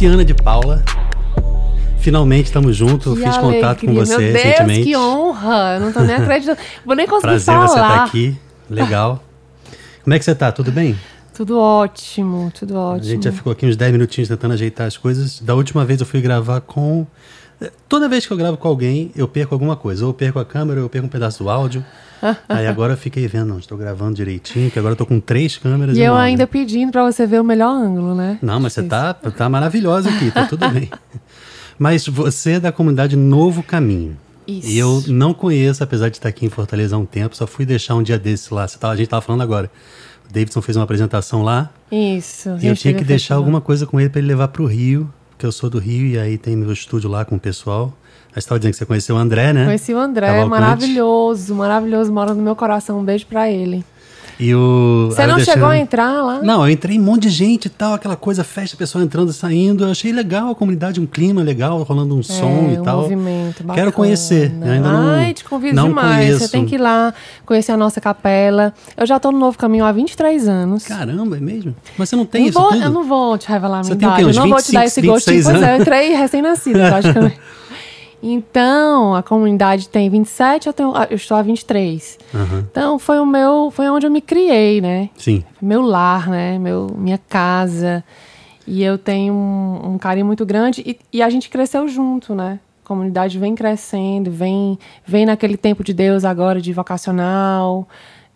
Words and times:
Luciana 0.00 0.24
de 0.24 0.32
Paula. 0.32 0.82
Finalmente 1.98 2.46
estamos 2.46 2.74
juntos. 2.74 3.18
Que 3.18 3.22
Fiz 3.26 3.36
contato 3.36 3.80
com 3.84 3.90
alegria. 3.90 4.06
você 4.06 4.16
Meu 4.16 4.32
Deus, 4.32 4.42
recentemente. 4.44 4.84
que 4.84 4.96
honra! 4.96 5.74
Eu 5.74 5.80
não 5.80 5.92
tô 5.92 6.00
nem 6.00 6.16
acreditando. 6.16 6.58
Vou 6.86 6.96
nem 6.96 7.06
conseguir 7.06 7.32
Prazer 7.32 7.54
falar. 7.54 7.66
você 7.66 7.74
estar 7.74 8.04
aqui. 8.04 8.38
Legal. 8.70 9.22
Como 10.02 10.14
é 10.14 10.18
que 10.18 10.24
você 10.24 10.34
tá? 10.34 10.50
Tudo 10.52 10.72
bem? 10.72 10.98
Tudo 11.34 11.58
ótimo, 11.60 12.50
tudo 12.58 12.78
A 12.78 12.92
ótimo. 12.92 13.10
gente 13.10 13.24
já 13.24 13.32
ficou 13.32 13.52
aqui 13.52 13.66
uns 13.66 13.76
10 13.76 13.92
minutinhos 13.92 14.30
tentando 14.30 14.54
ajeitar 14.54 14.86
as 14.86 14.96
coisas. 14.96 15.38
Da 15.38 15.54
última 15.54 15.84
vez 15.84 16.00
eu 16.00 16.06
fui 16.06 16.22
gravar 16.22 16.62
com. 16.62 17.06
Toda 17.88 18.08
vez 18.08 18.26
que 18.26 18.32
eu 18.32 18.36
gravo 18.36 18.56
com 18.56 18.68
alguém, 18.68 19.10
eu 19.14 19.28
perco 19.28 19.54
alguma 19.54 19.76
coisa. 19.76 20.04
Ou 20.04 20.10
eu 20.10 20.14
perco 20.14 20.38
a 20.38 20.44
câmera, 20.44 20.80
ou 20.80 20.86
eu 20.86 20.90
perco 20.90 21.06
um 21.06 21.10
pedaço 21.10 21.42
do 21.44 21.50
áudio. 21.50 21.84
Aí 22.48 22.66
agora 22.66 22.92
eu 22.92 22.96
fiquei 22.96 23.26
vendo, 23.26 23.48
não, 23.48 23.58
estou 23.58 23.76
gravando 23.78 24.14
direitinho, 24.14 24.66
porque 24.66 24.78
agora 24.78 24.92
eu 24.92 24.96
tô 24.96 25.06
com 25.06 25.18
três 25.20 25.56
câmeras 25.56 25.96
E 25.96 26.00
e 26.00 26.04
eu 26.04 26.12
áudio. 26.12 26.24
ainda 26.26 26.46
pedindo 26.46 26.92
pra 26.92 27.02
você 27.02 27.26
ver 27.26 27.40
o 27.40 27.44
melhor 27.44 27.70
ângulo, 27.70 28.14
né? 28.14 28.38
Não, 28.42 28.60
mas 28.60 28.72
você 28.74 28.82
tá, 28.82 29.12
tá 29.14 29.48
maravilhosa 29.48 30.08
aqui, 30.10 30.30
tá 30.30 30.46
tudo 30.46 30.68
bem. 30.70 30.90
Mas 31.78 32.06
você 32.06 32.52
é 32.52 32.60
da 32.60 32.70
comunidade 32.72 33.16
Novo 33.16 33.62
Caminho. 33.62 34.16
Isso. 34.46 34.68
E 34.68 34.78
eu 34.78 35.02
não 35.06 35.32
conheço, 35.32 35.82
apesar 35.82 36.08
de 36.08 36.16
estar 36.16 36.28
aqui 36.28 36.44
em 36.44 36.50
Fortaleza 36.50 36.96
há 36.96 36.98
um 36.98 37.06
tempo, 37.06 37.36
só 37.36 37.46
fui 37.46 37.64
deixar 37.64 37.94
um 37.94 38.02
dia 38.02 38.18
desse 38.18 38.52
lá. 38.52 38.66
A 38.82 38.96
gente 38.96 39.08
tava 39.08 39.22
falando 39.22 39.42
agora. 39.42 39.70
O 40.28 40.32
Davidson 40.32 40.60
fez 40.60 40.76
uma 40.76 40.84
apresentação 40.84 41.42
lá 41.42 41.70
Isso. 41.90 42.56
e 42.60 42.66
eu 42.66 42.76
tinha 42.76 42.94
que 42.94 43.02
deixar 43.04 43.34
alguma 43.36 43.60
coisa 43.60 43.86
com 43.86 43.98
ele 43.98 44.08
para 44.10 44.18
ele 44.20 44.28
levar 44.28 44.48
pro 44.48 44.64
Rio, 44.66 45.12
porque 45.40 45.46
eu 45.46 45.52
sou 45.52 45.70
do 45.70 45.78
Rio 45.78 46.06
e 46.06 46.18
aí 46.18 46.36
tem 46.36 46.54
meu 46.54 46.70
estúdio 46.70 47.08
lá 47.08 47.24
com 47.24 47.36
o 47.36 47.40
pessoal. 47.40 47.94
Aí 48.26 48.34
você 48.34 48.40
estava 48.40 48.58
dizendo 48.58 48.72
que 48.72 48.78
você 48.78 48.84
conheceu 48.84 49.16
o 49.16 49.18
André, 49.18 49.54
né? 49.54 49.64
Conheci 49.64 49.94
o 49.94 49.98
André, 49.98 50.26
Cavalcante. 50.26 50.50
maravilhoso, 50.50 51.54
maravilhoso, 51.54 52.12
mora 52.12 52.34
no 52.34 52.42
meu 52.42 52.54
coração. 52.54 53.00
Um 53.00 53.02
beijo 53.02 53.24
pra 53.26 53.50
ele. 53.50 53.82
E 54.40 54.54
o. 54.54 55.08
Você 55.10 55.26
não 55.26 55.38
chegou 55.38 55.68
a 55.68 55.76
entrar 55.76 56.22
lá? 56.22 56.42
Não, 56.42 56.66
eu 56.66 56.72
entrei 56.72 56.96
em 56.96 57.00
um 57.00 57.04
monte 57.04 57.24
de 57.24 57.28
gente 57.28 57.66
e 57.66 57.68
tal, 57.68 57.92
aquela 57.92 58.16
coisa, 58.16 58.42
festa, 58.42 58.74
pessoal 58.74 59.04
entrando 59.04 59.30
e 59.30 59.34
saindo. 59.34 59.84
Eu 59.84 59.90
achei 59.90 60.12
legal 60.12 60.50
a 60.50 60.54
comunidade, 60.54 60.98
um 60.98 61.04
clima 61.04 61.42
legal, 61.42 61.82
rolando 61.82 62.16
um 62.16 62.22
som 62.22 62.68
é, 62.70 62.74
e 62.74 62.78
um 62.78 62.82
tal. 62.82 63.02
movimento 63.02 63.62
bacana. 63.62 63.74
Quero 63.74 63.92
conhecer. 63.92 64.50
Eu 64.62 64.72
ainda 64.72 64.90
não, 64.90 65.08
Ai, 65.10 65.34
te 65.34 65.44
convido 65.44 65.76
não 65.76 65.88
demais. 65.88 66.16
Conheço. 66.16 66.38
Você 66.40 66.48
tem 66.48 66.64
que 66.64 66.76
ir 66.76 66.78
lá 66.78 67.12
conhecer 67.44 67.72
a 67.72 67.76
nossa 67.76 68.00
capela. 68.00 68.72
Eu 68.96 69.06
já 69.06 69.20
tô 69.20 69.30
no 69.30 69.38
Novo 69.38 69.58
Caminho 69.58 69.84
há 69.84 69.92
23 69.92 70.48
anos. 70.48 70.86
Caramba, 70.86 71.36
é 71.36 71.40
mesmo? 71.40 71.76
Mas 71.98 72.08
você 72.08 72.16
não 72.16 72.24
tem 72.24 72.42
não 72.42 72.48
isso 72.48 72.58
vou, 72.58 72.70
tudo? 72.70 72.82
Eu 72.82 72.90
não 72.90 73.04
vou 73.04 73.36
te 73.36 73.46
revelar 73.46 73.80
a 73.80 73.82
minha 73.82 73.92
idade. 73.92 74.22
Eu 74.22 74.32
não 74.32 74.48
vou 74.48 74.62
te 74.62 74.72
dar 74.72 74.80
25, 74.80 74.86
esse 74.86 75.02
gostinho. 75.02 75.36
26 75.36 75.44
Pois 75.44 75.62
é, 75.62 75.76
eu 75.76 75.80
entrei 75.82 76.14
recém-nascida, 76.14 76.88
praticamente. 76.88 77.40
Então, 78.22 79.14
a 79.14 79.22
comunidade 79.22 79.88
tem 79.88 80.10
27, 80.10 80.66
eu, 80.66 80.72
tenho, 80.72 80.92
eu 81.08 81.16
estou 81.16 81.36
a 81.36 81.42
23. 81.42 82.18
Aham. 82.34 82.66
Então, 82.70 82.98
foi 82.98 83.18
o 83.18 83.26
meu, 83.26 83.70
foi 83.70 83.88
onde 83.88 84.06
eu 84.06 84.10
me 84.10 84.20
criei, 84.20 84.80
né? 84.80 85.08
Sim. 85.16 85.42
meu 85.60 85.80
lar, 85.80 86.28
né? 86.28 86.58
Meu, 86.58 86.88
minha 86.96 87.18
casa. 87.18 88.04
E 88.66 88.82
eu 88.82 88.98
tenho 88.98 89.32
um, 89.34 89.94
um 89.94 89.98
carinho 89.98 90.26
muito 90.26 90.44
grande 90.44 90.82
e, 90.86 90.98
e 91.12 91.22
a 91.22 91.30
gente 91.30 91.48
cresceu 91.48 91.88
junto, 91.88 92.34
né? 92.34 92.60
A 92.84 92.88
comunidade 92.88 93.38
vem 93.38 93.54
crescendo, 93.54 94.30
vem, 94.30 94.78
vem 95.06 95.24
naquele 95.24 95.56
tempo 95.56 95.82
de 95.82 95.94
Deus 95.94 96.24
agora 96.24 96.60
de 96.60 96.72
vocacional, 96.72 97.88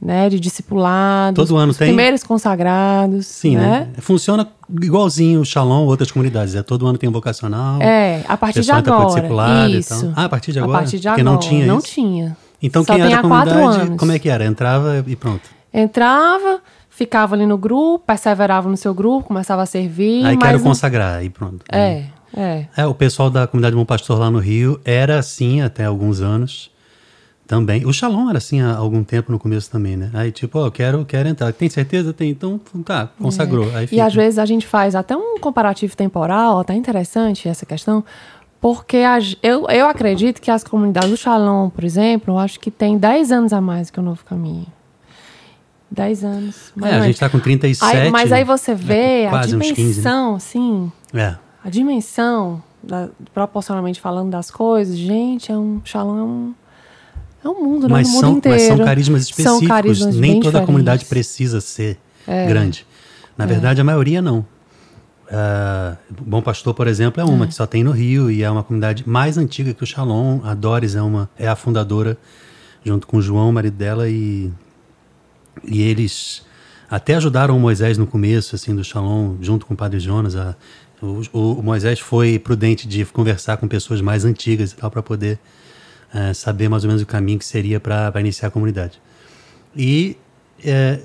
né? 0.05 0.29
De 0.29 0.39
discipulado. 0.39 1.35
Todo 1.35 1.57
ano 1.57 1.73
tem? 1.75 1.89
Primeiros 1.89 2.23
consagrados. 2.23 3.27
Sim, 3.27 3.57
né? 3.57 3.89
Funciona 3.99 4.47
igualzinho 4.83 5.41
o 5.41 5.45
Shalom, 5.45 5.87
outras 5.87 6.11
comunidades. 6.13 6.55
É, 6.55 6.63
todo 6.63 6.87
ano 6.87 6.99
tem 6.99 7.09
um 7.09 7.13
vocacional. 7.13 7.81
É, 7.81 8.23
a 8.29 8.37
partir 8.37 8.61
de 8.61 8.71
agora. 8.71 9.69
Isso. 9.71 10.13
Ah, 10.15 10.25
a 10.25 10.29
partir 10.29 10.53
de 10.53 10.59
agora? 10.59 10.79
A 10.79 10.81
partir 10.83 10.99
de 11.01 11.09
Porque 11.09 11.21
agora. 11.23 11.35
não 11.35 11.41
tinha 11.41 11.67
Não 11.67 11.79
isso? 11.79 11.87
tinha. 11.89 12.37
Então 12.63 12.85
Só 12.85 12.95
quem 12.95 13.03
era 13.03 13.23
da 13.23 13.29
quatro 13.29 13.55
comunidade, 13.55 13.97
como 13.97 14.13
é 14.13 14.19
que 14.19 14.29
era? 14.29 14.45
Entrava 14.45 15.03
e 15.07 15.17
pronto. 15.17 15.43
Entrava, 15.73 16.61
ficava 16.89 17.35
ali 17.35 17.47
no 17.47 17.59
grupo, 17.59 18.05
perseverava 18.07 18.69
no 18.69 18.77
seu 18.77 18.95
grupo, 18.95 19.27
começava 19.29 19.63
a 19.63 19.67
servir. 19.67 20.25
Aí 20.25 20.37
quero 20.37 20.59
não- 20.59 20.65
consagrar 20.65 21.25
e 21.25 21.29
pronto. 21.29 21.65
É, 21.71 22.05
é. 22.37 22.67
É, 22.77 22.87
o 22.87 22.95
pessoal 22.95 23.29
da 23.29 23.47
comunidade 23.47 23.75
Bom 23.77 23.85
Pastor 23.85 24.19
lá 24.19 24.31
no 24.31 24.39
Rio 24.39 24.81
era 24.85 25.19
assim 25.19 25.61
até 25.61 25.85
alguns 25.85 26.21
anos 26.21 26.71
também. 27.47 27.85
O 27.87 27.93
Shalom 27.93 28.29
era 28.29 28.39
assim 28.39 28.61
há 28.61 28.75
algum 28.77 29.03
tempo 29.05 29.31
no 29.33 29.39
começo 29.39 29.71
também, 29.71 29.97
né? 29.97 30.11
Aí 30.15 30.33
tipo, 30.33 30.59
ó, 30.59 30.71
quero, 30.71 31.05
quero 31.05 31.29
entrar. 31.29 31.53
Tem 31.53 31.69
certeza? 31.69 32.13
Tem. 32.13 32.31
Então, 32.31 32.59
tá, 32.85 33.09
consagrou. 33.21 33.71
Aí 33.75 33.89
E 33.93 34.01
às 34.01 34.15
vezes 34.15 34.39
a 34.39 34.47
gente 34.47 34.67
faz 34.67 34.95
até 34.95 35.17
um 35.17 35.39
comparativo 35.39 35.97
temporal, 35.97 36.61
até 36.61 36.75
interessante 36.75 37.49
essa 37.49 37.65
questão, 37.67 38.05
porque 38.61 38.99
a 38.99 39.21
g- 39.21 39.37
eu, 39.43 39.67
eu 39.69 39.87
acredito 39.87 40.41
que 40.41 40.51
as 40.51 40.65
comunidades 40.65 41.11
do 41.11 41.17
Shalom, 41.17 41.69
por 41.69 41.85
exemplo, 41.85 42.35
eu 42.35 42.39
acho 42.39 42.59
que 42.59 42.71
tem 42.71 42.97
10 42.97 43.31
anos 43.31 43.53
a 43.53 43.61
mais 43.61 43.91
que 43.91 44.01
o 44.01 44.03
Novo 44.03 44.25
Caminho. 44.25 44.67
10 45.91 46.25
anos. 46.25 46.73
É, 46.83 46.95
a 46.95 47.01
gente 47.03 47.21
tá 47.21 47.29
com 47.29 47.39
37. 47.39 47.97
Aí- 47.97 48.11
mas 48.11 48.33
aí 48.33 48.43
você 48.43 48.73
é, 48.73 48.75
vê 48.75 49.27
a 49.27 49.31
quase 49.31 49.55
uns 49.57 49.61
15, 49.71 49.81
né? 49.81 49.87
dimensão, 49.91 50.41
sim, 50.41 50.93
É. 51.13 51.37
a 51.63 51.71
dimensão, 51.71 52.61
da- 52.83 53.09
proporcionalmente 53.33 54.01
falando 54.01 54.31
das 54.31 54.51
coisas, 54.51 54.97
gente, 54.97 55.53
é 55.53 55.57
um 55.57 55.81
Shalom 55.85 56.19
é 56.19 56.23
um, 56.23 56.55
é 57.45 57.49
um 57.49 57.63
mundo, 57.65 57.87
né? 57.89 57.93
Mas 57.93 58.07
No 58.09 58.13
mundo 58.15 58.21
são, 58.21 58.37
inteiro. 58.39 58.59
mas 58.59 58.67
são 58.69 58.79
carismas 58.85 59.23
específicos. 59.23 59.59
São 59.61 59.69
carismas 59.69 60.17
Nem 60.17 60.35
toda 60.35 60.39
a 60.39 60.41
diferentes. 60.41 60.63
É. 60.63 60.67
comunidade 60.67 61.05
precisa 61.05 61.61
ser 61.61 61.99
grande. 62.27 62.87
Na 63.37 63.47
verdade, 63.47 63.81
a 63.81 63.85
maioria 63.85 64.21
não. 64.23 64.47
Ah, 65.31 65.97
Bom 66.11 66.43
Pastor, 66.43 66.75
por 66.75 66.87
exemplo, 66.87 67.21
é 67.21 67.25
uma 67.25 67.47
que 67.47 67.55
só 67.55 67.67
tem 67.67 67.83
no 67.83 67.91
Rio 67.91 68.31
e 68.31 68.43
é 68.43 68.51
uma 68.51 68.63
comunidade 68.63 69.09
mais 69.09 69.39
antiga 69.39 69.73
que 69.75 69.83
o 69.83 69.87
Shalom. 69.87 70.41
A 70.45 70.55
Doris 70.55 70.95
é 70.95 71.03
uma 71.03 71.29
é 71.39 71.49
a 71.49 71.57
fundadora, 71.57 72.17
junto 72.85 73.07
com 73.07 73.17
o 73.17 73.23
João, 73.23 73.49
o 73.49 73.53
marido 73.53 73.77
dela, 73.77 74.09
e, 74.09 74.51
e 75.65 75.83
eles 75.83 76.43
até 76.91 77.15
ajudaram 77.15 77.57
o 77.57 77.61
Moisés 77.61 77.97
no 77.99 78.07
começo, 78.07 78.55
assim, 78.55 78.75
do 78.75 78.85
Shalom, 78.85 79.37
junto 79.41 79.65
com 79.67 79.75
o 79.75 79.77
Padre 79.77 79.99
Jonas. 79.99 80.37
A, 80.37 80.55
o- 81.03 81.23
o 81.59 81.63
Moisés 81.63 81.99
foi 81.99 82.39
prudente 82.39 82.87
de 82.87 83.05
conversar 83.07 83.57
com 83.57 83.67
pessoas 83.67 84.01
mais 84.01 84.25
antigas 84.25 84.73
e 84.73 84.77
tal, 84.77 84.91
para 84.91 85.03
poder 85.03 85.39
eh, 86.15 86.33
saber 86.33 86.69
mais 86.69 86.85
ou 86.85 86.89
menos 86.89 87.03
o 87.03 87.07
caminho 87.07 87.39
que 87.39 87.45
seria 87.45 87.79
para 87.81 88.13
iniciar 88.21 88.49
a 88.49 88.51
comunidade. 88.51 89.01
E 89.77 90.17
eh, 90.65 91.01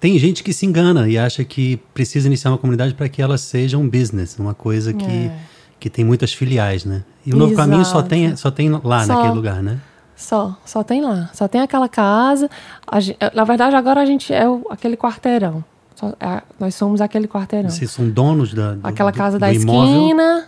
tem 0.00 0.18
gente 0.18 0.42
que 0.42 0.52
se 0.52 0.66
engana 0.66 1.08
e 1.08 1.16
acha 1.16 1.44
que 1.44 1.76
precisa 1.94 2.26
iniciar 2.26 2.50
uma 2.50 2.58
comunidade 2.58 2.92
para 2.94 3.08
que 3.08 3.22
ela 3.22 3.38
seja 3.38 3.78
um 3.78 3.88
business, 3.88 4.36
uma 4.38 4.52
coisa 4.54 4.92
que, 4.92 5.06
É. 5.06 5.36
que 5.78 5.88
tem 5.88 6.04
muitas 6.04 6.32
filiais, 6.32 6.84
né? 6.84 7.02
E 7.24 7.32
o 7.32 7.36
Novo 7.36 7.52
Exato. 7.52 7.68
Caminho 7.68 7.84
só 7.86 8.02
tem, 8.02 8.36
só 8.36 8.50
tem 8.50 8.68
lá, 8.70 9.04
Só. 9.04 9.14
naquele 9.14 9.34
lugar, 9.34 9.62
né? 9.62 9.78
Só, 10.16 10.56
só 10.64 10.82
tem 10.82 11.02
lá. 11.02 11.30
Só 11.34 11.46
tem 11.46 11.60
aquela 11.60 11.88
casa. 11.88 12.48
A 12.86 12.96
na 13.34 13.44
verdade, 13.44 13.76
agora 13.76 14.00
a 14.00 14.06
gente 14.06 14.32
é 14.32 14.48
o- 14.48 14.66
aquele 14.70 14.96
quarteirão. 14.96 15.62
Só- 15.94 16.14
é- 16.18 16.42
nós 16.58 16.74
somos 16.74 17.00
aquele 17.00 17.28
quarteirão. 17.28 17.68
Vocês 17.70 17.90
são 17.90 18.08
donos 18.08 18.52
da, 18.54 18.72
do, 18.74 18.80
Aquela 18.86 19.10
do- 19.10 19.16
casa 19.16 19.36
do 19.38 19.40
da 19.40 19.52
imóvel. 19.52 20.00
esquina. 20.02 20.44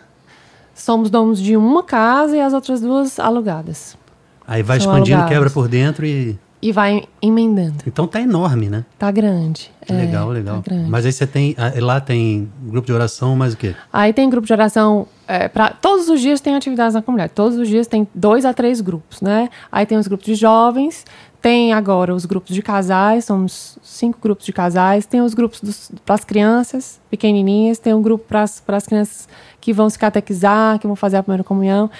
Somos 0.78 1.10
donos 1.10 1.40
de 1.40 1.56
uma 1.56 1.82
casa 1.82 2.36
e 2.36 2.40
as 2.40 2.52
outras 2.54 2.80
duas 2.80 3.18
alugadas. 3.18 3.98
Aí 4.46 4.62
vai 4.62 4.80
São 4.80 4.92
expandindo, 4.92 5.26
quebra 5.26 5.50
por 5.50 5.68
dentro 5.68 6.06
e... 6.06 6.38
E 6.60 6.72
vai 6.72 7.04
emendando. 7.22 7.76
Então 7.86 8.06
tá 8.06 8.20
enorme, 8.20 8.68
né? 8.68 8.84
Tá 8.98 9.10
grande. 9.12 9.70
É, 9.88 9.92
legal, 9.92 10.28
legal. 10.28 10.56
Tá 10.56 10.70
grande. 10.70 10.90
Mas 10.90 11.04
aí 11.06 11.12
você 11.12 11.26
tem... 11.26 11.54
ah, 11.56 11.72
Lá 11.80 12.00
tem 12.00 12.50
grupo 12.62 12.86
de 12.86 12.92
oração, 12.92 13.36
mais 13.36 13.54
o 13.54 13.56
quê? 13.56 13.76
Aí 13.92 14.12
tem 14.12 14.28
grupo 14.28 14.46
de 14.46 14.52
oração. 14.52 15.06
É, 15.26 15.46
pra, 15.46 15.70
todos 15.70 16.08
os 16.08 16.20
dias 16.20 16.40
tem 16.40 16.56
atividades 16.56 16.94
na 16.94 17.02
comunidade. 17.02 17.32
Todos 17.32 17.58
os 17.58 17.68
dias 17.68 17.86
tem 17.86 18.08
dois 18.14 18.44
a 18.44 18.52
três 18.52 18.80
grupos, 18.80 19.20
né? 19.20 19.48
Aí 19.70 19.86
tem 19.86 19.98
os 19.98 20.08
grupos 20.08 20.26
de 20.26 20.34
jovens. 20.34 21.04
Tem 21.40 21.72
agora 21.72 22.12
os 22.12 22.24
grupos 22.24 22.52
de 22.52 22.62
casais. 22.62 23.24
Somos 23.26 23.78
cinco 23.80 24.18
grupos 24.20 24.44
de 24.44 24.52
casais. 24.52 25.06
Tem 25.06 25.20
os 25.20 25.34
grupos 25.34 25.92
para 26.04 26.16
as 26.16 26.24
crianças 26.24 27.00
pequenininhas. 27.08 27.78
Tem 27.78 27.94
um 27.94 28.02
grupo 28.02 28.24
para 28.26 28.42
as 28.42 28.86
crianças 28.86 29.28
que 29.68 29.72
vão 29.74 29.90
se 29.90 29.98
catequizar, 29.98 30.78
que 30.78 30.86
vão 30.86 30.96
fazer 30.96 31.18
a 31.18 31.22
primeira 31.22 31.44
comunhão. 31.44 31.90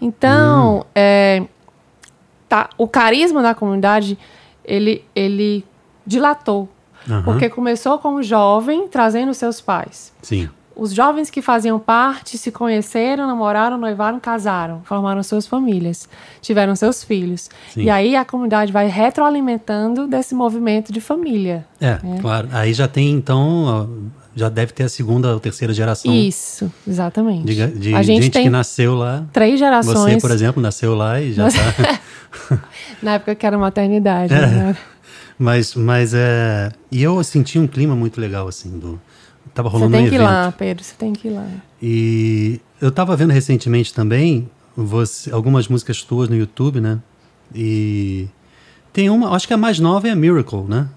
Então, 0.00 0.86
é, 0.94 1.42
tá, 2.48 2.70
o 2.78 2.88
carisma 2.88 3.42
da 3.42 3.54
comunidade, 3.54 4.16
ele, 4.64 5.04
ele 5.14 5.62
dilatou. 6.06 6.66
Aham. 7.06 7.22
Porque 7.22 7.50
começou 7.50 7.98
com 7.98 8.14
o 8.14 8.22
jovem 8.22 8.88
trazendo 8.88 9.34
seus 9.34 9.60
pais. 9.60 10.14
Sim. 10.22 10.48
Os 10.74 10.94
jovens 10.94 11.28
que 11.28 11.42
faziam 11.42 11.78
parte 11.78 12.38
se 12.38 12.50
conheceram, 12.50 13.26
namoraram, 13.26 13.76
noivaram, 13.76 14.18
casaram, 14.18 14.80
formaram 14.84 15.22
suas 15.22 15.46
famílias, 15.46 16.08
tiveram 16.40 16.74
seus 16.74 17.04
filhos. 17.04 17.50
Sim. 17.68 17.82
E 17.82 17.90
aí 17.90 18.16
a 18.16 18.24
comunidade 18.24 18.72
vai 18.72 18.86
retroalimentando 18.86 20.06
desse 20.06 20.34
movimento 20.34 20.90
de 20.90 21.02
família. 21.02 21.66
É, 21.78 21.98
claro. 22.22 22.48
Aí 22.50 22.72
já 22.72 22.88
tem, 22.88 23.10
então, 23.10 24.10
já 24.40 24.48
deve 24.48 24.72
ter 24.72 24.84
a 24.84 24.88
segunda 24.88 25.32
ou 25.32 25.38
terceira 25.38 25.72
geração 25.72 26.12
Isso, 26.12 26.72
exatamente. 26.88 27.44
de, 27.44 27.66
de 27.78 27.94
a 27.94 28.02
gente, 28.02 28.24
gente, 28.24 28.32
tem 28.32 28.44
que 28.44 28.50
nasceu 28.50 28.94
lá. 28.94 29.26
três 29.32 29.58
gerações. 29.58 30.14
Você, 30.14 30.20
por 30.20 30.30
exemplo, 30.30 30.62
nasceu 30.62 30.94
lá 30.94 31.20
e 31.20 31.32
já 31.32 31.48
tá. 31.50 32.00
Na 33.02 33.14
época 33.14 33.34
que 33.34 33.46
era 33.46 33.58
maternidade. 33.58 34.32
É. 34.32 34.46
né? 34.46 34.76
Mas, 35.38 35.74
mas 35.74 36.12
é. 36.14 36.70
E 36.90 37.02
eu 37.02 37.22
senti 37.24 37.58
um 37.58 37.66
clima 37.66 37.94
muito 37.94 38.20
legal, 38.20 38.48
assim, 38.48 38.78
do. 38.78 39.00
Tava 39.54 39.68
Você 39.68 39.72
rolando 39.72 39.96
tem 39.96 40.06
um 40.06 40.08
que 40.08 40.14
ir 40.14 40.18
lá, 40.18 40.52
Pedro, 40.52 40.84
você 40.84 40.94
tem 40.94 41.12
que 41.12 41.28
ir 41.28 41.30
lá. 41.30 41.46
E 41.82 42.60
eu 42.80 42.90
tava 42.90 43.16
vendo 43.16 43.30
recentemente 43.32 43.92
também 43.92 44.48
você, 44.76 45.32
algumas 45.32 45.66
músicas 45.66 46.02
tuas 46.02 46.28
no 46.28 46.36
YouTube, 46.36 46.80
né? 46.80 46.98
E 47.54 48.28
tem 48.92 49.10
uma, 49.10 49.34
acho 49.34 49.46
que 49.46 49.54
a 49.54 49.56
mais 49.56 49.78
nova 49.78 50.08
é 50.08 50.10
a 50.10 50.16
Miracle, 50.16 50.64
né? 50.68 50.88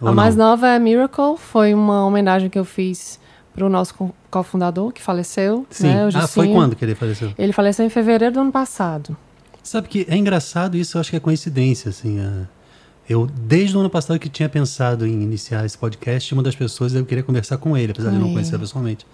Ou 0.00 0.08
a 0.08 0.10
não? 0.10 0.14
mais 0.16 0.36
nova 0.36 0.68
é 0.68 0.78
Miracle, 0.78 1.36
foi 1.36 1.74
uma 1.74 2.04
homenagem 2.06 2.48
que 2.48 2.58
eu 2.58 2.64
fiz 2.64 3.18
para 3.54 3.64
o 3.66 3.68
nosso 3.68 3.94
co- 3.94 4.14
cofundador, 4.30 4.92
que 4.92 5.02
faleceu. 5.02 5.66
Sim. 5.70 5.88
Né, 5.88 6.08
ah, 6.14 6.26
foi 6.26 6.48
quando 6.48 6.74
que 6.76 6.84
ele 6.84 6.94
faleceu? 6.94 7.32
Ele 7.38 7.52
faleceu 7.52 7.84
em 7.84 7.90
fevereiro 7.90 8.34
do 8.34 8.40
ano 8.40 8.52
passado. 8.52 9.16
Sabe 9.62 9.88
que 9.88 10.06
é 10.08 10.16
engraçado 10.16 10.76
isso, 10.76 10.96
eu 10.96 11.00
acho 11.00 11.10
que 11.10 11.16
é 11.16 11.20
coincidência, 11.20 11.90
assim. 11.90 12.18
é. 12.20 12.46
Eu, 13.08 13.26
desde 13.26 13.76
o 13.76 13.80
ano 13.80 13.90
passado 13.90 14.20
que 14.20 14.28
tinha 14.28 14.48
pensado 14.48 15.04
em 15.04 15.10
iniciar 15.22 15.66
esse 15.66 15.76
podcast, 15.76 16.32
uma 16.32 16.44
das 16.44 16.54
pessoas 16.54 16.94
eu 16.94 17.04
queria 17.04 17.24
conversar 17.24 17.56
com 17.58 17.76
ele, 17.76 17.90
apesar 17.90 18.10
de 18.10 18.16
Com 18.18 18.22
não 18.26 18.32
conhecer 18.32 18.56
pessoalmente. 18.56 19.04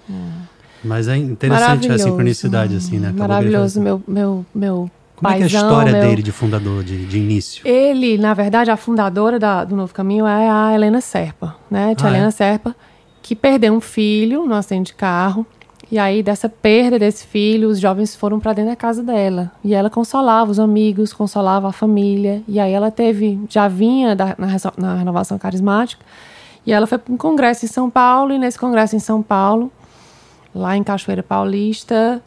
Mas 0.85 1.09
é 1.09 1.17
interessante 1.17 1.91
a 1.91 1.99
sincronicidade, 1.99 2.77
assim, 2.77 2.99
né? 2.99 3.09
Acabou 3.09 3.27
Maravilhoso, 3.29 3.81
meu, 3.81 4.03
meu, 4.06 4.44
meu 4.55 4.91
Como 5.17 5.33
é 5.33 5.37
que 5.37 5.43
é 5.43 5.47
a 5.47 5.49
paizão, 5.51 5.69
história 5.69 5.93
meu- 5.93 6.01
dele 6.03 6.23
de 6.23 6.31
fundador, 6.33 6.85
de, 6.85 7.07
de 7.07 7.19
início? 7.19 7.67
Ele, 7.67 8.19
na 8.19 8.35
verdade, 8.35 8.71
a 8.71 8.77
fundadora 8.77 9.39
da- 9.39 9.65
do 9.65 9.75
Novo 9.75 9.93
Caminho 9.95 10.27
é 10.27 10.49
a 10.49 10.75
Helena 10.75 11.01
Serpa, 11.01 11.57
né? 11.71 11.95
Tia 11.95 12.07
Ah, 12.09 12.11
é? 12.11 12.15
Helena 12.17 12.31
Serpa, 12.31 12.77
que 13.23 13.35
perdeu 13.35 13.73
um 13.73 13.81
filho 13.81 14.45
no 14.47 14.55
acidente 14.55 14.93
de 14.93 14.95
carro. 14.95 15.47
E 15.91 15.99
aí, 16.01 16.21
dessa 16.23 16.49
perda 16.49 16.99
desse 16.99 17.25
filho, 17.27 17.69
os 17.69 17.79
jovens 17.79 18.15
foram 18.17 18.41
para 18.41 18.53
dentro 18.53 18.71
da 18.71 18.77
casa 18.77 19.03
dela. 19.05 19.53
E 19.63 19.73
ela 19.73 19.89
consolava 19.89 20.51
os 20.51 20.59
amigos, 20.59 21.13
consolava 21.13 21.69
a 21.69 21.73
família. 21.73 22.43
E 22.49 22.59
aí, 22.59 22.73
ela 22.73 22.91
teve, 22.91 23.39
já 23.49 23.69
vinha 23.69 24.15
da- 24.17 24.35
na, 24.37 24.49
na 24.77 24.95
renovação 24.97 25.39
carismática. 25.39 26.05
E 26.67 26.73
ela 26.73 26.87
foi 26.89 26.99
para 26.99 27.15
um 27.15 27.17
congresso 27.17 27.65
em 27.65 27.69
São 27.69 27.89
Paulo. 27.89 28.33
E 28.33 28.39
nesse 28.39 28.59
congresso 28.59 28.97
em 28.97 28.99
São 28.99 29.23
Paulo, 29.23 29.71
lá 30.53 30.77
em 30.77 30.83
Cachoeira 30.83 31.23
Paulista, 31.23 32.21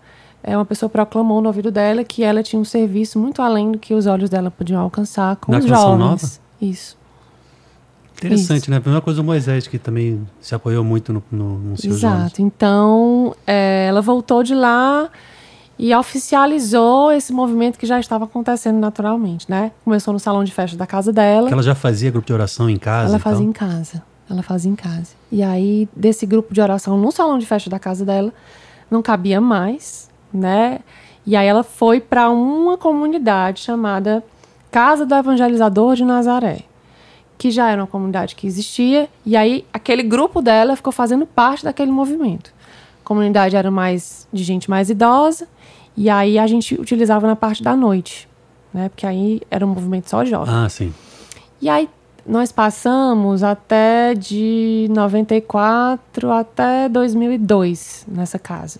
é, 0.43 0.55
uma 0.55 0.65
pessoa 0.65 0.89
proclamou 0.89 1.41
no 1.41 1.47
ouvido 1.47 1.71
dela 1.71 2.03
que 2.03 2.23
ela 2.23 2.41
tinha 2.41 2.59
um 2.59 2.65
serviço 2.65 3.19
muito 3.19 3.41
além 3.41 3.71
do 3.71 3.79
que 3.79 3.93
os 3.93 4.05
olhos 4.05 4.29
dela 4.29 4.49
podiam 4.49 4.81
alcançar 4.81 5.35
com 5.35 5.51
Na 5.51 5.59
os 5.59 5.65
Canção 5.65 5.99
jovens. 5.99 6.41
Isso. 6.61 6.97
Interessante, 8.17 8.69
né? 8.69 8.77
A 8.77 8.81
primeira 8.81 9.01
coisa 9.01 9.21
o 9.21 9.23
Moisés, 9.23 9.67
que 9.67 9.79
também 9.79 10.27
se 10.41 10.53
apoiou 10.53 10.83
muito 10.83 11.13
no, 11.13 11.23
no, 11.31 11.57
no. 11.57 11.73
Exato. 11.81 12.41
Então, 12.41 13.33
é, 13.47 13.85
ela 13.87 14.01
voltou 14.01 14.43
de 14.43 14.53
lá 14.53 15.09
e 15.77 15.95
oficializou 15.95 17.13
esse 17.13 17.31
movimento 17.31 17.79
que 17.79 17.85
já 17.85 17.97
estava 17.97 18.25
acontecendo 18.25 18.77
naturalmente, 18.77 19.49
né? 19.49 19.71
Começou 19.85 20.13
no 20.13 20.19
salão 20.19 20.43
de 20.43 20.51
festa 20.51 20.75
da 20.75 20.85
casa 20.85 21.13
dela. 21.13 21.47
Que 21.47 21.53
ela 21.53 21.63
já 21.63 21.75
fazia 21.75 22.11
grupo 22.11 22.27
de 22.27 22.33
oração 22.33 22.69
em 22.69 22.77
casa 22.77 23.11
Ela 23.13 23.19
fazia 23.19 23.45
em 23.45 23.53
casa. 23.53 24.03
Ela 24.29 24.43
fazia 24.43 24.69
em 24.69 24.75
casa. 24.75 25.11
E 25.31 25.41
aí, 25.41 25.87
desse 25.95 26.25
grupo 26.25 26.53
de 26.53 26.59
oração 26.59 26.97
no 26.97 27.11
salão 27.13 27.39
de 27.39 27.45
festa 27.45 27.69
da 27.69 27.79
casa 27.79 28.03
dela, 28.03 28.33
não 28.91 29.01
cabia 29.01 29.39
mais, 29.39 30.08
né? 30.33 30.79
E 31.25 31.35
aí 31.35 31.47
ela 31.47 31.63
foi 31.63 31.99
para 31.99 32.29
uma 32.29 32.77
comunidade 32.77 33.59
chamada 33.59 34.23
Casa 34.71 35.05
do 35.05 35.15
Evangelizador 35.15 35.95
de 35.95 36.03
Nazaré, 36.03 36.63
que 37.37 37.51
já 37.51 37.69
era 37.69 37.81
uma 37.81 37.87
comunidade 37.87 38.35
que 38.35 38.47
existia. 38.47 39.09
E 39.25 39.35
aí 39.35 39.65
aquele 39.73 40.03
grupo 40.03 40.41
dela 40.41 40.75
ficou 40.75 40.93
fazendo 40.93 41.25
parte 41.25 41.63
daquele 41.63 41.91
movimento. 41.91 42.53
A 43.03 43.07
comunidade 43.07 43.55
era 43.55 43.69
mais 43.69 44.27
de 44.31 44.43
gente 44.43 44.69
mais 44.69 44.89
idosa. 44.89 45.47
E 45.97 46.09
aí 46.09 46.39
a 46.39 46.47
gente 46.47 46.75
utilizava 46.75 47.27
na 47.27 47.35
parte 47.35 47.61
da 47.61 47.75
noite, 47.75 48.27
né? 48.73 48.89
Porque 48.89 49.05
aí 49.05 49.41
era 49.51 49.65
um 49.65 49.69
movimento 49.69 50.09
só 50.09 50.23
jovem. 50.23 50.53
Ah, 50.53 50.69
sim. 50.69 50.93
E 51.61 51.67
aí 51.67 51.89
nós 52.25 52.51
passamos 52.51 53.43
até 53.43 54.13
de 54.13 54.87
94 54.91 56.31
até 56.31 56.87
2002 56.87 58.05
nessa 58.07 58.37
casa. 58.39 58.79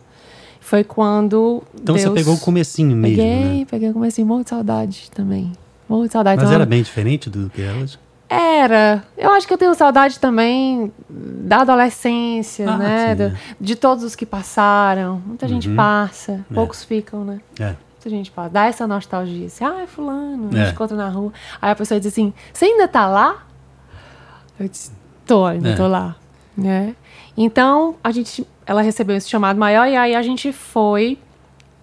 Foi 0.69 0.83
quando 0.83 1.63
Então 1.74 1.98
você 1.98 2.04
Deus... 2.06 2.13
pegou 2.19 2.36
o 2.36 2.39
comecinho 2.39 2.95
mesmo, 2.95 3.18
Peguei, 3.18 3.60
né? 3.62 3.66
peguei 3.68 3.89
o 3.89 3.94
comecinho, 3.94 4.27
morro 4.27 4.44
de 4.44 4.50
saudade 4.51 5.10
também. 5.10 5.51
Morro 5.89 6.06
de 6.06 6.12
saudade. 6.13 6.38
Mas 6.38 6.44
Então, 6.48 6.54
era 6.56 6.63
bem 6.68 6.83
diferente 6.83 7.27
do 7.27 7.50
que 7.50 7.60
elas? 7.60 7.98
Era. 8.30 9.04
Eu 9.18 9.31
acho 9.31 9.48
que 9.48 9.54
eu 9.56 9.57
tenho 9.57 9.74
saudade 9.74 10.19
também 10.19 10.94
da 11.10 11.62
adolescência, 11.62 12.69
Ah, 12.69 12.77
né? 12.77 13.16
sim, 13.16 13.24
é. 13.24 13.33
De 13.60 13.75
todos 13.75 14.04
os 14.04 14.16
que 14.16 14.27
passaram. 14.27 15.19
Muita 15.25 15.48
gente 15.48 15.68
Uhum. 15.68 15.75
passa, 15.75 16.45
É. 16.51 16.54
poucos 16.54 16.83
ficam, 16.83 17.25
né? 17.25 17.39
É. 17.60 17.69
Muita 17.95 18.10
gente 18.12 18.30
passa. 18.30 18.50
Dá 18.51 18.65
essa 18.65 18.86
nostalgia. 18.88 19.48
Assim, 19.48 19.63
ah, 19.65 19.81
é 19.81 19.88
fulano, 19.88 20.50
É. 20.56 20.65
gente 20.65 20.74
encontra 20.75 20.95
na 20.95 21.10
rua. 21.10 21.33
Aí 21.60 21.72
a 21.72 21.75
pessoa 21.75 22.00
diz 22.00 22.13
assim, 22.13 22.31
você 22.54 22.65
ainda 22.65 22.88
tá 22.88 23.07
lá? 23.07 23.44
Eu 24.60 24.68
disse, 24.68 24.92
tô, 25.25 25.45
ainda 25.45 25.69
É. 25.72 25.75
tô 25.75 25.88
lá. 25.88 26.15
Né? 26.56 26.94
Então, 27.36 27.95
a 28.04 28.12
gente, 28.12 28.45
ela 28.69 28.83
recebeu 28.83 29.16
esse 29.16 29.27
chamado 29.27 29.57
maior 29.57 29.88
e 29.88 29.95
aí 29.95 30.13
a 30.13 30.21
gente 30.21 30.54
foi 30.54 31.18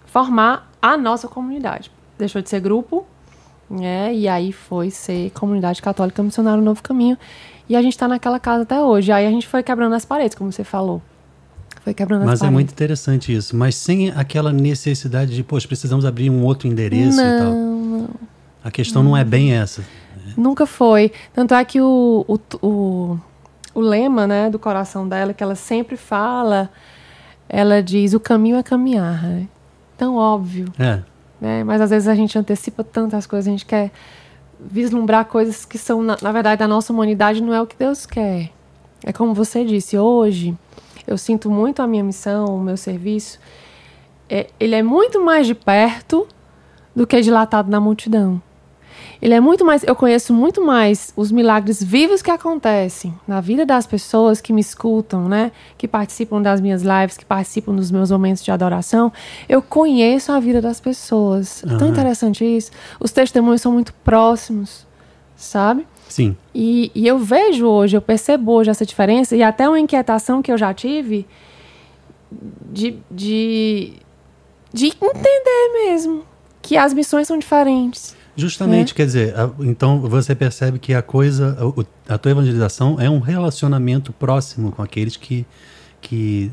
formar 0.06 0.70
a 0.80 0.96
nossa 0.96 1.26
comunidade. 1.26 1.90
Deixou 2.16 2.40
de 2.40 2.48
ser 2.48 2.60
grupo, 2.60 3.04
né? 3.68 4.14
E 4.14 4.28
aí 4.28 4.52
foi 4.52 4.92
ser 4.92 5.30
comunidade 5.30 5.82
católica 5.82 6.22
missionária 6.22 6.62
Novo 6.62 6.80
Caminho. 6.80 7.18
E 7.68 7.74
a 7.74 7.82
gente 7.82 7.98
tá 7.98 8.06
naquela 8.06 8.38
casa 8.38 8.62
até 8.62 8.80
hoje. 8.80 9.10
Aí 9.10 9.26
a 9.26 9.30
gente 9.32 9.48
foi 9.48 9.64
quebrando 9.64 9.96
as 9.96 10.04
paredes, 10.04 10.36
como 10.36 10.52
você 10.52 10.62
falou. 10.62 11.02
Foi 11.82 11.92
quebrando 11.92 12.20
as 12.20 12.26
Mas 12.26 12.38
é 12.38 12.42
paredes. 12.42 12.54
muito 12.54 12.70
interessante 12.70 13.34
isso. 13.34 13.56
Mas 13.56 13.74
sem 13.74 14.10
aquela 14.10 14.52
necessidade 14.52 15.34
de, 15.34 15.42
poxa, 15.42 15.66
precisamos 15.66 16.04
abrir 16.04 16.30
um 16.30 16.44
outro 16.44 16.68
endereço 16.68 17.20
e 17.20 17.38
tal. 17.38 17.52
Não, 17.52 17.76
não. 17.84 18.10
A 18.62 18.70
questão 18.70 19.02
não 19.02 19.16
é 19.16 19.24
bem 19.24 19.54
essa. 19.54 19.82
Nunca 20.36 20.66
foi. 20.66 21.10
Tanto 21.34 21.52
é 21.52 21.64
que 21.64 21.80
o, 21.80 22.24
o, 22.28 22.38
o, 22.64 23.18
o 23.76 23.80
lema 23.80 24.26
né, 24.26 24.48
do 24.48 24.58
coração 24.58 25.06
dela, 25.06 25.34
que 25.34 25.42
ela 25.42 25.54
sempre 25.54 25.98
fala, 25.98 26.70
ela 27.46 27.82
diz: 27.82 28.14
o 28.14 28.18
caminho 28.18 28.56
é 28.56 28.62
caminhar. 28.62 29.22
Né? 29.22 29.46
Tão 29.98 30.16
óbvio. 30.16 30.72
É. 30.78 31.02
Né? 31.38 31.62
Mas 31.62 31.82
às 31.82 31.90
vezes 31.90 32.08
a 32.08 32.14
gente 32.14 32.38
antecipa 32.38 32.82
tantas 32.82 33.26
coisas, 33.26 33.46
a 33.46 33.50
gente 33.50 33.66
quer 33.66 33.92
vislumbrar 34.58 35.26
coisas 35.26 35.66
que 35.66 35.76
são, 35.76 36.02
na, 36.02 36.16
na 36.22 36.32
verdade, 36.32 36.58
da 36.58 36.66
nossa 36.66 36.90
humanidade, 36.90 37.42
não 37.42 37.52
é 37.52 37.60
o 37.60 37.66
que 37.66 37.76
Deus 37.76 38.06
quer. 38.06 38.50
É 39.04 39.12
como 39.12 39.34
você 39.34 39.62
disse, 39.62 39.98
hoje 39.98 40.56
eu 41.06 41.18
sinto 41.18 41.50
muito 41.50 41.82
a 41.82 41.86
minha 41.86 42.02
missão, 42.02 42.56
o 42.56 42.60
meu 42.62 42.78
serviço. 42.78 43.38
É, 44.26 44.46
ele 44.58 44.74
é 44.74 44.82
muito 44.82 45.22
mais 45.22 45.46
de 45.46 45.54
perto 45.54 46.26
do 46.94 47.06
que 47.06 47.20
dilatado 47.20 47.70
na 47.70 47.78
multidão. 47.78 48.40
Ele 49.20 49.34
é 49.34 49.40
muito 49.40 49.64
mais, 49.64 49.82
eu 49.82 49.96
conheço 49.96 50.32
muito 50.32 50.64
mais 50.64 51.12
os 51.16 51.32
milagres 51.32 51.82
vivos 51.82 52.22
que 52.22 52.30
acontecem 52.30 53.14
na 53.26 53.40
vida 53.40 53.64
das 53.64 53.86
pessoas 53.86 54.40
que 54.40 54.52
me 54.52 54.60
escutam, 54.60 55.28
né? 55.28 55.52
Que 55.76 55.88
participam 55.88 56.40
das 56.40 56.60
minhas 56.60 56.82
lives, 56.82 57.16
que 57.16 57.24
participam 57.24 57.74
dos 57.74 57.90
meus 57.90 58.10
momentos 58.10 58.42
de 58.42 58.50
adoração. 58.50 59.12
Eu 59.48 59.62
conheço 59.62 60.32
a 60.32 60.40
vida 60.40 60.60
das 60.60 60.80
pessoas. 60.80 61.64
É 61.64 61.76
tão 61.76 61.88
interessante 61.88 62.44
isso. 62.44 62.70
Os 63.00 63.10
testemunhos 63.10 63.60
são 63.60 63.72
muito 63.72 63.92
próximos, 64.04 64.86
sabe? 65.34 65.86
Sim. 66.08 66.36
E, 66.54 66.90
e 66.94 67.06
eu 67.06 67.18
vejo 67.18 67.66
hoje, 67.66 67.96
eu 67.96 68.02
percebo 68.02 68.52
hoje 68.52 68.70
essa 68.70 68.86
diferença 68.86 69.34
e 69.34 69.42
até 69.42 69.68
uma 69.68 69.80
inquietação 69.80 70.40
que 70.40 70.52
eu 70.52 70.56
já 70.56 70.72
tive 70.72 71.26
de, 72.30 72.98
de, 73.10 73.92
de 74.72 74.86
entender 74.86 75.72
mesmo 75.74 76.24
que 76.62 76.76
as 76.76 76.92
missões 76.92 77.28
são 77.28 77.38
diferentes. 77.38 78.15
Justamente, 78.36 78.92
É. 78.92 78.94
quer 78.94 79.06
dizer, 79.06 79.34
a- 79.38 79.50
então 79.60 80.00
você 80.00 80.34
percebe 80.34 80.78
que 80.78 80.92
a 80.94 81.00
coisa, 81.02 81.56
o- 81.64 81.84
a 82.08 82.18
tua 82.18 82.30
evangelização 82.32 83.00
é 83.00 83.08
um 83.08 83.18
relacionamento 83.18 84.12
próximo 84.12 84.70
com 84.72 84.82
aqueles 84.82 85.16
que, 85.16 85.46
que, 86.00 86.50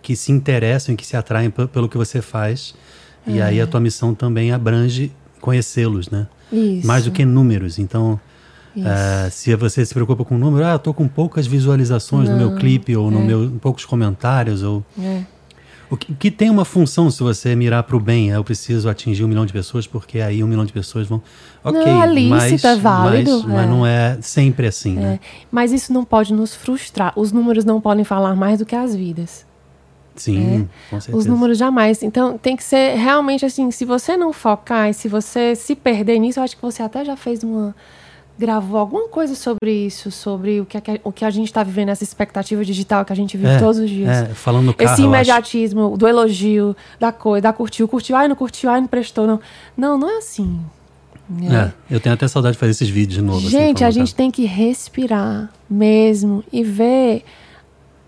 que 0.00 0.16
se 0.16 0.32
interessam 0.32 0.94
e 0.94 0.96
que 0.96 1.06
se 1.06 1.16
atraem 1.16 1.50
pe- 1.50 1.66
pelo 1.66 1.88
que 1.88 1.96
você 1.98 2.22
faz. 2.22 2.74
E 3.26 3.38
É. 3.38 3.42
aí 3.42 3.60
a 3.60 3.66
tua 3.66 3.78
missão 3.80 4.14
também 4.14 4.52
abrange 4.52 5.12
conhecê-los, 5.40 6.08
né? 6.08 6.26
Isso. 6.50 6.86
Mais 6.86 7.04
do 7.04 7.10
que 7.10 7.24
números. 7.26 7.78
Então, 7.78 8.18
eh, 8.74 9.28
se 9.30 9.54
você 9.54 9.84
se 9.84 9.92
preocupa 9.92 10.24
com 10.24 10.38
número, 10.38 10.64
ah, 10.64 10.78
tô 10.78 10.94
com 10.94 11.06
poucas 11.06 11.46
visualizações 11.46 12.28
no 12.30 12.36
meu 12.36 12.50
Não, 12.52 12.56
clipe 12.58 12.96
ou 12.96 13.10
no 13.10 13.20
é. 13.20 13.24
meu 13.24 13.50
poucos 13.60 13.84
comentários 13.84 14.62
ou 14.62 14.82
É. 14.98 15.22
o 15.90 15.96
que, 15.96 16.14
que 16.14 16.30
tem 16.30 16.50
uma 16.50 16.64
função 16.64 17.10
se 17.10 17.22
você 17.22 17.54
mirar 17.54 17.82
para 17.82 17.96
o 17.96 18.00
bem, 18.00 18.32
é, 18.32 18.36
eu 18.36 18.44
preciso 18.44 18.88
atingir 18.88 19.24
um 19.24 19.28
milhão 19.28 19.46
de 19.46 19.52
pessoas, 19.52 19.86
porque 19.86 20.20
aí 20.20 20.42
um 20.42 20.46
milhão 20.46 20.64
de 20.64 20.72
pessoas 20.72 21.06
vão. 21.06 21.22
Ok, 21.64 21.80
Não, 21.80 22.02
é 22.02 22.06
lícito, 22.06 22.30
mas, 22.30 22.64
é 22.64 22.76
válido, 22.76 23.30
mas, 23.30 23.44
mas 23.44 23.64
é. 23.64 23.66
não 23.66 23.86
é 23.86 24.18
sempre 24.20 24.66
assim, 24.66 24.96
É, 24.98 25.00
né? 25.00 25.20
Mas 25.50 25.72
isso 25.72 25.92
não 25.92 26.04
pode 26.04 26.32
nos 26.32 26.54
frustrar. 26.54 27.12
Os 27.16 27.32
números 27.32 27.64
não 27.64 27.80
podem 27.80 28.04
falar 28.04 28.34
mais 28.36 28.58
do 28.58 28.66
que 28.66 28.76
as 28.76 28.94
vidas. 28.94 29.46
Sim, 30.18 30.68
com 30.90 31.00
certeza. 31.00 31.16
É. 31.16 31.18
Os 31.18 31.26
números 31.26 31.56
jamais. 31.56 32.02
Então 32.02 32.36
tem 32.36 32.56
que 32.56 32.64
ser 32.64 32.96
realmente 32.96 33.46
assim. 33.46 33.70
Se 33.70 33.84
você 33.84 34.16
não 34.16 34.32
focar 34.32 34.90
e 34.90 34.94
se 34.94 35.08
você 35.08 35.54
se 35.54 35.74
perder 35.74 36.18
nisso, 36.18 36.40
eu 36.40 36.44
acho 36.44 36.56
que 36.56 36.62
você 36.62 36.82
até 36.82 37.04
já 37.04 37.16
fez 37.16 37.42
uma. 37.42 37.74
Gravou 38.38 38.78
alguma 38.78 39.08
coisa 39.08 39.34
sobre 39.34 39.72
isso, 39.72 40.10
sobre 40.12 40.60
o 40.60 40.64
que, 40.66 40.78
a- 40.78 40.82
o 41.02 41.10
que 41.10 41.24
a 41.24 41.30
gente 41.30 41.46
está 41.46 41.62
vivendo, 41.64 41.88
essa 41.88 42.04
expectativa 42.04 42.64
digital 42.64 43.04
que 43.04 43.12
a 43.12 43.16
gente 43.16 43.36
vive 43.36 43.50
É, 43.50 43.58
todos 43.58 43.78
os 43.78 43.90
dias. 43.90 44.08
É, 44.08 44.26
falando 44.26 44.66
no 44.66 44.74
carro, 44.74 44.92
Esse 44.92 45.02
imediatismo 45.02 45.96
do 45.96 46.06
elogio, 46.06 46.76
da 47.00 47.10
coisa, 47.10 47.42
da 47.42 47.52
curtiu, 47.52 47.88
curtiu, 47.88 48.14
ai, 48.16 48.28
não 48.28 48.36
curtiu, 48.36 48.70
ai, 48.70 48.80
não 48.80 48.86
prestou, 48.88 49.26
não. 49.26 49.40
Não, 49.76 49.98
não 49.98 50.08
é 50.08 50.18
assim. 50.18 50.60
né? 51.28 51.72
É, 51.90 51.94
eu 51.94 52.00
tenho 52.00 52.14
até 52.14 52.26
saudade 52.28 52.54
de 52.54 52.58
fazer 52.60 52.70
esses 52.70 52.88
vídeos 52.88 53.14
de 53.16 53.22
novo. 53.22 53.38
assim, 53.40 53.50
Gente, 53.50 53.78
falando 53.80 53.88
a 53.88 53.90
gente 53.90 54.14
tem 54.14 54.30
que 54.30 54.44
respirar 54.44 55.50
mesmo 55.68 56.42
e 56.52 56.62
ver 56.62 57.24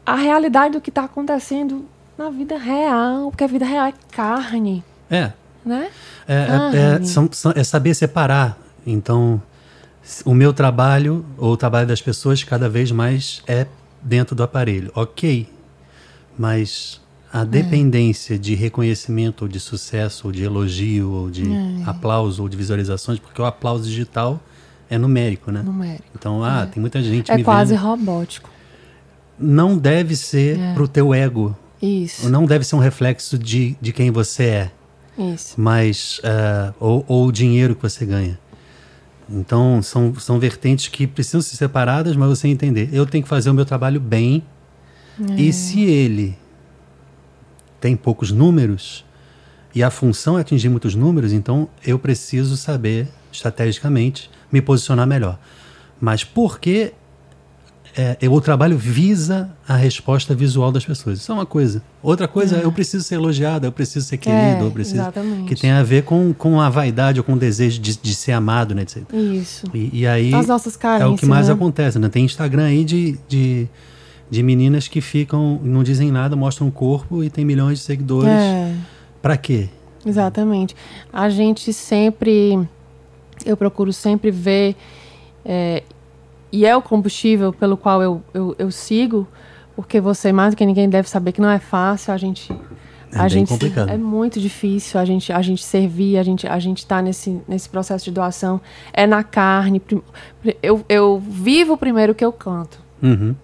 a 0.06 0.14
realidade 0.14 0.75
do 0.75 0.80
que 0.80 0.90
está 0.90 1.04
acontecendo 1.04 1.84
na 2.16 2.30
vida 2.30 2.56
real, 2.56 3.30
porque 3.30 3.44
a 3.44 3.46
vida 3.46 3.64
real 3.66 3.87
é 3.87 3.94
carne. 4.12 4.82
É, 5.10 5.32
né? 5.66 5.88
É, 6.28 6.34
é- 6.42 6.46
Carne. 6.46 6.76
é, 6.76 7.02
são- 7.04 7.28
são- 7.32 7.52
é 7.54 7.64
saber 7.64 7.94
separar. 7.94 8.56
Então, 8.87 9.40
o 10.25 10.35
meu 10.35 10.52
trabalho, 10.52 11.25
ou 11.38 11.52
o 11.52 11.57
trabalho 11.57 11.87
das 11.87 12.00
pessoas, 12.02 12.42
cada 12.45 12.69
vez 12.69 12.90
mais 12.90 13.42
é 13.47 13.66
dentro 14.02 14.35
do 14.35 14.42
aparelho. 14.42 14.90
Ok. 14.95 15.49
Mas 16.38 17.00
a 17.33 17.45
dependência 17.45 18.38
de 18.38 18.54
reconhecimento, 18.54 19.42
ou 19.42 19.49
de 19.49 19.61
sucesso, 19.61 20.26
ou 20.28 20.33
de 20.33 20.42
elogio, 20.42 21.11
ou 21.11 21.30
de 21.30 21.45
É. 21.52 21.83
aplauso, 21.87 22.42
ou 22.42 22.49
de 22.49 22.57
visualizações, 22.57 23.19
porque 23.19 23.40
o 23.40 23.45
aplauso 23.45 23.85
digital 23.85 24.40
é 24.88 24.99
numérico, 24.99 25.50
né? 25.52 25.62
Numérico. 25.62 26.04
Então, 26.14 26.42
ah, 26.42 26.66
tem 26.66 26.80
muita 26.80 27.00
gente 27.02 27.30
É 27.30 27.37
me 27.37 27.45
quase 27.45 27.75
vendo. 27.75 27.83
robótico. 27.85 28.50
Não 29.38 29.78
deve 29.78 30.16
ser 30.16 30.59
É. 30.59 30.75
pro 30.75 30.88
teu 30.88 31.14
ego. 31.14 31.57
Isso. 31.80 32.28
Não 32.28 32.45
deve 32.45 32.64
ser 32.64 32.76
um 32.76 32.80
reflexo 32.80 33.38
de, 33.38 33.76
de 33.80 33.92
quem 33.92 34.11
você 34.11 34.45
é. 34.45 34.71
Isso. 35.19 35.54
mas 35.61 36.19
ah, 36.25 36.73
ou, 36.80 37.04
ou 37.07 37.26
o 37.26 37.33
dinheiro 37.33 37.75
que 37.75 37.83
você 37.83 38.07
ganha. 38.07 38.38
Então 39.30 39.80
são, 39.82 40.14
são 40.16 40.38
vertentes 40.40 40.88
que 40.88 41.06
precisam 41.06 41.40
ser 41.40 41.56
separadas, 41.56 42.16
mas 42.16 42.28
você 42.28 42.49
entender. 42.49 42.88
Eu 42.92 43.06
tenho 43.06 43.22
que 43.22 43.28
fazer 43.28 43.50
o 43.50 43.54
meu 43.54 43.64
trabalho 43.64 44.00
bem. 44.00 44.42
E 45.37 45.52
se 45.52 45.82
ele 45.82 46.37
tem 47.78 47.94
poucos 47.94 48.30
números 48.30 49.04
e 49.75 49.82
a 49.82 49.90
função 49.90 50.38
é 50.38 50.40
atingir 50.40 50.70
muitos 50.70 50.94
números, 50.94 51.32
então 51.32 51.68
eu 51.84 51.99
preciso 51.99 52.56
saber 52.56 53.06
estrategicamente 53.30 54.30
me 54.50 54.62
posicionar 54.62 55.06
melhor. 55.06 55.38
Mas 56.00 56.25
por 56.25 56.58
que 56.58 56.94
é, 58.00 58.16
eu- 58.23 58.33
o 58.33 58.40
trabalho 58.40 58.78
visa 58.78 59.50
a 59.69 59.75
resposta 59.76 60.35
visual 60.35 60.73
das 60.73 60.85
pessoas? 60.85 61.19
Isso 61.19 61.30
é 61.30 61.35
uma 61.35 61.45
coisa. 61.47 61.83
Outra 62.02 62.26
coisa, 62.26 62.57
eu 62.57 62.71
preciso 62.73 63.04
ser 63.04 63.16
elogiado, 63.16 63.66
eu 63.66 63.73
preciso 63.73 64.07
ser 64.07 64.16
querido, 64.16 64.40
É, 64.40 64.62
eu 64.62 64.71
preciso 64.71 64.97
exatamente. 65.02 65.45
que 65.49 65.54
tem 65.61 65.71
a 65.71 65.83
ver 65.83 66.04
com, 66.04 66.33
com 66.33 66.61
a 66.61 66.71
vaidade 66.71 67.21
ou 67.21 67.25
com 67.25 67.35
o 67.35 67.38
desejo 67.38 67.80
de, 67.80 67.97
de 67.97 68.14
ser 68.14 68.33
amado, 68.33 68.75
né? 68.75 68.85
Isso. 69.12 69.66
E, 69.75 69.90
e 70.00 70.07
aí 70.07 70.33
As 70.35 70.47
nossas 70.47 70.76
é 70.76 70.78
carências. 70.78 71.12
o 71.12 71.16
que 71.16 71.26
mais 71.26 71.49
né? 71.49 71.54
acontece, 71.54 71.99
né? 71.99 72.09
Tem 72.09 72.25
Instagram 72.25 72.64
aí 72.64 72.85
de, 72.85 73.19
de, 73.28 73.69
de 74.30 74.42
meninas 74.42 74.88
que 74.88 75.00
ficam, 75.00 75.61
não 75.62 75.83
dizem 75.83 76.11
nada, 76.11 76.35
mostram 76.37 76.69
o 76.69 76.73
corpo 76.73 77.23
e 77.23 77.28
tem 77.28 77.45
milhões 77.45 77.78
de 77.80 77.85
seguidores. 77.85 78.30
É, 78.30 78.75
Pra 79.21 79.37
quê? 79.37 79.69
exatamente. 80.07 80.75
A 81.12 81.28
gente 81.28 81.73
sempre. 81.73 82.59
Eu 83.45 83.57
procuro 83.57 83.92
sempre 83.92 84.30
ver. 84.30 84.75
é, 85.45 85.83
e 86.52 86.66
é 86.66 86.76
o 86.76 86.83
combustível 86.83 87.52
pelo 87.52 87.76
qual 87.76 88.02
eu, 88.02 88.23
eu, 88.35 88.54
eu 88.59 88.71
sigo, 88.71 89.26
porque 89.76 90.00
você, 90.00 90.33
mais 90.33 90.54
do 90.54 90.57
que 90.57 90.66
ninguém, 90.66 90.88
deve 90.88 91.09
saber 91.09 91.33
que 91.33 91.40
não 91.40 91.50
é 91.50 91.59
fácil. 91.59 92.12
A 92.12 92.16
gente. 92.16 92.52
É 93.12 93.19
a 93.19 93.26
gente 93.26 93.49
complicado. 93.49 93.88
é 93.88 93.97
muito 93.97 94.38
difícil 94.38 95.00
a 95.00 95.04
gente 95.04 95.33
a 95.33 95.42
gente 95.42 95.64
servir 95.64 96.16
a 96.16 96.23
gente 96.23 96.47
a 96.47 96.61
gente 96.61 96.87
tá 96.87 97.02
nesse 97.02 97.40
nesse 97.49 97.69
processo 97.69 98.04
de 98.04 98.12
doação 98.12 98.61
é 98.92 99.04
na 99.04 99.25
carne 99.25 99.83
eu, 100.62 100.85
eu 100.88 101.19
vivo 101.19 101.76
primeiro 101.76 102.14
que 102.14 102.25
eu 102.25 102.33
canto 102.33 102.78
Uhum. 103.02 103.35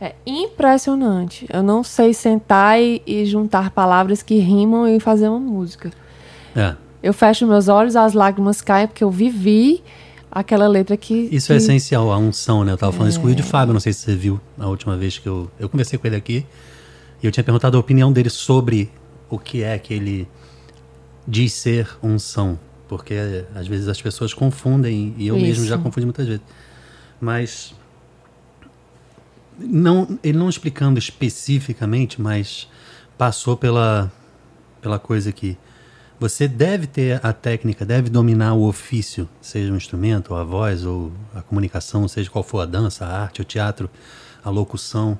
É 0.00 0.14
impressionante. 0.26 1.46
Eu 1.50 1.62
não 1.62 1.82
sei 1.82 2.12
sentar 2.12 2.80
e, 2.80 3.02
e 3.06 3.24
juntar 3.24 3.70
palavras 3.70 4.22
que 4.22 4.36
rimam 4.38 4.86
e 4.86 5.00
fazer 5.00 5.28
uma 5.28 5.38
música. 5.40 5.90
É. 6.54 6.74
Eu 7.02 7.14
fecho 7.14 7.46
meus 7.46 7.68
olhos, 7.68 7.96
as 7.96 8.12
lágrimas 8.12 8.60
caem 8.60 8.86
porque 8.86 9.04
eu 9.04 9.10
vivi 9.10 9.82
aquela 10.36 10.68
letra 10.68 10.96
que. 10.96 11.28
Isso 11.32 11.46
que, 11.46 11.54
é 11.54 11.56
essencial, 11.56 12.12
a 12.12 12.18
unção, 12.18 12.62
né? 12.62 12.72
Eu 12.72 12.76
tava 12.76 12.92
falando 12.92 13.10
isso 13.10 13.20
com 13.20 13.26
o 13.26 13.34
de 13.34 13.42
Fábio, 13.42 13.72
não 13.72 13.80
sei 13.80 13.92
se 13.92 14.00
você 14.00 14.14
viu 14.14 14.38
a 14.58 14.68
última 14.68 14.96
vez 14.96 15.18
que 15.18 15.26
eu, 15.26 15.50
eu 15.58 15.68
conversei 15.68 15.98
com 15.98 16.06
ele 16.06 16.16
aqui. 16.16 16.46
E 17.22 17.26
eu 17.26 17.32
tinha 17.32 17.42
perguntado 17.42 17.76
a 17.76 17.80
opinião 17.80 18.12
dele 18.12 18.28
sobre 18.28 18.90
o 19.30 19.38
que 19.38 19.62
é 19.62 19.78
que 19.78 19.94
ele 19.94 20.28
diz 21.26 21.54
ser 21.54 21.88
unção. 22.02 22.58
Porque 22.86 23.14
às 23.54 23.66
vezes 23.66 23.88
as 23.88 24.00
pessoas 24.00 24.34
confundem, 24.34 25.14
e 25.16 25.26
eu 25.26 25.36
mesmo 25.36 25.62
Isso. 25.62 25.66
já 25.66 25.78
confundi 25.78 26.04
muitas 26.04 26.26
vezes. 26.26 26.42
Mas. 27.18 27.74
Não, 29.58 30.18
ele 30.22 30.36
não 30.36 30.50
explicando 30.50 30.98
especificamente, 30.98 32.20
mas 32.20 32.68
passou 33.16 33.56
pela, 33.56 34.12
pela 34.82 34.98
coisa 34.98 35.32
que 35.32 35.56
você 36.18 36.48
deve 36.48 36.86
ter 36.86 37.20
a 37.24 37.32
técnica, 37.32 37.84
deve 37.84 38.08
dominar 38.08 38.54
o 38.54 38.66
ofício, 38.66 39.28
seja 39.40 39.72
um 39.72 39.76
instrumento, 39.76 40.32
ou 40.32 40.38
a 40.38 40.44
voz, 40.44 40.84
ou 40.84 41.12
a 41.34 41.42
comunicação, 41.42 42.08
seja 42.08 42.30
qual 42.30 42.42
for 42.42 42.60
a 42.60 42.66
dança, 42.66 43.04
a 43.04 43.22
arte, 43.22 43.40
o 43.42 43.44
teatro, 43.44 43.90
a 44.44 44.48
locução. 44.50 45.18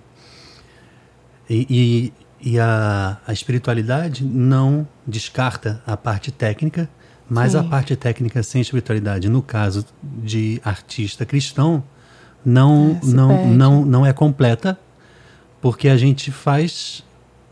E, 1.49 2.12
e, 2.41 2.53
e 2.55 2.59
a, 2.59 3.19
a 3.26 3.33
espiritualidade 3.33 4.25
não 4.25 4.87
descarta 5.07 5.83
a 5.87 5.97
parte 5.97 6.31
técnica, 6.33 6.88
mas 7.29 7.53
Sim. 7.53 7.59
a 7.59 7.65
parte 7.65 7.95
técnica 7.97 8.43
sem 8.43 8.61
espiritualidade, 8.61 9.29
no 9.29 9.43
caso 9.43 9.85
de 10.03 10.61
artista 10.65 11.26
cristão, 11.26 11.83
não, 12.45 12.99
É, 13.03 13.07
não, 13.07 13.29
perde. 13.29 13.50
não, 13.50 13.85
não 13.85 14.07
é 14.07 14.12
completa, 14.12 14.79
porque 15.61 15.88
a 15.88 15.97
gente 15.97 16.31
faz 16.31 17.05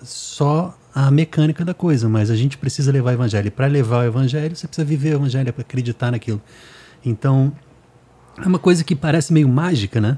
só 0.03 0.77
a 0.95 1.11
mecânica 1.11 1.65
da 1.65 1.75
coisa, 1.75 2.09
mas 2.09 2.31
a 2.31 2.37
gente 2.37 2.57
precisa 2.57 2.93
levar 2.93 3.11
o 3.11 3.15
evangelho. 3.15 3.51
Para 3.51 3.67
levar 3.67 3.99
o 3.99 4.07
evangelho, 4.07 4.55
você 4.55 4.67
precisa 4.69 4.85
viver 4.87 5.15
o 5.15 5.19
evangelho, 5.19 5.53
para 5.53 5.63
acreditar 5.63 6.13
naquilo. 6.13 6.41
Então, 7.05 7.53
é 8.43 8.47
uma 8.47 8.59
coisa 8.61 8.85
que 8.85 8.95
parece 8.95 9.33
meio 9.33 9.49
mágica, 9.49 10.01
né? 10.01 10.17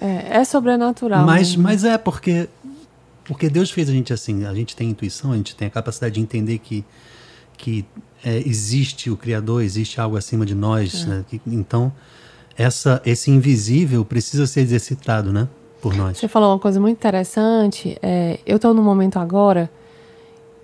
É, 0.00 0.38
é 0.38 0.44
sobrenatural. 0.44 1.26
Mas, 1.26 1.48
mesmo. 1.50 1.62
mas 1.64 1.84
é 1.84 1.98
porque 1.98 2.48
porque 3.24 3.48
Deus 3.48 3.70
fez 3.70 3.88
a 3.88 3.92
gente 3.92 4.12
assim. 4.12 4.44
A 4.46 4.54
gente 4.54 4.74
tem 4.74 4.90
intuição, 4.90 5.32
a 5.32 5.36
gente 5.36 5.54
tem 5.54 5.68
a 5.68 5.70
capacidade 5.70 6.14
de 6.14 6.20
entender 6.20 6.58
que 6.58 6.84
que 7.56 7.84
é, 8.24 8.38
existe 8.38 9.10
o 9.10 9.16
Criador, 9.16 9.62
existe 9.62 10.00
algo 10.00 10.16
acima 10.16 10.46
de 10.46 10.54
nós. 10.54 11.04
né? 11.04 11.24
Que- 11.28 11.40
então 11.48 11.92
essa 12.56 13.02
esse 13.04 13.30
invisível 13.30 14.04
precisa 14.04 14.46
ser 14.46 14.60
exercitado, 14.60 15.32
né? 15.32 15.48
Por 15.82 15.94
nós. 15.94 16.16
Você 16.18 16.28
falou 16.28 16.52
uma 16.52 16.58
coisa 16.58 16.80
muito 16.80 16.96
interessante. 16.96 17.98
é, 18.02 18.38
eu 18.46 18.56
estou 18.56 18.72
num 18.72 18.82
momento 18.82 19.18
agora 19.18 19.70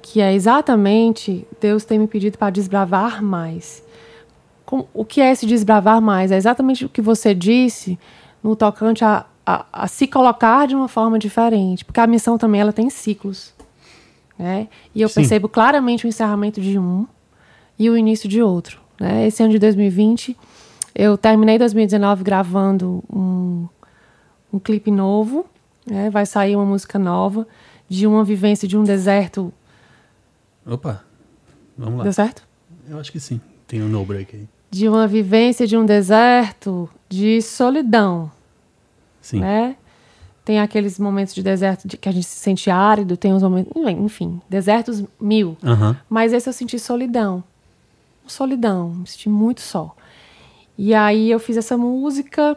que 0.09 0.21
é 0.21 0.33
exatamente 0.33 1.45
Deus 1.61 1.85
tem 1.85 1.99
me 1.99 2.07
pedido 2.07 2.39
para 2.39 2.51
desbravar 2.51 3.21
mais. 3.23 3.83
Com- 4.65 4.87
o 4.95 5.05
que 5.05 5.21
é 5.21 5.33
esse 5.33 5.45
desbravar 5.47 6.01
mais? 6.01 6.31
É 6.31 6.37
exatamente 6.37 6.85
o 6.85 6.89
que 6.89 7.03
você 7.03 7.35
disse 7.35 7.99
no 8.41 8.55
tocante 8.55 9.05
a, 9.05 9.27
a, 9.45 9.67
a 9.73 9.89
se 9.89 10.07
colocar 10.07 10.69
de 10.69 10.77
uma 10.77 10.87
forma 10.87 11.19
diferente. 11.19 11.85
Porque 11.85 11.99
a 11.99 12.07
missão 12.07 12.39
também 12.39 12.61
ela 12.61 12.73
tem 12.73 12.89
ciclos. 12.89 13.53
Né? 14.39 14.69
E 14.95 15.03
eu 15.03 15.09
Sim. 15.09 15.17
percebo 15.17 15.49
claramente 15.49 16.07
o 16.07 16.09
encerramento 16.09 16.61
de 16.61 16.79
um 16.79 17.05
e 17.77 17.91
o 17.91 17.97
início 17.97 18.29
de 18.29 18.41
outro. 18.41 18.81
Né? 19.01 19.27
Esse 19.27 19.43
ano 19.43 19.51
de 19.53 19.59
2020, 19.59 20.37
eu 20.95 21.19
terminei 21.19 21.59
2019 21.59 22.23
gravando 22.23 23.03
um, 23.13 23.67
um 24.53 24.59
clipe 24.61 24.91
novo, 24.91 25.47
né? 25.85 26.11
vai 26.11 26.25
sair 26.27 26.55
uma 26.55 26.65
música 26.65 26.97
nova 26.97 27.47
de 27.89 28.07
uma 28.07 28.23
vivência 28.23 28.69
de 28.69 28.77
um 28.79 28.85
deserto. 28.85 29.53
Opa, 30.67 31.05
vamos 31.79 31.99
lá. 31.99 32.05
Deu 32.05 32.13
certo? 32.13 32.43
Eu 32.89 32.99
acho 32.99 33.13
que 33.13 33.21
sim. 33.21 33.41
Tem 33.67 33.83
um 33.83 33.89
no 33.89 34.05
break 34.05 34.35
aí. 34.35 34.49
De 34.71 34.89
uma 34.89 35.07
vivência 35.07 35.67
de 35.67 35.77
um 35.77 35.87
deserto 35.87 36.89
de 37.09 37.41
solidão, 37.41 38.31
Sim. 39.21 39.41
né? 39.41 39.77
Tem 40.45 40.61
aqueles 40.61 40.99
momentos 40.99 41.35
de 41.35 41.43
deserto 41.43 41.89
de, 41.89 41.97
que 41.97 42.09
a 42.09 42.13
gente 42.13 42.27
se 42.27 42.39
sente 42.39 42.71
árido, 42.71 43.17
tem 43.17 43.33
os 43.33 43.43
momentos, 43.43 43.73
enfim, 43.99 44.41
desertos 44.49 45.03
mil. 45.21 45.57
Mas 46.09 46.33
esse 46.33 46.49
eu 46.49 46.53
senti 46.53 46.79
solidão. 46.79 47.43
Solidão, 48.27 48.91
me 48.91 49.07
senti 49.07 49.29
muito 49.29 49.61
só. 49.61 49.95
E 50.77 50.95
aí 50.95 51.31
eu 51.31 51.39
fiz 51.39 51.57
essa 51.57 51.77
música, 51.77 52.57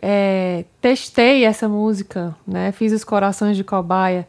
é, 0.00 0.64
testei 0.80 1.44
essa 1.44 1.68
música, 1.68 2.34
né? 2.46 2.72
Fiz 2.72 2.92
os 2.92 3.04
corações 3.04 3.56
de 3.56 3.64
cobaia 3.64 4.26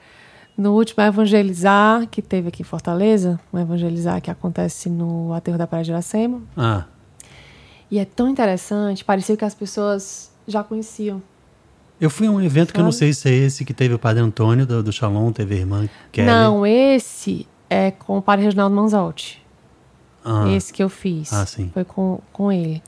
no 0.59 0.73
último 0.73 1.01
Evangelizar, 1.03 2.05
que 2.07 2.21
teve 2.21 2.49
aqui 2.49 2.61
em 2.61 2.65
Fortaleza, 2.65 3.39
um 3.53 3.57
Evangelizar 3.59 4.21
que 4.21 4.29
acontece 4.29 4.89
no 4.89 5.33
Aterro 5.33 5.57
da 5.57 5.65
Praia 5.65 5.83
de 5.85 5.91
Iracema. 5.91 6.41
Ah, 6.57 6.83
E 7.89 7.97
é 7.97 8.05
tão 8.05 8.27
interessante, 8.27 9.03
parecia 9.05 9.35
que 9.37 9.45
as 9.45 9.55
pessoas 9.55 10.31
já 10.47 10.63
conheciam. 10.63 11.21
eu 11.99 12.09
fui 12.09 12.27
a 12.27 12.31
um 12.31 12.41
evento 12.41 12.73
que 12.73 12.79
eu 12.79 12.83
não 12.83 12.91
Sabe? 12.91 13.13
sei 13.13 13.13
se 13.13 13.29
é 13.29 13.45
esse 13.45 13.65
que 13.65 13.73
teve 13.73 13.93
o 13.93 13.99
Padre 13.99 14.21
Antônio 14.21 14.65
do, 14.65 14.83
do 14.83 14.91
Shalom, 14.91 15.31
teve 15.31 15.55
a 15.55 15.57
irmã 15.57 15.89
Kelly. 16.11 16.27
Não, 16.27 16.65
esse 16.65 17.47
é 17.69 17.91
com 17.91 18.17
o 18.17 18.21
Padre 18.21 18.45
Reginaldo 18.45 18.75
Manzotti. 18.75 19.41
Ah, 20.25 20.49
Esse 20.49 20.73
que 20.73 20.83
eu 20.83 20.89
fiz. 20.89 21.31
Ah, 21.31 21.45
sim. 21.45 21.69
Foi 21.73 21.85
com, 21.85 22.19
com 22.33 22.51
ele. 22.51 22.83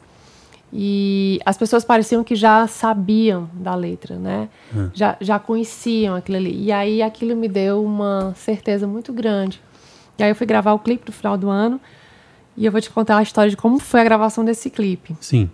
E 0.74 1.40
as 1.46 1.58
pessoas 1.58 1.84
pareciam 1.84 2.24
que 2.24 2.36
já 2.36 2.66
sabiam 2.66 3.50
da 3.54 3.75
letra, 3.75 4.16
né? 4.16 4.48
Ah. 4.75 4.90
Já, 4.94 5.18
já 5.20 5.40
conheciam 5.40 6.16
aquilo 6.16 6.38
ali. 6.38 6.63
E 6.63 6.72
aí 6.72 7.01
aquilo 7.01 7.36
me 7.36 7.48
deu 7.48 7.84
uma 7.84 8.34
certeza 8.36 8.88
muito 8.88 9.12
grande. 9.12 9.62
E 10.18 10.24
aí 10.24 10.30
eu 10.30 10.36
fui 10.36 10.48
gravar 10.48 10.74
o 10.74 10.80
clipe 10.80 11.04
no 11.08 11.13
final 11.13 11.38
do 11.38 11.50
ano. 11.50 11.80
E 12.56 12.66
eu 12.66 12.72
vou 12.72 12.80
te 12.80 12.90
contar 12.90 13.18
a 13.18 13.24
história 13.24 13.50
de 13.50 13.58
como 13.58 13.80
foi 13.80 14.01
a 14.01 14.04
gravação 14.04 14.46
desse 14.46 14.70
clipe. 14.70 15.16
sim. 15.20 15.50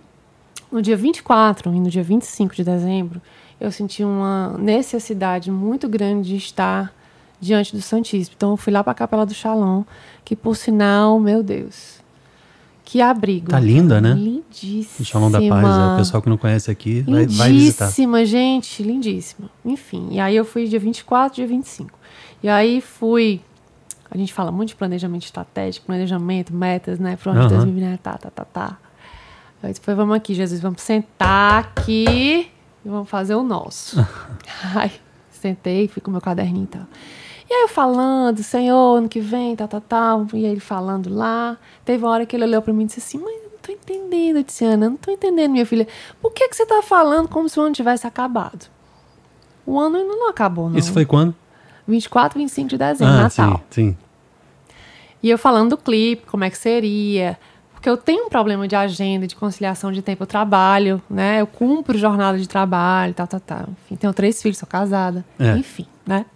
No 0.70 0.82
dia 0.82 0.98
24 0.98 1.74
e 1.74 1.80
no 1.80 1.88
dia 1.88 2.02
25 2.02 2.54
de 2.54 2.62
dezembro, 2.62 3.22
eu 3.58 3.72
senti 3.72 4.04
uma 4.04 4.54
necessidade 4.58 5.50
muito 5.50 5.88
grande 5.88 6.28
de 6.28 6.36
estar 6.36 6.92
diante 7.40 7.74
do 7.74 7.80
Santíssimo. 7.80 8.34
Então 8.36 8.50
eu 8.50 8.56
fui 8.58 8.70
lá 8.70 8.84
para 8.84 8.92
a 8.92 8.94
Capela 8.94 9.24
do 9.24 9.32
Shalom, 9.32 9.84
que 10.24 10.36
por 10.36 10.54
sinal, 10.56 11.18
meu 11.18 11.42
Deus, 11.42 11.97
Que 12.88 13.02
abrigo. 13.02 13.50
Tá 13.50 13.60
linda, 13.60 14.00
né? 14.00 14.14
Lindíssima. 14.14 14.86
O 15.00 15.04
Shalom 15.04 15.30
da 15.30 15.40
Paz, 15.42 15.76
é, 15.76 15.92
o 15.92 15.96
pessoal 15.98 16.22
que 16.22 16.28
não 16.30 16.38
conhece 16.38 16.70
aqui 16.70 17.02
vai, 17.02 17.26
vai 17.26 17.52
visitar. 17.52 17.84
Lindíssima, 17.84 18.24
gente, 18.24 18.82
lindíssima. 18.82 19.50
Enfim, 19.62 20.08
e 20.10 20.18
aí 20.18 20.34
eu 20.34 20.42
fui 20.42 20.66
dia 20.66 20.80
24, 20.80 21.36
dia 21.36 21.46
25. 21.46 21.90
E 22.42 22.48
aí 22.48 22.80
fui. 22.80 23.42
A 24.10 24.16
gente 24.16 24.32
fala 24.32 24.50
muito 24.50 24.70
de 24.70 24.74
planejamento 24.74 25.24
estratégico, 25.24 25.84
planejamento, 25.84 26.50
metas, 26.54 26.98
né? 26.98 27.14
Para 27.22 27.32
onde 27.32 27.40
Aham. 27.40 27.48
2020, 27.56 27.98
tá, 27.98 28.16
tá, 28.16 28.30
tá, 28.30 28.44
tá. 28.46 28.78
Aí 29.62 29.74
depois 29.74 29.94
vamos 29.94 30.16
aqui, 30.16 30.32
Jesus, 30.32 30.58
vamos 30.58 30.80
sentar 30.80 31.58
aqui 31.58 32.48
e 32.82 32.88
vamos 32.88 33.10
fazer 33.10 33.34
o 33.34 33.42
nosso. 33.42 34.02
Ai, 34.74 34.90
sentei, 35.30 35.88
fui 35.88 36.00
com 36.00 36.10
meu 36.10 36.22
caderninho 36.22 36.64
e 36.64 36.68
tal. 36.68 36.86
E 37.50 37.54
aí 37.54 37.62
eu 37.62 37.68
falando, 37.68 38.42
Senhor, 38.42 38.96
ano 38.96 39.08
que 39.08 39.20
vem, 39.20 39.56
tal, 39.56 39.66
tal, 39.68 39.80
tal. 39.80 40.26
E 40.34 40.44
ele 40.44 40.60
falando 40.60 41.12
lá. 41.12 41.56
Teve 41.84 42.04
uma 42.04 42.10
hora 42.10 42.26
que 42.26 42.36
ele 42.36 42.44
olhou 42.44 42.60
pra 42.60 42.72
mim 42.72 42.84
e 42.84 42.86
disse 42.86 43.00
assim, 43.00 43.18
mãe, 43.18 43.34
eu 43.34 43.50
não 43.50 43.58
tô 43.62 43.72
entendendo, 43.72 44.36
eu 44.36 44.42
disse, 44.42 44.64
Ana, 44.64 44.86
eu 44.86 44.90
não 44.90 44.96
tô 44.98 45.10
entendendo, 45.10 45.52
minha 45.52 45.64
filha. 45.64 45.88
Por 46.20 46.32
que, 46.32 46.46
que 46.48 46.54
você 46.54 46.66
tá 46.66 46.82
falando 46.82 47.28
como 47.28 47.48
se 47.48 47.58
o 47.58 47.62
ano 47.62 47.72
tivesse 47.72 48.06
acabado? 48.06 48.66
O 49.64 49.78
ano 49.78 49.96
ainda 49.96 50.14
não 50.14 50.28
acabou, 50.28 50.68
não. 50.68 50.78
Isso 50.78 50.92
foi 50.92 51.06
quando? 51.06 51.34
24, 51.86 52.38
25 52.38 52.68
de 52.68 52.76
dezembro, 52.76 53.14
ah, 53.14 53.22
Natal. 53.22 53.62
sim, 53.70 53.94
sim. 53.94 53.96
E 55.22 55.30
eu 55.30 55.38
falando 55.38 55.70
do 55.70 55.76
clipe, 55.78 56.26
como 56.26 56.44
é 56.44 56.50
que 56.50 56.58
seria. 56.58 57.38
Porque 57.72 57.88
eu 57.88 57.96
tenho 57.96 58.26
um 58.26 58.28
problema 58.28 58.68
de 58.68 58.76
agenda, 58.76 59.26
de 59.26 59.34
conciliação 59.34 59.90
de 59.90 60.02
tempo. 60.02 60.22
Eu 60.22 60.26
trabalho, 60.26 61.02
né? 61.08 61.40
Eu 61.40 61.46
cumpro 61.46 61.96
jornada 61.96 62.38
de 62.38 62.48
trabalho, 62.48 63.14
tal, 63.14 63.26
tal, 63.26 63.40
tal. 63.40 63.66
Enfim, 63.84 63.96
tenho 63.96 64.12
três 64.12 64.40
filhos, 64.42 64.58
sou 64.58 64.68
casada. 64.68 65.24
É. 65.38 65.56
Enfim, 65.56 65.86
né? 66.06 66.26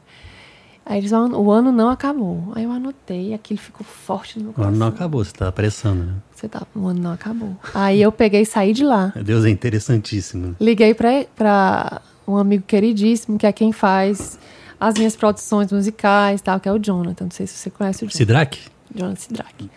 Aí 0.84 0.98
eles 0.98 1.10
falam, 1.10 1.40
o 1.40 1.50
ano 1.50 1.70
não 1.70 1.88
acabou. 1.88 2.52
Aí 2.56 2.64
eu 2.64 2.72
anotei, 2.72 3.32
aquilo 3.32 3.60
ficou 3.60 3.86
forte 3.86 4.38
no 4.38 4.44
meu 4.46 4.50
O 4.50 4.54
coração. 4.54 4.70
ano 4.74 4.78
não 4.80 4.86
acabou, 4.88 5.24
você 5.24 5.32
tá 5.32 5.46
apressando, 5.48 6.02
né? 6.04 6.12
Você 6.34 6.48
tá, 6.48 6.62
o 6.74 6.86
ano 6.88 7.00
não 7.00 7.12
acabou. 7.12 7.56
Aí 7.72 8.02
eu 8.02 8.10
peguei 8.10 8.42
e 8.42 8.46
saí 8.46 8.72
de 8.72 8.84
lá. 8.84 9.12
Meu 9.14 9.22
Deus, 9.22 9.44
é 9.44 9.50
interessantíssimo. 9.50 10.56
Liguei 10.60 10.92
pra, 10.92 11.24
pra 11.36 12.02
um 12.26 12.36
amigo 12.36 12.64
queridíssimo, 12.66 13.38
que 13.38 13.46
é 13.46 13.52
quem 13.52 13.70
faz 13.72 14.38
as 14.80 14.94
minhas 14.96 15.14
produções 15.14 15.70
musicais, 15.70 16.40
tal, 16.42 16.58
que 16.58 16.68
é 16.68 16.72
o 16.72 16.78
Jonathan. 16.78 17.24
Não 17.26 17.30
sei 17.30 17.46
se 17.46 17.54
você 17.58 17.70
conhece 17.70 17.98
o 17.98 18.06
Jonathan. 18.06 18.18
Sidraque? 18.18 18.60
Jonathan 18.92 19.16
Sidrack. 19.20 19.70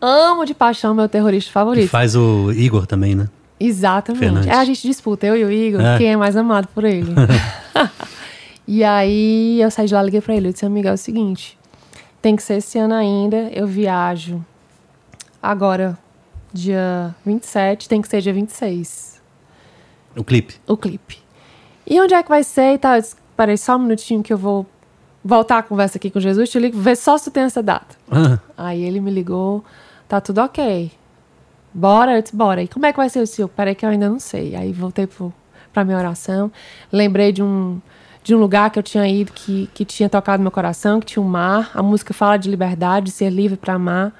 Amo 0.00 0.44
de 0.44 0.54
paixão 0.54 0.94
meu 0.94 1.08
terrorista 1.08 1.48
Que 1.48 1.52
favorito. 1.52 1.88
faz 1.90 2.14
o 2.14 2.52
Igor 2.52 2.86
também, 2.86 3.14
né? 3.16 3.28
Exatamente. 3.58 4.20
Fernandes. 4.20 4.48
É, 4.48 4.54
a 4.54 4.64
gente 4.64 4.82
disputa, 4.86 5.26
eu 5.26 5.36
e 5.36 5.44
o 5.44 5.50
Igor, 5.50 5.80
É. 5.80 5.98
quem 5.98 6.08
é 6.12 6.16
mais 6.16 6.36
amado 6.36 6.68
por 6.74 6.84
ele. 6.84 7.12
e 8.66 8.82
aí 8.84 9.60
eu 9.60 9.70
saí 9.70 9.86
de 9.86 9.94
lá, 9.94 10.02
liguei 10.02 10.20
pra 10.20 10.34
ele. 10.34 10.48
Eu 10.48 10.52
disse, 10.52 10.64
amigo, 10.66 10.88
é 10.88 10.92
o 10.92 10.96
seguinte: 10.98 11.58
tem 12.20 12.36
que 12.36 12.42
ser 12.42 12.54
esse 12.54 12.78
ano 12.78 12.94
ainda. 12.94 13.36
Eu 13.52 13.66
viajo 13.66 14.44
agora, 15.42 15.98
dia 16.52 17.14
27, 17.24 17.88
tem 17.88 18.00
que 18.00 18.08
ser 18.08 18.20
dia 18.20 18.32
26 18.32 19.20
O 20.16 20.24
clipe. 20.24 20.54
o 20.66 20.76
clipe. 20.76 21.18
E 21.86 22.00
onde 22.00 22.14
é 22.14 22.22
que 22.22 22.28
vai 22.28 22.44
ser 22.44 22.74
e 22.74 22.78
tal? 22.78 22.94
Eu 22.96 23.00
disse, 23.00 23.16
Peraí, 23.36 23.58
só 23.58 23.76
um 23.76 23.80
minutinho 23.80 24.22
que 24.22 24.32
eu 24.32 24.38
vou 24.38 24.64
voltar 25.24 25.58
a 25.58 25.62
conversa 25.62 25.98
aqui 25.98 26.10
com 26.10 26.20
Jesus. 26.20 26.48
Te 26.50 26.58
ligo, 26.58 26.78
ver 26.78 26.96
só 26.96 27.16
se 27.18 27.24
tu 27.24 27.30
tem 27.32 27.42
essa 27.44 27.62
data. 27.62 27.96
Ah, 28.10 28.38
Aí 28.56 28.82
ele 28.82 29.00
me 29.00 29.10
ligou, 29.10 29.64
tá 30.08 30.20
tudo 30.20 30.40
ok. 30.42 30.92
Bora? 31.74 32.16
Eu 32.16 32.22
disse, 32.22 32.36
bora. 32.36 32.62
E 32.62 32.68
como 32.68 32.86
é 32.86 32.92
que 32.92 32.98
vai 32.98 33.08
ser 33.08 33.20
o 33.20 33.26
seu? 33.26 33.48
Peraí 33.48 33.74
que 33.74 33.84
eu 33.84 33.88
ainda 33.90 34.08
não 34.08 34.20
sei. 34.20 34.54
Aí 34.54 34.72
voltei 34.72 35.06
pro, 35.06 35.32
pra 35.72 35.84
minha 35.84 35.96
oração. 35.96 36.52
Lembrei 36.92 37.32
de 37.32 37.42
um, 37.42 37.80
de 38.22 38.34
um 38.34 38.38
lugar 38.38 38.70
que 38.70 38.78
eu 38.78 38.82
tinha 38.82 39.06
ido 39.08 39.32
que, 39.32 39.68
que 39.74 39.84
tinha 39.84 40.08
tocado 40.08 40.42
meu 40.42 40.50
coração, 40.52 41.00
que 41.00 41.06
tinha 41.06 41.22
um 41.22 41.28
mar. 41.28 41.70
A 41.74 41.82
música 41.82 42.14
fala 42.14 42.36
de 42.36 42.48
liberdade, 42.48 43.06
de 43.06 43.10
ser 43.12 43.30
livre 43.30 43.56
para 43.56 43.74
amar. 43.74 44.12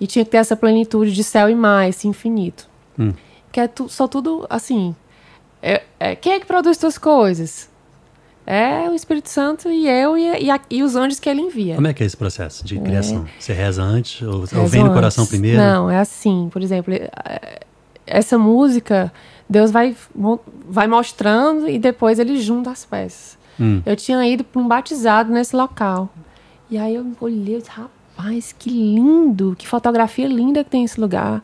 E 0.00 0.06
tinha 0.06 0.24
que 0.24 0.30
ter 0.30 0.36
essa 0.38 0.56
plenitude 0.56 1.12
de 1.12 1.24
céu 1.24 1.48
e 1.48 1.54
mar, 1.54 1.88
esse 1.88 2.06
infinito. 2.06 2.68
Hum. 2.98 3.12
Que 3.50 3.60
é 3.60 3.68
tu, 3.68 3.88
só 3.88 4.06
tudo 4.06 4.46
assim. 4.50 4.94
É, 5.62 5.82
é- 5.98 6.14
quem 6.16 6.34
é 6.34 6.40
que 6.40 6.46
produz 6.46 6.76
tuas 6.76 6.98
coisas? 6.98 7.68
É 8.46 8.90
o 8.90 8.94
Espírito 8.94 9.30
Santo 9.30 9.70
e 9.70 9.88
eu 9.88 10.18
e, 10.18 10.44
e, 10.44 10.50
a- 10.50 10.60
e 10.70 10.82
os 10.82 10.94
anjos 10.96 11.18
que 11.18 11.30
ele 11.30 11.40
envia. 11.40 11.76
como 11.76 11.86
é 11.86 11.94
que 11.94 12.02
é 12.02 12.06
esse 12.06 12.16
processo 12.16 12.62
de 12.64 12.78
criação? 12.78 13.24
Você 13.40 13.54
reza 13.54 13.82
antes 13.82 14.20
ou, 14.20 14.40
ou 14.40 14.66
vem 14.66 14.84
no 14.84 14.92
coração 14.92 15.22
antes. 15.22 15.30
primeiro? 15.30 15.56
Não, 15.58 15.90
é 15.90 15.98
assim. 15.98 16.50
Por 16.52 16.60
exemplo, 16.62 16.92
é- 16.92 17.60
essa 18.06 18.36
música, 18.36 19.10
Deus 19.48 19.70
vai, 19.70 19.96
vai 20.68 20.86
mostrando 20.86 21.68
e 21.68 21.78
depois 21.78 22.18
ele 22.18 22.40
junta 22.40 22.70
as 22.70 22.84
peças. 22.84 23.38
Hum. 23.60 23.82
Eu 23.84 23.94
tinha 23.94 24.26
ido 24.26 24.42
para 24.42 24.60
um 24.60 24.66
batizado 24.66 25.32
nesse 25.32 25.54
local. 25.54 26.08
E 26.70 26.78
aí 26.78 26.94
eu 26.94 27.06
olhei 27.20 27.56
e 27.56 27.58
disse, 27.58 27.70
rapaz, 27.70 28.54
que 28.58 28.70
lindo, 28.70 29.54
que 29.56 29.68
fotografia 29.68 30.26
linda 30.26 30.64
que 30.64 30.70
tem 30.70 30.84
esse 30.84 31.00
lugar. 31.00 31.42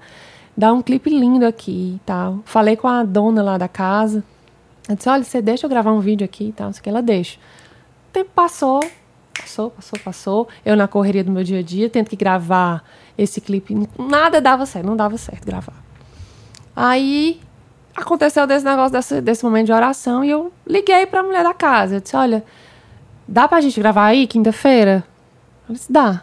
Dá 0.57 0.73
um 0.73 0.83
clipe 0.83 1.11
lindo 1.11 1.47
aqui 1.47 1.97
e 1.97 2.01
tal. 2.05 2.41
Falei 2.45 2.77
com 2.77 2.89
a 2.89 3.05
dona 3.05 3.43
lá 3.43 3.59
da 3.59 3.69
casa. 3.69 4.25
Eu 4.89 4.97
disse, 4.97 5.09
olha, 5.09 5.23
você 5.23 5.41
deixa 5.41 5.67
eu 5.67 5.71
gravar 5.71 5.93
um 5.93 6.01
vídeo 6.01 6.25
aqui 6.25 6.49
e 6.49 6.53
tal. 6.53 6.71
Isso 6.71 6.83
que 6.83 6.89
ela 6.89 7.03
deixa. 7.03 7.39
O 8.09 8.13
tempo 8.13 8.31
passou, 8.35 8.81
passou, 9.39 9.71
passou, 9.71 9.99
passou. 10.01 10.49
Eu 10.65 10.75
na 10.75 10.89
correria 10.89 11.23
do 11.23 11.31
meu 11.31 11.45
dia 11.45 11.61
a 11.61 11.63
dia, 11.63 11.89
tendo 11.89 12.09
que 12.09 12.17
gravar 12.17 12.83
esse 13.17 13.41
clipe. 13.41 13.87
Nada 13.99 14.41
dava 14.41 14.67
certo, 14.67 14.87
não 14.87 14.97
dava 14.97 15.17
certo 15.17 15.45
gravar. 15.45 15.81
Aí 16.75 17.41
aconteceu 18.01 18.47
desse 18.47 18.65
negócio, 18.65 18.93
desse, 18.93 19.21
desse 19.21 19.45
momento 19.45 19.67
de 19.67 19.73
oração, 19.73 20.25
e 20.25 20.31
eu 20.31 20.53
liguei 20.67 21.07
pra 21.07 21.23
mulher 21.23 21.43
da 21.45 21.55
casa. 21.55 21.97
Eu 21.97 22.01
disse, 22.01 22.17
olha, 22.17 22.45
dá 23.27 23.47
pra 23.49 23.61
gente 23.61 23.79
gravar 23.81 24.07
aí 24.07 24.27
quinta-feira? 24.27 25.05
Ela 25.69 25.75
disse, 25.77 25.93
dá. 25.93 26.23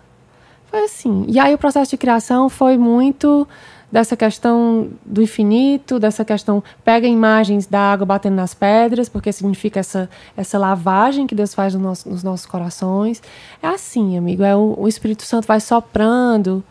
Foi 0.70 0.84
assim. 0.84 1.26
E 1.28 1.40
aí 1.40 1.54
o 1.54 1.58
processo 1.58 1.92
de 1.92 1.98
criação 1.98 2.50
foi 2.50 2.78
muito 2.78 3.48
dessa 3.90 4.18
questão 4.18 4.90
do 5.06 5.22
infinito, 5.22 5.98
dessa 5.98 6.26
questão 6.26 6.62
pega 6.84 7.08
imagens 7.08 7.66
da 7.66 7.80
água 7.80 8.06
batendo 8.06 8.36
nas 8.36 8.54
pedras, 8.54 9.08
porque 9.08 9.32
significa 9.32 9.80
essa, 9.80 10.10
essa 10.36 10.58
lavagem 10.58 11.26
que 11.26 11.34
Deus 11.34 11.54
faz 11.54 11.74
no 11.74 11.80
nosso- 11.80 12.10
nos 12.10 12.22
nossos 12.22 12.46
corações. 12.46 13.24
É 13.64 13.68
assim, 13.68 14.18
amigo, 14.18 14.44
é 14.44 14.54
o, 14.54 14.76
o 14.78 14.88
Espírito 14.90 15.24
Santo 15.24 15.48
vai 15.48 15.62
soprando 15.62 16.62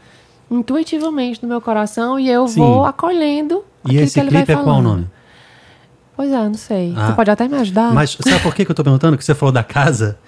intuitivamente 0.50 1.42
no 1.42 1.48
meu 1.48 1.60
coração 1.60 2.18
e 2.20 2.28
eu 2.30 2.46
Sim. 2.46 2.60
vou 2.60 2.84
acolhendo 2.84 3.64
E 3.88 3.96
esse 3.96 4.20
clipe 4.20 4.52
é 4.52 4.56
qual 4.56 4.78
o 4.78 4.82
nome? 4.82 5.06
Pois 6.16 6.32
é, 6.32 6.44
não 6.48 6.54
sei. 6.54 6.94
Ah. 6.96 7.08
Você 7.08 7.12
pode 7.12 7.30
até 7.30 7.46
me 7.46 7.56
ajudar? 7.56 7.92
Mas 7.92 8.16
sabe 8.20 8.40
por 8.40 8.54
que, 8.54 8.64
que 8.64 8.70
eu 8.70 8.74
tô 8.74 8.82
perguntando? 8.82 9.18
Que 9.18 9.24
você 9.24 9.34
falou 9.34 9.52
da 9.52 9.62
casa 9.62 10.18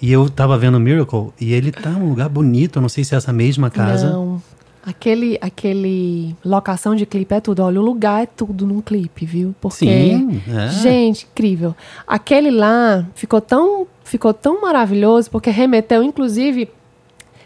e 0.00 0.10
eu 0.10 0.28
tava 0.28 0.56
vendo 0.56 0.76
o 0.76 0.80
Miracle 0.80 1.32
e 1.40 1.52
ele 1.52 1.70
tá 1.70 1.90
num 1.90 2.08
lugar 2.08 2.28
bonito. 2.28 2.78
Eu 2.78 2.82
não 2.82 2.88
sei 2.88 3.04
se 3.04 3.14
é 3.14 3.18
essa 3.18 3.32
mesma 3.32 3.70
casa. 3.70 4.10
Não. 4.10 4.42
Aquele, 4.86 5.38
aquele 5.40 6.36
locação 6.44 6.94
de 6.94 7.06
clipe 7.06 7.34
é 7.34 7.40
tudo. 7.40 7.62
Olha, 7.62 7.80
o 7.80 7.84
lugar 7.84 8.22
é 8.22 8.26
tudo 8.26 8.66
num 8.66 8.82
clipe, 8.82 9.24
viu? 9.24 9.54
Porque, 9.58 9.86
Sim, 9.86 10.42
é. 10.54 10.68
gente, 10.68 11.26
incrível. 11.30 11.74
Aquele 12.06 12.50
lá 12.50 13.06
ficou 13.14 13.40
tão, 13.40 13.86
ficou 14.02 14.34
tão 14.34 14.60
maravilhoso 14.60 15.30
porque 15.30 15.48
remeteu, 15.48 16.02
inclusive, 16.02 16.68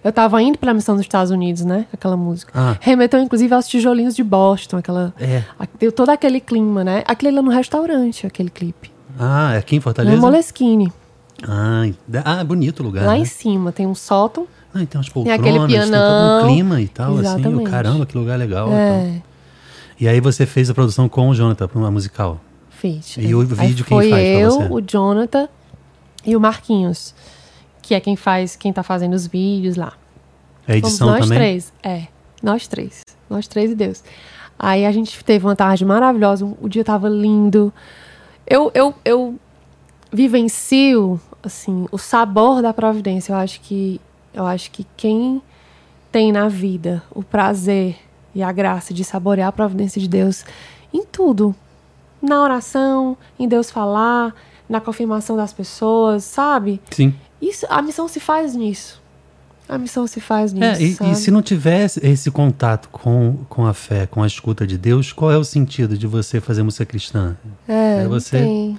eu 0.02 0.12
tava 0.12 0.40
indo 0.42 0.58
pra 0.58 0.72
missão 0.72 0.94
dos 0.94 1.02
Estados 1.02 1.30
Unidos, 1.30 1.64
né? 1.64 1.86
Aquela 1.92 2.16
música. 2.16 2.52
Ah. 2.54 2.76
Remeteu, 2.80 3.20
inclusive, 3.20 3.52
aos 3.54 3.66
tijolinhos 3.68 4.14
de 4.14 4.22
Boston, 4.22 4.78
aquela. 4.78 5.12
É. 5.18 5.42
Deu 5.78 5.92
todo 5.92 6.10
aquele 6.10 6.40
clima, 6.40 6.84
né? 6.84 7.02
Aquele 7.06 7.34
lá 7.36 7.42
no 7.42 7.50
restaurante, 7.50 8.26
aquele 8.26 8.50
clipe. 8.50 8.90
Ah, 9.18 9.54
é 9.54 9.58
aqui 9.58 9.76
em 9.76 9.80
Fortaleza? 9.80 10.16
Moleskine. 10.16 10.92
Ah, 11.46 11.82
ah, 12.24 12.44
bonito 12.44 12.80
o 12.80 12.82
lugar. 12.82 13.04
Lá 13.04 13.12
né? 13.12 13.18
em 13.18 13.24
cima 13.24 13.72
tem 13.72 13.86
um 13.86 13.94
sótão. 13.94 14.46
Ah, 14.74 14.78
tem 14.78 14.88
umas 14.94 15.06
Tem 15.06 15.12
poltronas, 15.12 15.40
aquele 15.40 15.58
tem 15.58 15.60
todo 15.60 15.64
um 15.64 15.88
pianão. 15.88 16.46
clima 16.48 16.80
e 16.80 16.88
tal, 16.88 17.12
assim. 17.12 17.20
Exatamente. 17.20 17.60
Oh, 17.60 17.70
caramba, 17.70 18.06
que 18.06 18.18
lugar 18.18 18.38
legal. 18.38 18.72
É, 18.72 19.00
então. 19.06 19.22
E 20.00 20.06
aí 20.06 20.20
você 20.20 20.46
fez 20.46 20.70
a 20.70 20.74
produção 20.74 21.08
com 21.08 21.28
o 21.28 21.34
Jonathan 21.34 21.66
para 21.66 21.78
uma 21.78 21.90
musical. 21.90 22.40
Fiz. 22.70 23.16
E 23.18 23.34
o 23.34 23.40
Aí 23.40 23.46
vídeo 23.46 23.84
quem 23.84 23.98
foi 23.98 24.10
faz 24.10 24.22
pra 24.22 24.32
eu, 24.32 24.50
você? 24.50 24.68
o 24.72 24.80
Jonathan 24.80 25.48
e 26.24 26.36
o 26.36 26.40
Marquinhos, 26.40 27.14
que 27.88 27.94
é 27.94 28.00
quem 28.00 28.16
faz, 28.16 28.54
quem 28.54 28.70
tá 28.70 28.82
fazendo 28.82 29.14
os 29.14 29.26
vídeos 29.26 29.74
lá. 29.74 29.94
Somos 30.66 30.76
edição 30.76 31.06
nós 31.06 31.20
também? 31.20 31.38
três. 31.38 31.72
É, 31.82 32.06
nós 32.42 32.68
três. 32.68 33.00
Nós 33.30 33.48
três 33.48 33.70
e 33.70 33.74
Deus. 33.74 34.04
Aí 34.58 34.84
a 34.84 34.92
gente 34.92 35.24
teve 35.24 35.46
uma 35.46 35.56
tarde 35.56 35.86
maravilhosa, 35.86 36.44
o 36.44 36.58
o 36.60 36.68
dia 36.68 36.84
tava 36.84 37.08
lindo. 37.08 37.72
Eu, 38.46 38.70
eu, 38.74 38.94
eu 39.06 39.36
vivencio, 40.12 41.18
assim, 41.42 41.86
o 41.90 41.96
sabor 41.96 42.60
da 42.60 42.74
providência. 42.74 43.32
Eu 43.32 43.38
acho 43.38 43.58
que, 43.62 43.98
eu 44.34 44.44
acho 44.44 44.70
que 44.70 44.86
quem 44.94 45.40
tem 46.12 46.30
na 46.30 46.46
vida 46.46 47.02
o 47.10 47.22
prazer 47.22 47.96
e 48.34 48.42
a 48.42 48.52
graça 48.52 48.92
de 48.92 49.02
saborear 49.02 49.48
a 49.48 49.52
providência 49.52 49.98
de 49.98 50.08
Deus 50.08 50.44
em 50.92 51.06
tudo, 51.06 51.54
na 52.20 52.42
oração, 52.42 53.16
em 53.38 53.48
Deus 53.48 53.70
falar, 53.70 54.34
na 54.68 54.78
confirmação 54.78 55.38
das 55.38 55.54
pessoas, 55.54 56.24
sabe? 56.24 56.82
Sim. 56.90 57.14
Isso, 57.40 57.66
a 57.68 57.80
missão 57.82 58.08
se 58.08 58.18
faz 58.20 58.54
nisso. 58.54 59.00
A 59.68 59.76
missão 59.76 60.06
se 60.06 60.18
faz 60.20 60.52
nisso. 60.52 60.64
É, 61.04 61.08
e, 61.08 61.12
e 61.12 61.14
se 61.14 61.30
não 61.30 61.42
tivesse 61.42 62.00
esse 62.04 62.30
contato 62.30 62.88
com, 62.88 63.36
com 63.50 63.66
a 63.66 63.74
fé, 63.74 64.06
com 64.06 64.22
a 64.22 64.26
escuta 64.26 64.66
de 64.66 64.78
Deus, 64.78 65.12
qual 65.12 65.30
é 65.30 65.36
o 65.36 65.44
sentido 65.44 65.96
de 65.98 66.06
você 66.06 66.40
fazer 66.40 66.62
música 66.62 66.86
cristã? 66.86 67.36
É, 67.68 68.02
é 68.02 68.08
você- 68.08 68.38
tem. 68.38 68.78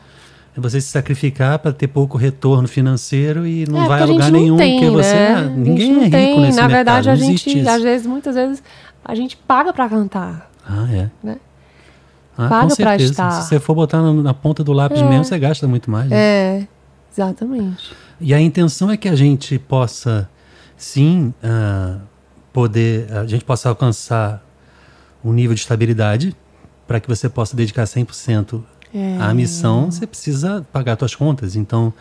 É 0.58 0.60
você 0.60 0.82
se 0.82 0.88
sacrificar 0.88 1.60
para 1.60 1.72
ter 1.72 1.88
pouco 1.88 2.18
retorno 2.18 2.68
financeiro 2.68 3.46
e 3.46 3.68
não 3.70 3.84
É, 3.84 3.88
vai 3.88 4.02
a 4.02 4.06
lugar 4.06 4.32
nenhum, 4.32 4.58
tem, 4.58 4.80
porque 4.80 4.90
você. 4.90 5.14
né? 5.14 5.20
é- 5.32 5.36
A 5.36 5.42
gente 5.44 5.58
ninguém 5.58 5.92
é 5.92 6.00
rico 6.06 6.10
tem. 6.10 6.42
nesse 6.42 6.58
Na 6.58 6.68
mercado, 6.68 6.70
verdade, 7.04 7.10
a 7.12 7.16
gente, 7.16 7.70
às 7.70 7.82
vezes, 7.84 8.08
muitas 8.08 8.34
vezes, 8.36 8.64
a 9.06 9.14
gente 9.16 9.38
paga 9.38 9.72
pra 9.72 9.88
cantar. 9.88 10.50
Ah, 10.68 10.88
é. 10.92 11.10
Né? 11.24 11.38
Ah, 12.36 12.48
Paga 12.50 12.70
certeza. 12.74 13.12
estar. 13.12 13.32
Se 13.32 13.48
você 13.50 13.60
for 13.60 13.76
botar 13.76 14.02
na, 14.02 14.12
na 14.12 14.34
ponta 14.34 14.64
do 14.64 14.74
lápis 14.74 15.02
mesmo, 15.04 15.24
você 15.24 15.38
gasta 15.38 15.68
muito 15.68 15.90
mais. 15.92 16.10
né? 16.10 16.18
É, 16.18 16.68
exatamente. 17.12 17.94
E 18.20 18.34
a 18.34 18.40
intenção 18.42 18.90
é 18.92 18.98
que 18.98 19.08
a 19.08 19.16
gente 19.16 19.58
possa, 19.58 20.30
sim, 20.76 21.34
ah, 21.44 21.98
poder, 22.52 23.12
a 23.14 23.26
gente 23.26 23.46
possa 23.46 23.70
alcançar 23.70 24.44
um 25.24 25.32
nível 25.32 25.54
de 25.54 25.62
estabilidade 25.62 26.36
para 26.88 27.00
que 27.00 27.08
você 27.08 27.30
possa 27.30 27.56
dedicar 27.56 27.86
100% 27.86 28.64
É. 28.94 29.18
à 29.20 29.34
missão. 29.34 29.92
Você 29.92 30.08
precisa 30.08 30.66
pagar 30.74 30.98
suas 30.98 31.14
contas. 31.16 31.56
Então, 31.56 31.94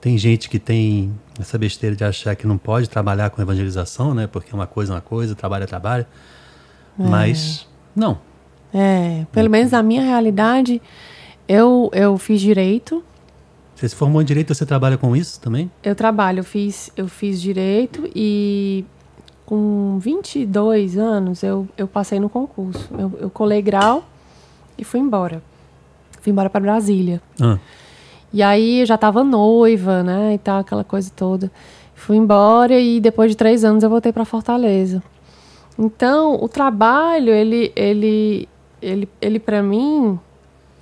tem 0.00 0.16
gente 0.16 0.48
que 0.48 0.58
tem 0.58 1.12
essa 1.40 1.58
besteira 1.58 1.96
de 1.96 2.04
achar 2.04 2.34
que 2.36 2.46
não 2.46 2.56
pode 2.56 2.88
trabalhar 2.88 3.30
com 3.30 3.42
evangelização, 3.42 4.14
né? 4.14 4.26
Porque 4.26 4.54
uma 4.54 4.66
coisa 4.66 4.92
é 4.92 4.94
uma 4.94 5.00
coisa, 5.00 5.34
trabalho 5.34 5.64
é 5.64 5.66
trabalho. 5.66 6.06
Mas, 6.96 7.66
não. 7.94 8.18
É, 8.72 9.26
pelo 9.32 9.50
menos 9.50 9.72
na 9.72 9.82
minha 9.82 10.02
realidade, 10.02 10.80
eu, 11.48 11.90
eu 11.92 12.16
fiz 12.18 12.40
direito. 12.40 13.02
Você 13.76 13.90
se 13.90 13.94
formou 13.94 14.22
em 14.22 14.24
direito, 14.24 14.54
você 14.54 14.64
trabalha 14.64 14.96
com 14.96 15.14
isso 15.14 15.38
também? 15.38 15.70
Eu 15.82 15.94
trabalho, 15.94 16.40
eu 16.40 16.44
fiz, 16.44 16.90
eu 16.96 17.06
fiz 17.06 17.40
direito 17.40 18.08
e 18.16 18.86
com 19.44 19.98
22 20.00 20.96
anos 20.96 21.42
eu, 21.42 21.68
eu 21.76 21.86
passei 21.86 22.18
no 22.18 22.30
concurso. 22.30 22.88
Eu, 22.98 23.12
eu 23.20 23.30
colei 23.30 23.60
grau 23.60 24.02
e 24.78 24.82
fui 24.82 24.98
embora. 24.98 25.42
Fui 26.22 26.32
embora 26.32 26.48
para 26.48 26.60
Brasília. 26.60 27.20
Ah, 27.40 27.58
E 28.32 28.42
aí 28.42 28.80
eu 28.80 28.86
já 28.86 28.96
tava 28.96 29.22
noiva, 29.22 30.02
né, 30.02 30.34
e 30.34 30.38
tal, 30.38 30.60
aquela 30.60 30.82
coisa 30.82 31.12
toda. 31.14 31.52
Fui 31.94 32.16
embora 32.16 32.78
e 32.80 32.98
depois 32.98 33.30
de 33.30 33.36
três 33.36 33.62
anos 33.62 33.84
eu 33.84 33.90
voltei 33.90 34.10
para 34.10 34.24
Fortaleza. 34.24 35.02
Então, 35.78 36.42
o 36.42 36.48
trabalho, 36.48 37.30
ele, 37.30 37.70
ele, 37.76 38.48
ele, 38.80 39.08
ele 39.20 39.38
para 39.38 39.62
mim, 39.62 40.18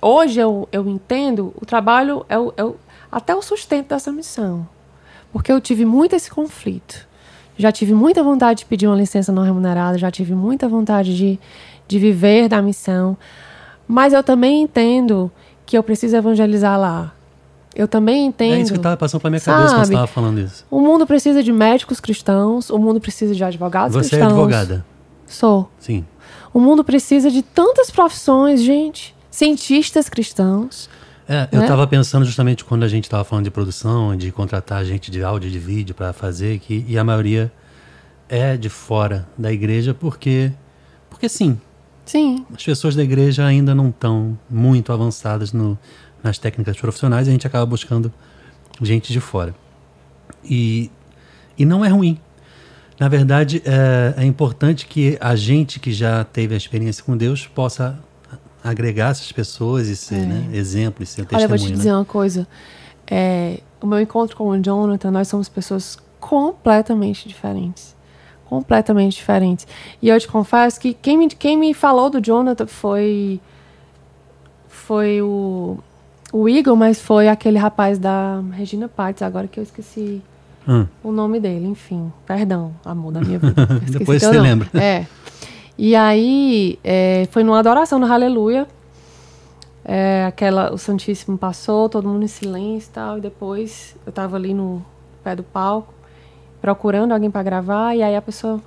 hoje 0.01 0.39
eu, 0.39 0.67
eu 0.71 0.87
entendo, 0.87 1.53
o 1.61 1.65
trabalho 1.65 2.25
é, 2.29 2.39
o, 2.39 2.53
é 2.55 2.63
o, 2.63 2.75
até 3.15 3.33
o 3.33 3.41
sustento 3.41 3.87
dessa 3.87 4.11
missão. 4.11 4.67
Porque 5.31 5.49
eu 5.49 5.61
tive 5.61 5.85
muito 5.85 6.13
esse 6.17 6.29
conflito. 6.29 7.07
Já 7.57 7.71
tive 7.71 7.93
muita 7.93 8.21
vontade 8.21 8.59
de 8.59 8.65
pedir 8.65 8.87
uma 8.87 8.95
licença 8.97 9.31
não 9.31 9.41
remunerada, 9.41 9.97
já 9.97 10.11
tive 10.11 10.35
muita 10.35 10.67
vontade 10.67 11.15
de, 11.15 11.39
de 11.87 11.97
viver 11.97 12.49
da 12.49 12.61
missão. 12.61 13.15
Mas 13.87 14.11
eu 14.11 14.21
também 14.21 14.61
entendo 14.63 15.31
que 15.65 15.77
eu 15.77 15.81
preciso 15.81 16.13
evangelizar 16.17 16.77
lá. 16.77 17.13
Eu 17.73 17.87
também 17.87 18.25
entendo. 18.25 18.55
é 18.55 18.59
isso 18.59 18.73
que 18.73 18.77
estava 18.79 18.97
passando 18.97 19.21
pela 19.21 19.31
minha 19.31 19.39
cabeça 19.39 19.61
quando 19.63 19.69
você 19.69 19.75
Sabe? 19.77 19.93
estava 19.93 20.07
falando 20.07 20.39
isso. 20.41 20.65
O 20.69 20.81
mundo 20.81 21.07
precisa 21.07 21.41
de 21.41 21.53
médicos 21.53 22.01
cristãos, 22.01 22.69
o 22.69 22.77
mundo 22.77 22.99
precisa 22.99 23.33
de 23.33 23.41
advogados 23.41 23.95
Você 23.95 24.07
é 24.07 24.09
cristãos. 24.09 24.33
advogada? 24.33 24.85
Sou. 25.25 25.69
Sim. 25.79 26.05
O 26.53 26.59
mundo 26.59 26.83
precisa 26.83 27.31
de 27.31 27.41
tantas 27.41 27.89
profissões, 27.89 28.61
gente. 28.61 29.15
Cientistas 29.31 30.09
cristãos. 30.09 30.89
É, 31.27 31.47
eu 31.51 31.59
Né? 31.59 31.65
estava 31.65 31.87
pensando 31.87 32.23
justamente 32.25 32.63
quando 32.63 32.83
a 32.83 32.87
gente 32.87 33.05
estava 33.05 33.23
falando 33.23 33.45
de 33.45 33.51
produção, 33.51 34.15
de 34.15 34.31
contratar 34.31 34.85
gente 34.85 35.09
de 35.09 35.23
áudio, 35.23 35.49
de 35.49 35.57
vídeo 35.59 35.95
para 35.95 36.13
fazer, 36.13 36.59
que, 36.59 36.85
e 36.87 36.97
a 36.97 37.03
maioria 37.03 37.51
é 38.29 38.55
de 38.55 38.69
fora 38.69 39.27
da 39.37 39.51
igreja, 39.51 39.93
porque, 39.93 40.51
porque 41.09 41.27
sim, 41.27 41.59
Sim. 42.05 42.45
as 42.53 42.63
pessoas 42.63 42.95
da 42.95 43.03
igreja 43.03 43.45
ainda 43.45 43.73
não 43.73 43.89
estão 43.89 44.37
muito 44.49 44.93
avançadas 44.93 45.51
no, 45.51 45.77
nas 46.23 46.37
técnicas 46.37 46.77
profissionais 46.77 47.27
e 47.27 47.29
a 47.31 47.33
gente 47.33 47.47
acaba 47.47 47.65
buscando 47.65 48.13
gente 48.81 49.11
de 49.11 49.19
fora. 49.19 49.55
E, 50.43 50.91
e 51.57 51.65
não 51.65 51.83
é 51.83 51.89
ruim. 51.89 52.19
Na 52.99 53.09
verdade, 53.09 53.61
é, 53.65 54.21
é 54.21 54.25
importante 54.25 54.85
que 54.85 55.17
a 55.19 55.35
gente 55.35 55.79
que 55.79 55.91
já 55.91 56.23
teve 56.23 56.53
a 56.53 56.57
experiência 56.57 57.03
com 57.03 57.17
Deus 57.17 57.47
possa 57.47 57.99
agregar 58.65 59.11
essas 59.11 59.31
pessoas 59.31 59.87
e 59.87 59.95
ser 59.95 60.25
né, 60.25 60.49
exemplo 60.51 61.03
e 61.03 61.05
ser 61.05 61.21
É. 61.21 61.35
Olha, 61.35 61.43
eu 61.43 61.49
vou 61.49 61.57
te 61.57 61.61
testemunho. 61.61 61.77
dizer 61.77 61.89
né? 61.91 61.95
uma 61.95 62.05
coisa. 62.05 62.47
É, 63.07 63.59
o 63.79 63.85
meu 63.85 63.99
encontro 63.99 64.35
com 64.35 64.49
o 64.49 64.59
Jonathan, 64.61 65.11
nós 65.11 65.27
somos 65.27 65.47
pessoas 65.47 65.97
completamente 66.19 67.27
diferentes. 67.27 67.95
Completamente 68.49 69.15
diferentes. 69.15 69.67
E 70.01 70.09
eu 70.09 70.19
te 70.19 70.27
confesso 70.27 70.79
que 70.79 70.93
quem 70.93 71.17
me, 71.17 71.27
quem 71.27 71.57
me 71.57 71.73
falou 71.73 72.09
do 72.09 72.19
Jonathan 72.19 72.65
foi. 72.67 73.39
Foi 74.67 75.21
o. 75.21 75.77
O 76.33 76.49
Eagle, 76.49 76.75
mas 76.75 76.99
foi 76.99 77.29
aquele 77.29 77.57
rapaz 77.57 77.97
da 77.97 78.41
Regina 78.51 78.89
Pates, 78.89 79.21
agora 79.21 79.47
que 79.47 79.59
eu 79.59 79.63
esqueci 79.63 80.21
Hum. 80.67 80.85
o 81.03 81.11
nome 81.11 81.39
dele, 81.39 81.67
enfim. 81.67 82.11
Perdão, 82.25 82.73
amor 82.83 83.13
da 83.13 83.21
minha 83.21 83.37
vida. 83.39 83.67
Depois 83.89 84.21
você 84.21 84.37
lembra. 84.39 84.67
É. 84.73 85.05
E 85.77 85.95
aí, 85.95 86.79
é, 86.83 87.27
foi 87.31 87.43
numa 87.43 87.59
adoração 87.59 87.99
no 87.99 88.11
Aleluia. 88.11 88.67
É, 89.83 90.25
aquela, 90.25 90.73
o 90.73 90.77
Santíssimo 90.77 91.37
passou, 91.37 91.89
todo 91.89 92.07
mundo 92.07 92.23
em 92.23 92.27
silêncio 92.27 92.89
e 92.89 92.93
tal. 92.93 93.17
E 93.17 93.21
depois 93.21 93.95
eu 94.05 94.11
tava 94.11 94.35
ali 94.37 94.53
no 94.53 94.83
pé 95.23 95.35
do 95.35 95.43
palco, 95.43 95.93
procurando 96.61 97.11
alguém 97.11 97.29
para 97.29 97.43
gravar. 97.43 97.93
E 97.95 98.01
aí 98.01 98.15
a 98.15 98.21
pessoa, 98.21 98.61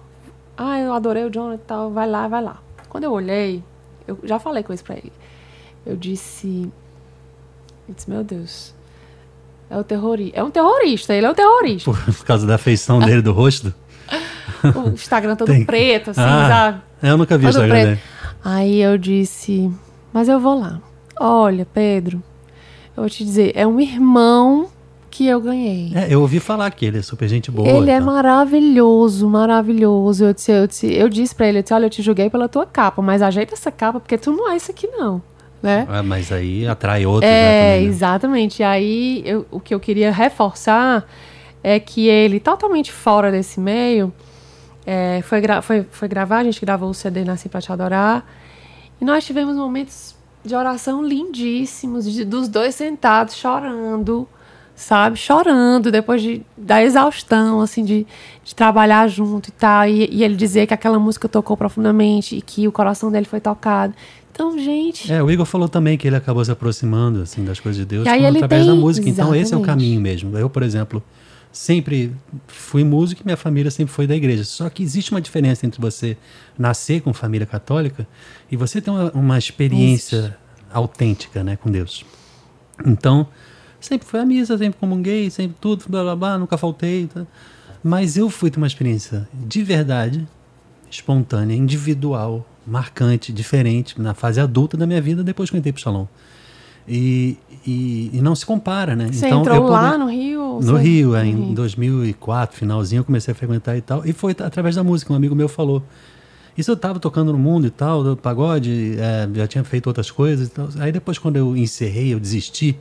ah, 0.57 0.79
eu 0.79 0.93
adorei 0.93 1.25
o 1.25 1.31
Jonathan 1.31 1.55
e 1.55 1.67
tal, 1.67 1.91
vai 1.91 2.09
lá, 2.09 2.29
vai 2.29 2.43
lá. 2.43 2.59
Quando 2.89 3.05
eu 3.05 3.13
olhei, 3.13 3.63
eu 4.07 4.19
já 4.25 4.39
falei 4.39 4.63
com 4.63 4.73
isso 4.73 4.85
pra 4.85 4.97
ele. 4.97 5.13
Eu 5.87 5.97
disse, 5.97 6.71
eu 7.89 7.95
disse, 7.95 8.11
meu 8.11 8.23
Deus, 8.23 8.75
é 9.71 9.79
o 9.79 9.85
terrorista. 9.85 10.39
É 10.39 10.45
um 10.45 10.51
terrorista, 10.51 11.15
ele 11.15 11.27
é 11.27 11.31
um 11.31 11.35
terrorista. 11.35 11.91
Por, 11.91 11.99
por 12.05 12.25
causa 12.25 12.47
da 12.47 12.59
feição 12.59 12.99
dele, 12.99 13.23
do 13.23 13.33
rosto? 13.33 13.73
O 14.75 14.89
Instagram 14.91 15.37
todo 15.37 15.49
Tem- 15.53 15.65
preto, 15.65 16.11
assim, 16.11 16.21
Ah, 16.21 16.49
sabe? 16.49 16.81
Eu 17.03 17.17
nunca 17.17 17.39
vi 17.39 17.47
o 17.47 17.53
Todo 17.53 17.63
Instagram 17.63 17.75
preto. 17.75 17.89
dele. 17.89 18.01
Aí 18.45 18.81
eu 18.81 18.97
disse, 18.99 19.71
mas 20.13 20.29
eu 20.29 20.39
vou 20.41 20.59
lá. 20.61 20.81
Olha, 21.21 21.67
Pedro, 21.67 22.23
eu 22.97 23.03
vou 23.03 23.11
te 23.11 23.25
dizer, 23.25 23.53
é 23.55 23.67
um 23.67 23.81
irmão 23.81 24.69
que 25.11 25.27
eu 25.27 25.41
ganhei. 25.41 25.93
É, 25.95 26.07
eu 26.13 26.21
ouvi 26.21 26.39
falar 26.39 26.71
que 26.71 26.85
ele 26.85 26.99
é 26.99 27.03
super 27.03 27.29
gente 27.29 27.51
boa. 27.51 27.69
Ele 27.69 27.91
é 27.91 27.99
maravilhoso, 28.01 29.29
maravilhoso. 29.29 30.25
Eu 30.27 30.35
disse, 30.35 30.53
eu 30.53 30.67
disse, 30.67 30.93
eu 30.95 31.09
disse 31.09 31.35
pra 31.35 31.49
ele, 31.49 31.59
eu 31.59 31.63
disse, 31.63 31.75
olha, 31.75 31.87
eu 31.87 31.91
te 31.91 32.03
julguei 32.03 32.31
pela 32.31 32.49
tua 32.49 32.67
capa, 32.67 33.03
mas 33.03 33.23
ajeita 33.23 33.55
essa 33.55 33.71
capa, 33.71 33.99
porque 34.01 34.17
tu 34.19 34.31
não 34.33 34.51
é 34.51 34.57
isso 34.57 34.71
aqui, 34.71 34.87
não. 34.87 35.21
Né? 35.61 35.87
Ah, 35.91 36.05
mas 36.05 36.31
aí 36.31 36.69
atrai 36.69 37.05
outros, 37.05 37.29
É, 37.29 37.35
né, 37.35 37.63
também, 37.73 37.85
né? 37.87 37.89
exatamente. 37.93 38.61
E 38.61 38.65
aí, 38.65 39.23
eu- 39.27 39.45
o 39.51 39.59
que 39.59 39.75
eu 39.75 39.81
queria 39.81 40.13
reforçar 40.13 41.05
é 41.63 41.79
que 41.81 42.07
ele, 42.09 42.39
totalmente 42.41 42.93
fora 42.93 43.31
desse 43.31 43.59
meio, 43.61 44.13
é, 44.87 45.21
foi, 45.23 45.41
foi, 45.63 45.87
foi 45.91 46.09
gravar, 46.09 46.39
a 46.39 46.45
gente 46.45 46.61
gravou 46.61 46.91
o 46.91 46.95
CD 46.95 47.25
Nasci 47.25 47.49
Pra 47.49 47.61
Te 47.61 47.73
Adorar, 47.73 48.25
e 49.01 49.05
nós 49.05 49.25
tivemos 49.25 49.57
momentos 49.57 50.15
de 50.45 50.55
oração 50.55 51.03
lindíssimos, 51.05 52.11
de- 52.11 52.25
dos 52.25 52.49
dois 52.49 52.75
sentados, 52.75 53.35
chorando, 53.37 54.27
sabe? 54.75 55.17
Chorando, 55.17 55.91
depois 55.91 56.23
de, 56.23 56.43
da 56.57 56.83
exaustão, 56.83 57.61
assim, 57.61 57.85
de, 57.85 58.07
de 58.45 58.55
trabalhar 58.55 59.07
junto 59.09 59.49
e 59.49 59.53
tal, 59.53 59.87
e, 59.87 60.09
e 60.11 60.25
ele 60.25 60.37
dizer 60.37 60.67
que 60.67 60.75
aquela 60.75 60.99
música 60.99 61.29
tocou 61.29 61.57
profundamente, 61.57 62.37
e 62.37 62.41
que 62.41 62.67
o 62.67 62.73
coração 62.73 63.11
dele 63.11 63.27
foi 63.27 63.41
tocado. 63.41 63.93
Então, 64.33 64.57
gente... 64.57 65.13
É, 65.13 65.21
o 65.21 65.29
Igor 65.31 65.45
falou 65.45 65.69
também 65.69 65.99
que 65.99 66.07
ele 66.07 66.15
acabou 66.17 66.45
se 66.45 66.51
aproximando 66.53 67.23
assim 67.23 67.45
das 67.45 67.59
coisas 67.59 67.77
de 67.81 67.85
Deus 67.85 68.07
aí 68.07 68.25
ele 68.25 68.37
através 68.39 68.65
tem- 68.65 68.73
da 68.75 68.81
música. 68.81 69.09
Então 69.09 69.35
esse 69.35 69.53
é 69.53 69.57
o 69.57 69.59
Exatamente. 69.61 69.67
caminho 69.67 70.01
mesmo. 70.01 70.39
Eu, 70.39 70.49
por 70.49 70.63
exemplo, 70.63 71.03
sempre 71.53 72.15
fui 72.47 72.85
músico 72.85 73.23
e 73.23 73.25
minha 73.25 73.37
família 73.37 73.71
sempre 73.71 73.93
foi 73.93 74.07
da 74.07 74.15
igreja. 74.15 74.45
Só 74.45 74.69
que 74.69 74.83
existe 74.83 75.11
uma 75.11 75.21
diferença 75.21 75.67
entre 75.67 75.81
você 75.81 76.17
nascer 76.59 77.01
com 77.01 77.13
família 77.13 77.47
católica 77.47 78.07
e 78.51 78.57
você 78.57 78.81
ter 78.81 78.91
uma, 78.91 79.11
uma 79.13 79.39
experiência 79.39 80.37
autêntica, 80.73 81.43
né, 81.43 81.57
com 81.57 81.71
Deus. 81.71 82.05
Então, 82.87 83.27
sempre 83.81 84.07
fui 84.07 84.21
à 84.21 84.25
missa, 84.25 84.57
sempre 84.57 84.79
comunguei, 84.79 85.31
sempre 85.31 85.57
tudo, 85.61 85.85
blá 85.89 86.03
blá 86.03 86.17
blá, 86.17 86.39
nunca 86.39 86.57
faltei. 86.57 87.07
tá? 87.07 87.27
Mas 87.83 88.17
eu 88.17 88.29
fui 88.29 88.51
ter 88.51 88.59
uma 88.59 88.67
experiência 88.67 89.29
de 89.33 89.63
verdade, 89.63 90.27
espontânea, 90.91 91.55
individual, 91.55 92.47
marcante, 92.67 93.33
diferente, 93.33 94.01
na 94.01 94.15
fase 94.15 94.41
adulta 94.41 94.77
da 94.77 94.87
minha 94.87 95.01
vida, 95.01 95.25
depois 95.25 95.49
que 95.51 95.57
eu 95.57 95.59
entrei 95.59 95.73
pro 95.73 95.81
Shalom. 95.81 96.07
E, 96.89 97.37
e, 97.67 98.11
e 98.15 98.21
não 98.23 98.35
se 98.35 98.47
compara, 98.47 98.97
né? 98.97 99.09
Você 99.13 99.27
então, 99.27 99.41
entrou 99.43 99.69
lá 99.69 99.91
poder- 99.93 99.99
no 99.99 100.11
Rio? 100.11 100.61
no 100.61 100.77
Rio, 100.77 101.15
é, 101.15 101.27
em 101.27 101.45
Rio. 101.47 101.55
2004, 101.55 102.57
finalzinho, 102.57 103.01
eu 103.01 103.05
comecei 103.05 103.33
a 103.33 103.35
frequentar 103.35 103.77
e 103.77 103.81
tal. 103.81 104.05
E 104.07 104.13
foi 104.13 104.35
através 104.39 104.75
da 104.75 104.83
música, 104.83 105.13
um 105.13 105.17
amigo 105.17 105.35
meu 105.35 105.49
falou. 105.49 105.83
Isso 106.57 106.71
eu 106.73 106.77
tava 106.77 106.99
tocando 106.99 107.33
no 107.33 107.39
mundo 107.39 107.67
e 107.67 107.71
tal, 107.71 108.03
do 108.03 108.17
pagode, 108.17 108.97
é, 108.99 109.29
já 109.33 109.47
tinha 109.47 109.63
feito 109.63 109.87
outras 109.87 110.11
coisas 110.11 110.49
e 110.49 110.51
tal. 110.51 110.69
Aí 110.81 110.91
depois, 110.91 111.19
quando 111.19 111.37
eu 111.37 111.57
encerrei, 111.57 112.13
eu 112.13 112.19
desisti 112.19 112.77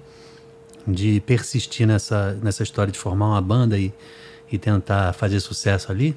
de 0.88 1.20
persistir 1.22 1.86
nessa, 1.86 2.38
nessa 2.42 2.64
história 2.64 2.92
de 2.92 2.98
formar 2.98 3.28
uma 3.28 3.42
banda 3.42 3.78
e, 3.78 3.94
e 4.52 4.58
tentar 4.58 5.14
fazer 5.14 5.40
sucesso 5.40 5.92
ali. 5.92 6.16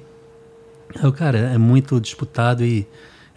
Eu, 1.03 1.11
cara, 1.11 1.37
é 1.37 1.57
muito 1.57 1.99
disputado 1.99 2.65
e 2.65 2.87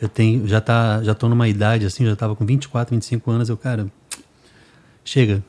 eu 0.00 0.08
tenho, 0.08 0.46
já 0.46 0.60
tá, 0.60 1.02
já 1.02 1.14
tô 1.14 1.28
numa 1.28 1.48
idade 1.48 1.84
assim, 1.86 2.04
já 2.06 2.16
tava 2.16 2.34
com 2.34 2.44
24, 2.46 2.94
25 2.94 3.30
anos, 3.30 3.48
eu, 3.48 3.56
cara, 3.56 3.86
chega. 5.04 5.42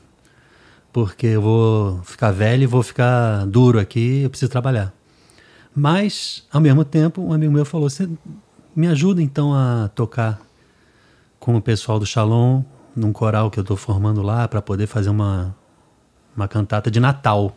porque 0.92 1.26
eu 1.26 1.42
vou 1.42 2.00
ficar 2.04 2.30
velho 2.30 2.62
e 2.62 2.66
vou 2.66 2.82
ficar 2.82 3.44
duro 3.46 3.78
aqui, 3.78 4.22
eu 4.22 4.30
preciso 4.30 4.50
trabalhar. 4.50 4.94
Mas, 5.74 6.46
ao 6.50 6.58
mesmo 6.58 6.86
tempo, 6.86 7.20
um 7.20 7.34
amigo 7.34 7.52
meu 7.52 7.66
falou: 7.66 7.90
Você 7.90 8.08
me 8.74 8.88
ajuda 8.88 9.20
então 9.20 9.52
a 9.52 9.90
tocar 9.94 10.40
com 11.38 11.54
o 11.54 11.60
pessoal 11.60 11.98
do 11.98 12.06
Shalom, 12.06 12.62
num 12.96 13.12
coral 13.12 13.50
que 13.50 13.58
eu 13.58 13.62
estou 13.62 13.76
formando 13.76 14.22
lá, 14.22 14.48
para 14.48 14.62
poder 14.62 14.86
fazer 14.86 15.10
uma, 15.10 15.54
uma 16.34 16.48
cantata 16.48 16.90
de 16.90 16.98
Natal. 16.98 17.54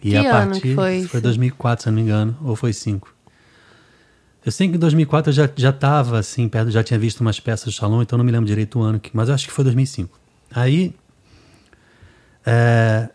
E 0.00 0.10
que 0.10 0.16
a 0.16 0.30
partir. 0.30 0.76
Foi, 0.76 1.04
foi 1.08 1.20
2004, 1.20 1.82
se 1.82 1.88
não 1.88 1.96
me 1.96 2.02
engano, 2.02 2.36
ou 2.44 2.54
foi 2.54 2.72
5. 2.72 3.12
Eu 4.46 4.52
sei 4.52 4.68
que 4.68 4.76
em 4.76 4.78
2004 4.78 5.30
eu 5.30 5.34
já, 5.34 5.48
já 5.56 5.70
estava 5.70 6.20
assim, 6.20 6.48
perto, 6.48 6.70
já 6.70 6.84
tinha 6.84 6.98
visto 7.00 7.20
umas 7.20 7.40
peças 7.40 7.66
do 7.66 7.72
Shalom, 7.72 8.00
então 8.02 8.16
não 8.16 8.24
me 8.24 8.30
lembro 8.30 8.46
direito 8.46 8.78
o 8.78 8.82
ano, 8.82 9.00
mas 9.12 9.28
eu 9.28 9.34
acho 9.34 9.46
que 9.46 9.52
foi 9.52 9.64
2005. 9.64 10.21
Aí, 10.54 10.94
é, 12.44 13.08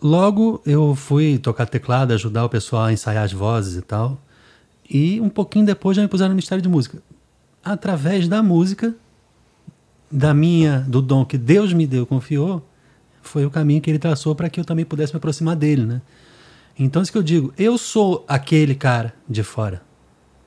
logo 0.00 0.60
eu 0.64 0.94
fui 0.94 1.38
tocar 1.38 1.66
teclado, 1.66 2.12
ajudar 2.12 2.44
o 2.44 2.48
pessoal 2.48 2.84
a 2.84 2.92
ensaiar 2.92 3.24
as 3.24 3.32
vozes 3.32 3.76
e 3.76 3.82
tal. 3.82 4.20
E 4.88 5.20
um 5.20 5.28
pouquinho 5.28 5.66
depois 5.66 5.96
já 5.96 6.02
me 6.02 6.08
puseram 6.08 6.28
no 6.30 6.34
Ministério 6.34 6.62
de 6.62 6.68
Música. 6.68 7.02
Através 7.64 8.28
da 8.28 8.42
música, 8.42 8.94
da 10.10 10.32
minha, 10.32 10.80
do 10.88 11.02
dom 11.02 11.24
que 11.24 11.36
Deus 11.36 11.72
me 11.72 11.86
deu, 11.86 12.06
confiou, 12.06 12.64
foi 13.22 13.44
o 13.44 13.50
caminho 13.50 13.80
que 13.80 13.90
ele 13.90 13.98
traçou 13.98 14.34
para 14.34 14.48
que 14.48 14.60
eu 14.60 14.64
também 14.64 14.84
pudesse 14.84 15.12
me 15.12 15.18
aproximar 15.18 15.56
dele, 15.56 15.84
né? 15.84 16.00
Então, 16.78 17.02
isso 17.02 17.10
que 17.10 17.18
eu 17.18 17.22
digo, 17.22 17.52
eu 17.56 17.76
sou 17.78 18.24
aquele 18.28 18.74
cara 18.74 19.14
de 19.28 19.42
fora. 19.42 19.82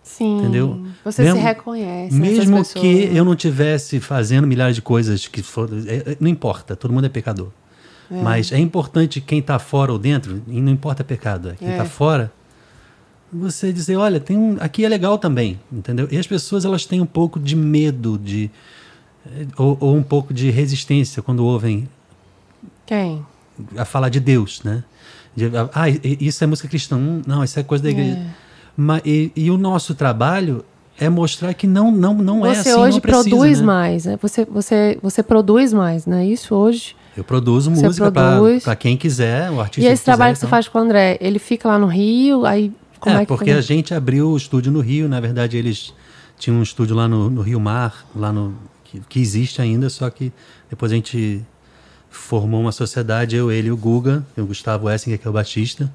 Sim. 0.10 0.39
Entendeu? 0.39 0.86
Você 1.06 1.22
mesmo, 1.22 1.38
se 1.38 1.43
reconhece. 1.43 2.15
Mesmo 2.15 2.65
que 2.65 3.10
eu 3.13 3.24
não 3.24 3.36
tivesse 3.36 4.00
fazendo 4.00 4.48
milhares 4.48 4.76
de 4.76 4.82
coisas 4.82 5.28
que 5.28 5.43
for, 5.43 5.69
é, 5.88 6.12
é, 6.12 6.17
não 6.19 6.28
importa, 6.28 6.76
todo 6.76 6.91
mundo 6.91 7.06
é 7.06 7.10
pecador. 7.10 7.50
É. 8.12 8.22
Mas 8.22 8.52
é 8.52 8.58
importante 8.58 9.22
quem 9.22 9.39
está 9.39 9.60
fora 9.60 9.91
ou 9.91 10.00
dentro, 10.00 10.41
e 10.48 10.60
não 10.60 10.72
importa 10.72 11.04
pecado, 11.04 11.52
é 11.52 11.54
quem 11.54 11.69
está 11.69 11.84
é. 11.84 11.88
fora, 11.88 12.32
você 13.32 13.72
dizer, 13.72 13.98
olha, 13.98 14.19
tem 14.19 14.36
um, 14.36 14.58
aqui 14.60 14.84
é 14.84 14.89
legal 14.89 15.17
também, 15.19 15.60
entendeu? 15.72 16.08
E 16.10 16.17
as 16.17 16.26
pessoas 16.26 16.65
elas 16.65 16.86
têm 16.86 17.00
um 17.00 17.06
pouco 17.06 17.39
de 17.39 17.56
medo 17.56 18.17
de 18.17 18.50
ou, 19.56 19.78
ou 19.80 19.95
um 19.95 20.02
pouco 20.02 20.34
de 20.34 20.50
resistência 20.50 21.22
quando 21.22 21.45
ouvem 21.45 21.88
quem 22.86 23.24
a 23.78 23.86
falar 23.86 24.10
de 24.10 24.19
Deus, 24.19 24.63
né? 24.63 24.84
De, 25.36 25.45
ah, 25.74 25.88
isso 26.19 26.43
é 26.43 26.48
música 26.48 26.67
cristã, 26.67 26.98
hum, 26.98 27.22
não, 27.28 27.43
isso 27.43 27.60
é 27.60 27.63
coisa 27.63 27.84
da 27.84 27.91
igreja. 27.91 28.17
É. 28.17 28.48
Mas, 28.82 29.02
e, 29.04 29.30
e, 29.36 29.52
o 29.52 29.58
nosso 29.58 29.94
trabalho 29.94 30.63
é 30.98 31.10
mostrar 31.10 31.54
que 31.54 31.68
não 31.68 31.92
não 31.92 32.13
não 32.13 32.39
você 32.39 32.48
é 32.48 32.52
assim. 32.52 32.70
Você 32.70 32.76
hoje 32.76 33.02
precisa, 33.02 33.30
produz 33.30 33.60
né? 33.60 33.65
mais, 33.65 34.06
né? 34.06 34.18
Você, 34.22 34.46
você, 34.46 34.98
você 35.04 35.22
produz 35.22 35.74
mais, 35.74 36.06
né? 36.06 36.26
Isso 36.26 36.56
hoje. 36.56 36.96
Eu 37.18 37.26
produzo 37.26 37.70
você 37.72 37.86
música 37.86 38.10
para 38.10 38.76
quem 38.78 38.96
quiser, 38.96 39.52
o 39.52 39.60
artista. 39.60 39.82
E 39.82 39.92
esse 39.92 40.06
trabalho 40.06 40.34
quiser, 40.34 40.39
que 40.39 40.46
então. 40.46 40.48
você 40.48 40.63
faz 40.63 40.68
com 40.70 40.80
o 40.80 40.82
André, 40.82 41.18
ele 41.20 41.39
fica 41.39 41.68
lá 41.68 41.78
no 41.78 41.88
Rio, 41.88 42.46
aí 42.46 42.72
como 43.02 43.18
é, 43.18 43.24
é 43.24 43.26
porque 43.26 43.52
a 43.52 43.60
gente 43.60 43.94
abriu 43.94 44.30
o 44.30 44.38
estúdio 44.38 44.72
no 44.72 44.80
Rio, 44.80 45.10
na 45.10 45.20
verdade 45.20 45.58
eles 45.58 45.94
tinham 46.38 46.58
um 46.58 46.63
estúdio 46.63 46.96
lá 46.96 47.06
no, 47.06 47.30
no 47.30 47.42
Rio 47.42 47.60
Mar, 47.60 48.06
lá 48.15 48.32
no 48.32 48.56
que, 48.86 49.02
que 49.10 49.20
existe 49.20 49.62
ainda, 49.62 49.89
só 49.89 50.10
que 50.10 50.32
depois 50.70 50.94
a 50.94 50.96
gente 50.96 51.46
formou 52.10 52.62
uma 52.62 52.72
sociedade, 52.72 53.36
eu, 53.36 53.52
ele 53.52 53.68
e 53.68 53.72
o 53.72 53.78
Guga, 53.78 54.26
o 54.38 54.46
Gustavo 54.46 54.89
Essinger, 54.89 55.20
que 55.20 55.28
é 55.28 55.30
o 55.30 55.34
baixista, 55.34 55.92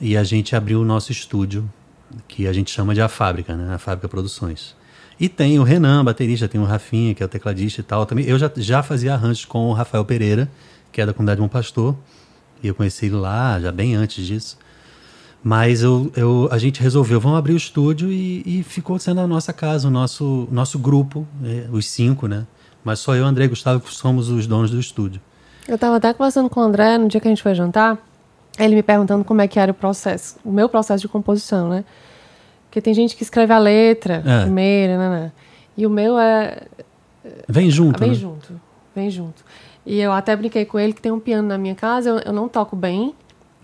e 0.00 0.16
a 0.16 0.24
gente 0.24 0.56
abriu 0.56 0.80
o 0.80 0.84
nosso 0.86 1.12
estúdio 1.12 1.68
que 2.26 2.46
a 2.46 2.52
gente 2.52 2.70
chama 2.70 2.94
de 2.94 3.00
A 3.00 3.08
Fábrica, 3.08 3.54
né? 3.56 3.74
A 3.74 3.78
Fábrica 3.78 4.08
Produções. 4.08 4.76
E 5.20 5.28
tem 5.28 5.58
o 5.58 5.62
Renan, 5.62 6.04
baterista, 6.04 6.46
tem 6.46 6.60
o 6.60 6.64
Rafinha, 6.64 7.14
que 7.14 7.22
é 7.22 7.26
o 7.26 7.28
tecladista 7.28 7.80
e 7.80 7.84
tal. 7.84 8.06
Também, 8.06 8.24
eu 8.24 8.38
já, 8.38 8.50
já 8.56 8.82
fazia 8.82 9.14
arranjos 9.14 9.44
com 9.44 9.68
o 9.68 9.72
Rafael 9.72 10.04
Pereira, 10.04 10.48
que 10.92 11.00
é 11.00 11.06
da 11.06 11.12
comunidade 11.12 11.40
Bom 11.40 11.48
Pastor, 11.48 11.96
e 12.62 12.68
eu 12.68 12.74
conheci 12.74 13.06
ele 13.06 13.16
lá, 13.16 13.58
já 13.60 13.72
bem 13.72 13.94
antes 13.96 14.24
disso. 14.24 14.56
Mas 15.42 15.82
eu, 15.82 16.10
eu, 16.16 16.48
a 16.50 16.58
gente 16.58 16.80
resolveu, 16.80 17.20
vamos 17.20 17.38
abrir 17.38 17.52
o 17.52 17.56
estúdio 17.56 18.10
e, 18.10 18.42
e 18.44 18.62
ficou 18.62 18.98
sendo 18.98 19.20
a 19.20 19.26
nossa 19.26 19.52
casa, 19.52 19.88
o 19.88 19.90
nosso, 19.90 20.48
nosso 20.50 20.78
grupo, 20.78 21.26
é, 21.44 21.68
os 21.70 21.86
cinco, 21.86 22.26
né? 22.26 22.46
Mas 22.84 23.00
só 23.00 23.14
eu, 23.14 23.24
André 23.24 23.44
e 23.44 23.48
Gustavo 23.48 23.82
somos 23.90 24.28
os 24.30 24.46
donos 24.46 24.70
do 24.70 24.78
estúdio. 24.78 25.20
Eu 25.66 25.74
estava 25.74 25.96
até 25.96 26.12
conversando 26.14 26.48
com 26.48 26.60
o 26.60 26.62
André 26.62 26.96
no 26.96 27.08
dia 27.08 27.20
que 27.20 27.28
a 27.28 27.30
gente 27.30 27.42
foi 27.42 27.54
jantar, 27.54 27.98
ele 28.58 28.74
me 28.74 28.82
perguntando 28.82 29.24
como 29.24 29.40
é 29.40 29.48
que 29.48 29.58
era 29.58 29.72
o 29.72 29.74
processo, 29.74 30.36
o 30.44 30.50
meu 30.50 30.68
processo 30.68 31.02
de 31.02 31.08
composição, 31.08 31.68
né? 31.68 31.84
Porque 32.68 32.80
tem 32.80 32.92
gente 32.92 33.16
que 33.16 33.22
escreve 33.22 33.52
a 33.52 33.58
letra 33.58 34.22
é. 34.24 34.42
primeiro, 34.42 34.98
né, 34.98 35.08
né? 35.08 35.32
E 35.76 35.86
o 35.86 35.90
meu 35.90 36.18
é. 36.18 36.62
Vem 37.48 37.70
junto. 37.70 37.98
Vem 37.98 38.10
né? 38.10 38.14
junto. 38.14 38.60
Vem 38.94 39.10
junto. 39.10 39.44
E 39.86 39.98
eu 40.00 40.12
até 40.12 40.36
brinquei 40.36 40.64
com 40.64 40.78
ele 40.78 40.92
que 40.92 41.00
tem 41.00 41.10
um 41.10 41.20
piano 41.20 41.48
na 41.48 41.56
minha 41.56 41.74
casa, 41.74 42.10
eu, 42.10 42.18
eu 42.18 42.32
não 42.32 42.46
toco 42.46 42.76
bem, 42.76 43.14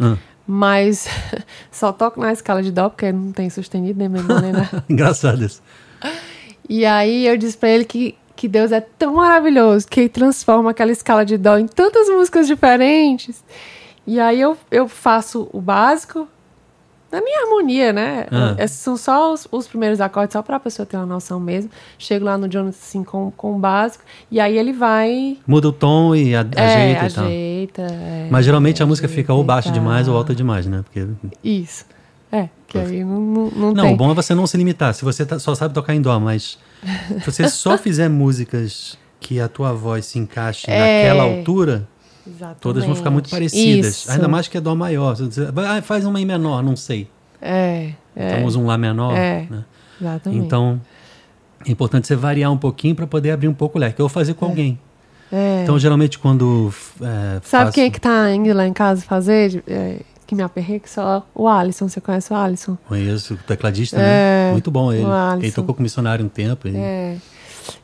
ah. 0.01 0.17
mas 0.47 1.07
só 1.71 1.93
toco 1.93 2.19
na 2.19 2.33
escala 2.33 2.63
de 2.63 2.73
Dó, 2.73 2.89
porque 2.89 3.13
não 3.13 3.31
tem 3.31 3.51
sustenido 3.51 3.99
nem 3.99 4.09
nem 4.09 4.53
nada. 4.53 4.85
Engraçado 4.89 5.45
isso. 5.45 5.63
E 6.67 6.87
aí 6.87 7.27
eu 7.27 7.37
disse 7.37 7.59
pra 7.59 7.69
ele 7.69 7.85
que, 7.85 8.17
que 8.35 8.49
Deus 8.49 8.73
é 8.73 8.81
tão 8.81 9.17
maravilhoso 9.17 9.87
que 9.87 10.01
ele 10.01 10.09
transforma 10.09 10.71
aquela 10.71 10.91
escala 10.91 11.27
de 11.27 11.37
Dó 11.37 11.59
em 11.59 11.67
tantas 11.67 12.09
músicas 12.09 12.47
diferentes. 12.47 13.45
E 14.07 14.21
aí 14.21 14.41
eu, 14.41 14.57
eu 14.71 14.89
faço 14.89 15.49
o 15.53 15.61
básico 15.61 16.29
na 17.15 17.21
minha 17.21 17.43
harmonia, 17.43 17.93
né? 17.93 18.27
Ah. 18.31 18.57
Esses 18.59 18.79
são 18.79 18.97
só 18.97 19.33
os, 19.33 19.47
os, 19.53 19.69
primeiros 19.69 20.01
acordes, 20.01 20.33
só 20.33 20.43
para 20.43 20.57
a 20.57 20.61
pessoa 20.61 20.85
ter 20.85 20.97
uma 20.97 21.07
noção 21.07 21.39
mesmo. 21.39 21.71
Chego 21.97 22.25
lá 22.25 22.37
no 22.37 22.49
Jonathan 22.49 22.77
assim 22.77 23.05
com, 23.05 23.31
com 23.37 23.55
o 23.55 23.59
básico 23.59 24.05
e 24.31 24.41
aí 24.41 24.59
ele 24.59 24.73
vai. 24.73 25.39
Muda 25.47 25.69
o 25.69 25.73
tom 25.73 26.15
e 26.15 26.35
a, 26.35 26.45
é, 26.57 26.65
ajeita 26.65 27.07
e 27.07 27.13
tal. 27.13 27.25
Ajeita, 27.25 27.83
é, 27.83 28.29
Mas 28.31 28.45
geralmente 28.45 28.83
a 28.83 28.87
música 28.87 29.07
fica 29.07 29.33
ou 29.33 29.45
baixa 29.45 29.71
demais 29.71 30.09
ou 30.09 30.17
alta 30.17 30.35
demais, 30.35 30.67
né? 30.67 30.83
Porque... 30.83 31.07
Isso. 31.43 31.87
É, 32.33 32.49
que 32.67 32.79
aí 32.79 33.05
não, 33.05 33.21
não, 33.21 33.51
não, 33.51 33.73
não 33.75 33.85
tem. 33.85 33.95
o 33.95 33.97
bom 33.97 34.11
é 34.11 34.15
você 34.15 34.35
não 34.35 34.45
se 34.45 34.57
limitar. 34.57 34.93
Se 34.93 35.05
você 35.05 35.25
tá, 35.25 35.39
só 35.39 35.55
sabe 35.55 35.73
tocar 35.73 35.95
em 35.95 36.03
dó, 36.03 36.19
mas 36.19 36.59
se 37.21 37.25
você 37.25 37.49
só 37.49 37.79
fizer 37.79 38.09
músicas 38.09 38.99
que 39.21 39.39
a 39.39 39.47
tua 39.47 39.73
voz 39.73 40.07
se 40.07 40.19
encaixe 40.19 40.69
é... 40.69 41.07
naquela 41.07 41.23
altura, 41.23 41.89
Exatamente. 42.27 42.61
Todas 42.61 42.85
vão 42.85 42.95
ficar 42.95 43.11
muito 43.11 43.29
parecidas. 43.29 43.97
Isso. 43.97 44.11
Ainda 44.11 44.29
mais 44.29 44.49
que 44.49 44.57
é 44.57 44.61
Dó 44.61 44.75
maior. 44.75 45.17
Ah, 45.67 45.83
faz 45.83 46.05
uma 46.05 46.21
em 46.21 46.25
menor, 46.25 46.63
não 46.63 46.77
sei. 46.77 47.09
É. 47.41 47.93
é. 48.17 48.39
Então 48.39 48.63
um 48.63 48.67
Lá 48.67 48.79
menor. 48.79 49.17
É. 49.17 49.47
Né? 49.51 49.65
Exatamente. 50.01 50.45
Então, 50.45 50.81
é 51.67 51.71
importante 51.71 52.07
você 52.07 52.17
variar 52.17 52.51
um 52.51 52.57
pouquinho 52.57 52.95
para 52.95 53.07
poder 53.07 53.31
abrir 53.31 53.49
um 53.49 53.55
pouco 53.55 53.79
o 53.79 53.81
leque. 53.81 54.01
Eu 54.01 54.05
vou 54.09 54.13
fazer 54.13 54.35
com 54.35 54.47
é. 54.47 54.49
alguém. 54.49 54.79
É. 55.31 55.63
Então, 55.63 55.79
geralmente, 55.79 56.19
quando. 56.19 56.73
É, 57.01 57.41
Sabe 57.43 57.65
faço... 57.65 57.73
quem 57.73 57.85
é 57.85 57.91
que 57.91 58.01
tá 58.01 58.33
indo 58.33 58.53
lá 58.53 58.67
em 58.67 58.73
casa 58.73 59.03
fazer? 59.03 59.63
É, 59.67 59.99
que 60.27 60.35
me 60.35 60.43
aperrei 60.43 60.81
que 60.81 60.89
só 60.89 61.27
o 61.35 61.47
Alisson. 61.47 61.89
Você 61.89 62.01
conhece 62.01 62.33
o 62.33 62.37
Alisson? 62.37 62.79
Conheço, 62.89 63.35
o 63.35 63.37
tecladista, 63.37 63.99
né? 63.99 64.49
É, 64.49 64.53
muito 64.53 64.71
bom 64.71 64.93
ele. 64.93 65.05
Ele 65.41 65.53
tocou 65.53 65.75
com 65.75 65.83
missionário 65.83 66.25
um 66.25 66.29
tempo. 66.29 66.67
Ele... 66.67 66.79
É. 66.79 67.17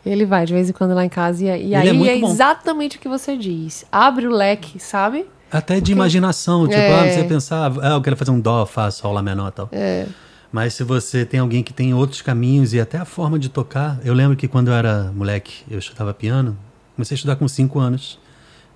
Ele 0.05 0.25
vai 0.25 0.47
de 0.47 0.53
vez 0.53 0.69
em 0.69 0.73
quando 0.73 0.95
lá 0.95 1.05
em 1.05 1.09
casa. 1.09 1.45
E, 1.45 1.69
e 1.69 1.75
aí 1.75 2.09
é, 2.09 2.13
é 2.13 2.19
exatamente 2.19 2.97
o 2.97 3.01
que 3.01 3.09
você 3.09 3.37
diz. 3.37 3.85
Abre 3.91 4.27
o 4.27 4.31
leque, 4.31 4.79
sabe? 4.79 5.27
Até 5.51 5.75
de 5.75 5.81
Porque... 5.81 5.93
imaginação. 5.93 6.67
Tipo, 6.67 6.79
é. 6.79 6.93
ah, 6.93 7.13
você 7.13 7.25
pensar, 7.25 7.73
ah, 7.83 7.95
eu 7.95 8.03
quero 8.03 8.17
fazer 8.17 8.31
um 8.31 8.41
dó, 8.41 8.65
fá, 8.67 8.91
sol, 8.91 9.13
lá 9.13 9.23
menor 9.23 9.49
e 9.49 9.53
tal. 9.53 9.69
É. 9.73 10.07
Mas 10.53 10.75
se 10.75 10.83
você 10.83 11.25
tem 11.25 11.41
alguém 11.41 11.63
que 11.63 11.73
tem 11.73 11.95
outros 11.95 12.23
caminhos 12.23 12.75
e 12.75 12.81
até 12.81 12.99
a 12.99 13.05
forma 13.05 13.39
de 13.39 13.49
tocar. 13.49 14.01
Eu 14.05 14.15
lembro 14.15 14.37
que 14.37 14.49
quando 14.49 14.69
eu 14.69 14.75
era 14.75 15.13
moleque, 15.15 15.65
eu 15.71 15.79
estudava 15.79 16.13
piano. 16.13 16.57
Comecei 16.97 17.15
a 17.15 17.17
estudar 17.17 17.37
com 17.37 17.47
5 17.47 17.79
anos. 17.79 18.19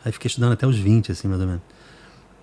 Aí 0.05 0.13
fiquei 0.13 0.29
estudando 0.29 0.53
até 0.53 0.67
os 0.67 0.79
20, 0.79 1.13
assim, 1.13 1.27
mais 1.27 1.41
ou 1.41 1.47
menos. 1.47 1.63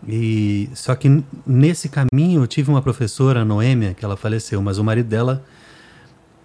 E 0.07 0.69
só 0.73 0.95
que 0.95 1.23
nesse 1.45 1.87
caminho 1.87 2.41
eu 2.41 2.47
tive 2.47 2.69
uma 2.69 2.81
professora, 2.81 3.41
a 3.41 3.45
Noêmia, 3.45 3.93
que 3.93 4.03
ela 4.03 4.17
faleceu, 4.17 4.61
mas 4.61 4.77
o 4.77 4.83
marido 4.83 5.07
dela 5.07 5.43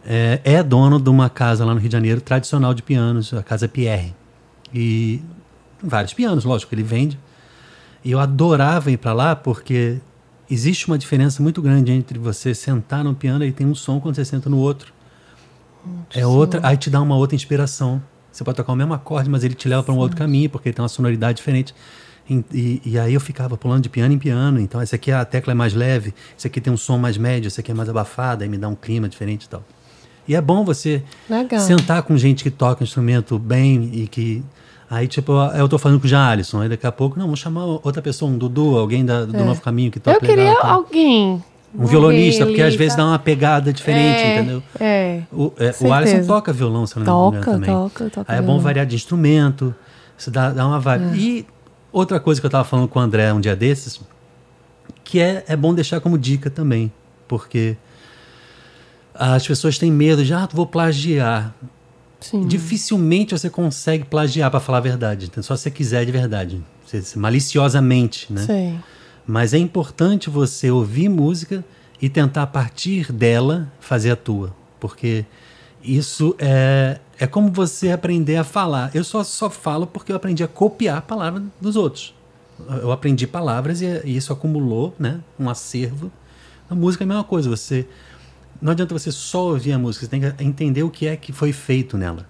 é, 0.06 0.40
é, 0.44 0.62
dono 0.62 1.00
de 1.00 1.10
uma 1.10 1.28
casa 1.28 1.64
lá 1.64 1.74
no 1.74 1.80
Rio 1.80 1.88
de 1.88 1.92
Janeiro 1.92 2.20
tradicional 2.20 2.72
de 2.72 2.82
pianos, 2.82 3.34
a 3.34 3.42
Casa 3.42 3.66
Pierre. 3.66 4.14
E 4.72 5.20
vários 5.82 6.14
pianos, 6.14 6.44
lógico, 6.44 6.72
ele 6.74 6.84
vende. 6.84 7.18
E 8.04 8.12
eu 8.12 8.20
adorava 8.20 8.90
ir 8.90 8.98
para 8.98 9.12
lá 9.12 9.34
porque 9.34 9.98
existe 10.48 10.86
uma 10.86 10.96
diferença 10.96 11.42
muito 11.42 11.60
grande 11.60 11.90
entre 11.90 12.20
você 12.20 12.54
sentar 12.54 13.02
no 13.02 13.14
piano 13.14 13.44
e 13.44 13.50
tem 13.50 13.66
um 13.66 13.74
som 13.74 13.98
quando 13.98 14.14
você 14.14 14.24
senta 14.24 14.48
no 14.48 14.58
outro. 14.58 14.92
é 16.14 16.24
outra, 16.24 16.60
aí 16.62 16.76
te 16.76 16.88
dá 16.88 17.00
uma 17.00 17.16
outra 17.16 17.34
inspiração. 17.34 18.00
Você 18.30 18.44
pode 18.44 18.56
tocar 18.56 18.72
o 18.72 18.76
mesmo 18.76 18.94
acorde, 18.94 19.28
mas 19.28 19.42
ele 19.42 19.54
te 19.54 19.68
leva 19.68 19.82
para 19.82 19.92
um 19.92 19.98
outro 19.98 20.16
caminho 20.16 20.48
porque 20.48 20.68
ele 20.68 20.74
tem 20.74 20.82
uma 20.82 20.88
sonoridade 20.88 21.38
diferente. 21.38 21.74
E, 22.28 22.44
e, 22.52 22.82
e, 22.84 22.98
aí 22.98 23.14
eu 23.14 23.20
ficava 23.20 23.56
pulando 23.56 23.82
de 23.82 23.88
piano 23.88 24.12
em 24.12 24.18
piano. 24.18 24.60
Então, 24.60 24.80
esse 24.80 24.94
aqui 24.94 25.10
a 25.10 25.24
tecla 25.24 25.52
é 25.52 25.54
mais 25.54 25.74
leve, 25.74 26.14
esse 26.36 26.46
aqui 26.46 26.60
tem 26.60 26.72
um 26.72 26.76
som 26.76 26.98
mais 26.98 27.16
médio, 27.16 27.48
esse 27.48 27.60
aqui 27.60 27.70
é 27.70 27.74
mais 27.74 27.88
abafado, 27.88 28.42
aí 28.42 28.48
me 28.48 28.58
dá 28.58 28.68
um 28.68 28.74
clima 28.74 29.08
diferente 29.08 29.44
e 29.44 29.48
tal. 29.48 29.64
E 30.28 30.34
é 30.34 30.40
bom 30.40 30.64
você 30.64 31.02
Legal. 31.28 31.60
sentar 31.60 32.02
com 32.02 32.16
gente 32.16 32.42
que 32.42 32.50
toca 32.50 32.82
instrumento 32.82 33.38
bem 33.38 33.90
e 33.92 34.08
que. 34.08 34.42
Aí, 34.88 35.08
tipo, 35.08 35.32
eu 35.56 35.68
tô 35.68 35.78
falando 35.78 35.98
com 35.98 36.06
o 36.06 36.08
Jean 36.08 36.24
Alisson, 36.24 36.60
aí 36.60 36.68
daqui 36.68 36.86
a 36.86 36.92
pouco, 36.92 37.18
não, 37.18 37.26
vamos 37.26 37.40
chamar 37.40 37.64
outra 37.64 38.00
pessoa, 38.00 38.30
um 38.30 38.38
Dudu, 38.38 38.78
alguém 38.78 39.04
da, 39.04 39.24
do 39.24 39.36
é. 39.36 39.42
Novo 39.42 39.60
Caminho 39.60 39.90
que 39.90 39.98
toca 39.98 40.16
Eu 40.16 40.20
queria 40.20 40.50
legal, 40.50 40.64
alguém. 40.64 41.42
Um 41.74 41.86
violonista, 41.86 42.46
porque 42.46 42.62
às 42.62 42.76
vezes 42.76 42.96
dá 42.96 43.04
uma 43.04 43.18
pegada 43.18 43.72
diferente, 43.72 44.20
é, 44.20 44.36
entendeu? 44.36 44.62
É. 44.78 45.22
O, 45.32 45.52
é, 45.58 45.74
o 45.80 45.92
Alisson 45.92 46.24
toca 46.24 46.52
violão, 46.52 46.86
se 46.86 46.98
não 46.98 47.30
me 47.30 47.36
engano, 47.36 47.52
também. 47.52 47.68
Toca, 47.68 48.10
toca. 48.10 48.32
Aí 48.32 48.38
é 48.38 48.42
bom 48.42 48.60
variar 48.60 48.86
de 48.86 48.94
instrumento, 48.94 49.74
você 50.16 50.30
dá, 50.30 50.50
dá 50.50 50.64
uma 50.66 50.78
vibe. 50.78 51.04
É. 51.04 51.16
E 51.16 51.46
outra 51.92 52.20
coisa 52.20 52.40
que 52.40 52.46
eu 52.46 52.48
estava 52.48 52.64
falando 52.64 52.86
com 52.88 52.98
o 52.98 53.02
André 53.02 53.32
um 53.32 53.40
dia 53.40 53.56
desses, 53.56 54.00
que 55.02 55.20
é, 55.20 55.44
é 55.48 55.56
bom 55.56 55.74
deixar 55.74 56.00
como 56.00 56.16
dica 56.16 56.48
também, 56.48 56.92
porque 57.26 57.76
as 59.18 59.46
pessoas 59.46 59.78
têm 59.78 59.90
medo 59.90 60.24
de, 60.24 60.32
ah, 60.32 60.48
vou 60.52 60.66
plagiar. 60.66 61.54
Sim. 62.20 62.46
Dificilmente 62.46 63.36
você 63.36 63.50
consegue 63.50 64.04
plagiar, 64.04 64.50
para 64.50 64.60
falar 64.60 64.78
a 64.78 64.82
verdade. 64.82 65.26
Então, 65.26 65.42
só 65.42 65.56
se 65.56 65.64
você 65.64 65.70
quiser 65.70 66.04
de 66.04 66.12
verdade. 66.12 66.62
Maliciosamente, 67.16 68.32
né? 68.32 68.42
Sei. 68.42 68.74
Mas 69.26 69.52
é 69.52 69.58
importante 69.58 70.30
você 70.30 70.70
ouvir 70.70 71.08
música 71.08 71.64
e 72.00 72.08
tentar, 72.08 72.42
a 72.42 72.46
partir 72.46 73.12
dela, 73.12 73.70
fazer 73.80 74.12
a 74.12 74.16
tua. 74.16 74.54
Porque 74.78 75.24
isso 75.82 76.34
é, 76.38 76.98
é 77.18 77.26
como 77.26 77.50
você 77.50 77.90
aprender 77.90 78.36
a 78.36 78.44
falar. 78.44 78.90
Eu 78.94 79.02
só, 79.02 79.24
só 79.24 79.50
falo 79.50 79.86
porque 79.86 80.12
eu 80.12 80.16
aprendi 80.16 80.42
a 80.44 80.48
copiar 80.48 80.98
a 80.98 81.02
palavra 81.02 81.42
dos 81.60 81.76
outros. 81.76 82.14
Eu 82.80 82.90
aprendi 82.90 83.26
palavras 83.26 83.82
e, 83.82 83.86
e 84.04 84.16
isso 84.16 84.32
acumulou 84.32 84.94
né, 84.98 85.20
um 85.38 85.50
acervo. 85.50 86.10
A 86.70 86.74
música 86.74 87.04
é 87.04 87.06
a 87.06 87.08
mesma 87.08 87.24
coisa. 87.24 87.50
Você 87.50 87.86
não 88.60 88.72
adianta 88.72 88.92
você 88.96 89.10
só 89.12 89.44
ouvir 89.48 89.72
a 89.72 89.78
música, 89.78 90.04
você 90.06 90.10
tem 90.10 90.20
que 90.20 90.44
entender 90.44 90.82
o 90.82 90.90
que 90.90 91.06
é 91.06 91.16
que 91.16 91.32
foi 91.32 91.52
feito 91.52 91.96
nela. 91.96 92.26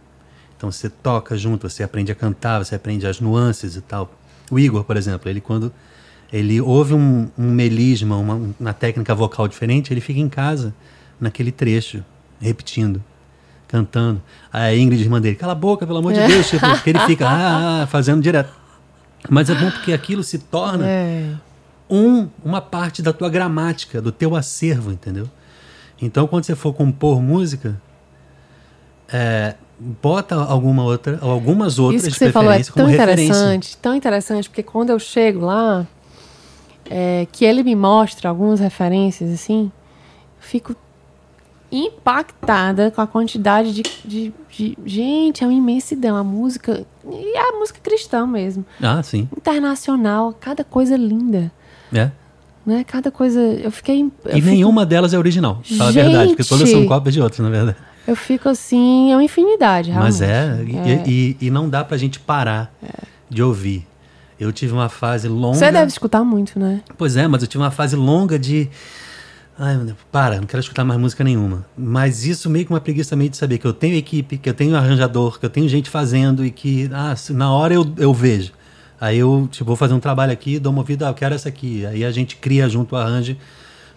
Então 0.56 0.70
você 0.70 0.88
toca 0.88 1.36
junto, 1.36 1.68
você 1.68 1.82
aprende 1.82 2.10
a 2.10 2.14
cantar, 2.14 2.64
você 2.64 2.74
aprende 2.74 3.06
as 3.06 3.20
nuances 3.20 3.76
e 3.76 3.80
tal. 3.80 4.10
O 4.50 4.58
Igor, 4.58 4.84
por 4.84 4.96
exemplo, 4.96 5.28
ele 5.28 5.40
quando 5.40 5.72
ele 6.32 6.60
ouve 6.60 6.94
um, 6.94 7.28
um 7.38 7.50
melisma, 7.50 8.16
uma, 8.16 8.52
uma 8.58 8.72
técnica 8.72 9.14
vocal 9.14 9.46
diferente, 9.46 9.92
ele 9.92 10.00
fica 10.00 10.18
em 10.18 10.28
casa 10.28 10.74
naquele 11.20 11.52
trecho, 11.52 12.04
repetindo, 12.40 13.02
cantando. 13.68 14.20
A 14.52 14.74
Ingrid, 14.74 15.02
irmã 15.02 15.20
dele, 15.20 15.36
cala 15.36 15.52
a 15.52 15.56
boca, 15.56 15.86
pelo 15.86 15.98
amor 15.98 16.12
de 16.12 16.26
Deus, 16.26 16.48
tipo, 16.48 16.66
porque 16.68 16.90
ele 16.90 16.98
fica 17.00 17.28
ah, 17.28 17.82
ah, 17.82 17.86
fazendo 17.86 18.20
direto. 18.22 18.52
Mas 19.28 19.50
é 19.50 19.54
bom 19.54 19.70
porque 19.70 19.92
aquilo 19.92 20.22
se 20.22 20.38
torna 20.38 20.86
É. 20.86 21.34
um, 21.88 22.28
uma 22.44 22.60
parte 22.60 23.02
da 23.02 23.12
tua 23.12 23.28
gramática, 23.28 24.00
do 24.00 24.10
teu 24.12 24.34
acervo, 24.36 24.92
entendeu? 24.92 25.28
Então, 26.00 26.26
quando 26.26 26.44
você 26.44 26.54
for 26.54 26.72
compor 26.74 27.20
música, 27.22 27.80
é, 29.08 29.54
bota 29.78 30.34
alguma 30.34 30.82
outra, 30.84 31.18
ou 31.22 31.30
algumas 31.30 31.78
outras 31.78 32.02
Isso 32.04 32.12
que 32.12 32.18
você 32.26 32.32
falou 32.32 32.52
é 32.52 32.62
tão 32.62 32.90
interessante, 32.90 33.76
tão 33.78 33.94
interessante, 33.94 34.48
porque 34.48 34.62
quando 34.62 34.90
eu 34.90 34.98
chego 34.98 35.44
lá, 35.46 35.86
é, 36.90 37.26
que 37.32 37.44
ele 37.44 37.62
me 37.62 37.74
mostra 37.74 38.28
algumas 38.28 38.60
referências, 38.60 39.30
assim, 39.32 39.70
fico 40.38 40.74
impactada 41.70 42.90
com 42.90 43.00
a 43.00 43.06
quantidade 43.06 43.72
de, 43.72 43.82
de, 44.04 44.34
de- 44.50 44.78
Gente, 44.84 45.42
é 45.42 45.46
uma 45.46 45.52
imensidão. 45.52 46.16
A 46.16 46.22
música. 46.24 46.86
E 47.10 47.36
a 47.36 47.52
música 47.58 47.80
cristã 47.82 48.26
mesmo. 48.26 48.64
Ah, 48.80 49.02
sim. 49.02 49.28
Internacional, 49.36 50.32
cada 50.38 50.62
coisa 50.64 50.96
linda. 50.96 51.50
É. 51.92 52.10
Né? 52.66 52.82
Cada 52.84 53.10
coisa. 53.12 53.40
Eu 53.40 53.70
fiquei. 53.70 54.02
eu 54.02 54.10
E 54.30 54.34
fico- 54.34 54.46
nenhuma 54.48 54.84
delas 54.84 55.14
é 55.14 55.18
original, 55.18 55.62
fala 55.78 55.90
a 55.90 55.92
verdade, 55.92 56.28
porque 56.30 56.42
todas 56.44 56.68
são 56.68 56.80
Gente! 56.80 56.88
cópias 56.88 57.14
de 57.14 57.20
outras, 57.20 57.38
na 57.40 57.48
verdade. 57.50 57.76
Eu 58.08 58.16
fico 58.16 58.48
assim, 58.48 59.12
é 59.12 59.16
uma 59.16 59.22
infinidade, 59.24 59.90
realmente. 59.90 60.12
Mas 60.12 60.20
é, 60.22 60.64
e, 60.66 60.76
É. 60.76 61.04
e- 61.06 61.36
e 61.40 61.50
não 61.50 61.68
dá 61.68 61.84
pra 61.84 61.96
gente 61.96 62.18
parar 62.18 62.74
de 63.30 63.42
ouvir. 63.42 63.86
Eu 64.38 64.52
tive 64.52 64.72
uma 64.72 64.88
fase 64.88 65.28
longa. 65.28 65.56
Você 65.58 65.70
deve 65.72 65.86
escutar 65.86 66.22
muito, 66.24 66.58
né? 66.58 66.82
Pois 66.98 67.16
é, 67.16 67.26
mas 67.26 67.40
eu 67.42 67.48
tive 67.48 67.62
uma 67.62 67.70
fase 67.70 67.94
longa 67.96 68.38
de. 68.38 68.68
Ai, 69.58 69.76
meu 69.76 69.86
Deus, 69.86 69.98
para, 70.12 70.36
não 70.36 70.44
quero 70.46 70.60
escutar 70.60 70.84
mais 70.84 71.00
música 71.00 71.24
nenhuma. 71.24 71.64
Mas 71.78 72.26
isso 72.26 72.50
meio 72.50 72.66
que 72.66 72.72
uma 72.72 72.80
preguiça 72.80 73.10
também 73.10 73.30
de 73.30 73.36
saber 73.38 73.56
que 73.58 73.66
eu 73.66 73.72
tenho 73.72 73.94
equipe, 73.96 74.36
que 74.36 74.48
eu 74.50 74.52
tenho 74.54 74.76
arranjador, 74.76 75.38
que 75.40 75.46
eu 75.46 75.50
tenho 75.50 75.66
gente 75.68 75.88
fazendo 75.88 76.44
e 76.44 76.50
que, 76.50 76.90
ah, 76.92 77.14
na 77.30 77.50
hora 77.50 77.72
eu, 77.72 77.90
eu 77.96 78.12
vejo. 78.12 78.52
Aí 79.00 79.18
eu, 79.18 79.48
tipo, 79.50 79.64
vou 79.64 79.76
fazer 79.76 79.94
um 79.94 80.00
trabalho 80.00 80.32
aqui, 80.32 80.58
dou 80.58 80.72
uma 80.72 80.82
vida, 80.82 81.06
ah, 81.06 81.10
eu 81.10 81.14
quero 81.14 81.34
essa 81.34 81.48
aqui. 81.48 81.84
Aí 81.86 82.04
a 82.04 82.10
gente 82.10 82.36
cria 82.36 82.68
junto 82.68 82.94
o 82.94 82.98
arranjo. 82.98 83.36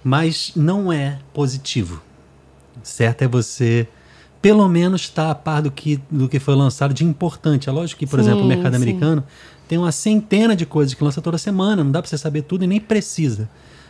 Mas 0.03 0.51
não 0.55 0.91
é 0.91 1.19
positivo. 1.33 2.01
Certo 2.83 3.21
é 3.21 3.27
você, 3.27 3.87
pelo 4.41 4.67
menos, 4.67 5.01
estar 5.01 5.29
a 5.29 5.35
par 5.35 5.61
do 5.61 5.71
que, 5.71 5.99
do 6.09 6.27
que 6.29 6.39
foi 6.39 6.55
lançado 6.55 6.93
de 6.93 7.03
importante. 7.03 7.69
É 7.69 7.71
lógico 7.71 7.99
que, 7.99 8.07
por 8.07 8.19
Sim, 8.19 8.25
exemplo, 8.27 8.43
o 8.43 8.47
mercado 8.47 8.71
sim. 8.71 8.77
americano 8.77 9.23
tem 9.67 9.77
uma 9.77 9.91
centena 9.91 10.55
de 10.55 10.65
coisas 10.65 10.93
que 10.93 11.03
lança 11.03 11.21
toda 11.21 11.37
semana. 11.37 11.83
Não 11.83 11.91
dá 11.91 12.01
pra 12.01 12.09
você 12.09 12.17
saber 12.17 12.43
tudo 12.43 12.63
e 12.63 12.67
nem 12.67 12.79
precisa. 12.79 13.49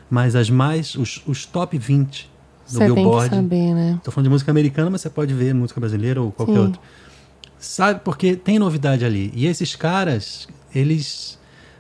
Mas 0.09 0.35
as 0.35 0.49
mais, 0.49 0.95
os, 0.95 1.21
os 1.27 1.45
top 1.45 1.77
20 1.77 2.23
do 2.23 2.71
Você 2.73 2.79
tem 2.79 2.87
que 2.87 2.93
Billboard. 2.95 3.29
saber, 3.35 3.73
né? 3.73 3.99
Tô 4.03 4.11
falando 4.11 4.25
de 4.25 4.29
música 4.31 4.51
americana, 4.51 4.89
mas 4.89 5.01
você 5.01 5.09
pode 5.09 5.33
ver 5.33 5.53
música 5.53 5.79
brasileira 5.79 6.21
ou 6.21 6.31
qualquer 6.31 6.59
outra. 6.59 6.81
Sabe, 7.59 7.99
porque 8.03 8.35
tem 8.35 8.57
novidade 8.57 9.03
ali. 9.03 9.31
E 9.35 9.45
esses 9.45 9.75
caras, 9.75 10.47
eles 10.73 11.37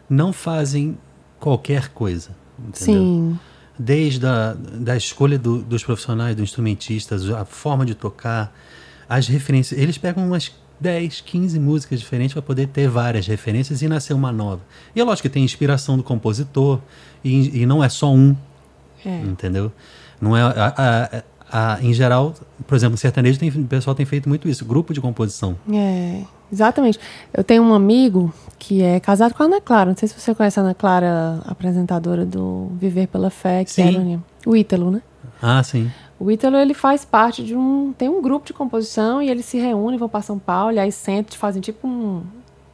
não 0.09 0.33
fazem 0.33 0.97
qualquer 1.39 1.89
coisa. 1.89 2.31
Entendeu? 2.59 3.01
Sim. 3.03 3.39
Desde 3.77 4.25
a 4.25 4.53
da 4.53 4.97
escolha 4.97 5.39
do- 5.39 5.61
dos 5.61 5.83
profissionais, 5.83 6.35
dos 6.35 6.43
instrumentistas, 6.43 7.29
a 7.29 7.45
forma 7.45 7.85
de 7.85 7.95
tocar, 7.95 8.53
as 9.07 9.27
referências. 9.27 9.79
Eles 9.79 9.97
pegam 9.97 10.27
umas 10.27 10.51
10, 10.81 11.21
15 11.21 11.57
músicas 11.59 11.99
diferentes 11.99 12.33
para 12.33 12.41
poder 12.41 12.67
ter 12.67 12.89
várias 12.89 13.25
referências 13.25 13.81
e 13.81 13.87
nascer 13.87 14.13
uma 14.13 14.31
nova. 14.33 14.61
E 14.93 14.99
é 14.99 15.03
lógico 15.03 15.27
que 15.29 15.33
tem 15.33 15.43
inspiração 15.43 15.95
do 15.95 16.03
compositor, 16.03 16.79
e, 17.23 17.61
e 17.61 17.65
não 17.65 17.81
é 17.83 17.87
só 17.89 18.13
um, 18.13 18.35
É. 19.05 19.21
entendeu? 19.21 19.71
Não 20.21 20.35
é 20.35 20.41
a, 20.41 20.49
a- 20.49 21.17
a- 21.17 21.23
em 21.81 21.93
geral, 21.93 22.33
por 22.67 22.75
exemplo, 22.75 22.97
sertanejo 22.97 23.39
tem, 23.39 23.49
o 23.49 23.65
pessoal 23.65 23.95
tem 23.95 24.05
feito 24.05 24.27
muito 24.29 24.47
isso, 24.47 24.63
grupo 24.65 24.93
de 24.93 25.01
composição. 25.01 25.55
É, 25.71 26.21
exatamente. 26.51 26.99
Eu 27.33 27.43
tenho 27.43 27.63
um 27.63 27.73
amigo 27.73 28.33
que 28.57 28.81
é 28.81 28.99
casado 28.99 29.33
com 29.33 29.43
a 29.43 29.45
Ana 29.45 29.61
Clara. 29.61 29.89
Não 29.91 29.97
sei 29.97 30.07
se 30.07 30.19
você 30.19 30.35
conhece 30.35 30.59
a 30.59 30.63
Ana 30.63 30.73
Clara, 30.73 31.41
apresentadora 31.45 32.25
do 32.25 32.69
Viver 32.79 33.07
pela 33.07 33.29
Fé, 33.29 33.63
que 33.63 33.71
Sim. 33.71 33.81
era 33.87 33.99
o- 33.99 34.51
o 34.51 34.55
Ítalo, 34.55 34.91
né? 34.91 35.01
Ah, 35.41 35.63
sim. 35.63 35.89
O 36.19 36.29
Ítalo, 36.29 36.57
ele 36.57 36.73
faz 36.73 37.05
parte 37.05 37.43
de 37.43 37.55
um... 37.55 37.93
Tem 37.97 38.09
um 38.09 38.21
grupo 38.21 38.45
de 38.45 38.51
composição 38.53 39.21
e 39.21 39.29
eles 39.29 39.45
se 39.45 39.57
reúnem, 39.57 39.97
vão 39.97 40.09
para 40.09 40.21
São 40.21 40.37
Paulo, 40.37 40.73
e 40.73 40.79
aí 40.79 40.91
sentam, 40.91 41.37
fazem 41.37 41.61
tipo 41.61 41.87
um- 41.87 42.21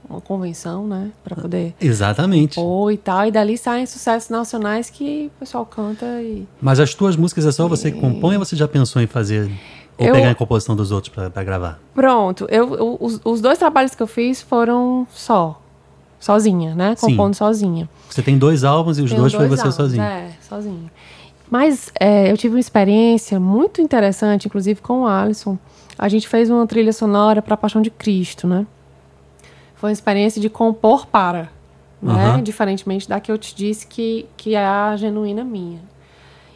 uma 0.10 0.22
convenção, 0.22 0.86
né? 0.88 1.12
Para 1.24 1.36
poder 1.36 1.74
Exatamente. 1.82 2.56
pôr 2.56 2.91
e 2.91 2.98
tal. 2.98 3.26
E 3.28 3.32
dali 3.32 3.58
saem 3.58 3.86
sucessos 3.86 4.30
nacionais 4.30 4.89
que 4.89 5.32
o 5.36 5.39
pessoal 5.39 5.65
canta 5.65 6.06
e... 6.22 6.48
Mas 6.62 6.80
as 6.80 6.94
tuas 6.94 7.15
músicas 7.15 7.46
é 7.46 7.52
só 7.52 7.68
você 7.68 7.91
que 7.91 8.00
compõe 8.00 8.36
ou 8.38 8.46
você 8.46 8.56
já 8.56 8.68
pensou 8.68 9.02
em 9.02 9.08
fazer 9.08 9.50
ou 9.98 10.08
Eu- 10.08 10.13
pegar 10.13 10.32
a 10.32 10.36
composição 10.36 10.76
dos 10.76 10.91
outros 10.91 11.13
pra 11.13 11.30
pra 11.30 11.44
gravar? 11.44 11.80
Pronto, 11.94 12.46
eu, 12.50 12.76
eu- 12.76 12.98
os, 13.00 13.20
os 13.24 13.41
dois 13.41 13.58
trabalhos 13.58 13.96
que 13.96 14.04
eu 14.04 14.08
fiz 14.08 14.41
foram 14.41 15.08
só. 15.12 15.62
Sozinha, 16.20 16.74
né? 16.74 16.96
Sim. 16.96 17.12
Compondo 17.12 17.36
sozinha. 17.36 17.88
Você 18.10 18.22
tem 18.22 18.38
dois 18.38 18.63
álbuns 18.63 18.98
e 18.98 19.02
os 19.02 19.10
Tenho 19.12 19.22
dois 19.22 19.34
foi 19.34 19.48
você 19.48 19.72
sozinho. 19.72 20.02
É, 20.02 20.30
sozinha. 20.41 20.91
Mas 21.52 21.91
é, 22.00 22.32
eu 22.32 22.38
tive 22.38 22.56
uma 22.56 22.60
experiência 22.60 23.39
muito 23.39 23.80
interessante, 23.80 24.48
inclusive 24.48 24.82
com 24.82 25.02
o 25.02 25.08
Alisson. 25.08 25.58
A 25.98 26.10
gente 26.10 26.28
fez 26.28 26.50
uma 26.50 26.65
trilha 26.65 26.91
sonora 26.91 27.41
para 27.41 27.54
a 27.54 27.58
Paixão 27.58 27.82
de 27.82 27.91
Cristo, 27.91 28.48
né? 28.48 28.65
Foi 29.76 29.90
uma 29.90 29.94
experiência 29.94 30.42
de 30.42 30.50
compor 30.50 31.06
para, 31.08 31.50
né? 32.02 32.26
Aham. 32.32 32.44
Diferentemente 32.44 33.08
da 33.10 33.20
que 33.20 33.32
eu 33.32 33.38
te 33.38 33.56
disse 33.56 33.86
que, 33.88 34.26
que 34.38 34.56
é 34.56 34.66
a 34.66 34.96
genuína 34.96 35.44
minha. 35.44 35.80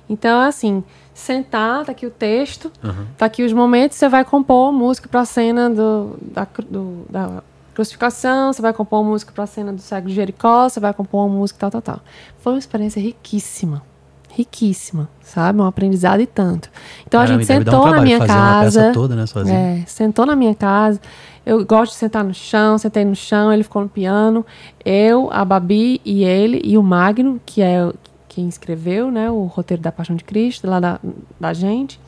Então, 0.10 0.42
assim, 0.42 0.84
sentar, 1.14 1.86
tá 1.86 1.92
aqui 1.92 2.06
o 2.06 2.10
texto, 2.10 2.72
Aham. 2.84 3.06
tá 3.18 3.26
aqui 3.26 3.44
os 3.44 3.54
momentos, 3.54 3.98
você 3.98 4.10
vai 4.10 4.24
compor 4.26 4.72
música 4.72 5.08
para 5.08 5.22
a 5.22 5.26
cena 5.26 5.70
do, 5.70 6.18
da, 6.22 6.48
do- 6.68 7.06
da 7.10 7.44
crucificação, 7.76 8.52
você 8.52 8.62
vai 8.62 8.74
compor 8.74 9.04
música 9.04 9.32
para 9.32 9.44
a 9.44 9.48
cena 9.48 9.72
do 9.72 9.82
cego 9.82 10.08
de 10.08 10.16
Jericó, 10.16 10.68
você 10.68 10.80
vai 10.80 10.94
compor 10.94 11.26
uma 11.26 11.36
música 11.36 11.60
tal, 11.60 11.70
tal, 11.72 11.82
tal. 11.82 12.00
Foi 12.40 12.54
uma 12.54 12.60
experiência 12.60 13.00
riquíssima. 13.02 13.84
Riquíssima, 14.32 15.10
sabe? 15.22 15.60
Um 15.60 15.66
aprendizado 15.66 16.22
e 16.22 16.26
tanto. 16.28 16.70
Então 17.08 17.20
Caramba, 17.20 17.42
a 17.42 17.44
gente 17.44 17.64
dar 17.64 17.72
um 17.72 17.82
sentou 17.82 17.92
na 17.96 18.02
minha 18.02 18.20
casa. 18.20 18.92
toda, 18.94 19.16
né, 19.16 19.26
sozinho. 19.26 19.58
É, 19.58 19.84
sentou 19.88 20.26
na 20.26 20.36
minha 20.36 20.56
casa. 20.56 21.00
Eu 21.50 21.66
gosto 21.66 21.94
de 21.94 21.98
sentar 21.98 22.24
no 22.24 22.32
chão, 22.32 22.78
sentei 22.78 23.04
no 23.04 23.16
chão, 23.16 23.52
ele 23.52 23.64
ficou 23.64 23.82
no 23.82 23.90
piano. 23.90 24.46
Eu, 24.86 25.30
a 25.32 25.44
Babi 25.44 26.00
e 26.06 26.24
ele, 26.24 26.62
e 26.64 26.78
o 26.78 26.84
Magno, 26.84 27.42
que 27.44 27.60
é 27.60 27.92
quem 28.28 28.48
escreveu 28.48 29.10
né, 29.10 29.32
o 29.32 29.46
roteiro 29.46 29.82
da 29.82 29.92
Paixão 29.92 30.16
de 30.16 30.24
Cristo, 30.24 30.68
lá 30.68 30.80
da, 30.80 31.00
da 31.40 31.52
gente. 31.52 32.00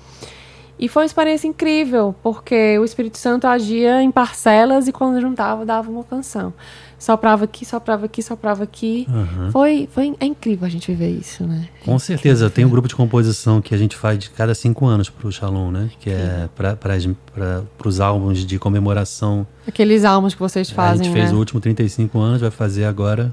E 0.82 0.89
foi 0.89 1.03
uma 1.03 1.05
experiência 1.05 1.47
incrível, 1.47 2.15
porque 2.23 2.79
o 2.79 2.84
Espírito 2.84 3.19
Santo 3.19 3.45
agia 3.45 4.01
em 4.01 4.09
parcelas 4.09 4.88
e 4.88 4.91
quando 4.91 5.21
juntava, 5.21 5.63
dava 5.63 5.91
uma 5.91 6.03
canção. 6.03 6.51
Soprava 6.97 7.45
aqui, 7.45 7.63
soprava 7.63 8.07
aqui, 8.07 8.23
soprava 8.23 8.63
aqui. 8.63 9.07
Aham. 9.07 9.51
Foi, 9.51 9.88
foi 9.91 10.15
é 10.19 10.25
incrível 10.25 10.65
a 10.65 10.69
gente 10.69 10.91
viver 10.91 11.11
isso, 11.11 11.43
né? 11.43 11.69
Com 11.86 11.99
certeza, 11.99 12.49
tem 12.49 12.65
um 12.65 12.69
grupo 12.69 12.88
de 12.88 12.95
composição 12.95 13.61
que 13.61 13.75
a 13.75 13.77
gente 13.77 13.95
faz 13.95 14.17
de 14.17 14.32
cada 14.32 14.55
cinco 14.55 14.88
anos 14.88 15.07
pro 15.07 15.32
Shalom, 15.32 15.69
né? 15.69 15.91
Que 15.99 16.09
é 16.09 16.49
para 16.55 17.88
os 17.88 17.99
álbuns 17.99 18.43
de 18.43 18.57
comemoração. 18.57 19.45
Aqueles 19.67 20.03
álbuns 20.03 20.34
que 20.34 20.39
vocês 20.39 20.71
fazem, 20.71 21.01
a 21.01 21.03
gente 21.03 21.13
fez 21.13 21.29
né? 21.29 21.36
o 21.36 21.39
último 21.39 21.59
35 21.59 22.17
anos, 22.19 22.41
vai 22.41 22.51
fazer 22.51 22.86
agora. 22.86 23.32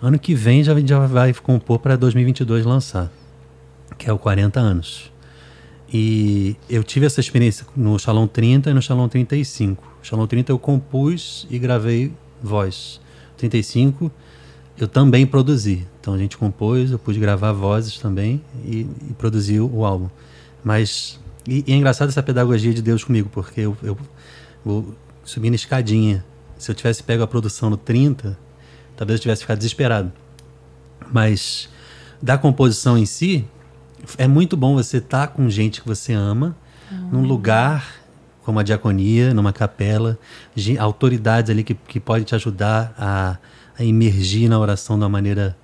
Ano 0.00 0.18
que 0.18 0.34
vem 0.34 0.62
já, 0.62 0.78
já 0.78 1.06
vai 1.06 1.32
compor 1.32 1.78
para 1.78 1.96
2022 1.96 2.66
lançar, 2.66 3.10
que 3.96 4.10
é 4.10 4.12
o 4.12 4.18
40 4.18 4.60
anos. 4.60 5.10
E 5.92 6.56
eu 6.68 6.84
tive 6.84 7.06
essa 7.06 7.20
experiência 7.20 7.66
no 7.74 7.98
Shalom 7.98 8.26
30 8.26 8.70
e 8.70 8.74
no 8.74 8.82
Shalom 8.82 9.08
35. 9.08 9.82
No 9.98 10.04
Shalom 10.04 10.26
30 10.26 10.52
eu 10.52 10.58
compus 10.58 11.46
e 11.50 11.58
gravei 11.58 12.12
voz. 12.42 13.00
35, 13.38 14.10
eu 14.76 14.86
também 14.86 15.26
produzi. 15.26 15.86
Então 16.00 16.14
a 16.14 16.18
gente 16.18 16.36
compôs, 16.36 16.90
eu 16.90 16.98
pude 16.98 17.18
gravar 17.18 17.52
vozes 17.52 17.98
também 17.98 18.42
e, 18.64 18.86
e 19.08 19.14
produziu 19.16 19.70
o 19.72 19.84
álbum. 19.84 20.08
Mas 20.62 21.18
e, 21.46 21.64
e, 21.66 21.72
é 21.72 21.76
engraçado 21.76 22.08
essa 22.08 22.22
pedagogia 22.22 22.74
de 22.74 22.82
Deus 22.82 23.02
comigo, 23.02 23.30
porque 23.32 23.62
eu, 23.62 23.76
eu 23.82 23.96
vou 24.64 24.94
subindo 25.24 25.54
escadinha. 25.54 26.24
Se 26.58 26.70
eu 26.70 26.74
tivesse 26.74 27.02
pego 27.02 27.22
a 27.22 27.26
produção 27.26 27.70
no 27.70 27.76
30, 27.76 28.38
talvez 28.96 29.18
eu 29.18 29.22
tivesse 29.22 29.42
ficado 29.42 29.58
desesperado. 29.58 30.12
Mas 31.10 31.68
da 32.20 32.36
composição 32.36 32.98
em 32.98 33.06
si, 33.06 33.46
é 34.16 34.26
muito 34.26 34.56
bom 34.56 34.74
você 34.74 34.98
estar 34.98 35.26
tá 35.26 35.32
com 35.32 35.48
gente 35.48 35.80
que 35.80 35.88
você 35.88 36.12
ama, 36.12 36.56
uhum. 36.90 37.08
num 37.12 37.22
lugar 37.22 37.98
como 38.48 38.58
a 38.58 38.62
diaconia, 38.62 39.34
numa 39.34 39.52
capela, 39.52 40.18
autoridades 40.78 41.50
ali 41.50 41.62
que, 41.62 41.74
que 41.74 42.00
podem 42.00 42.24
te 42.24 42.34
ajudar 42.34 42.94
a, 42.96 43.36
a 43.78 43.84
emergir 43.84 44.48
na 44.48 44.58
oração 44.58 44.96
de 44.96 45.02
uma 45.02 45.08
maneira 45.10 45.54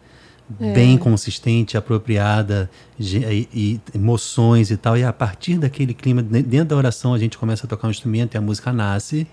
é. 0.61 0.75
bem 0.75 0.99
consistente, 0.99 1.79
apropriada, 1.79 2.71
e, 3.01 3.49
e, 3.55 3.81
emoções 3.95 4.71
e 4.71 4.77
tal. 4.77 4.99
E 4.99 5.03
a 5.03 5.15
partir 5.15 5.57
daquele 5.57 5.95
clima, 5.95 6.23
dentro 6.23 6.67
da 6.67 6.77
oração, 6.77 7.15
a 7.15 7.19
gente 7.19 7.39
começa 7.39 7.67
a 7.67 7.69
tocar 7.69 7.89
um 7.89 7.91
instrumento 7.91 8.35
e 8.35 8.37
a 8.37 8.41
música 8.43 8.71
nasce. 8.71 9.27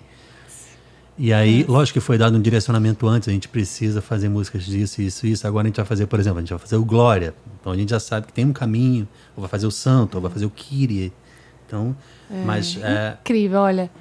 E 1.23 1.31
aí, 1.31 1.61
é. 1.61 1.71
lógico 1.71 1.99
que 1.99 2.03
foi 2.03 2.17
dado 2.17 2.35
um 2.35 2.41
direcionamento 2.41 3.07
antes, 3.07 3.29
a 3.29 3.31
gente 3.31 3.47
precisa 3.47 4.01
fazer 4.01 4.27
músicas 4.27 4.65
disso, 4.65 5.03
isso, 5.03 5.27
isso. 5.27 5.45
Agora 5.45 5.67
a 5.67 5.69
gente 5.69 5.75
vai 5.75 5.85
fazer, 5.85 6.07
por 6.07 6.19
exemplo, 6.19 6.39
a 6.39 6.41
gente 6.41 6.49
vai 6.49 6.57
fazer 6.57 6.77
o 6.77 6.83
Glória. 6.83 7.35
Então 7.59 7.71
a 7.71 7.75
gente 7.75 7.91
já 7.91 7.99
sabe 7.99 8.25
que 8.25 8.33
tem 8.33 8.43
um 8.43 8.51
caminho, 8.51 9.07
ou 9.37 9.41
vai 9.41 9.47
fazer 9.47 9.67
o 9.67 9.71
Santo, 9.71 10.15
ou 10.15 10.21
vai 10.21 10.31
fazer 10.31 10.47
o 10.47 10.49
Kyrie. 10.49 11.13
Então, 11.67 11.95
é. 12.27 12.43
mas... 12.43 12.75
É, 12.81 13.17
incrível, 13.21 13.59
olha. 13.59 13.91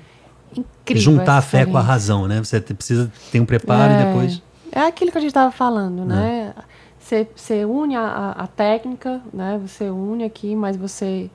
Incrível. 0.57 1.03
Juntar 1.03 1.37
a 1.37 1.43
fé 1.43 1.66
com 1.66 1.77
a 1.77 1.83
razão, 1.83 2.27
né? 2.27 2.39
Você 2.43 2.59
precisa 2.59 3.12
ter 3.31 3.39
um 3.39 3.45
preparo 3.45 3.93
e 3.93 4.05
depois... 4.07 4.43
É 4.73 4.81
aquilo 4.81 5.12
que 5.12 5.18
a 5.18 5.21
gente 5.21 5.29
estava 5.29 5.53
falando, 5.53 6.07
né? 6.07 6.55
É. 6.57 6.62
Você, 6.99 7.29
você 7.37 7.64
une 7.66 7.97
a, 7.97 8.31
a, 8.31 8.47
técnica, 8.47 9.21
né? 9.31 9.61
Você 9.66 9.91
une 9.91 10.25
aqui, 10.25 10.57
mas 10.57 10.75
você, 10.75 11.29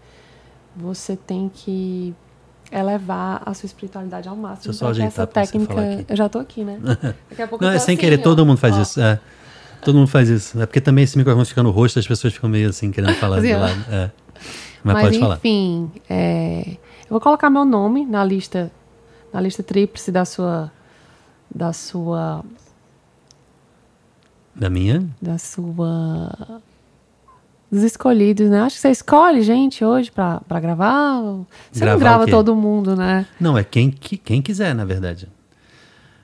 você 0.75 1.15
tem 1.15 1.47
que 1.53 2.15
elevar 2.71 3.41
a 3.45 3.53
sua 3.53 3.67
espiritualidade 3.67 4.27
ao 4.27 4.35
máximo. 4.35 4.63
Deixa 4.65 4.69
eu 4.69 4.73
só 4.73 4.87
ajeitar 4.89 5.07
essa 5.07 5.27
técnica. 5.27 6.05
Eu 6.07 6.15
já 6.15 6.25
estou 6.25 6.41
aqui, 6.41 6.63
né? 6.63 6.79
Daqui 7.29 7.41
a 7.41 7.47
pouco 7.47 7.63
Não, 7.63 7.71
é 7.71 7.79
sem 7.79 7.93
assim, 7.93 8.01
querer, 8.01 8.19
ó. 8.19 8.23
todo 8.23 8.45
mundo 8.45 8.57
faz 8.57 8.75
ó. 8.75 8.81
isso. 8.81 9.01
É. 9.01 9.19
Todo 9.81 9.95
mundo 9.97 10.07
faz 10.07 10.29
isso. 10.29 10.59
É 10.61 10.65
porque 10.65 10.81
também 10.81 11.03
esse 11.03 11.17
microfone 11.17 11.45
fica 11.45 11.61
no 11.61 11.71
rosto, 11.71 11.99
as 11.99 12.07
pessoas 12.07 12.33
ficam 12.33 12.49
meio 12.49 12.69
assim, 12.69 12.91
querendo 12.91 13.13
falar 13.15 13.37
assim, 13.37 13.53
do 13.53 13.59
lado. 13.59 13.85
É. 13.91 14.11
Mas, 14.83 14.93
Mas, 14.93 15.03
pode 15.03 15.19
falar. 15.19 15.35
Enfim, 15.37 15.91
é, 16.09 16.71
eu 16.71 17.09
vou 17.09 17.19
colocar 17.19 17.49
meu 17.49 17.65
nome 17.65 18.05
na 18.05 18.23
lista, 18.23 18.71
na 19.31 19.41
lista 19.41 19.63
tríplice 19.63 20.11
da 20.11 20.25
sua. 20.25 20.71
Da 21.53 21.71
sua. 21.71 22.43
Da 24.55 24.69
minha? 24.69 25.07
Da 25.21 25.37
sua 25.37 26.61
dos 27.71 27.83
escolhidos, 27.83 28.49
né? 28.49 28.61
Acho 28.61 28.75
que 28.75 28.81
você 28.81 28.91
escolhe 28.91 29.41
gente 29.41 29.83
hoje 29.83 30.11
pra, 30.11 30.41
pra 30.47 30.59
gravar. 30.59 31.21
Você 31.71 31.79
gravar 31.79 31.93
não 31.93 31.99
grava 31.99 32.27
todo 32.27 32.55
mundo, 32.55 32.95
né? 32.95 33.25
Não, 33.39 33.57
é 33.57 33.63
quem, 33.63 33.91
quem 33.91 34.41
quiser, 34.41 34.73
na 34.73 34.85
verdade. 34.85 35.27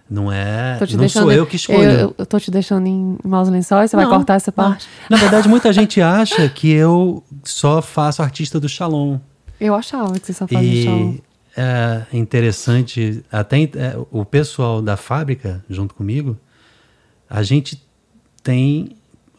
Não 0.10 0.30
é. 0.30 0.78
Não 0.98 1.08
sou 1.08 1.32
eu 1.32 1.46
que 1.46 1.56
escolho. 1.56 1.90
Eu, 1.90 2.16
eu 2.18 2.26
tô 2.26 2.38
te 2.38 2.52
deixando 2.52 2.86
em 2.86 3.18
maus 3.24 3.48
lençóis, 3.48 3.90
você 3.90 3.96
não, 3.96 4.04
vai 4.04 4.14
cortar 4.14 4.36
essa 4.36 4.52
parte? 4.52 4.88
Não. 5.10 5.18
Na 5.18 5.24
verdade, 5.24 5.48
muita 5.48 5.72
gente 5.72 6.02
acha 6.02 6.50
que 6.50 6.70
eu 6.70 7.24
só 7.46 7.82
faço 7.82 8.22
artista 8.22 8.60
do 8.60 8.68
Shalom. 8.68 9.20
Eu 9.60 9.74
achava 9.74 10.20
que 10.20 10.26
você 10.26 10.34
só 10.34 10.46
fazia 10.46 10.70
e... 10.70 10.84
Shalom. 10.84 11.16
É 11.56 12.06
interessante, 12.14 13.24
até 13.32 13.62
é, 13.64 13.98
o 14.10 14.24
pessoal 14.24 14.82
da 14.82 14.96
fábrica, 14.96 15.64
junto 15.70 15.94
comigo, 15.94 16.38
a 17.30 17.44
gente 17.44 17.82
tem 18.42 18.96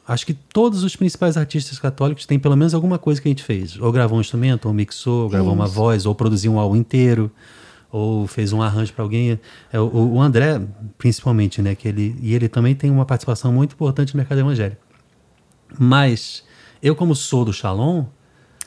acho 0.07 0.27
que 0.27 0.35
todos 0.35 0.83
os 0.83 0.97
principais 0.97 1.37
artistas 1.37 1.79
católicos 1.79 2.27
têm 2.27 2.39
pelo 2.39 2.57
menos 2.57 2.75
alguma 2.75 2.99
coisa 2.99 3.21
que 3.21 3.29
a 3.29 3.31
gente 3.31 3.43
fez. 3.43 3.79
Ou 3.81 3.93
gravou 3.93 4.19
um 4.19 4.21
instrumento, 4.21 4.67
ou 4.67 4.75
mixou, 4.75 5.25
ou 5.25 5.29
gravou 5.29 5.53
uma 5.53 5.67
voz, 5.67 6.07
ou 6.07 6.15
produziu 6.15 6.53
um 6.53 6.59
álbum 6.59 6.77
inteiro, 6.77 7.31
ou 7.91 8.27
fez 8.27 8.53
um 8.53 8.63
arranjo 8.63 8.93
para 8.93 9.05
alguém. 9.05 9.39
É, 9.73 9.79
o, 9.79 10.15
o, 10.15 10.21
André, 10.21 10.61
principalmente, 10.99 11.63
né? 11.63 11.75
Que 11.75 11.89
ele, 11.89 12.17
e 12.21 12.35
ele 12.35 12.49
também 12.49 12.75
tem 12.75 12.91
uma 12.91 13.05
participação 13.05 13.53
muito 13.53 13.75
importante 13.75 14.15
no 14.15 14.19
mercado 14.19 14.39
evangélico. 14.39 14.81
Mas 15.79 16.45
eu, 16.83 16.97
como 16.97 17.15
sou 17.15 17.45
do 17.45 17.53
Shalom, 17.53 18.05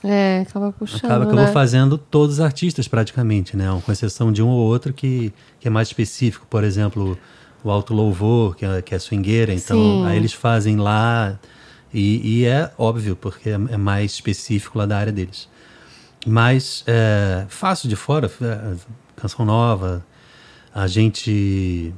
é, 0.03 0.41
acaba 0.41 0.71
puxando. 0.71 1.03
Acaba 1.03 1.25
que 1.25 1.33
né? 1.33 1.41
eu 1.41 1.45
vou 1.45 1.53
fazendo 1.53 1.97
todos 1.97 2.35
os 2.35 2.39
artistas 2.39 2.87
praticamente, 2.87 3.57
né? 3.57 3.65
Com 3.83 3.91
exceção 3.91 4.31
de 4.31 4.43
um 4.43 4.47
ou 4.47 4.59
outro 4.59 4.93
que, 4.93 5.33
que 5.59 5.67
é 5.67 5.71
mais 5.71 5.87
específico. 5.87 6.45
Por 6.47 6.63
exemplo, 6.63 7.17
o 7.65 7.71
Alto 7.71 7.93
Louvor, 7.93 8.55
que 8.55 8.63
é, 8.63 8.81
que 8.81 8.93
é 8.93 8.99
swingueira, 8.99 9.51
então 9.51 9.77
Sim. 9.77 10.05
aí 10.05 10.17
eles 10.17 10.33
fazem 10.33 10.77
lá, 10.77 11.39
e, 11.91 12.41
e 12.41 12.45
é 12.45 12.71
óbvio, 12.77 13.15
porque 13.15 13.49
é, 13.49 13.53
é, 13.53 13.77
mais 13.77 14.11
específico 14.11 14.77
lá 14.77 14.85
da 14.85 14.97
área 14.97 15.11
deles. 15.11 15.49
Mas 16.27 16.83
é, 16.85 17.45
fácil 17.49 17.89
de 17.89 17.95
fora, 17.95 18.29
é, 18.41 18.75
canção 19.15 19.45
nova, 19.45 20.05
a 20.73 20.85
gente. 20.85 21.91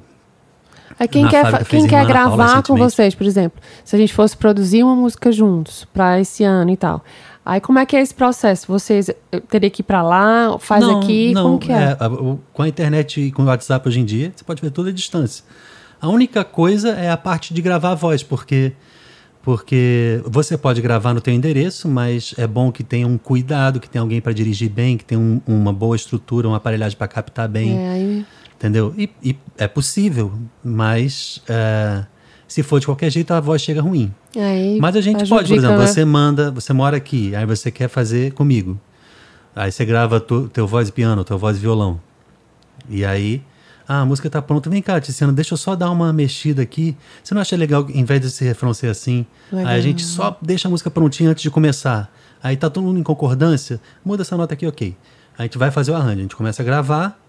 É 0.98 1.08
quem 1.08 1.28
quer, 1.28 1.66
quem 1.66 1.86
quer 1.86 2.06
gravar 2.06 2.64
com 2.64 2.78
vocês, 2.78 3.14
por 3.14 3.28
exemplo, 3.28 3.62
se 3.84 3.96
a 3.96 4.00
gente 4.00 4.14
fosse 4.14 4.38
produzir 4.38 4.84
uma 4.84 4.96
música 4.96 5.32
juntos 5.32 5.86
para 5.94 6.20
esse 6.20 6.44
ano 6.46 6.72
e 6.72 6.78
tal. 6.78 7.04
Aí 7.48 7.62
como 7.62 7.80
é 7.80 7.86
que 7.86 7.96
é 7.96 8.02
esse 8.02 8.14
processo? 8.14 8.68
Vocês 8.68 9.10
teriam 9.48 9.72
que 9.72 9.82
ir 9.82 9.86
para 9.86 10.02
lá, 10.02 10.60
faz 10.60 10.84
não, 10.84 11.00
aqui, 11.00 11.32
não, 11.34 11.44
como 11.44 11.60
que 11.60 11.72
é? 11.72 11.92
é? 11.92 11.98
Com 12.52 12.62
a 12.62 12.68
internet 12.68 13.22
e 13.22 13.32
com 13.32 13.44
o 13.44 13.46
WhatsApp 13.46 13.88
hoje 13.88 14.02
em 14.02 14.06
dia, 14.06 14.34
você 14.36 14.44
pode 14.44 14.62
ver 14.62 14.70
toda 14.70 14.90
a 14.90 14.92
distância. 14.92 15.46
A 16.02 16.10
única 16.10 16.44
coisa 16.44 16.90
é 16.90 17.10
a 17.10 17.16
parte 17.16 17.54
de 17.54 17.62
gravar 17.62 17.92
a 17.92 17.96
voz, 17.96 18.22
porque 18.22 18.74
porque 19.42 20.22
você 20.26 20.58
pode 20.58 20.82
gravar 20.82 21.14
no 21.14 21.22
teu 21.22 21.34
endereço, 21.34 21.88
mas 21.88 22.36
é 22.38 22.46
bom 22.46 22.70
que 22.70 22.84
tenha 22.84 23.08
um 23.08 23.18
cuidado, 23.18 23.80
que 23.80 23.90
tenha 23.90 24.02
alguém 24.02 24.20
para 24.20 24.34
dirigir 24.34 24.70
bem, 24.70 24.98
que 24.98 25.06
tenha 25.06 25.22
um, 25.22 25.40
uma 25.48 25.72
boa 25.72 25.96
estrutura, 25.96 26.50
uma 26.50 26.58
aparelhagem 26.58 26.98
para 26.98 27.08
captar 27.08 27.48
bem, 27.48 27.78
é, 27.78 27.90
aí... 27.92 28.26
entendeu? 28.58 28.94
E, 28.98 29.10
e, 29.24 29.38
é 29.58 29.70
possível, 29.70 30.34
mas 30.62 31.42
é, 31.48 32.04
se 32.48 32.64
for 32.64 32.80
de 32.80 32.86
qualquer 32.86 33.10
jeito, 33.10 33.32
a 33.32 33.40
voz 33.40 33.62
chega 33.62 33.82
ruim. 33.82 34.14
Aí, 34.36 34.80
Mas 34.80 34.96
a 34.96 35.02
gente 35.02 35.22
ajudica, 35.22 35.36
pode, 35.36 35.50
por 35.50 35.58
exemplo, 35.58 35.78
né? 35.78 35.88
você 35.88 36.06
manda, 36.06 36.52
você 36.52 36.74
mora 36.74 36.96
aqui, 36.96 37.36
aí 37.36 37.46
você 37.46 37.70
quer 37.70 37.90
fazer 37.90 38.32
comigo. 38.34 38.80
Aí 39.56 39.72
você 39.72 39.84
grava 39.84 40.20
tu, 40.20 40.48
teu 40.50 40.68
voz 40.68 40.90
piano, 40.90 41.24
teu 41.24 41.38
voz 41.38 41.58
violão. 41.58 42.00
E 42.90 43.04
aí, 43.04 43.44
ah, 43.88 44.02
a 44.02 44.06
música 44.06 44.30
tá 44.30 44.42
pronta. 44.42 44.70
Vem 44.70 44.82
cá, 44.82 45.00
Tiziana, 45.00 45.34
deixa 45.34 45.54
eu 45.54 45.58
só 45.58 45.76
dar 45.76 45.90
uma 45.90 46.12
mexida 46.14 46.62
aqui. 46.62 46.96
Você 47.24 47.34
não 47.34 47.42
acha 47.42 47.56
legal, 47.56 47.86
em 47.90 48.04
vez 48.04 48.22
desse 48.22 48.44
refrão 48.44 48.74
ser 48.74 48.88
assim? 48.88 49.26
Legal. 49.52 49.72
Aí 49.72 49.80
a 49.80 49.82
gente 49.82 50.04
só 50.04 50.38
deixa 50.42 50.68
a 50.68 50.72
música 50.72 50.92
prontinha 50.92 51.32
antes 51.32 51.42
de 51.42 51.50
começar. 51.50 52.12
Aí 52.44 52.56
tá 52.56 52.70
todo 52.70 52.84
mundo 52.84 53.00
em 53.00 53.04
concordância, 53.04 53.80
muda 54.06 54.22
essa 54.22 54.38
nota 54.38 54.54
aqui, 54.54 54.68
ok. 54.68 54.90
Aí 54.90 54.96
a 55.38 55.44
gente 55.44 55.58
vai 55.58 55.72
fazer 55.72 55.92
o 55.92 55.96
arranjo, 55.96 56.20
a 56.20 56.22
gente 56.22 56.36
começa 56.36 56.62
a 56.62 56.66
gravar, 56.66 57.20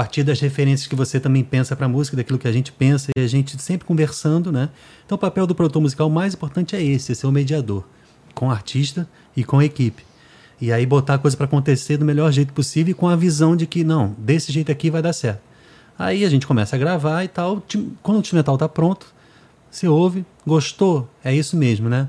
partir 0.00 0.22
das 0.22 0.40
referências 0.40 0.86
que 0.86 0.96
você 0.96 1.20
também 1.20 1.44
pensa 1.44 1.76
para 1.76 1.84
a 1.84 1.88
música, 1.88 2.16
daquilo 2.16 2.38
que 2.38 2.48
a 2.48 2.52
gente 2.52 2.72
pensa 2.72 3.10
e 3.14 3.20
a 3.20 3.26
gente 3.26 3.60
sempre 3.60 3.86
conversando, 3.86 4.50
né? 4.50 4.70
Então 5.04 5.16
o 5.16 5.18
papel 5.18 5.46
do 5.46 5.54
produtor 5.54 5.82
musical 5.82 6.08
mais 6.08 6.32
importante 6.32 6.74
é 6.74 6.82
esse, 6.82 7.12
é 7.12 7.14
ser 7.14 7.26
o 7.26 7.30
mediador 7.30 7.84
com 8.34 8.48
o 8.48 8.50
artista 8.50 9.06
e 9.36 9.44
com 9.44 9.58
a 9.58 9.64
equipe. 9.66 10.02
E 10.58 10.72
aí 10.72 10.86
botar 10.86 11.16
a 11.16 11.18
coisa 11.18 11.36
para 11.36 11.44
acontecer 11.44 11.98
do 11.98 12.04
melhor 12.06 12.32
jeito 12.32 12.50
possível 12.54 12.92
e 12.92 12.94
com 12.94 13.08
a 13.08 13.14
visão 13.14 13.54
de 13.54 13.66
que 13.66 13.84
não, 13.84 14.16
desse 14.16 14.50
jeito 14.50 14.72
aqui 14.72 14.88
vai 14.88 15.02
dar 15.02 15.12
certo. 15.12 15.42
Aí 15.98 16.24
a 16.24 16.30
gente 16.30 16.46
começa 16.46 16.76
a 16.76 16.78
gravar 16.78 17.22
e 17.24 17.28
tal, 17.28 17.62
quando 18.02 18.16
o 18.16 18.20
instrumental 18.20 18.56
tá 18.56 18.66
pronto, 18.66 19.06
você 19.70 19.86
ouve, 19.86 20.24
gostou, 20.46 21.06
é 21.22 21.34
isso 21.34 21.58
mesmo, 21.58 21.90
né? 21.90 22.08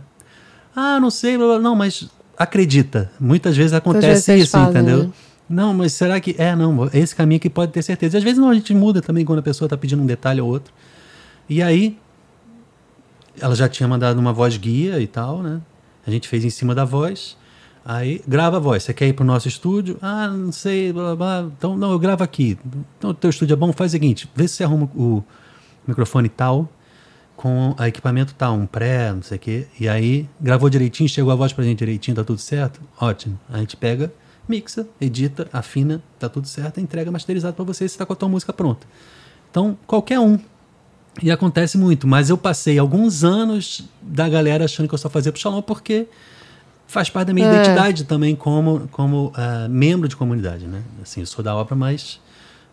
Ah, 0.73 0.97
não 0.97 1.09
sei, 1.09 1.37
não, 1.37 1.75
mas 1.75 2.09
acredita. 2.37 3.11
Muitas 3.19 3.57
vezes 3.57 3.73
acontece 3.73 4.31
vezes 4.31 4.47
isso, 4.47 4.57
entendeu? 4.57 5.03
Né? 5.03 5.09
Não, 5.51 5.73
mas 5.73 5.91
será 5.91 6.19
que. 6.19 6.33
É, 6.37 6.55
não, 6.55 6.89
esse 6.93 7.13
caminho 7.13 7.39
que 7.39 7.49
pode 7.49 7.73
ter 7.73 7.81
certeza. 7.81 8.15
E 8.15 8.19
às 8.19 8.23
vezes 8.23 8.39
não, 8.39 8.49
a 8.49 8.53
gente 8.53 8.73
muda 8.73 9.01
também 9.01 9.25
quando 9.25 9.39
a 9.39 9.43
pessoa 9.43 9.67
está 9.67 9.75
pedindo 9.75 10.01
um 10.01 10.05
detalhe 10.05 10.39
ou 10.39 10.47
outro. 10.47 10.73
E 11.49 11.61
aí, 11.61 11.97
ela 13.39 13.53
já 13.53 13.67
tinha 13.67 13.87
mandado 13.87 14.17
uma 14.17 14.31
voz 14.31 14.55
guia 14.55 14.99
e 15.01 15.07
tal, 15.07 15.43
né? 15.43 15.61
A 16.07 16.09
gente 16.09 16.27
fez 16.27 16.45
em 16.45 16.49
cima 16.49 16.73
da 16.73 16.85
voz. 16.85 17.37
Aí, 17.83 18.21
grava 18.25 18.57
a 18.57 18.59
voz. 18.61 18.83
Você 18.83 18.93
quer 18.93 19.07
ir 19.07 19.13
para 19.13 19.23
o 19.23 19.25
nosso 19.25 19.47
estúdio? 19.49 19.97
Ah, 20.01 20.27
não 20.29 20.53
sei, 20.53 20.93
blá, 20.93 21.15
blá, 21.15 21.41
blá. 21.41 21.51
Então, 21.57 21.75
não, 21.75 21.91
eu 21.91 21.99
gravo 21.99 22.23
aqui. 22.23 22.57
Então, 22.97 23.09
o 23.09 23.13
teu 23.13 23.29
estúdio 23.29 23.53
é 23.53 23.57
bom? 23.57 23.73
Faz 23.73 23.91
o 23.91 23.93
seguinte: 23.93 24.29
vê 24.33 24.47
se 24.47 24.55
você 24.55 24.63
arruma 24.63 24.89
o 24.95 25.21
microfone 25.85 26.29
tal, 26.29 26.69
com 27.35 27.75
a 27.77 27.89
equipamento 27.89 28.33
tal, 28.35 28.53
um 28.53 28.65
pré, 28.65 29.11
não 29.11 29.21
sei 29.21 29.35
o 29.35 29.39
quê. 29.39 29.67
E 29.77 29.89
aí, 29.89 30.29
gravou 30.39 30.69
direitinho, 30.69 31.09
chegou 31.09 31.31
a 31.33 31.35
voz 31.35 31.51
para 31.51 31.65
a 31.65 31.67
gente 31.67 31.79
direitinho, 31.79 32.15
tá 32.15 32.23
tudo 32.23 32.39
certo? 32.39 32.79
Ótimo. 32.97 33.37
A 33.49 33.57
gente 33.57 33.75
pega 33.75 34.13
mixa, 34.47 34.87
edita, 34.99 35.47
afina, 35.51 36.01
tá 36.19 36.27
tudo 36.27 36.47
certo, 36.47 36.79
entrega 36.79 37.11
masterizado 37.11 37.55
para 37.55 37.65
você 37.65 37.87
você 37.87 37.97
tá 37.97 38.05
com 38.05 38.13
a 38.13 38.15
tua 38.15 38.29
música 38.29 38.51
pronta. 38.51 38.85
Então, 39.49 39.77
qualquer 39.85 40.19
um. 40.19 40.39
E 41.21 41.29
acontece 41.29 41.77
muito, 41.77 42.07
mas 42.07 42.29
eu 42.29 42.37
passei 42.37 42.79
alguns 42.79 43.23
anos 43.23 43.83
da 44.01 44.29
galera 44.29 44.63
achando 44.63 44.87
que 44.87 44.93
eu 44.93 44.97
só 44.97 45.09
fazia 45.09 45.31
pro 45.31 45.41
Shalom 45.41 45.61
porque 45.61 46.07
faz 46.87 47.09
parte 47.09 47.27
da 47.27 47.33
minha 47.33 47.47
é. 47.47 47.53
identidade 47.53 48.05
também 48.05 48.33
como, 48.35 48.87
como 48.91 49.27
uh, 49.27 49.69
membro 49.69 50.07
de 50.07 50.15
comunidade, 50.15 50.65
né? 50.65 50.81
Assim, 51.01 51.19
eu 51.19 51.25
sou 51.25 51.43
da 51.43 51.53
obra, 51.53 51.75
mas, 51.75 52.19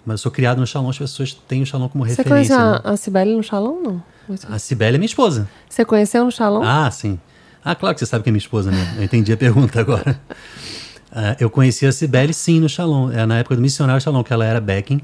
Mas 0.06 0.14
eu 0.14 0.18
sou 0.18 0.32
criado 0.32 0.58
no 0.58 0.66
Shalom, 0.66 0.88
as 0.88 0.98
pessoas 0.98 1.32
têm 1.32 1.62
o 1.62 1.66
Shalom 1.66 1.88
como 1.88 2.04
Você 2.04 2.10
referência. 2.10 2.56
conheceu 2.56 2.72
né? 2.72 2.80
a, 2.84 2.90
a 2.92 2.96
Cibele 2.96 3.36
no 3.36 3.42
Shalom, 3.42 3.80
não? 3.82 4.02
A 4.48 4.58
Cibele 4.58 4.96
é 4.96 4.98
minha 4.98 5.06
esposa. 5.06 5.48
Você 5.68 5.84
conheceu 5.84 6.24
no 6.24 6.30
Shalom? 6.30 6.62
Ah, 6.62 6.90
sim. 6.90 7.18
Ah, 7.64 7.74
claro 7.74 7.94
que 7.94 8.00
você 8.00 8.06
sabe 8.06 8.22
que 8.22 8.30
é 8.30 8.32
minha 8.32 8.38
esposa, 8.38 8.70
né? 8.70 8.94
Eu 8.98 9.04
entendi 9.04 9.32
a 9.32 9.36
pergunta 9.36 9.80
agora. 9.80 10.20
Ah, 11.12 11.36
eu 11.40 11.48
conheci 11.48 11.86
a 11.86 11.92
Cibele, 11.92 12.34
sim, 12.34 12.60
no 12.60 12.68
Shalom. 12.68 13.10
É 13.10 13.24
na 13.24 13.38
época 13.38 13.56
do 13.56 13.62
Missionário 13.62 14.00
Shalom, 14.00 14.22
que 14.22 14.32
ela 14.32 14.44
era 14.44 14.60
backing. 14.60 15.00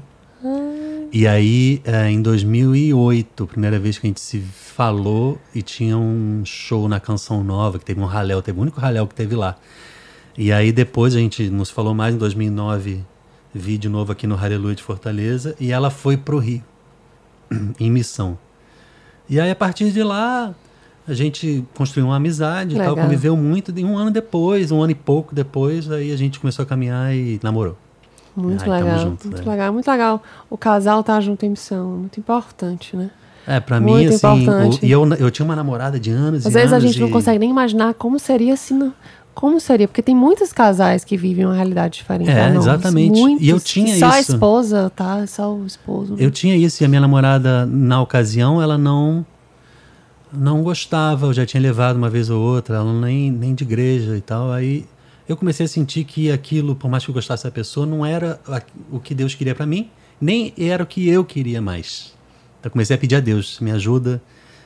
E 1.11 1.25
aí, 1.27 1.81
é, 1.85 2.09
em 2.09 2.21
2008, 2.21 3.47
primeira 3.47 3.79
vez 3.79 3.97
que 3.97 4.05
a 4.05 4.09
gente 4.09 4.19
se 4.19 4.41
falou 4.41 5.39
e 5.53 5.61
tinha 5.61 5.97
um 5.97 6.43
show 6.43 6.89
na 6.89 6.99
Canção 6.99 7.41
Nova, 7.41 7.79
que 7.79 7.85
teve 7.85 8.01
um 8.01 8.05
raléu, 8.05 8.41
teve 8.41 8.59
o 8.59 8.61
único 8.61 8.81
raléu 8.81 9.07
que 9.07 9.15
teve 9.15 9.33
lá. 9.33 9.55
E 10.37 10.51
aí 10.51 10.73
depois 10.73 11.15
a 11.15 11.19
gente 11.19 11.49
nos 11.49 11.69
falou 11.69 11.93
mais 11.93 12.13
em 12.13 12.17
2009, 12.17 13.01
vi 13.53 13.77
de 13.77 13.87
novo 13.87 14.11
aqui 14.11 14.27
no 14.27 14.35
Aleluia 14.35 14.75
de 14.75 14.83
Fortaleza, 14.83 15.55
e 15.57 15.71
ela 15.71 15.89
foi 15.89 16.17
pro 16.17 16.37
Rio, 16.37 16.61
em 17.79 17.89
missão. 17.89 18.37
E 19.29 19.39
aí 19.39 19.49
a 19.49 19.55
partir 19.55 19.91
de 19.91 20.03
lá, 20.03 20.53
a 21.07 21.13
gente 21.13 21.63
construiu 21.75 22.07
uma 22.07 22.15
amizade 22.15 22.75
tal, 22.75 22.95
conviveu 22.95 23.35
muito, 23.37 23.71
e 23.77 23.83
um 23.85 23.97
ano 23.97 24.11
depois, 24.11 24.71
um 24.71 24.81
ano 24.81 24.91
e 24.91 24.95
pouco 24.95 25.33
depois, 25.35 25.89
aí 25.91 26.11
a 26.11 26.15
gente 26.17 26.39
começou 26.39 26.63
a 26.63 26.65
caminhar 26.65 27.13
e 27.15 27.39
namorou. 27.43 27.77
Muito 28.35 28.63
Ai, 28.69 28.81
legal, 28.81 29.05
muito 29.05 29.41
é. 29.41 29.49
legal, 29.49 29.73
muito 29.73 29.89
legal. 29.89 30.23
O 30.49 30.57
casal 30.57 31.01
tá 31.03 31.19
junto 31.21 31.45
em 31.45 31.49
missão, 31.51 31.89
muito 31.91 32.19
importante, 32.19 32.95
né? 32.97 33.09
É, 33.47 33.59
pra 33.59 33.79
Muito 33.79 34.09
mim, 34.09 34.13
assim, 34.15 34.49
o- 34.49 34.79
e 34.85 34.91
eu, 34.91 35.07
eu 35.13 35.29
tinha 35.29 35.45
uma 35.45 35.55
namorada 35.55 35.99
de 35.99 36.09
anos 36.09 36.47
Às 36.47 36.53
vezes 36.53 36.73
a 36.73 36.77
anos 36.77 36.87
gente 36.89 36.99
não 36.99 37.07
e- 37.09 37.11
consegue 37.11 37.37
nem 37.39 37.49
imaginar 37.49 37.93
como 37.93 38.17
seria 38.17 38.57
se 38.57 38.73
não, 38.73 38.91
como 39.35 39.59
seria, 39.59 39.87
porque 39.87 40.01
tem 40.01 40.15
muitos 40.15 40.51
casais 40.51 41.03
que 41.03 41.15
vivem 41.15 41.45
uma 41.45 41.53
realidade 41.53 41.97
diferente. 41.99 42.29
É, 42.31 42.49
nossa. 42.51 42.71
exatamente. 42.71 43.19
Muitos, 43.19 43.45
E 43.45 43.49
eu 43.49 43.59
tinha 43.59 43.93
que 43.93 43.99
só 43.99 44.07
a 44.09 44.19
isso. 44.19 44.33
esposa, 44.33 44.91
tá? 44.95 45.27
Só 45.27 45.53
o 45.53 45.63
esposo. 45.65 46.15
Eu 46.17 46.31
tinha 46.31 46.57
isso 46.57 46.81
e 46.81 46.85
a 46.85 46.89
minha 46.89 46.99
namorada, 47.01 47.65
na 47.67 48.01
ocasião, 48.01 48.59
ela 48.61 48.77
não 48.79 49.23
não 50.37 50.61
gostava, 50.63 51.27
eu 51.27 51.33
já 51.33 51.45
tinha 51.45 51.61
levado 51.61 51.95
uma 51.97 52.09
vez 52.09 52.29
ou 52.29 52.41
outra, 52.41 52.77
ela 52.77 52.93
nem, 52.93 53.31
nem 53.31 53.53
de 53.55 53.63
igreja 53.63 54.15
e 54.17 54.21
tal. 54.21 54.51
Aí 54.51 54.85
eu 55.27 55.35
comecei 55.35 55.65
a 55.65 55.69
sentir 55.69 56.03
que 56.03 56.31
aquilo, 56.31 56.75
por 56.75 56.89
mais 56.89 57.03
que 57.03 57.09
eu 57.09 57.13
gostasse 57.13 57.43
da 57.43 57.51
pessoa, 57.51 57.85
não 57.85 58.05
era 58.05 58.39
o 58.91 58.99
que 58.99 59.13
Deus 59.15 59.33
queria 59.35 59.55
pra 59.55 59.65
mim, 59.65 59.89
nem 60.19 60.53
era 60.57 60.83
o 60.83 60.85
que 60.85 61.07
eu 61.07 61.23
queria 61.25 61.61
mais. 61.61 62.13
Então 62.59 62.71
comecei 62.71 62.95
a 62.95 62.99
pedir 62.99 63.15
a 63.15 63.19
Deus, 63.19 63.59
me 63.59 63.71
ajuda, 63.71 64.21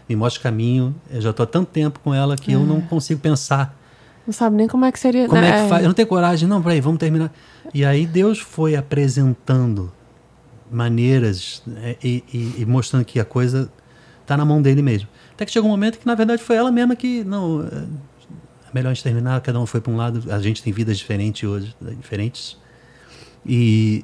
me 0.08 0.16
mostra 0.16 0.40
o 0.40 0.44
caminho. 0.44 0.96
Eu 1.10 1.22
já 1.22 1.32
tô 1.34 1.44
há 1.44 1.46
tanto 1.46 1.68
tempo 1.70 2.00
com 2.00 2.14
ela 2.14 2.36
que 2.36 2.52
eu 2.52 2.66
não 2.66 2.82
consigo 2.82 3.20
pensar 3.20 3.78
Não 4.26 4.34
sabe 4.34 4.56
nem 4.56 4.68
como 4.68 4.86
é 4.86 4.92
que 4.92 5.00
seria. 5.00 5.28
como 5.28 5.42
né? 5.42 5.50
é 5.50 5.64
que 5.64 5.70
faz? 5.70 5.82
Eu 5.84 5.88
não 5.88 5.94
tenho 5.94 6.08
coragem, 6.08 6.48
não, 6.48 6.62
peraí, 6.62 6.80
vamos 6.82 7.00
terminar. 7.00 7.32
E 7.74 7.84
aí 7.86 8.06
Deus 8.06 8.40
foi 8.40 8.76
apresentando 8.76 9.92
maneiras 10.72 11.62
né, 11.66 11.96
e, 12.04 12.24
e- 12.34 12.54
e 12.62 12.66
mostrando 12.66 13.04
que 13.06 13.20
a 13.20 13.26
coisa 13.26 13.72
tá 14.26 14.38
na 14.38 14.46
mão 14.46 14.62
dele 14.62 14.82
mesmo. 14.82 15.08
Até 15.40 15.46
que 15.46 15.54
chegou 15.54 15.70
um 15.70 15.72
momento 15.72 16.00
que, 16.00 16.06
na 16.06 16.16
verdade, 16.16 16.44
foi 16.44 16.58
ela 16.58 16.70
mesma 16.70 16.98
que, 16.98 17.24
não, 17.24 17.62
é 17.62 17.86
melhor 18.74 18.90
a 18.90 18.94
gente 18.94 19.02
terminar, 19.06 19.40
cada 19.40 19.58
um 19.58 19.66
foi 19.66 19.80
para 19.80 19.90
um 19.90 19.96
lado, 19.96 20.22
a 20.30 20.38
gente 20.40 20.62
tem 20.62 20.74
vidas 20.74 20.98
diferentes 20.98 21.48
hoje, 21.50 21.74
né, 21.80 21.94
diferentes. 21.98 22.58
E, 23.46 24.04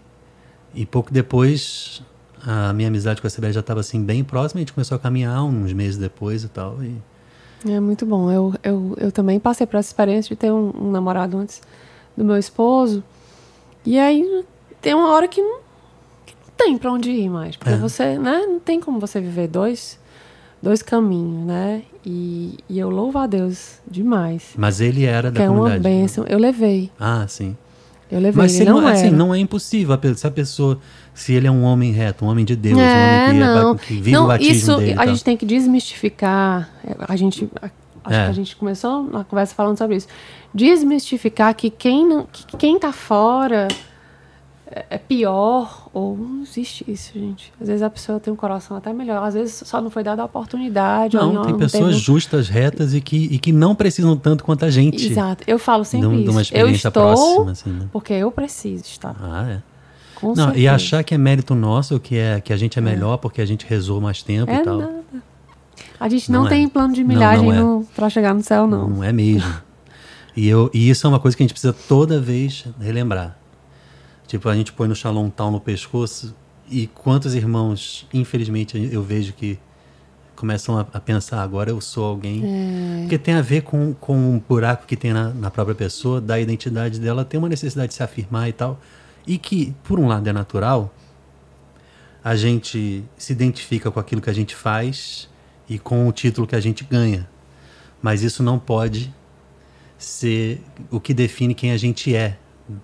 e 0.74 0.86
pouco 0.86 1.12
depois, 1.12 2.02
a 2.42 2.72
minha 2.72 2.88
amizade 2.88 3.20
com 3.20 3.28
a 3.28 3.30
Sibeli 3.30 3.52
já 3.52 3.60
estava 3.60 3.82
assim, 3.82 4.02
bem 4.02 4.24
próxima, 4.24 4.60
a 4.60 4.62
gente 4.62 4.72
começou 4.72 4.96
a 4.96 5.00
caminhar 5.00 5.44
uns 5.44 5.74
meses 5.74 5.98
depois 5.98 6.46
e 6.46 6.48
tal. 6.48 6.82
E, 6.82 6.96
É 7.70 7.82
muito 7.82 8.06
bom. 8.06 8.32
Eu, 8.32 8.54
eu, 8.64 8.94
eu 8.98 9.12
também 9.12 9.38
passei 9.38 9.68
por 9.68 9.76
essa 9.76 9.90
experiência 9.90 10.34
de 10.34 10.40
ter 10.40 10.54
um, 10.54 10.72
um 10.74 10.90
namorado 10.90 11.38
antes 11.38 11.62
do 12.16 12.24
meu 12.24 12.38
esposo. 12.38 13.04
E 13.86 14.00
aí 14.00 14.46
tem 14.82 14.94
uma 14.94 15.12
hora 15.12 15.28
que 15.28 15.42
não, 15.42 15.60
que 16.26 16.34
não 16.34 16.54
tem 16.56 16.78
pra 16.78 16.94
onde 16.94 17.12
ir 17.12 17.30
mais. 17.30 17.58
Porque 17.58 17.74
É. 17.74 17.78
você, 17.78 18.18
né? 18.18 18.46
Não 18.48 18.58
tem 18.62 18.80
como 18.80 19.02
você 19.02 19.20
viver 19.20 19.50
dois, 19.50 20.00
dois 20.66 20.82
caminhos, 20.82 21.46
né? 21.46 21.84
E, 22.06 22.58
e 22.68 22.80
eu 22.80 22.90
louvo 22.90 23.20
a 23.20 23.28
Deus 23.28 23.80
demais. 23.90 24.50
mas 24.58 24.82
ele 24.82 25.06
era 25.06 25.32
Que 25.32 25.38
da 25.38 25.44
é 25.44 25.50
uma 25.50 25.58
comunidade. 25.60 25.84
né? 25.84 26.02
bênção. 26.02 26.26
Eu 26.28 26.40
levei. 26.40 26.92
Ah, 27.00 27.26
sim. 27.28 27.56
Eu 28.12 28.20
levei. 28.20 28.42
Mas 28.44 28.60
ele 28.60 28.70
não, 28.72 28.82
não, 28.82 28.88
assim, 28.88 29.08
era. 29.08 29.16
não 29.16 29.34
é 29.34 29.38
impossível. 29.40 29.98
Se 30.16 30.26
a 30.28 30.32
pessoa, 30.32 30.80
se 31.14 31.34
ele 31.34 31.46
é 31.48 31.52
um 31.52 31.64
homem 31.64 31.92
reto, 31.92 32.26
um 32.26 32.28
homem 32.28 32.44
de 32.46 32.56
Deus, 32.56 32.78
um 32.78 32.82
É, 32.82 33.28
homem 33.30 33.38
que, 33.38 33.44
é 33.44 33.46
não. 33.48 33.76
que 33.76 33.94
vive 33.94 34.12
não, 34.12 34.26
o 34.26 34.28
batismo 34.28 34.54
isso 34.54 34.78
dele. 34.78 34.96
a 35.00 35.06
gente 35.08 35.24
tem 35.24 35.38
que 35.38 35.46
desmistificar. 35.46 36.70
é, 36.84 36.96
A 37.08 37.16
gente, 37.16 37.48
acho 38.04 38.16
É. 38.20 38.24
que 38.26 38.30
a 38.30 38.34
gente 38.34 38.56
começou 38.56 39.04
na 39.04 39.24
conversa 39.24 39.54
falando 39.56 39.78
sobre 39.78 39.96
isso. 39.98 40.08
Desmistificar 40.54 41.54
que 41.56 41.70
quem 41.70 42.08
não, 42.08 42.26
que 42.32 42.58
quem 42.58 42.80
tá 42.80 42.92
fora 42.92 43.68
é, 44.76 44.86
é 44.90 44.98
pior 44.98 45.88
ou 45.94 46.18
não 46.18 46.42
existe 46.44 46.84
isso, 46.92 47.12
gente. 47.14 47.54
Às 47.62 47.68
vezes 47.68 47.82
a 47.82 47.90
pessoa 47.90 48.20
tem 48.20 48.32
um 48.34 48.36
coração 48.36 48.76
até 48.76 48.92
melhor. 48.92 49.24
Às 49.24 49.34
vezes 49.34 49.64
só 49.66 49.80
não 49.80 49.90
foi 49.90 50.04
dada 50.04 50.22
a 50.22 50.26
oportunidade. 50.26 51.16
Não, 51.16 51.44
tem 51.44 51.52
não 51.54 51.58
pessoas 51.60 51.92
teve- 51.92 52.00
justas, 52.00 52.50
retas 52.50 52.94
e 52.94 53.00
que, 53.00 53.16
e 53.32 53.40
que 53.40 53.54
não 53.54 53.74
precisam 53.74 54.18
tanto 54.18 54.44
quanto 54.44 54.66
a 54.66 54.70
gente. 54.70 55.08
Exato. 55.08 55.44
Eu 55.48 55.58
falo 55.58 55.84
De, 55.84 55.90
sempre 55.90 56.08
um- 56.08 56.24
de 56.24 56.30
uma 56.30 56.42
isso. 56.42 56.54
Eu 56.54 56.68
experiência 56.68 56.88
estou 56.90 57.04
próxima, 57.04 57.52
assim, 57.52 57.70
né? 57.70 57.88
porque 57.92 58.14
eu 58.14 58.30
preciso 58.32 58.84
estar. 58.84 59.16
Ah, 59.22 59.50
é. 59.50 59.62
Com 60.16 60.28
Não, 60.34 60.46
e 60.50 60.54
certeza. 60.54 60.72
achar 60.74 61.04
que 61.04 61.14
é 61.14 61.18
mérito 61.18 61.56
nosso, 61.56 62.00
que, 62.00 62.18
é, 62.18 62.40
que 62.42 62.52
a 62.54 62.58
gente 62.58 62.78
é 62.78 62.82
melhor 62.82 63.18
porque 63.18 63.42
a 63.42 63.46
gente 63.46 63.66
rezou 63.66 64.00
mais 64.02 64.22
tempo 64.24 64.52
é 64.52 64.56
e 64.58 64.64
tal. 64.64 64.78
nada. 64.80 64.96
A 66.00 66.10
gente 66.10 66.30
não, 66.32 66.42
Não 66.42 66.48
é. 66.48 66.50
tem 66.50 66.68
plano 66.68 66.94
de 66.94 67.04
milhagem 67.04 67.50
é. 67.52 67.56
pra 67.96 68.10
chegar 68.10 68.34
no 68.34 68.42
céu, 68.44 68.68
não. 68.68 68.90
Não 68.90 69.04
é 69.04 69.12
mesmo. 69.14 69.50
e, 70.36 70.48
eu, 70.48 70.70
e 70.74 70.90
isso 70.90 71.06
é 71.06 71.10
uma 71.10 71.20
coisa 71.20 71.36
que 71.36 71.44
a 71.44 71.46
gente 71.46 71.54
precisa 71.54 71.74
toda 71.74 72.20
vez 72.20 72.66
relembrar. 72.80 73.38
Tipo, 74.28 74.50
a 74.50 74.56
gente 74.56 74.74
põe 74.74 74.88
no 74.88 74.96
Shalom 74.96 75.30
tal 75.30 75.52
no 75.52 75.60
pescoço 75.60 76.36
e 76.70 76.88
quantos 76.88 77.36
irmãos, 77.36 78.08
infelizmente, 78.14 78.78
eu 78.92 79.04
vejo 79.04 79.34
que 79.34 79.60
começam 80.36 80.78
a, 80.78 80.82
a 80.94 81.00
pensar 81.00 81.42
agora 81.42 81.70
eu 81.70 81.80
sou 81.80 82.06
alguém. 82.06 82.44
É. 82.44 83.02
Porque 83.02 83.18
tem 83.18 83.36
a 83.36 83.42
ver 83.42 83.62
com, 83.62 83.94
com 83.94 84.16
um 84.16 84.40
buraco 84.40 84.86
que 84.86 84.96
tem 84.96 85.14
na, 85.14 85.30
na 85.30 85.50
própria 85.50 85.76
pessoa, 85.76 86.20
da 86.20 86.40
identidade 86.40 87.00
dela, 87.00 87.24
tem 87.24 87.38
uma 87.38 87.50
necessidade 87.50 87.90
de 87.90 87.94
se 87.94 88.04
afirmar 88.04 88.50
e 88.50 88.54
tal. 88.54 88.80
E 89.26 89.38
que, 89.38 89.74
por 89.84 90.00
um 90.00 90.08
lado, 90.08 90.28
é 90.28 90.34
natural, 90.34 90.94
a 92.24 92.36
gente 92.36 93.04
se 93.18 93.34
identifica 93.34 93.90
com 93.90 94.00
aquilo 94.00 94.22
que 94.22 94.30
a 94.30 94.34
gente 94.34 94.56
faz 94.56 95.30
e 95.70 95.80
com 95.80 96.08
o 96.08 96.12
título 96.12 96.46
que 96.46 96.56
a 96.56 96.60
gente 96.60 96.84
ganha. 96.84 97.28
Mas 98.02 98.22
isso 98.22 98.44
não 98.44 98.60
pode 98.60 99.14
ser 99.98 100.62
o 100.92 101.00
que 101.00 101.14
define 101.14 101.56
quem 101.56 101.72
a 101.72 101.78
gente 101.78 102.16
é, 102.16 102.38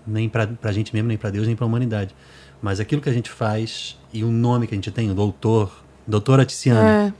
nem 0.05 0.27
para 0.29 0.47
a 0.63 0.71
gente 0.71 0.93
mesmo, 0.93 1.07
nem 1.07 1.17
para 1.17 1.29
Deus, 1.29 1.47
nem 1.47 1.55
para 1.55 1.65
a 1.65 1.67
humanidade. 1.67 2.15
Mas 2.61 2.79
aquilo 2.79 3.01
que 3.01 3.09
a 3.09 3.13
gente 3.13 3.29
faz 3.29 3.97
e 4.13 4.23
o 4.23 4.27
nome 4.31 4.67
que 4.67 4.73
a 4.73 4.77
gente 4.77 4.91
tem, 4.91 5.09
o 5.09 5.13
doutor, 5.15 5.71
doutora 6.07 6.45
Tiziana, 6.45 7.07
É. 7.07 7.13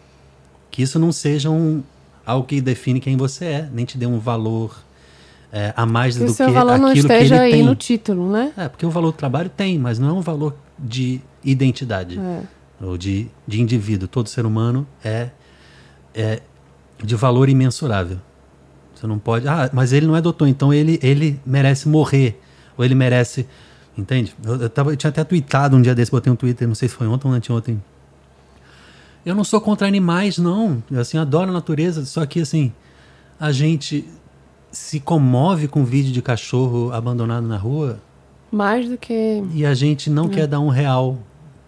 que 0.69 0.81
isso 0.83 0.99
não 0.99 1.11
seja 1.11 1.49
um, 1.49 1.81
algo 2.25 2.45
que 2.45 2.61
define 2.61 2.99
quem 2.99 3.17
você 3.17 3.45
é, 3.45 3.69
nem 3.73 3.85
te 3.85 3.97
dê 3.97 4.05
um 4.05 4.19
valor 4.19 4.77
é, 5.51 5.73
a 5.75 5.85
mais 5.85 6.17
Que 6.17 6.25
do 6.25 6.33
que 6.33 6.43
valor 6.51 6.77
não 6.77 6.89
aquilo 6.89 7.07
que 7.07 7.13
esteja 7.13 7.35
ele 7.37 7.43
aí 7.45 7.51
tem. 7.53 7.63
no 7.63 7.75
título, 7.75 8.31
né? 8.31 8.53
É, 8.55 8.69
porque 8.69 8.85
o 8.85 8.89
valor 8.89 9.11
do 9.11 9.17
trabalho 9.17 9.49
tem, 9.49 9.77
mas 9.79 9.97
não 9.99 10.09
é 10.09 10.13
um 10.13 10.21
valor 10.21 10.55
de 10.79 11.19
identidade 11.43 12.17
É. 12.19 12.41
ou 12.85 12.97
de, 12.97 13.27
de 13.47 13.59
indivíduo. 13.61 14.07
Todo 14.07 14.29
ser 14.29 14.45
humano 14.45 14.87
é, 15.03 15.29
é 16.13 16.39
de 17.03 17.15
valor 17.15 17.49
imensurável. 17.49 18.19
Você 18.95 19.07
não 19.07 19.17
pode. 19.17 19.47
Ah, 19.47 19.69
mas 19.73 19.91
ele 19.91 20.05
não 20.05 20.15
é 20.15 20.21
doutor, 20.21 20.47
então 20.47 20.71
ele, 20.71 20.99
ele 21.01 21.39
merece 21.45 21.89
morrer. 21.89 22.39
Ou 22.81 22.85
ele 22.85 22.95
merece. 22.95 23.47
Entende? 23.95 24.33
Eu, 24.43 24.55
eu, 24.55 24.69
tava, 24.69 24.91
eu 24.91 24.97
tinha 24.97 25.09
até 25.09 25.23
tweetado 25.23 25.77
um 25.77 25.81
dia 25.81 25.93
desse, 25.93 26.09
botei 26.09 26.33
um 26.33 26.35
Twitter, 26.35 26.67
não 26.67 26.73
sei 26.73 26.89
se 26.89 26.95
foi 26.95 27.05
ontem 27.05 27.27
ou 27.27 27.33
anteontem. 27.33 27.81
Eu 29.23 29.35
não 29.35 29.43
sou 29.43 29.61
contra 29.61 29.87
animais, 29.87 30.39
não. 30.39 30.81
Eu 30.89 30.99
assim, 30.99 31.19
adoro 31.19 31.51
a 31.51 31.53
natureza, 31.53 32.03
só 32.05 32.25
que 32.25 32.41
assim, 32.41 32.73
a 33.39 33.51
gente 33.51 34.03
se 34.71 34.99
comove 34.99 35.67
com 35.67 35.85
vídeo 35.85 36.11
de 36.11 36.23
cachorro 36.23 36.91
abandonado 36.91 37.45
na 37.45 37.57
rua 37.57 38.01
Mais 38.51 38.89
do 38.89 38.97
que. 38.97 39.43
e 39.53 39.63
a 39.63 39.75
gente 39.75 40.09
não 40.09 40.27
quer 40.27 40.47
dar 40.47 40.59
um 40.59 40.69
real 40.69 41.19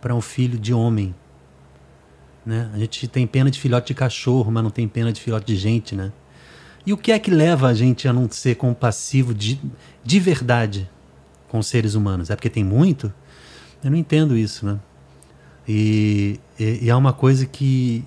para 0.02 0.16
um 0.16 0.22
filho 0.22 0.58
de 0.58 0.74
homem. 0.74 1.14
Né? 2.44 2.72
A 2.74 2.80
gente 2.80 3.08
tem 3.08 3.28
pena 3.28 3.52
de 3.52 3.60
filhote 3.60 3.88
de 3.88 3.94
cachorro, 3.94 4.52
mas 4.52 4.64
não 4.64 4.72
tem 4.72 4.88
pena 4.88 5.14
de 5.14 5.22
filhote 5.22 5.46
de 5.46 5.56
gente, 5.56 5.96
né? 5.96 6.12
E 6.88 6.92
o 6.92 6.98
que 6.98 7.12
é 7.12 7.20
que 7.20 7.30
leva 7.30 7.68
a 7.68 7.74
gente 7.76 8.08
a 8.08 8.14
não 8.14 8.28
ser 8.32 8.56
compassivo 8.56 9.32
de, 9.32 9.62
de 10.04 10.20
verdade 10.20 10.90
com 11.54 11.62
seres 11.62 11.94
humanos? 11.94 12.32
É 12.32 12.36
porque 12.36 12.50
tem 12.50 12.64
muito? 12.64 13.14
Eu 13.84 13.92
não 13.92 13.98
entendo 13.98 14.36
isso, 14.36 14.66
né? 14.66 14.80
E, 15.68 16.40
e, 16.60 16.86
e 16.86 16.90
é 16.90 16.96
uma 16.96 17.14
coisa 17.14 17.46
que, 17.46 18.04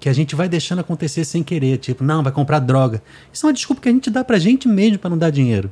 que 0.00 0.08
a 0.08 0.14
gente 0.14 0.34
vai 0.34 0.48
deixando 0.48 0.78
acontecer 0.78 1.26
sem 1.26 1.42
querer. 1.42 1.76
Tipo, 1.76 2.02
não, 2.02 2.22
vai 2.22 2.32
comprar 2.32 2.58
droga. 2.58 3.02
Isso 3.30 3.44
é 3.44 3.48
uma 3.48 3.52
desculpa 3.52 3.82
que 3.82 3.90
a 3.90 3.92
gente 3.92 4.08
dá 4.08 4.24
pra 4.24 4.38
gente 4.38 4.66
mesmo 4.66 4.98
para 4.98 5.10
não 5.10 5.18
dar 5.18 5.28
dinheiro. 5.28 5.70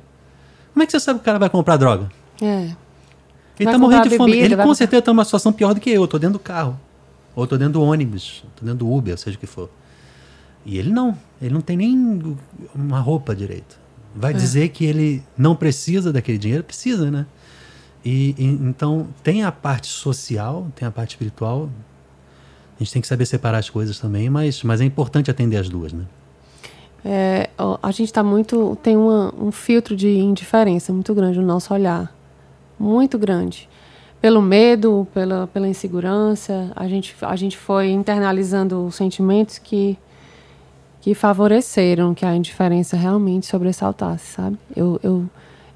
Como 0.75 0.83
é 0.83 0.87
que 0.87 0.93
você 0.93 1.01
sabe 1.01 1.19
que 1.19 1.23
o 1.23 1.25
cara 1.25 1.39
vai 1.39 1.49
comprar 1.49 1.79
droga? 1.79 2.11
É. 2.43 2.65
Ele 2.67 2.77
Vai 3.65 3.73
tá 3.73 3.79
morrendo 3.79 4.07
de 4.11 4.17
fome. 4.19 4.33
bebida, 4.33 4.47
Ele 4.47 4.57
vai 4.57 4.67
com 4.67 4.75
certeza 4.75 5.01
tá 5.01 5.11
numa 5.11 5.25
situação 5.25 5.51
pior 5.51 5.73
do 5.73 5.81
que 5.81 5.89
eu. 5.89 6.03
Eu 6.03 6.09
tô 6.09 6.19
dentro 6.19 6.35
do 6.35 6.41
carro. 6.41 6.79
Ou 7.35 7.47
tô 7.47 7.57
dentro 7.57 7.75
do 7.75 7.83
ônibus. 7.83 8.45
Tô 8.55 8.67
dentro 8.67 8.81
do 8.81 8.93
Uber, 8.93 9.17
seja 9.17 9.39
o 9.39 9.41
que 9.41 9.47
for. 9.47 9.71
E 10.67 10.77
ele 10.77 10.91
não. 10.91 11.17
Ele 11.41 11.55
não 11.55 11.63
tem 11.63 11.75
nem 11.75 12.37
uma 12.75 13.01
roupa 13.01 13.35
direito. 13.35 13.83
Vai 14.15 14.33
É. 14.33 14.35
dizer 14.35 14.69
que 14.69 14.85
ele 14.85 15.23
não 15.37 15.57
precisa 15.57 16.13
daquele 16.13 16.39
dinheiro? 16.39 16.63
Precisa, 16.65 17.11
né? 17.11 17.27
E, 18.05 18.35
e, 18.39 18.45
então 18.47 19.09
tem 19.23 19.43
a 19.45 19.51
parte 19.51 19.87
social, 19.89 20.67
tem 20.77 20.87
a 20.87 20.91
parte 20.91 21.11
espiritual. 21.11 21.69
A 22.77 22.83
gente 22.83 22.93
tem 22.93 23.03
que 23.03 23.09
saber 23.09 23.25
separar 23.27 23.59
as 23.59 23.71
coisas 23.71 23.99
também, 23.99 24.29
mas, 24.29 24.63
mas 24.63 24.81
é 24.81 24.85
importante 24.85 25.31
atender 25.31 25.57
as 25.57 25.69
duas, 25.69 25.93
né? 25.93 26.05
É, 27.05 27.51
a 27.83 27.91
gente 27.91 28.07
está 28.09 28.23
muito. 28.23 28.77
tem 28.83 28.97
uma, 28.97 29.33
um 29.39 29.53
filtro 29.53 29.95
de 29.95 30.09
indiferença 30.19 30.93
muito 30.93 31.15
grande 31.15 31.39
no 31.39 31.47
nosso 31.47 31.73
olhar. 31.75 32.15
Muito 32.79 33.19
grande. 33.19 33.69
Pelo 34.21 34.41
medo, 34.41 35.07
pela, 35.13 35.47
pela 35.47 35.69
insegurança, 35.69 36.73
a 36.75 36.89
gente, 36.89 37.15
a 37.21 37.37
gente 37.37 37.59
foi 37.59 37.91
internalizando 37.91 38.91
sentimentos 38.91 39.59
que, 39.59 39.99
que 41.05 41.15
favoreceram 41.15 42.15
que 42.15 42.25
a 42.25 42.35
indiferença 42.35 42.97
realmente 42.97 43.45
sobressaltasse, 43.45 44.25
sabe? 44.37 44.59
Eu, 44.75 44.99
eu, 45.03 45.29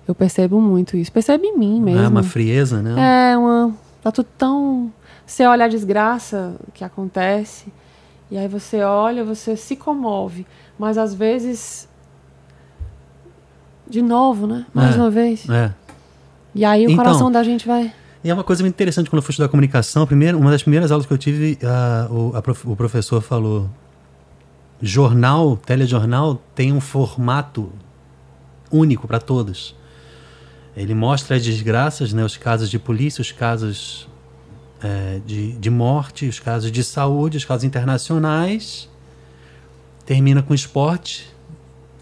eu 0.08 0.14
percebo 0.14 0.58
muito 0.58 0.96
isso. 0.96 1.12
Percebo 1.12 1.44
em 1.44 1.54
mim 1.54 1.82
mesmo. 1.82 2.00
É 2.00 2.08
uma 2.08 2.22
frieza, 2.22 2.80
né? 2.80 3.32
É, 3.32 3.36
uma. 3.36 3.74
Tá 4.02 4.10
tudo 4.10 4.26
tão. 4.38 4.90
Você 5.26 5.44
olha 5.44 5.66
a 5.66 5.68
desgraça 5.68 6.56
que 6.72 6.82
acontece, 6.82 7.70
e 8.30 8.38
aí 8.38 8.48
você 8.48 8.80
olha, 8.80 9.22
você 9.22 9.54
se 9.54 9.76
comove. 9.76 10.46
Mas 10.78 10.96
às 10.96 11.12
vezes. 11.12 11.86
De 13.86 14.00
novo, 14.00 14.46
né? 14.46 14.64
Mais 14.72 14.96
é, 14.96 14.98
uma 14.98 15.10
vez. 15.10 15.46
É. 15.50 15.74
E 16.54 16.64
aí 16.64 16.86
o 16.86 16.90
então, 16.90 17.04
coração 17.04 17.30
da 17.30 17.42
gente 17.42 17.66
vai. 17.66 17.92
E 18.24 18.30
é 18.30 18.32
uma 18.32 18.44
coisa 18.44 18.62
muito 18.62 18.74
interessante 18.74 19.10
quando 19.10 19.18
eu 19.18 19.22
fui 19.22 19.32
estudar 19.32 19.50
comunicação. 19.50 20.06
Primeiro, 20.06 20.38
uma 20.38 20.50
das 20.50 20.62
primeiras 20.62 20.90
aulas 20.90 21.04
que 21.04 21.12
eu 21.12 21.18
tive, 21.18 21.58
uh, 21.62 22.14
o, 22.14 22.32
a, 22.34 22.42
o 22.64 22.74
professor 22.74 23.20
falou: 23.20 23.68
jornal, 24.80 25.56
telejornal 25.56 26.42
tem 26.54 26.72
um 26.72 26.80
formato 26.80 27.72
único 28.70 29.06
para 29.06 29.18
todos. 29.18 29.74
Ele 30.76 30.94
mostra 30.94 31.36
as 31.36 31.42
desgraças, 31.42 32.12
né, 32.12 32.24
os 32.24 32.36
casos 32.36 32.70
de 32.70 32.78
polícia, 32.78 33.20
os 33.20 33.32
casos 33.32 34.08
é, 34.82 35.20
de, 35.26 35.52
de 35.52 35.70
morte, 35.70 36.28
os 36.28 36.38
casos 36.38 36.70
de 36.70 36.84
saúde, 36.84 37.36
os 37.36 37.44
casos 37.44 37.64
internacionais. 37.64 38.88
Termina 40.06 40.42
com 40.42 40.54
esporte, 40.54 41.28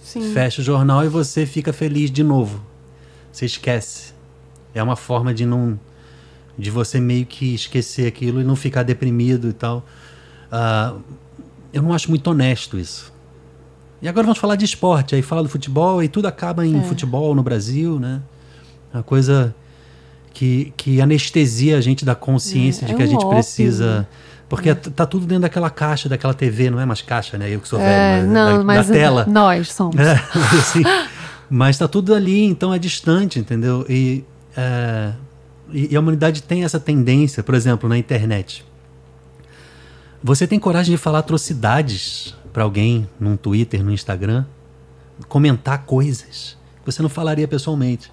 Sim. 0.03 0.33
fecha 0.33 0.61
o 0.61 0.65
jornal 0.65 1.05
e 1.05 1.09
você 1.09 1.47
fica 1.47 1.73
feliz 1.73 2.11
de 2.11 2.23
novo. 2.23 2.63
Você 3.33 3.47
esquece. 3.47 4.13
É 4.75 4.83
uma 4.83 4.97
forma 4.97 5.33
de 5.33 5.47
não 5.47 5.79
de 6.59 6.71
você 6.71 6.99
meio 6.99 7.27
que 7.27 7.55
esquecer 7.55 8.07
aquilo 8.07 8.41
e 8.41 8.45
não 8.45 8.57
ficar 8.57 8.83
deprimido 8.83 9.49
e 9.49 9.53
tal. 9.53 9.87
Uh, 10.47 11.03
eu 11.73 11.83
não 11.83 11.93
acho 11.93 12.09
muito 12.11 12.29
honesto 12.29 12.79
isso. 12.79 13.13
E 14.01 14.09
agora 14.09 14.25
vamos 14.27 14.39
falar 14.39 14.57
de 14.57 14.65
esporte, 14.65 15.15
aí 15.15 15.23
fala 15.23 15.43
do 15.43 15.49
futebol 15.49 16.03
e 16.03 16.09
tudo 16.09 16.27
acaba 16.27 16.67
em 16.67 16.79
é. 16.79 16.83
futebol 16.83 17.35
no 17.35 17.43
Brasil, 17.43 17.99
né? 17.99 18.21
Uma 18.93 19.03
coisa 19.03 19.55
que, 20.33 20.73
que 20.77 21.01
anestesia 21.01 21.79
a 21.79 21.81
gente 21.81 22.05
da 22.05 22.15
consciência 22.15 22.85
é, 22.85 22.89
de 22.89 22.95
que 22.95 23.03
é 23.03 23.05
um 23.05 23.09
a 23.09 23.11
gente 23.11 23.27
precisa. 23.27 24.01
Né? 24.01 24.07
Porque 24.49 24.71
é. 24.71 24.75
tá 24.75 25.07
tudo 25.07 25.27
dentro 25.27 25.43
daquela 25.43 25.71
caixa, 25.71 26.09
daquela 26.09 26.35
TV, 26.35 26.71
não 26.71 26.79
é 26.79 26.85
mais 26.85 27.03
caixa, 27.03 27.39
né? 27.39 27.49
Eu 27.49 27.61
que 27.61 27.69
sou 27.69 27.81
é, 27.81 27.85
velho, 28.21 28.27
mas, 28.27 28.33
não, 28.33 28.59
da, 28.59 28.65
mas 28.65 28.87
da 28.87 28.95
tela. 28.95 29.27
Nós 29.27 29.73
somos. 29.73 29.97
É, 29.97 30.23
mas, 30.35 30.55
assim, 30.55 30.83
mas 31.49 31.79
tá 31.79 31.89
tudo 31.89 32.15
ali, 32.15 32.45
então 32.45 32.73
é 32.73 32.79
distante, 32.79 33.39
entendeu? 33.39 33.85
E 33.89 34.25
é, 34.57 35.13
e, 35.73 35.93
e 35.93 35.97
a 35.97 36.01
humanidade 36.01 36.43
tem 36.43 36.65
essa 36.65 36.81
tendência, 36.81 37.43
por 37.43 37.55
exemplo, 37.55 37.89
na 37.89 37.99
internet. 37.99 38.65
Você 40.27 40.45
tem 40.45 40.59
coragem 40.59 40.93
de 40.93 41.01
falar 41.01 41.21
atrocidades 41.21 42.35
para 42.53 42.65
alguém 42.65 43.09
num 43.21 43.37
Twitter, 43.37 43.85
no 43.85 43.93
Instagram? 43.93 44.45
Comentar 45.29 45.85
coisas 45.85 46.59
que 46.81 46.91
você 46.91 47.01
não 47.01 47.09
falaria 47.09 47.47
pessoalmente. 47.47 48.11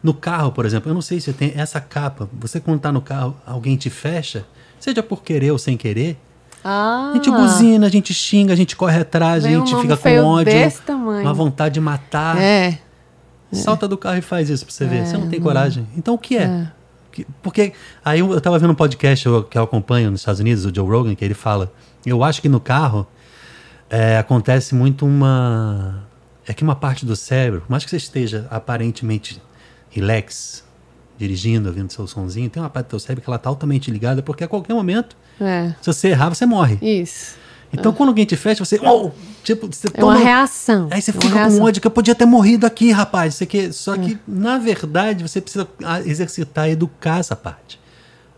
No 0.00 0.14
carro, 0.14 0.52
por 0.52 0.64
exemplo, 0.64 0.88
eu 0.88 0.94
não 0.94 1.02
sei 1.02 1.20
se 1.20 1.32
tem 1.32 1.54
essa 1.56 1.80
capa. 1.80 2.30
Você 2.34 2.60
quando 2.60 2.78
tá 2.78 2.92
no 2.92 3.00
carro, 3.00 3.36
alguém 3.44 3.76
te 3.76 3.90
fecha, 3.90 4.46
seja 4.78 5.02
por 5.02 5.24
querer 5.24 5.50
ou 5.50 5.58
sem 5.58 5.76
querer. 5.76 6.16
Ah. 6.62 7.10
A 7.10 7.14
gente 7.16 7.32
buzina, 7.32 7.86
a 7.86 7.90
gente 7.90 8.14
xinga, 8.14 8.52
a 8.52 8.56
gente 8.56 8.76
corre 8.76 9.00
atrás, 9.00 9.44
a 9.44 9.48
gente 9.48 9.74
fica 9.74 9.96
com 9.96 10.24
ódio, 10.24 10.52
uma 11.20 11.34
vontade 11.34 11.74
de 11.74 11.80
matar. 11.80 12.40
É. 12.40 12.78
Salta 13.50 13.88
do 13.88 13.98
carro 13.98 14.18
e 14.18 14.22
faz 14.22 14.48
isso 14.48 14.64
pra 14.64 14.72
você 14.72 14.84
ver. 14.86 14.98
É, 14.98 15.04
você 15.04 15.18
não 15.18 15.28
tem 15.28 15.40
coragem. 15.40 15.84
Então 15.96 16.14
o 16.14 16.18
que 16.18 16.36
é? 16.36 16.42
é. 16.42 16.75
Porque 17.42 17.72
aí 18.04 18.20
eu, 18.20 18.36
estava 18.36 18.58
vendo 18.58 18.72
um 18.72 18.74
podcast 18.74 19.28
que 19.50 19.56
eu 19.56 19.62
acompanho 19.62 20.10
nos 20.10 20.20
Estados 20.20 20.40
Unidos, 20.40 20.64
o 20.64 20.74
Joe 20.74 20.88
Rogan, 20.88 21.14
que 21.14 21.24
ele 21.24 21.34
fala. 21.34 21.72
Eu 22.04 22.22
acho 22.24 22.42
que 22.42 22.48
no 22.48 22.60
carro 22.60 23.06
é, 23.88 24.18
acontece 24.18 24.74
muito 24.74 25.06
uma. 25.06 26.04
É 26.46 26.52
que 26.52 26.62
uma 26.62 26.76
parte 26.76 27.04
do 27.04 27.16
cérebro, 27.16 27.62
por 27.62 27.70
mais 27.70 27.84
que 27.84 27.90
você 27.90 27.96
esteja 27.96 28.46
aparentemente 28.50 29.42
relax, 29.90 30.64
dirigindo, 31.18 31.68
ouvindo 31.68 31.92
seu 31.92 32.06
sonzinho, 32.06 32.48
tem 32.50 32.62
uma 32.62 32.70
parte 32.70 32.86
do 32.86 32.90
seu 32.90 33.00
cérebro 33.00 33.24
que 33.24 33.30
ela 33.30 33.36
está 33.36 33.48
altamente 33.48 33.90
ligada, 33.90 34.22
porque 34.22 34.44
a 34.44 34.48
qualquer 34.48 34.74
momento, 34.74 35.16
é. 35.40 35.74
se 35.80 35.92
você 35.92 36.08
errar, 36.08 36.28
você 36.28 36.46
morre. 36.46 36.78
Isso. 36.80 37.36
Então, 37.72 37.92
quando 37.92 38.10
alguém 38.10 38.24
te 38.24 38.36
fecha, 38.36 38.64
você. 38.64 38.80
Oh, 38.82 39.10
tipo, 39.42 39.66
você 39.66 39.88
é 39.88 39.90
toma, 39.90 40.14
uma 40.14 40.18
reação. 40.18 40.88
Aí 40.90 41.02
você 41.02 41.10
é 41.10 41.14
fica 41.14 41.48
com 41.48 41.62
ódio 41.62 41.80
que 41.80 41.86
eu 41.86 41.90
podia 41.90 42.14
ter 42.14 42.26
morrido 42.26 42.66
aqui, 42.66 42.90
rapaz. 42.90 43.34
Isso 43.34 43.44
aqui, 43.44 43.72
só 43.72 43.96
que, 43.96 44.14
é. 44.14 44.18
na 44.26 44.58
verdade, 44.58 45.22
você 45.22 45.40
precisa 45.40 45.66
ah, 45.84 46.00
exercitar, 46.00 46.68
educar 46.68 47.18
essa 47.18 47.36
parte. 47.36 47.78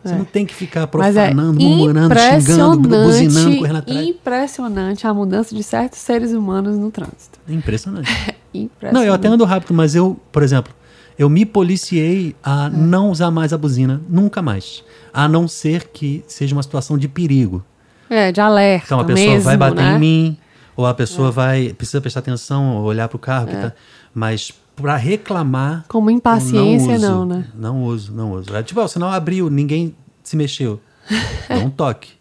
Você 0.03 0.14
é. 0.14 0.18
não 0.18 0.24
tem 0.24 0.47
que 0.47 0.55
ficar 0.55 0.87
profanando, 0.87 1.61
murmurando, 1.61 2.14
xingando, 2.14 2.89
buzinando, 2.89 3.59
correndo 3.59 3.76
atrás. 3.76 4.07
Impressionante 4.07 5.07
a 5.07 5.12
mudança 5.12 5.55
de 5.55 5.62
certos 5.62 5.99
seres 5.99 6.33
humanos 6.33 6.76
no 6.76 6.91
trânsito. 6.91 7.39
Impressionante. 7.49 8.09
impressionante. 8.55 8.95
Não, 8.95 9.05
eu 9.05 9.12
até 9.12 9.29
ando 9.29 9.45
rápido, 9.45 9.74
mas 9.74 9.95
eu, 9.95 10.18
por 10.31 10.43
exemplo, 10.43 10.72
eu 11.18 11.29
me 11.29 11.45
policiei 11.45 12.35
a 12.43 12.66
é. 12.66 12.70
não 12.70 13.11
usar 13.11 13.31
mais 13.31 13.53
a 13.53 13.59
buzina, 13.59 14.01
nunca 14.09 14.41
mais. 14.41 14.85
A 15.12 15.29
não 15.29 15.49
ser 15.49 15.89
que 15.89 16.24
seja 16.29 16.55
uma 16.55 16.62
situação 16.62 16.97
de 16.97 17.09
perigo. 17.09 17.64
É, 18.09 18.33
de 18.33 18.41
alerta. 18.41 18.87
Então 18.87 19.01
a 19.01 19.05
pessoa 19.05 19.29
mesmo, 19.29 19.45
vai 19.45 19.57
bater 19.57 19.83
né? 19.83 19.97
em 19.97 19.99
mim, 19.99 20.39
ou 20.77 20.87
a 20.87 20.95
pessoa 20.95 21.29
é. 21.29 21.33
vai 21.33 21.73
precisa 21.73 22.01
prestar 22.01 22.21
atenção, 22.21 22.83
olhar 22.83 23.09
para 23.09 23.17
o 23.17 23.19
carro, 23.19 23.49
é. 23.51 23.63
tá, 23.63 23.73
mas 24.15 24.53
para 24.77 24.97
reclamar. 24.97 25.85
Como 25.89 26.11
impaciência, 26.11 26.99
não, 26.99 27.25
não, 27.25 27.37
né? 27.37 27.45
Não 27.55 27.83
uso, 27.83 28.13
não 28.13 28.33
uso. 28.33 28.55
É, 28.55 28.63
tipo, 28.63 28.81
o 28.81 28.89
sinal 28.89 29.11
abriu, 29.11 29.51
ninguém 29.51 29.95
se 30.23 30.37
mexeu. 30.37 30.81
Dá 31.49 31.57
um 31.57 31.71
toque. 31.71 32.13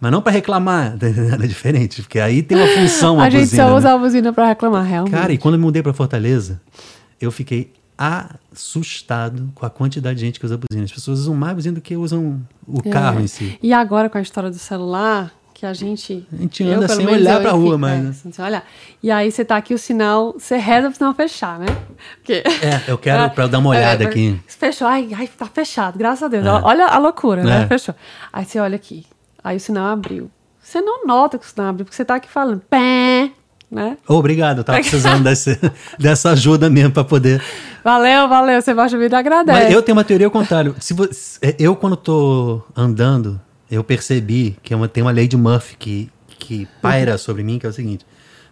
Mas 0.00 0.10
não 0.10 0.20
para 0.20 0.32
reclamar, 0.32 0.96
é 1.00 1.46
diferente, 1.46 2.02
porque 2.02 2.18
aí 2.18 2.42
tem 2.42 2.58
uma 2.58 2.66
função 2.66 3.20
a, 3.20 3.24
a 3.26 3.30
gente 3.30 3.42
buzina, 3.42 3.68
só 3.68 3.76
usa 3.76 3.88
né? 3.88 3.94
a 3.94 3.98
buzina 3.98 4.32
para 4.32 4.48
reclamar, 4.48 4.84
realmente. 4.84 5.12
Cara, 5.12 5.32
e 5.32 5.38
quando 5.38 5.54
eu 5.54 5.60
me 5.60 5.64
mudei 5.64 5.80
para 5.80 5.92
Fortaleza, 5.92 6.60
eu 7.20 7.30
fiquei 7.30 7.72
assustado 7.96 9.52
com 9.54 9.64
a 9.64 9.70
quantidade 9.70 10.18
de 10.18 10.24
gente 10.26 10.40
que 10.40 10.46
usa 10.46 10.58
buzina. 10.58 10.84
As 10.84 10.90
pessoas 10.90 11.20
usam 11.20 11.36
mais 11.36 11.54
buzina 11.54 11.76
do 11.76 11.80
que 11.80 11.96
usam 11.96 12.40
o 12.66 12.80
é. 12.84 12.90
carro 12.90 13.20
em 13.20 13.26
si. 13.26 13.58
E 13.62 13.72
agora 13.72 14.08
com 14.08 14.18
a 14.18 14.20
história 14.20 14.50
do 14.50 14.58
celular, 14.58 15.32
que 15.62 15.66
a 15.66 15.72
gente. 15.72 16.26
A 16.32 16.36
gente 16.36 16.64
anda 16.64 16.86
eu, 16.86 16.88
sem 16.88 17.06
olhar 17.06 17.40
para 17.40 17.50
a 17.50 17.54
rua, 17.54 17.78
mas. 17.78 18.26
É, 18.26 18.32
sem 18.32 18.44
olhar. 18.44 18.66
E 19.00 19.12
aí 19.12 19.30
você 19.30 19.44
tá 19.44 19.56
aqui 19.56 19.72
o 19.72 19.78
sinal, 19.78 20.32
você 20.32 20.56
reza 20.56 20.88
pro 20.88 20.96
sinal 20.96 21.14
fechar, 21.14 21.58
né? 21.60 21.66
Porque, 22.16 22.42
é, 22.44 22.90
eu 22.90 22.98
quero 22.98 23.30
para 23.30 23.46
dar 23.46 23.60
uma 23.60 23.70
olhada 23.70 24.02
é, 24.02 24.06
aqui. 24.08 24.40
Fechou, 24.48 24.88
ai, 24.88 25.08
ai, 25.16 25.28
tá 25.28 25.46
fechado, 25.46 25.96
graças 25.96 26.24
a 26.24 26.28
Deus. 26.28 26.44
É. 26.44 26.50
Olha 26.50 26.86
a 26.86 26.98
loucura, 26.98 27.44
né? 27.44 27.62
É. 27.62 27.66
Fechou. 27.68 27.94
Aí 28.32 28.44
você 28.44 28.58
olha 28.58 28.74
aqui, 28.74 29.06
aí 29.42 29.56
o 29.56 29.60
sinal 29.60 29.86
abriu. 29.86 30.28
Você 30.60 30.80
não 30.80 31.06
nota 31.06 31.38
que 31.38 31.44
o 31.44 31.48
sinal 31.48 31.68
abriu, 31.68 31.84
porque 31.84 31.96
você 31.96 32.04
tá 32.04 32.16
aqui 32.16 32.28
falando, 32.28 32.60
pé, 32.68 33.30
né? 33.72 33.96
Obrigado, 34.06 34.58
eu 34.58 34.64
tava 34.64 34.80
precisando 34.80 35.24
desse, 35.24 35.58
dessa 35.98 36.32
ajuda 36.32 36.68
mesmo 36.68 36.92
para 36.92 37.04
poder. 37.04 37.42
Valeu, 37.82 38.28
valeu, 38.28 38.60
Sebastião 38.60 39.00
Vida 39.00 39.18
agradece. 39.18 39.64
Mas 39.64 39.72
eu 39.72 39.80
tenho 39.82 39.96
uma 39.96 40.04
teoria 40.04 40.26
ao 40.26 40.30
contrário. 40.30 40.76
Se 40.78 40.92
você, 40.92 41.38
é, 41.40 41.56
eu, 41.58 41.74
quando 41.74 41.96
tô 41.96 42.62
andando, 42.76 43.40
eu 43.70 43.82
percebi 43.82 44.58
que 44.62 44.74
é 44.74 44.76
uma, 44.76 44.86
tem 44.86 45.02
uma 45.02 45.10
lei 45.10 45.26
de 45.26 45.38
Murphy 45.38 45.76
que, 45.78 46.10
que 46.38 46.68
paira 46.82 47.16
sobre 47.16 47.42
mim, 47.42 47.58
que 47.58 47.64
é 47.64 47.68
o 47.70 47.72
seguinte: 47.72 48.04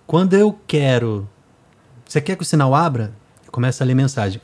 quando 0.07 0.33
eu 0.33 0.59
quero. 0.67 1.29
Você 2.07 2.21
quer 2.21 2.35
que 2.35 2.43
o 2.43 2.47
sinal 2.47 2.75
abra? 2.75 3.13
Começa 3.53 3.85
a 3.85 3.87
ler 3.87 3.95
mensagem. 3.95 4.41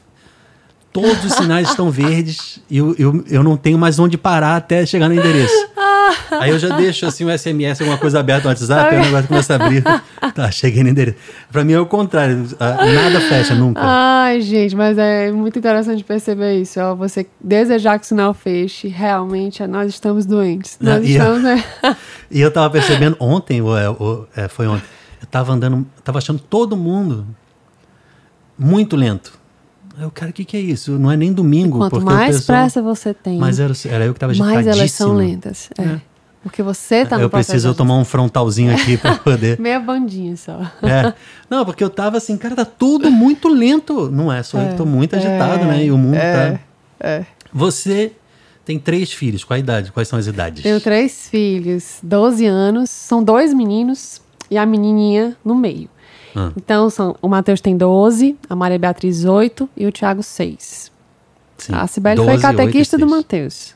Todos 0.93 1.25
os 1.25 1.33
sinais 1.33 1.71
estão 1.71 1.91
verdes 1.91 2.63
e 2.71 2.79
eu, 2.79 2.95
eu, 2.99 3.25
eu 3.29 3.43
não 3.43 3.57
tenho 3.57 3.77
mais 3.77 3.99
onde 3.99 4.17
parar 4.17 4.57
até 4.57 4.87
chegar 4.87 5.09
no 5.09 5.15
endereço. 5.15 5.69
Aí 6.41 6.51
eu 6.51 6.59
já 6.59 6.77
deixo 6.77 7.07
assim 7.07 7.25
um 7.25 7.37
SMS, 7.37 7.81
alguma 7.81 7.99
coisa 7.99 8.21
aberta 8.21 8.45
no 8.45 8.49
WhatsApp, 8.51 8.95
aí 8.95 9.01
o 9.01 9.05
negócio 9.05 9.29
começa 9.29 9.55
a 9.55 9.57
abrir. 9.57 9.83
Tá, 10.35 10.51
cheguei 10.51 10.83
no 10.83 10.91
endereço. 10.91 11.17
Pra 11.51 11.65
mim 11.65 11.73
é 11.73 11.81
o 11.81 11.87
contrário, 11.87 12.47
nada 12.59 13.21
fecha 13.21 13.55
nunca. 13.55 13.81
Ai, 13.83 14.41
gente, 14.41 14.75
mas 14.75 14.99
é 14.99 15.31
muito 15.31 15.59
interessante 15.59 16.05
perceber 16.05 16.61
isso. 16.61 16.81
Ó, 16.81 16.95
você 16.95 17.27
desejar 17.41 17.99
que 17.99 18.05
o 18.05 18.09
sinal 18.09 18.35
feche, 18.35 18.89
realmente 18.89 19.67
nós 19.67 19.91
estamos 19.91 20.27
doentes. 20.27 20.77
Nós 20.81 21.05
e 21.05 21.13
estamos. 21.13 21.43
Eu, 21.45 21.97
e 22.31 22.41
eu 22.41 22.51
tava 22.51 22.71
percebendo 22.71 23.17
ontem, 23.19 23.63
ou, 23.63 23.77
é, 23.77 23.89
ou 23.89 24.29
é, 24.37 24.49
foi 24.49 24.67
ontem, 24.67 24.85
eu 25.21 25.27
tava 25.27 25.53
andando, 25.53 25.87
tava 26.05 26.19
achando 26.19 26.39
todo 26.39 26.77
mundo 26.77 27.27
muito 28.59 28.97
lento. 28.97 29.39
Eu, 29.99 30.11
cara, 30.11 30.31
o 30.31 30.33
que, 30.33 30.45
que 30.45 30.57
é 30.57 30.61
isso? 30.61 30.99
Não 30.99 31.11
é 31.11 31.17
nem 31.17 31.33
domingo. 31.33 31.79
Quanto 31.79 32.01
mais 32.01 32.37
pessoal... 32.37 32.59
pressa 32.59 32.83
você 32.83 33.15
tem, 33.15 33.39
mas 33.39 33.59
era, 33.59 33.73
era 33.87 34.05
eu 34.05 34.13
que 34.13 34.19
estava 34.19 34.35
Mais 34.35 34.67
elas 34.67 34.93
são 34.93 35.15
lentas. 35.15 35.71
É. 35.79 35.83
é. 35.83 36.01
Porque 36.43 36.63
você 36.63 37.05
tá 37.05 37.17
no 37.17 37.25
Eu 37.25 37.31
preciso 37.31 37.75
tomar 37.75 37.97
um 37.99 38.05
frontalzinho 38.05 38.73
aqui 38.73 38.97
para 38.97 39.17
poder. 39.19 39.59
Meia 39.59 39.81
bandinha 39.81 40.37
só. 40.37 40.61
É. 40.81 41.13
Não, 41.51 41.65
porque 41.65 41.83
eu 41.83 41.91
tava 41.91 42.19
assim, 42.19 42.37
cara, 42.37 42.55
tá 42.55 42.65
tudo 42.65 43.11
muito 43.11 43.49
lento. 43.49 44.09
Não 44.11 44.33
é, 44.33 44.45
só 44.45 44.59
é, 44.59 44.67
eu 44.67 44.69
que 44.71 44.77
tô 44.77 44.87
muito 44.87 45.17
agitado, 45.17 45.65
é, 45.65 45.67
né? 45.67 45.85
E 45.87 45.91
o 45.91 45.99
mundo 45.99 46.15
é. 46.15 46.53
tá. 46.53 46.61
É. 47.01 47.27
Você 47.53 48.13
tem 48.65 48.79
três 48.79 49.13
filhos. 49.13 49.43
Qual 49.43 49.57
a 49.57 49.59
idade? 49.59 49.91
Quais 49.91 50.07
são 50.07 50.19
as 50.19 50.29
idades? 50.29 50.63
Tenho 50.63 50.81
três 50.81 51.29
filhos, 51.29 51.99
12 52.01 52.47
anos, 52.47 52.91
são 52.91 53.25
dois 53.25 53.53
meninos 53.53 54.21
e 54.49 54.57
a 54.57 54.65
menininha 54.65 55.37
no 55.45 55.55
meio. 55.55 55.89
Ah. 56.37 56.53
Então, 56.57 56.91
são, 56.91 57.17
o 57.23 57.29
Matheus 57.29 57.61
tem 57.63 57.77
12, 57.77 58.37
a 58.51 58.55
Maria 58.55 58.79
Beatriz 58.79 59.25
8 59.25 59.69
e 59.77 59.87
o 59.87 59.93
Thiago 59.93 60.23
6. 60.23 60.93
Sim. 61.57 61.73
A 61.75 61.87
Sibeli 61.87 62.17
12, 62.17 62.31
foi 62.31 62.41
catequista 62.41 62.97
8 62.97 63.03
e 63.03 63.07
do. 63.07 63.11
Matheus. 63.11 63.75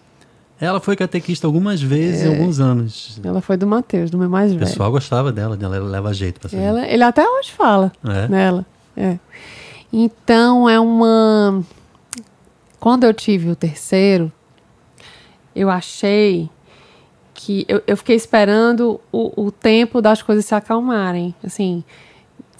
Ela 0.60 0.78
foi 0.78 0.94
catequista 0.94 1.46
algumas 1.46 1.80
vezes 1.80 2.22
em 2.22 2.28
alguns 2.28 2.60
anos. 2.60 3.18
Ela 3.24 3.40
foi 3.40 3.56
do 3.56 3.66
Matheus, 3.66 4.10
do 4.10 4.18
meu 4.18 4.28
mais 4.28 4.52
O 4.52 4.56
velho. 4.56 4.66
pessoal 4.66 4.90
gostava 4.90 5.32
dela, 5.32 5.56
ela 5.58 5.78
leva 5.78 6.12
jeito 6.12 6.38
pra 6.38 6.50
ser. 6.50 6.58
Ela, 6.58 6.86
ele 6.86 7.02
até 7.02 7.26
hoje 7.26 7.50
fala 7.50 7.90
É? 8.04 8.28
nela. 8.28 8.66
É. 8.94 9.16
Então 9.90 10.68
é 10.68 10.78
uma. 10.78 11.62
Quando 12.78 13.04
eu 13.04 13.14
tive 13.14 13.48
o 13.48 13.56
terceiro, 13.56 14.30
eu 15.56 15.70
achei 15.70 16.50
que 17.32 17.64
eu, 17.66 17.82
eu 17.86 17.96
fiquei 17.96 18.16
esperando 18.16 19.00
o, 19.10 19.46
o 19.46 19.50
tempo 19.50 20.02
das 20.02 20.20
coisas 20.20 20.44
se 20.44 20.54
acalmarem. 20.54 21.34
Assim, 21.42 21.82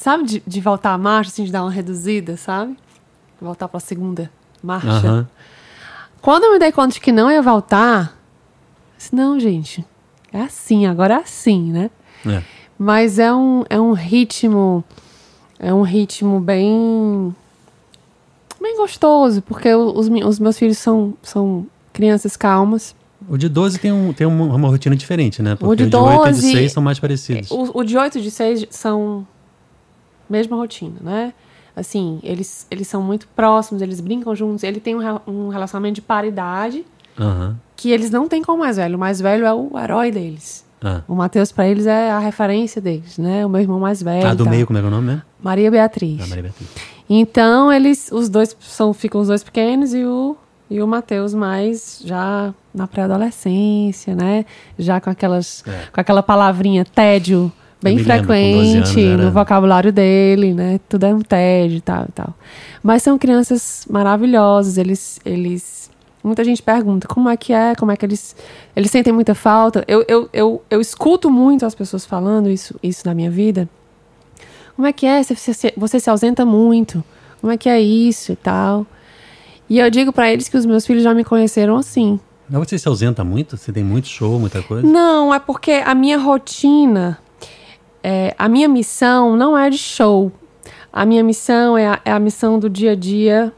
sabe, 0.03 0.25
de, 0.25 0.43
de 0.47 0.61
voltar 0.61 0.93
à 0.93 0.99
marcha, 0.99 1.31
assim, 1.31 1.45
de 1.45 1.53
dar 1.53 1.63
uma 1.63 1.71
reduzida, 1.71 2.37
sabe? 2.37 2.77
Voltar 3.41 3.69
para 3.69 3.79
a 3.79 3.81
segunda 3.81 4.31
marcha. 4.63 4.89
Aham. 4.89 5.29
Quando 6.21 6.45
eu 6.45 6.53
me 6.53 6.59
dei 6.59 6.71
conta 6.73 6.95
de 6.95 7.01
que 7.01 7.13
não 7.13 7.31
ia 7.31 7.41
voltar, 7.43 8.17
disse, 8.99 9.15
não, 9.15 9.39
gente, 9.41 9.85
é 10.33 10.43
assim, 10.43 10.87
agora 10.87 11.15
é 11.15 11.17
assim, 11.19 11.73
né? 11.73 11.91
É. 12.27 12.43
Mas 12.79 13.19
é 13.19 13.33
um, 13.33 13.65
é 13.71 13.81
um 13.81 13.93
ritmo. 13.93 14.85
É 15.59 15.73
um 15.73 15.83
ritmo 15.83 16.41
bem. 16.41 17.35
bem 18.61 18.77
gostoso, 18.77 19.43
porque 19.43 19.73
o- 19.75 19.93
os, 19.97 20.09
os 20.09 20.39
meus 20.39 20.59
filhos 20.59 20.79
são, 20.79 21.15
são 21.23 21.67
crianças 21.93 22.37
calmas. 22.37 22.95
O 23.29 23.37
de 23.37 23.49
12 23.49 23.79
tem, 23.79 23.93
um, 23.93 24.13
tem 24.13 24.27
uma, 24.27 24.55
uma 24.55 24.69
rotina 24.69 24.97
diferente, 24.97 25.43
né? 25.43 25.55
Porque 25.57 25.77
de 25.77 25.83
o 25.85 25.91
de 25.91 25.97
8 25.97 26.29
e 26.29 26.33
de 26.33 26.41
12 26.41 26.53
6 26.53 26.73
são 26.73 26.83
mais 26.83 26.99
parecidos. 26.99 27.51
O, 27.51 27.79
o 27.81 27.85
de 27.85 27.97
8 27.99 28.19
e 28.19 28.23
de 28.23 28.31
6 28.31 28.67
são. 28.71 29.27
Mesma 30.31 30.57
rotina, 30.57 30.97
né? 31.01 31.35
Assim, 31.75 32.19
eles, 32.23 32.67
eles 32.71 32.89
são 32.89 33.03
muito 33.03 33.27
próximos, 33.29 33.81
eles 33.81 34.01
brincam 34.01 34.35
juntos, 34.35 34.65
ele 34.65 34.81
tem 34.81 34.95
um, 34.97 35.21
um 35.27 35.49
relacionamento 35.49 35.95
de 35.97 36.03
paridade 36.03 36.85
Aham. 37.19 37.57
que 37.77 37.91
eles 37.91 38.11
não 38.11 38.29
têm 38.29 38.43
com 38.43 38.53
o 38.53 38.59
mais 38.59 38.77
velho. 38.77 38.97
O 38.97 38.99
mais 39.01 39.21
velho 39.21 39.47
é 39.47 39.53
o 39.55 39.71
herói 39.79 40.11
deles. 40.11 40.65
Ah. 40.83 41.03
O 41.07 41.15
Matheus, 41.15 41.53
pra 41.53 41.69
eles, 41.69 41.87
é 41.87 42.11
a 42.11 42.19
referência 42.19 42.81
deles, 42.81 43.19
né? 43.19 43.45
O 43.45 43.49
meu 43.49 43.61
irmão 43.61 43.79
mais 43.79 44.03
velho. 44.03 44.27
Ah, 44.27 44.35
do 44.35 44.49
meio, 44.49 44.67
como 44.67 44.79
é 44.79 44.83
que 44.83 44.87
é 44.87 44.89
o 44.89 44.91
nome, 44.91 45.07
né? 45.07 45.23
Maria 45.43 45.71
Beatriz. 45.71 46.23
Ah, 46.23 46.27
Maria 46.27 46.43
Beatriz. 46.45 46.69
Então, 47.09 47.73
eles, 47.73 48.11
os 48.13 48.29
dois 48.29 48.57
são, 48.61 48.93
ficam 48.95 49.21
os 49.21 49.29
dois 49.29 49.43
pequenos 49.43 49.93
e 49.95 50.05
o, 50.05 50.37
e 50.71 50.81
o 50.83 50.87
Matheus 50.87 51.35
mais 51.35 52.01
já 52.05 52.55
na 52.75 52.87
pré-adolescência, 52.87 54.15
né? 54.15 54.45
Já 54.79 55.01
com 55.01 55.11
aquelas, 55.11 55.63
É. 55.67 55.87
com 55.93 56.01
aquela 56.01 56.23
palavrinha 56.23 56.85
tédio 56.85 57.53
bem 57.83 57.97
me 57.97 58.03
lembro, 58.03 58.27
com 58.27 58.33
12 58.33 58.81
frequente 58.83 59.05
anos 59.07 59.25
no 59.27 59.33
vocabulário 59.33 59.93
dele, 59.93 60.55
né? 60.55 60.81
Tudo 60.89 61.05
é 61.05 61.15
um 61.15 61.21
tédio 61.21 61.79
e 61.79 61.81
tal 61.81 62.05
e 62.09 62.13
tal. 62.13 62.35
Mas 62.83 63.03
são 63.03 63.19
crianças 63.19 63.87
maravilhosas, 63.91 64.79
eles, 64.79 65.21
eles 65.25 65.91
muita 66.23 66.45
gente 66.45 66.63
pergunta 66.63 67.09
como 67.09 67.29
é 67.29 67.37
que 67.37 67.53
é, 67.53 67.75
como 67.75 67.91
é 67.91 67.97
que 67.97 68.05
eles 68.05 68.37
eles 68.75 68.91
sentem 68.91 69.13
muita 69.13 69.35
falta. 69.35 69.85
Eu, 69.89 70.05
eu, 70.07 70.29
eu, 70.33 70.63
eu 70.71 70.81
escuto 70.81 71.31
muito 71.31 71.67
as 71.67 71.75
pessoas 71.75 72.05
falando 72.07 72.51
isso, 72.51 72.75
isso 72.83 73.07
na 73.07 73.15
minha 73.15 73.31
vida. 73.31 73.69
Como 74.77 74.87
é 74.87 74.93
que 74.93 75.07
é? 75.07 75.23
Você, 75.23 75.35
você, 75.35 75.73
você 75.77 76.01
se 76.01 76.09
ausenta 76.09 76.45
muito. 76.45 77.05
Como 77.41 77.53
é 77.53 77.57
que 77.57 77.69
é 77.69 77.81
isso 77.81 78.33
e 78.33 78.37
tal? 78.37 78.87
E 79.69 79.79
eu 79.79 79.91
digo 79.91 80.13
pra 80.13 80.31
eles 80.33 80.49
que 80.49 80.57
os 80.57 80.67
meus 80.67 80.87
filhos 80.87 81.03
já 81.03 81.15
me 81.15 81.25
conheceram 81.25 81.77
assim. 81.77 82.19
Mas 82.49 82.69
você 82.69 82.79
se 82.79 82.89
ausenta 82.89 83.23
muito? 83.23 83.57
Você 83.57 83.73
tem 83.73 83.85
muito 83.85 84.09
show, 84.09 84.39
muita 84.41 84.63
coisa? 84.63 84.87
Não, 84.87 85.33
é 85.33 85.39
porque 85.39 85.83
a 85.85 85.95
minha 85.95 86.19
rotina, 86.19 87.19
é, 88.03 88.35
a 88.39 88.49
minha 88.49 88.69
missão 88.69 89.37
não 89.37 89.57
é 89.57 89.69
de 89.71 89.79
show. 89.79 90.31
A 90.93 91.05
minha 91.07 91.23
missão 91.23 91.77
é 91.79 91.87
a, 91.87 92.01
é 92.05 92.11
a 92.13 92.19
missão 92.19 92.59
do 92.59 92.69
dia 92.69 92.93
a 92.93 92.95
dia. 92.95 93.53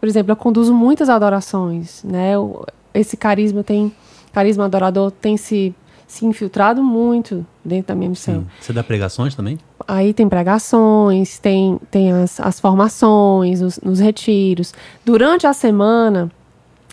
Por 0.00 0.08
exemplo, 0.08 0.32
eu 0.32 0.36
conduzo 0.36 0.72
muitas 0.72 1.08
adorações, 1.08 2.02
né? 2.04 2.38
O- 2.38 2.64
Esse 2.94 3.16
carisma 3.16 3.62
tem, 3.64 3.92
carisma 4.32 4.64
adorador 4.64 5.10
tem 5.10 5.36
se, 5.36 5.74
se 6.06 6.24
infiltrado 6.24 6.82
muito 6.82 7.44
dentro 7.64 7.88
da 7.88 7.94
minha 7.94 8.10
missão. 8.10 8.40
Sim. 8.40 8.46
Você 8.60 8.72
dá 8.72 8.82
pregações 8.84 9.34
também? 9.34 9.58
Aí 9.86 10.12
tem 10.14 10.28
pregações, 10.28 11.38
tem, 11.38 11.78
tem 11.90 12.12
as, 12.12 12.38
as 12.40 12.60
formações, 12.60 13.60
os, 13.60 13.78
nos 13.80 13.98
retiros. 14.00 14.72
Durante 15.04 15.46
a 15.46 15.52
semana, 15.52 16.30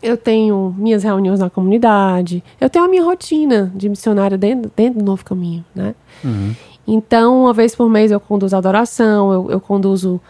eu 0.02 0.18
tenho 0.18 0.74
minhas 0.78 1.04
reuniões 1.04 1.40
na 1.40 1.50
comunidade, 1.50 2.44
eu 2.60 2.70
tenho 2.70 2.86
a 2.86 2.88
minha 2.88 3.04
rotina 3.04 3.72
de 3.76 3.88
missionária 3.90 4.38
dentro, 4.38 4.72
dentro 4.76 5.00
do 5.00 5.06
Novo 5.06 5.24
Caminho, 5.26 5.64
né? 5.76 5.94
Uhum. 6.24 6.54
Então, 6.88 7.44
uma 7.44 7.54
vez 7.54 7.76
por 7.76 7.90
mês 7.90 8.12
eu 8.12 8.20
conduzo 8.20 8.56
a 8.56 8.60
adoração, 8.60 9.34
eu, 9.34 9.52
eu 9.52 9.60
conduzo 9.60 10.22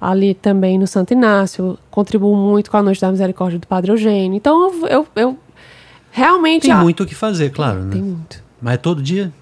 ali 0.00 0.34
também 0.34 0.78
no 0.78 0.86
Santo 0.86 1.12
Inácio, 1.12 1.78
contribuo 1.90 2.36
muito 2.36 2.70
com 2.70 2.76
a 2.76 2.82
Noite 2.82 3.00
da 3.00 3.10
Misericórdia 3.10 3.58
do 3.58 3.66
Padre 3.66 3.92
Eugênio. 3.92 4.36
Então, 4.36 4.70
eu, 4.70 4.88
eu, 4.88 5.06
eu 5.14 5.38
realmente... 6.10 6.66
Tem 6.66 6.76
muito 6.76 7.04
o 7.04 7.06
que 7.06 7.14
fazer, 7.14 7.50
claro, 7.50 7.84
né? 7.84 7.92
Tem 7.92 8.02
muito. 8.02 8.42
Mas 8.60 8.74
é 8.74 8.76
todo 8.76 9.02
dia? 9.02 9.32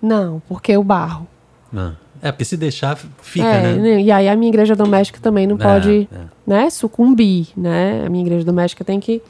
Não, 0.00 0.40
porque 0.48 0.72
eu 0.72 0.84
barro. 0.84 1.26
Ah. 1.74 1.92
É, 2.22 2.32
porque 2.32 2.44
se 2.44 2.56
deixar, 2.56 2.96
fica, 3.20 3.46
É, 3.46 3.76
né? 3.76 4.00
E 4.00 4.10
aí 4.10 4.28
a 4.28 4.36
minha 4.36 4.48
igreja 4.48 4.74
doméstica 4.74 5.18
também 5.20 5.46
não 5.46 5.56
É, 5.56 5.58
pode, 5.58 6.08
é. 6.10 6.20
né, 6.46 6.70
sucumbir, 6.70 7.48
né? 7.54 8.04
A 8.06 8.08
minha 8.08 8.24
igreja 8.24 8.44
doméstica 8.44 8.82
tem 8.82 8.98
que... 8.98 9.20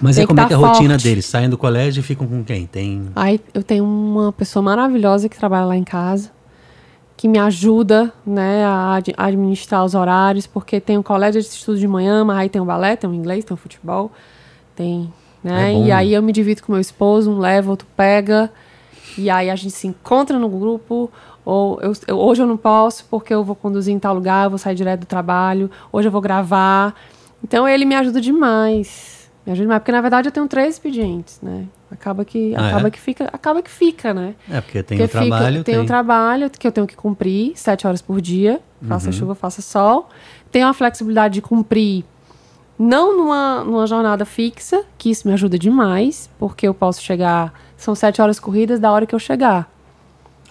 Mas 0.00 0.16
Tem 0.16 0.24
é 0.24 0.26
como 0.26 0.40
é 0.40 0.42
tá 0.42 0.48
que 0.48 0.54
é 0.54 0.56
a 0.56 0.58
rotina 0.58 0.96
deles? 0.96 1.26
Saem 1.26 1.48
do 1.50 1.58
colégio 1.58 2.00
e 2.00 2.02
ficam 2.02 2.26
com 2.26 2.42
quem? 2.42 2.66
Tem. 2.66 3.08
Aí 3.14 3.40
eu 3.52 3.62
tenho 3.62 3.84
uma 3.84 4.32
pessoa 4.32 4.62
maravilhosa 4.62 5.28
que 5.28 5.36
trabalha 5.36 5.66
lá 5.66 5.76
em 5.76 5.84
casa, 5.84 6.30
que 7.16 7.28
me 7.28 7.38
ajuda, 7.38 8.12
né, 8.26 8.64
a 8.64 8.94
ad- 8.94 9.14
administrar 9.16 9.84
os 9.84 9.94
horários, 9.94 10.46
porque 10.46 10.80
tem 10.80 10.98
o 10.98 11.02
colégio 11.02 11.40
de 11.40 11.46
estudo 11.48 11.78
de 11.78 11.86
manhã, 11.86 12.24
mas 12.24 12.38
aí 12.38 12.48
tem 12.48 12.60
o 12.60 12.64
balé, 12.64 12.96
tem 12.96 13.08
o 13.08 13.14
inglês, 13.14 13.44
tem 13.44 13.54
o 13.54 13.56
futebol, 13.56 14.10
tem, 14.74 15.12
né? 15.44 15.72
É 15.72 15.74
e 15.78 15.84
né? 15.84 15.92
aí 15.92 16.14
eu 16.14 16.22
me 16.22 16.32
divido 16.32 16.62
com 16.62 16.72
meu 16.72 16.80
esposo, 16.80 17.30
um 17.30 17.38
leva, 17.38 17.70
outro 17.70 17.86
pega, 17.96 18.50
e 19.16 19.28
aí 19.30 19.50
a 19.50 19.56
gente 19.56 19.72
se 19.74 19.86
encontra 19.86 20.38
no 20.38 20.48
grupo, 20.48 21.10
ou 21.44 21.80
eu, 21.80 21.92
eu- 22.08 22.18
hoje 22.18 22.42
eu 22.42 22.46
não 22.46 22.56
posso 22.56 23.04
porque 23.10 23.32
eu 23.32 23.44
vou 23.44 23.54
conduzir 23.54 23.94
em 23.94 23.98
tal 23.98 24.14
lugar, 24.14 24.44
eu 24.46 24.50
vou 24.50 24.58
sair 24.58 24.74
direto 24.74 25.00
do 25.00 25.06
trabalho, 25.06 25.70
hoje 25.92 26.08
eu 26.08 26.12
vou 26.12 26.20
gravar. 26.20 26.94
Então 27.44 27.68
ele 27.68 27.84
me 27.84 27.94
ajuda 27.94 28.20
demais. 28.20 29.21
Me 29.44 29.52
ajuda 29.52 29.64
demais, 29.64 29.80
porque 29.80 29.92
na 29.92 30.00
verdade 30.00 30.28
eu 30.28 30.32
tenho 30.32 30.46
três 30.46 30.74
expedientes, 30.74 31.40
né? 31.42 31.66
Acaba 31.90 32.24
que, 32.24 32.54
Ah, 32.54 32.68
acaba 32.68 32.88
é? 32.88 32.90
que 32.90 33.00
fica, 33.00 33.24
acaba 33.32 33.60
que 33.62 33.70
fica, 33.70 34.14
né? 34.14 34.34
É, 34.50 34.60
porque 34.60 34.82
tem 34.82 34.96
Porque 34.98 35.02
o 35.16 35.20
trabalho. 35.20 35.58
fica, 35.58 35.64
tem 35.64 35.78
o 35.80 35.86
trabalho 35.86 36.50
que 36.50 36.66
eu 36.66 36.72
tenho 36.72 36.86
que 36.86 36.94
cumprir 36.96 37.52
sete 37.56 37.86
horas 37.86 38.00
por 38.00 38.20
dia, 38.20 38.60
faça 38.88 39.06
Uhum. 39.06 39.12
chuva, 39.12 39.34
faça 39.34 39.60
sol. 39.60 40.08
Tenho 40.50 40.68
a 40.68 40.72
flexibilidade 40.72 41.34
de 41.34 41.42
cumprir 41.42 42.04
não 42.78 43.16
numa, 43.16 43.64
numa 43.64 43.86
jornada 43.86 44.24
fixa, 44.24 44.84
que 44.96 45.10
isso 45.10 45.26
me 45.26 45.34
ajuda 45.34 45.58
demais, 45.58 46.30
porque 46.38 46.66
eu 46.66 46.74
posso 46.74 47.02
chegar. 47.02 47.52
São 47.76 47.94
sete 47.94 48.22
horas 48.22 48.38
corridas 48.40 48.78
da 48.80 48.90
hora 48.92 49.06
que 49.06 49.14
eu 49.14 49.18
chegar. 49.18 49.68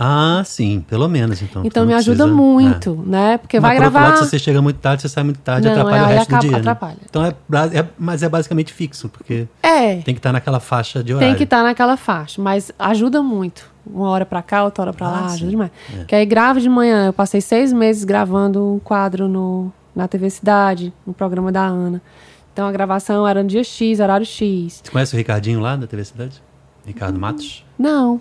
Ah, 0.03 0.41
sim, 0.43 0.83
pelo 0.89 1.07
menos 1.07 1.41
então. 1.43 1.61
Então 1.63 1.85
me 1.85 1.93
ajuda 1.93 2.23
precisa- 2.23 2.35
muito, 2.35 2.95
né? 3.05 3.37
Porque 3.37 3.57
é. 3.57 3.59
Mas 3.59 3.69
vai 3.69 3.77
por 3.77 3.83
outro 3.85 3.99
gravar. 3.99 4.13
lado, 4.15 4.23
se 4.23 4.29
você 4.31 4.39
chega 4.39 4.59
muito 4.59 4.77
tarde, 4.77 5.03
você 5.03 5.09
sai 5.09 5.23
muito 5.23 5.39
tarde, 5.41 5.67
Não, 5.67 5.73
atrapalha 5.73 6.03
o 6.03 6.05
resto 6.07 6.17
do 6.29 6.35
acaba- 6.35 6.41
dia. 6.41 6.51
né? 6.51 6.57
atrapalha. 6.57 6.97
Então 7.07 7.23
é, 7.25 7.35
é- 7.79 7.87
Mas 7.99 8.23
é 8.23 8.29
basicamente 8.29 8.73
fixo, 8.73 9.07
porque 9.09 9.47
É, 9.61 9.97
tem 9.97 10.15
que 10.15 10.19
estar 10.19 10.31
naquela 10.33 10.59
faixa 10.59 11.03
de 11.03 11.13
horário. 11.13 11.29
tem 11.29 11.37
que 11.37 11.43
estar 11.43 11.61
naquela 11.61 11.95
faixa, 11.97 12.41
mas 12.41 12.71
ajuda 12.79 13.21
muito. 13.21 13.69
Uma 13.85 14.09
hora 14.09 14.25
pra 14.25 14.41
cá, 14.41 14.63
outra 14.63 14.83
hora 14.83 14.93
pra 14.93 15.07
Ah, 15.07 15.11
lá, 15.11 15.27
sim. 15.29 15.35
ajuda 15.35 15.51
demais. 15.51 15.71
É. 15.99 16.03
Que 16.05 16.15
aí 16.15 16.25
gravo 16.25 16.59
de 16.59 16.69
manhã, 16.69 17.07
eu 17.07 17.13
passei 17.13 17.39
seis 17.41 17.71
meses 17.71 18.03
gravando 18.03 18.73
um 18.75 18.79
quadro 18.79 19.27
no, 19.27 19.71
na 19.95 20.07
TV 20.07 20.29
Cidade, 20.31 20.91
no 21.05 21.13
programa 21.13 21.51
da 21.51 21.61
Ana. 21.65 22.01
Então 22.53 22.67
a 22.67 22.71
gravação 22.71 23.27
era 23.27 23.41
no 23.43 23.47
dia 23.49 23.63
X, 23.63 23.99
horário 23.99 24.25
X. 24.25 24.81
Você 24.83 24.91
conhece 24.91 25.13
o 25.13 25.17
Ricardinho 25.17 25.59
lá 25.59 25.75
da 25.75 25.85
TV 25.87 26.03
Cidade? 26.05 26.41
Ricardo 26.85 27.19
Matos? 27.19 27.63
Não, 27.77 28.19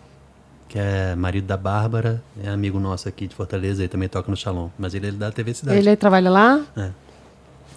Que 0.71 0.79
é 0.79 1.17
marido 1.17 1.47
da 1.47 1.57
Bárbara, 1.57 2.23
é 2.45 2.49
amigo 2.49 2.79
nosso 2.79 3.09
aqui 3.09 3.27
de 3.27 3.35
Fortaleza, 3.35 3.83
ele 3.83 3.89
também 3.89 4.09
toca 4.09 4.31
no 4.31 4.37
Shalom. 4.37 4.69
Mas 4.79 4.95
ele 4.95 5.09
é 5.09 5.11
da 5.11 5.31
TV 5.33 5.53
Cidade. 5.53 5.77
ele 5.79 5.97
trabalha 5.97 6.31
lá. 6.31 6.61
É. 6.77 6.91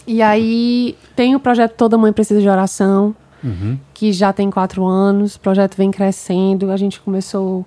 E 0.06 0.22
aí 0.22 0.96
tem 1.16 1.36
o 1.36 1.39
projeto 1.39 1.74
Toda 1.76 1.98
Mãe 1.98 2.14
Precisa 2.14 2.39
de 2.39 2.48
Oração, 2.48 3.16
Uhum. 3.44 3.78
que 3.96 4.14
já 4.14 4.32
tem 4.32 4.50
quatro 4.52 4.86
anos. 4.86 5.36
O 5.36 5.39
projeto 5.39 5.76
vem 5.76 5.89
crescendo. 5.91 6.70
A 6.72 6.78
gente 6.78 7.02
começou 7.02 7.66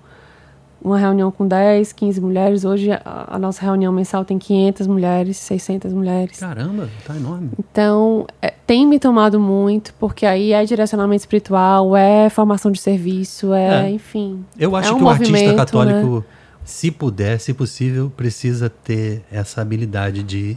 uma 0.83 0.99
reunião 0.99 1.31
com 1.31 1.47
10, 1.47 1.93
15 1.93 2.21
mulheres. 2.21 2.65
Hoje 2.65 2.91
a, 2.93 3.39
nossa 3.39 3.63
reunião 3.63 3.93
mensal 3.93 4.25
tem 4.25 4.39
500 4.39 4.87
mulheres, 4.87 5.37
600 5.39 5.93
mulheres. 5.93 6.39
Caramba, 6.39 6.89
tá 7.05 7.17
enorme. 7.17 7.51
Então, 7.59 8.27
é, 8.41 8.53
tem 8.67 8.87
me 8.87 8.99
tomado 8.99 9.41
muito, 9.41 9.95
porque 9.99 10.27
aí 10.27 10.53
é 10.53 10.65
direcionamento 10.65 11.23
espiritual, 11.23 11.97
é 11.97 12.29
formação 12.31 12.71
de 12.71 12.81
serviço, 12.81 13.53
é, 13.53 13.87
É. 13.87 13.91
enfim. 13.91 14.45
Eu 14.59 14.77
acho 14.77 14.91
é 14.91 14.93
um 14.95 14.99
que 14.99 15.05
o 15.05 15.09
artista 15.09 15.33
movimento, 15.33 15.57
católico, 15.57 16.17
né? 16.17 16.25
se 16.65 16.91
puder, 16.91 17.41
se 17.41 17.53
possível, 17.55 18.13
precisa 18.17 18.69
ter 18.69 19.25
essa 19.31 19.61
habilidade 19.61 20.23
de 20.23 20.57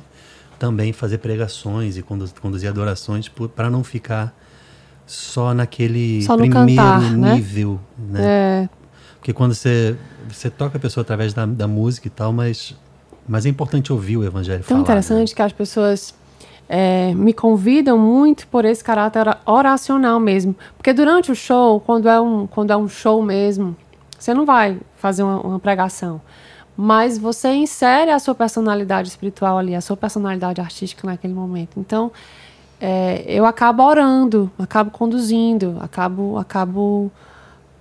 também 0.57 0.91
fazer 0.91 1.19
pregações 1.19 1.97
e 1.97 2.03
conduzir, 2.03 2.69
adorações 2.69 3.31
para 3.55 3.69
não 3.69 3.83
ficar 3.83 4.35
só 5.07 5.53
naquele 5.55 6.21
Só 6.21 6.37
primeiro 6.37 6.67
cantar, 6.67 7.01
né? 7.01 7.33
nível, 7.35 7.79
né? 7.97 8.19
É, 8.21 8.69
Porque 9.19 9.33
quando 9.33 9.53
você, 9.53 9.95
você 10.27 10.49
toca 10.49 10.77
a 10.77 10.79
pessoa 10.79 11.01
através 11.01 11.33
da, 11.33 11.45
da 11.45 11.67
música 11.67 12.07
e 12.07 12.09
tal, 12.09 12.31
mas, 12.31 12.75
mas 13.27 13.45
é 13.45 13.49
importante 13.49 13.91
ouvir 13.91 14.17
o 14.17 14.23
evangelho 14.23 14.59
tão 14.59 14.67
falar. 14.67 14.81
interessante 14.81 15.29
né? 15.29 15.35
que 15.35 15.41
as 15.41 15.51
pessoas 15.51 16.13
é, 16.69 17.13
me 17.13 17.33
convidam 17.33 17.97
muito 17.97 18.47
por 18.47 18.63
esse 18.63 18.83
caráter 18.83 19.19
ora- 19.19 19.39
oracional 19.45 20.19
mesmo. 20.19 20.55
Porque 20.77 20.93
durante 20.93 21.31
o 21.31 21.35
show, 21.35 21.79
quando 21.81 22.07
é 22.07 22.19
um, 22.19 22.47
quando 22.47 22.71
é 22.71 22.77
um 22.77 22.87
show 22.87 23.21
mesmo, 23.21 23.75
você 24.17 24.33
não 24.33 24.45
vai 24.45 24.79
fazer 24.95 25.23
uma, 25.23 25.41
uma 25.41 25.59
pregação. 25.59 26.21
Mas 26.77 27.17
você 27.17 27.53
insere 27.55 28.11
a 28.11 28.19
sua 28.19 28.33
personalidade 28.33 29.09
espiritual 29.09 29.57
ali, 29.57 29.75
a 29.75 29.81
sua 29.81 29.97
personalidade 29.97 30.61
artística 30.61 31.05
naquele 31.05 31.33
momento. 31.33 31.77
Então, 31.77 32.09
é, 32.79 33.25
eu 33.27 33.45
acabo 33.45 33.83
orando, 33.83 34.49
acabo 34.57 34.89
conduzindo, 34.89 35.75
acabo, 35.81 36.37
acabo 36.37 37.11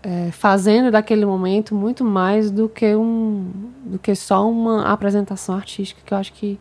é, 0.02 0.30
fazendo 0.30 0.90
daquele 0.90 1.26
momento 1.26 1.74
muito 1.74 2.04
mais 2.04 2.50
do 2.50 2.68
que, 2.68 2.94
um, 2.94 3.50
do 3.84 3.98
que 3.98 4.14
só 4.14 4.48
uma 4.48 4.84
apresentação 4.92 5.54
artística, 5.54 6.00
que 6.04 6.14
eu 6.14 6.18
acho 6.18 6.32
que, 6.32 6.58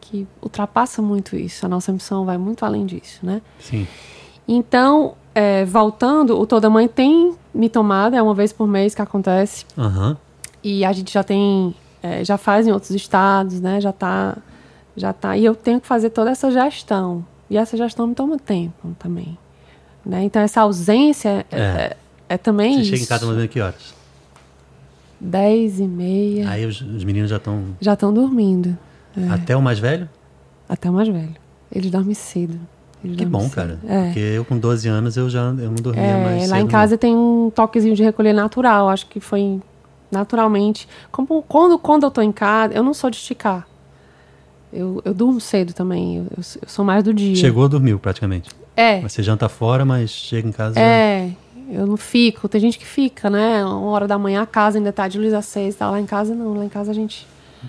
que 0.00 0.26
ultrapassa 0.42 1.00
muito 1.00 1.36
isso. 1.36 1.64
A 1.64 1.68
nossa 1.68 1.92
missão 1.92 2.24
vai 2.24 2.38
muito 2.38 2.64
além 2.64 2.84
disso, 2.84 3.24
né? 3.24 3.40
Sim. 3.58 3.86
Então, 4.46 5.14
é, 5.34 5.64
voltando, 5.64 6.38
o 6.38 6.46
Toda 6.46 6.68
Mãe 6.68 6.88
tem 6.88 7.34
me 7.54 7.68
tomado, 7.68 8.14
é 8.14 8.22
uma 8.22 8.34
vez 8.34 8.52
por 8.52 8.66
mês 8.66 8.94
que 8.94 9.02
acontece. 9.02 9.64
Aham. 9.76 10.16
E 10.62 10.84
a 10.84 10.92
gente 10.92 11.12
já 11.12 11.22
tem, 11.22 11.74
é, 12.02 12.22
já 12.24 12.36
faz 12.36 12.66
em 12.66 12.72
outros 12.72 12.90
estados, 12.90 13.60
né? 13.60 13.80
Já 13.80 13.92
tá, 13.92 14.36
já 14.96 15.12
tá. 15.12 15.36
E 15.36 15.44
eu 15.44 15.54
tenho 15.54 15.80
que 15.80 15.86
fazer 15.86 16.10
toda 16.10 16.30
essa 16.30 16.50
gestão. 16.50 17.24
E 17.48 17.56
essa 17.56 17.76
gestão 17.76 18.06
me 18.06 18.14
toma 18.14 18.38
tempo 18.38 18.94
também. 18.98 19.38
Né? 20.04 20.24
Então, 20.24 20.40
essa 20.42 20.60
ausência 20.60 21.46
é, 21.50 21.96
É. 22.34 22.38
também 22.38 22.74
Você 22.74 22.80
isso. 22.82 22.90
chega 22.90 23.02
em 23.02 23.06
casa 23.06 23.26
mais 23.26 23.32
ou 23.32 23.36
menos 23.38 23.52
que 23.52 23.60
horas? 23.60 23.94
Dez 25.20 25.78
e 25.80 25.86
meia. 25.86 26.48
Aí 26.48 26.64
os, 26.64 26.80
os 26.80 27.04
meninos 27.04 27.28
já 27.30 27.36
estão. 27.36 27.62
Já 27.80 27.92
estão 27.92 28.12
dormindo. 28.12 28.76
É. 29.16 29.28
Até 29.28 29.54
o 29.56 29.60
mais 29.60 29.78
velho? 29.78 30.08
Até 30.68 30.88
o 30.88 30.92
mais 30.92 31.08
velho. 31.08 31.34
Eles 31.70 31.90
dormem 31.90 32.14
cedo. 32.14 32.58
Eles 33.04 33.16
Que 33.16 33.26
bom, 33.26 33.40
cedo. 33.42 33.52
cara. 33.54 33.78
É. 33.86 34.04
Porque 34.06 34.18
eu 34.20 34.44
com 34.44 34.58
12 34.58 34.88
anos 34.88 35.16
eu 35.16 35.28
já 35.28 35.40
eu 35.40 35.54
não 35.70 35.74
dormia 35.74 36.02
É, 36.02 36.24
mais. 36.24 36.50
lá 36.50 36.60
em 36.60 36.66
casa 36.66 36.96
tem 36.96 37.14
um 37.14 37.50
toquezinho 37.54 37.94
de 37.94 38.02
recolher 38.02 38.32
natural. 38.32 38.88
Acho 38.88 39.06
que 39.08 39.20
foi 39.20 39.60
naturalmente. 40.10 40.88
Como, 41.12 41.42
quando, 41.42 41.78
quando 41.78 42.04
eu 42.04 42.10
tô 42.10 42.22
em 42.22 42.32
casa, 42.32 42.72
eu 42.74 42.82
não 42.82 42.94
sou 42.94 43.10
de 43.10 43.16
esticar. 43.16 43.66
Eu, 44.72 45.02
eu 45.04 45.12
durmo 45.12 45.40
cedo 45.40 45.72
também. 45.74 46.16
Eu, 46.18 46.22
eu, 46.30 46.36
eu 46.62 46.68
sou 46.68 46.84
mais 46.84 47.02
do 47.04 47.12
dia. 47.12 47.28
não. 47.30 47.36
Chegou, 47.36 47.68
dormiu 47.68 47.98
praticamente. 47.98 48.48
É, 48.76 49.00
Você 49.00 49.22
janta 49.22 49.48
fora, 49.48 49.84
mas 49.84 50.10
chega 50.10 50.48
em 50.48 50.52
casa. 50.52 50.78
é. 50.80 51.32
Eu 51.70 51.86
não 51.86 51.96
fico. 51.96 52.48
Tem 52.48 52.60
gente 52.60 52.78
que 52.78 52.86
fica, 52.86 53.30
né? 53.30 53.64
Uma 53.64 53.90
hora 53.90 54.08
da 54.08 54.18
manhã 54.18 54.42
a 54.42 54.46
casa 54.46 54.78
ainda 54.78 54.92
tá 54.92 55.06
de 55.08 55.18
luz 55.18 55.32
às 55.32 55.44
seis. 55.46 55.76
Tá 55.76 55.90
lá 55.90 56.00
em 56.00 56.06
casa, 56.06 56.34
não. 56.34 56.54
Lá 56.54 56.64
em 56.64 56.68
casa 56.68 56.90
a 56.90 56.94
gente. 56.94 57.26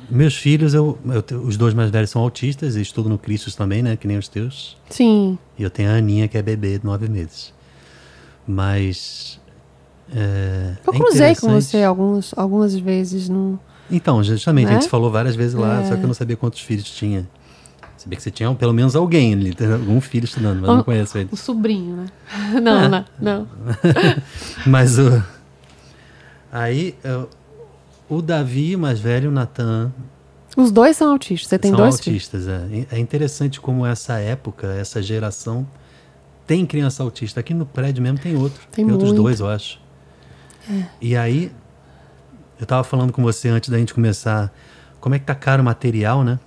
Meus 0.10 0.36
filhos, 0.38 0.74
eu, 0.74 0.97
eu 1.30 1.39
os 1.41 1.58
dois 1.58 1.74
mais 1.74 1.89
velhos 1.91 2.10
são 2.10 2.22
autistas 2.22 2.76
e 2.78 2.82
estudam 2.82 3.12
no 3.12 3.18
Cristos 3.18 3.56
também, 3.56 3.84
né? 3.84 3.95
Que 3.97 4.08
nem 4.08 4.18
os 4.18 4.28
teus. 4.28 4.78
Sim. 4.89 5.38
E 5.60 5.64
eu 5.64 5.70
tenho 5.70 5.89
a 5.89 5.95
Aninha, 5.95 6.28
que 6.28 6.38
é 6.38 6.41
bebê 6.41 6.80
de 6.80 6.86
nove 6.86 7.08
meses. 7.10 7.54
Mas. 8.47 9.39
É, 10.14 10.76
Eu 10.86 10.93
é 10.93 10.97
cruzei 10.97 11.36
com 11.36 11.47
interessante. 11.47 11.64
você 11.64 11.84
alguns, 11.84 12.34
algumas 12.38 12.76
vezes 12.76 13.30
no. 13.30 13.60
Então, 13.89 14.24
justamente, 14.24 14.66
a 14.68 14.70
Né? 14.70 14.74
gente 14.76 14.84
se 14.84 14.89
falou 14.89 15.12
várias 15.12 15.36
vezes 15.36 15.54
lá, 15.54 15.82
É. 15.82 15.86
só 15.89 15.95
que 15.95 16.02
eu 16.04 16.08
não 16.08 16.14
sabia 16.14 16.36
quantos 16.38 16.62
filhos 16.62 16.89
tinha. 16.89 17.28
Sabia 18.02 18.18
que 18.18 18.24
você 18.24 18.32
tinha 18.32 18.52
pelo 18.56 18.74
menos 18.74 18.95
alguém 18.95 19.34
ali, 19.34 19.54
tem 19.54 19.70
algum 19.72 20.02
filho 20.02 20.26
estudando, 20.26 20.60
mas 20.62 20.70
eu 20.70 20.76
não 20.78 20.84
conheço 20.84 21.18
ele. 21.20 21.30
O 21.32 21.38
sobrinho, 21.38 21.95
né? 21.97 22.06
Não, 22.62 22.80
É. 22.84 22.89
não, 22.89 23.06
não. 23.20 23.47
Mas 24.66 24.97
o. 24.97 25.24
Aí, 26.52 26.95
eu- 27.04 27.30
o 28.10 28.22
Davi, 28.22 28.76
o 28.76 28.80
mais 28.80 28.99
velho, 28.99 29.30
o 29.30 29.32
Natan, 29.32 29.91
Os 30.58 30.72
dois 30.72 30.97
são 30.97 31.12
autistas. 31.12 31.47
Você 31.49 31.60
tem 31.60 31.72
são 31.72 31.80
dois 31.80 31.99
filhos? 31.99 32.30
autistas. 32.34 32.47
É. 32.47 32.95
é 32.97 32.99
interessante 32.99 33.62
como 33.62 33.86
essa 33.86 34.18
época, 34.20 34.68
essa 34.74 35.02
geração, 35.02 35.66
tem 36.45 36.66
criança 36.66 37.04
autista. 37.04 37.39
Aqui 37.39 37.54
no 37.54 37.66
prédio 37.66 38.02
mesmo 38.04 38.18
tem 38.20 38.36
outro. 38.36 38.62
Tem 38.72 38.84
outros 38.86 39.10
muito. 39.12 39.20
É. 39.22 39.24
dois, 39.24 39.39
eu 39.39 39.47
acho. 39.47 39.80
E 40.99 41.16
aí, 41.16 41.52
eu 42.60 42.66
tava 42.66 42.84
falando 42.84 43.14
com 43.14 43.22
você 43.24 43.47
antes 43.47 43.70
da 43.70 43.78
gente 43.78 43.93
começar, 43.93 44.52
como 44.99 45.16
é 45.16 45.20
que 45.20 45.26
tá 45.26 45.34
caro 45.36 45.62
o 45.62 45.66
material, 45.66 46.24
né? 46.24 46.38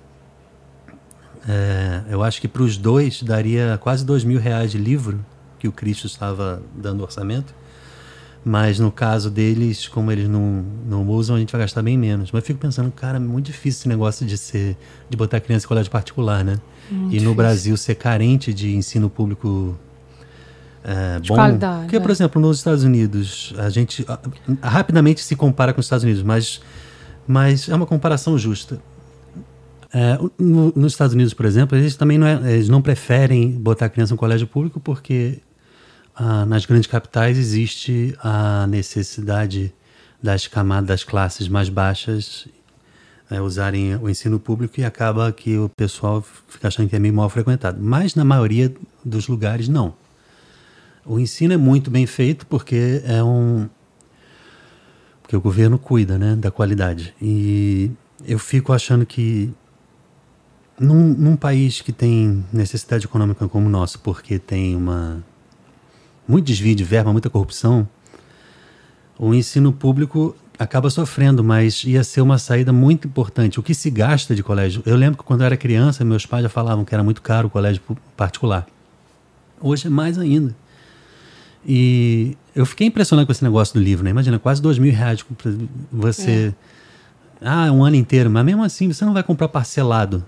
É, 1.49 2.03
eu 2.09 2.23
acho 2.23 2.41
que 2.41 2.49
para 2.49 2.63
os 2.63 2.77
dois 2.77 3.23
daria 3.23 3.79
quase 3.83 4.05
dois 4.05 4.25
mil 4.25 4.41
reais 4.41 4.73
de 4.73 4.79
livro 4.79 5.25
que 5.59 5.69
o 5.69 5.73
Cristo 5.73 6.07
estava 6.07 6.63
dando 6.75 7.03
orçamento. 7.03 7.55
Mas 8.47 8.79
no 8.79 8.93
caso 8.93 9.31
deles, 9.31 9.89
como 9.89 10.13
eles 10.13 10.29
não, 10.29 10.63
não 10.87 11.09
usam, 11.09 11.35
a 11.37 11.39
gente 11.39 11.51
vai 11.51 11.63
gastar 11.63 11.81
bem 11.81 11.97
menos. 11.97 12.31
Mas 12.31 12.43
eu 12.43 12.47
fico 12.47 12.61
pensando, 12.61 12.91
cara, 12.93 13.17
é 13.17 13.21
muito 13.21 13.47
difícil 13.47 13.81
esse 13.81 13.89
negócio 13.89 14.27
de 14.27 14.37
ser 14.37 14.77
de 15.09 15.17
botar 15.17 15.41
criança 15.41 15.65
em 15.65 15.69
colégio 15.69 15.91
particular, 15.91 16.45
né? 16.45 16.59
e 16.91 16.95
no 16.95 17.09
difícil. 17.09 17.35
Brasil 17.35 17.77
ser 17.79 17.95
carente 17.95 18.53
de 18.53 18.77
ensino 18.77 19.09
público 19.09 19.75
é, 20.85 21.19
De 21.19 21.31
bom. 21.31 21.35
qualidade, 21.37 21.83
Porque, 21.85 21.99
por 21.99 22.11
é. 22.11 22.13
exemplo, 22.13 22.41
nos 22.43 22.59
Estados 22.59 22.85
Unidos, 22.85 23.55
a 23.57 23.71
gente 23.71 24.05
ah, 24.07 24.21
rapidamente 24.69 25.23
se 25.23 25.35
compara 25.35 25.73
com 25.73 25.81
os 25.81 25.87
Estados 25.87 26.05
Unidos, 26.05 26.23
mas, 26.23 26.61
mas 27.27 27.71
é 27.71 27.75
uma 27.75 27.87
comparação 27.87 28.37
justa. 28.37 28.79
É, 29.97 30.19
no- 30.37 30.73
nos 30.75 30.93
Estados 30.93 31.15
Unidos, 31.15 31.33
por 31.33 31.47
exemplo, 31.47 31.79
eles 31.79 31.95
também 31.95 32.19
não, 32.19 32.27
é- 32.27 32.53
eles 32.55 32.69
não 32.69 32.83
preferem 32.83 33.53
botar 33.53 33.87
a 33.87 33.89
criança 33.89 34.13
em 34.13 34.17
colégio 34.17 34.47
público 34.47 34.81
porque 34.81 35.39
ah, 36.17 36.45
nas 36.45 36.67
grandes 36.67 36.89
capitais 36.89 37.39
existe 37.39 38.17
a 38.21 38.67
necessidade 38.67 39.73
das 40.23 40.47
camadas, 40.49 40.89
das 40.89 41.05
classes 41.05 41.49
mais 41.49 41.69
baixas 41.69 42.49
é, 43.31 43.41
usarem 43.41 43.97
o 43.97 44.09
ensino 44.09 44.39
público 44.41 44.81
e 44.81 44.85
acaba 44.85 45.31
que 45.33 45.57
o 45.59 45.69
pessoal 45.77 46.25
fica 46.49 46.69
achando 46.69 46.89
que 46.89 46.97
é 46.97 46.99
meio 46.99 47.15
mal 47.15 47.29
frequentado. 47.31 47.81
Mas 47.81 48.15
na 48.15 48.25
maioria 48.25 48.73
dos 49.05 49.29
lugares, 49.29 49.69
não. 49.69 49.95
O 51.07 51.19
ensino 51.19 51.53
é 51.53 51.57
muito 51.57 51.91
bem 51.91 52.07
feito 52.07 52.47
porque 52.47 53.03
é 53.05 53.23
um. 53.23 53.69
Porque 55.23 55.37
o 55.37 55.41
governo 55.41 55.79
cuida 55.79 56.19
né, 56.19 56.37
da 56.37 56.51
qualidade. 56.51 57.15
E 57.21 57.91
eu 58.27 58.39
fico 58.39 58.73
achando 58.73 59.05
que 59.07 59.53
num, 60.79 61.09
num 61.15 61.37
país 61.37 61.81
que 61.81 61.93
tem 61.93 62.45
necessidade 62.53 63.05
econômica 63.05 63.49
como 63.49 63.67
o 63.67 63.71
nosso, 63.71 63.99
porque 64.01 64.39
tem 64.39 64.77
uma 64.77 65.23
muito 66.27 66.47
desvio 66.47 66.75
de 66.75 66.85
verba, 66.85 67.13
muita 67.13 67.29
corrupção, 67.29 67.87
o 69.19 69.35
ensino 69.35 69.73
público 69.73 70.35
acaba 70.59 70.89
sofrendo, 70.89 71.43
mas 71.45 71.85
ia 71.85 72.03
ser 72.03 72.21
uma 72.21 72.39
saída 72.39 72.73
muito 72.73 73.09
importante. 73.09 73.61
O 73.61 73.63
que 73.63 73.75
se 73.75 73.91
gasta 73.91 74.35
de 74.35 74.43
colégio? 74.43 74.83
Eu 74.87 74.97
lembro 74.97 75.19
que 75.19 75.25
quando 75.25 75.41
eu 75.43 75.47
era 75.47 75.57
criança, 75.57 76.05
meus 76.05 76.27
pais 76.27 76.43
já 76.43 76.49
falavam 76.49 76.85
que 76.85 76.95
era 76.95 77.03
muito 77.03 77.21
caro 77.21 77.49
o 77.49 77.51
colégio 77.51 77.83
particular. 78.17 78.67
Hoje 79.61 79.87
é 79.87 79.91
mais 79.91 80.19
ainda. 80.19 80.55
E 81.67 82.37
eu 82.55 82.67
fiquei 82.67 82.87
impressionado 82.87 83.27
com 83.27 83.33
esse 83.33 83.43
negócio 83.43 83.75
do 83.75 83.81
livro, 83.81 84.05
né? 84.05 84.11
Imagina, 84.11 84.39
quase 84.39 84.61
dois 84.61 84.79
mil 84.79 84.93
reais 84.93 85.25
você. 85.91 86.55
Ah, 87.41 87.71
um 87.73 87.85
ano 87.85 87.97
inteiro, 87.97 88.31
mas 88.31 88.45
mesmo 88.45 88.63
assim 88.63 88.93
você 88.93 89.05
não 89.05 89.13
vai 89.13 89.23
comprar 89.23 89.49
parcelado. 89.49 90.25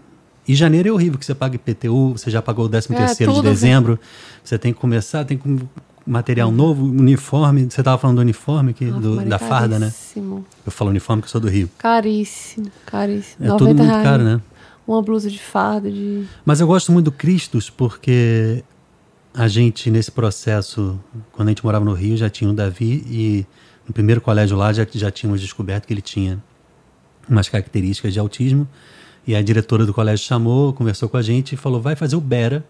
E 0.49 0.55
janeiro 0.55 0.89
é 0.89 0.93
horrível, 0.93 1.19
que 1.19 1.27
você 1.27 1.35
paga 1.35 1.57
IPTU, 1.57 2.13
você 2.17 2.31
já 2.31 2.41
pagou 2.41 2.67
o 2.67 2.69
13 2.69 2.93
É, 2.93 2.97
terceiro 2.97 3.33
de 3.33 3.43
né? 3.43 3.51
dezembro, 3.51 3.99
você 4.45 4.57
tem 4.59 4.73
que 4.73 4.79
começar, 4.79 5.25
tem 5.25 5.37
que 5.37 5.59
material 6.07 6.53
novo, 6.53 6.85
uniforme. 6.85 7.63
Você 7.69 7.81
estava 7.81 7.99
falando 7.99 8.17
do 8.19 8.21
uniforme, 8.23 8.73
que, 8.73 8.85
Ave 8.85 9.01
do- 9.01 9.25
da 9.25 9.39
farda, 9.41 9.79
né? 9.79 9.93
Eu 10.65 10.71
falo 10.73 10.91
uniforme 10.91 11.21
que 11.21 11.27
eu 11.27 11.33
sou 11.33 11.41
do 11.41 11.49
Rio. 11.49 11.69
Caríssimo, 11.79 12.71
caríssimo. 12.87 13.45
É 13.45 13.49
tudo 13.49 13.65
90 13.65 13.75
muito 13.83 13.91
reais. 13.91 14.03
caro, 14.05 14.23
né? 14.23 14.41
Uma 14.87 15.03
blusa 15.03 15.29
de 15.29 15.39
farda, 15.41 15.91
de. 15.91 16.25
Mas 16.45 16.61
eu 16.61 16.67
gosto 16.69 16.93
muito 16.93 17.07
do 17.07 17.13
Cristos 17.13 17.69
porque 17.69 18.63
a 19.35 19.49
gente, 19.49 19.91
nesse 19.91 20.13
processo, 20.13 20.97
quando 21.33 21.49
a 21.49 21.51
gente 21.51 21.65
morava 21.65 21.85
no 21.85 21.93
Rio, 21.93 22.17
já 22.17 22.31
tinha 22.31 22.49
o 22.49 22.53
Davi 22.55 23.05
e 23.09 23.45
no 23.87 23.93
primeiro 23.93 24.21
colégio 24.21 24.57
lá 24.57 24.73
já, 24.73 24.87
já 24.89 25.11
tínhamos 25.11 25.41
descoberto 25.41 25.87
que 25.87 25.93
ele 25.93 26.01
tinha 26.01 26.41
umas 27.29 27.49
características 27.49 28.13
de 28.13 28.21
autismo. 28.21 28.69
E 29.27 29.35
a 29.35 29.43
diretora 29.43 29.85
do 29.85 29.93
colégio 29.93 30.25
chamou, 30.25 30.73
conversou 30.73 31.09
com 31.09 31.17
a 31.17 31.23
gente 31.23 31.53
e 31.55 31.57
falou: 31.57 31.81
vai 31.81 31.97
fazer 31.97 32.17
o 32.17 32.21
BERA. 32.21 32.65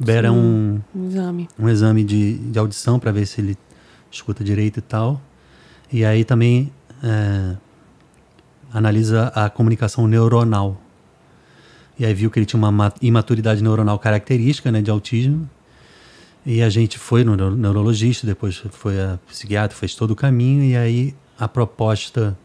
O 0.00 0.04
BERA 0.04 0.28
é 0.28 0.30
um, 0.30 0.80
Um 0.94 1.06
exame. 1.08 1.48
um 1.58 1.68
exame 1.68 2.02
de, 2.04 2.38
de 2.38 2.58
audição 2.58 2.98
para 2.98 3.12
ver 3.12 3.26
se 3.26 3.40
ele 3.40 3.56
escuta 4.10 4.42
direito 4.42 4.78
e 4.78 4.82
tal. 4.82 5.20
E 5.92 6.04
aí 6.04 6.24
também 6.24 6.72
é, 7.02 7.54
analisa 8.72 9.28
a 9.34 9.48
comunicação 9.48 10.06
neuronal. 10.08 10.80
E 11.98 12.04
aí 12.04 12.12
viu 12.12 12.28
que 12.30 12.38
ele 12.40 12.46
tinha 12.46 12.58
uma 12.58 12.72
ma- 12.72 12.92
imaturidade 13.00 13.62
neuronal 13.62 13.98
característica 14.00 14.72
né, 14.72 14.82
de 14.82 14.90
autismo. 14.90 15.48
E 16.44 16.60
a 16.60 16.68
gente 16.68 16.98
foi 16.98 17.22
no 17.24 17.36
neuro- 17.36 17.56
neurologista, 17.56 18.26
depois 18.26 18.56
foi 18.70 19.00
a 19.00 19.18
psiquiatra, 19.28 19.76
fez 19.76 19.94
todo 19.94 20.10
o 20.10 20.16
caminho. 20.16 20.64
E 20.64 20.76
aí 20.76 21.14
a 21.38 21.46
proposta 21.46 22.36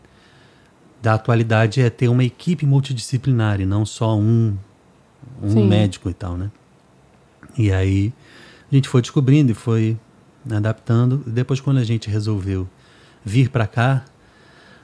da 1.02 1.14
atualidade 1.14 1.82
é 1.82 1.90
ter 1.90 2.08
uma 2.08 2.24
equipe 2.24 2.66
multidisciplinar 2.66 3.62
e 3.62 3.66
não 3.66 3.86
só 3.86 4.18
um 4.18 4.58
um 5.42 5.50
Sim. 5.50 5.68
médico 5.68 6.10
e 6.10 6.14
tal, 6.14 6.38
né? 6.38 6.50
E 7.58 7.72
aí 7.72 8.14
a 8.72 8.76
gente 8.76 8.88
foi 8.88 9.02
descobrindo 9.02 9.52
e 9.52 9.56
foi 9.56 9.98
adaptando. 10.50 11.24
Depois, 11.26 11.60
quando 11.60 11.78
a 11.78 11.84
gente 11.84 12.10
resolveu 12.10 12.68
vir 13.24 13.50
para 13.50 13.68
cá, 13.68 14.06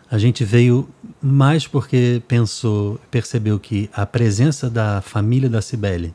a 0.09 0.18
gente 0.18 0.43
veio 0.43 0.88
mais 1.22 1.68
porque 1.68 2.22
pensou, 2.28 2.99
percebeu 3.09 3.59
que 3.59 3.89
a 3.93 4.05
presença 4.05 4.70
da 4.70 5.01
família 5.01 5.49
da 5.49 5.61
Cibele 5.61 6.13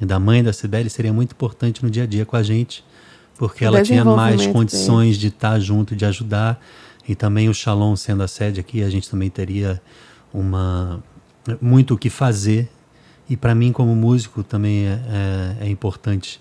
e 0.00 0.06
da 0.06 0.18
mãe 0.18 0.42
da 0.42 0.52
Cibele 0.52 0.90
seria 0.90 1.12
muito 1.12 1.32
importante 1.32 1.82
no 1.82 1.90
dia 1.90 2.04
a 2.04 2.06
dia 2.06 2.24
com 2.24 2.36
a 2.36 2.42
gente, 2.42 2.84
porque 3.36 3.64
O 3.64 3.66
ela 3.66 3.82
tinha 3.82 4.04
mais 4.04 4.46
condições 4.46 5.16
de 5.16 5.28
estar 5.28 5.58
junto, 5.60 5.94
de 5.94 6.04
ajudar, 6.04 6.60
e 7.08 7.14
também 7.14 7.48
o 7.48 7.54
Shalom 7.54 7.94
sendo 7.96 8.22
a 8.22 8.28
sede 8.28 8.60
aqui, 8.60 8.82
a 8.82 8.90
gente 8.90 9.08
também 9.08 9.30
teria 9.30 9.80
uma 10.32 11.02
muito 11.60 11.94
o 11.94 11.98
que 11.98 12.10
fazer. 12.10 12.68
E 13.28 13.36
para 13.36 13.54
mim, 13.54 13.72
como 13.72 13.94
músico, 13.94 14.42
também 14.42 14.86
é, 14.86 15.00
é, 15.60 15.66
é 15.66 15.68
importante, 15.68 16.40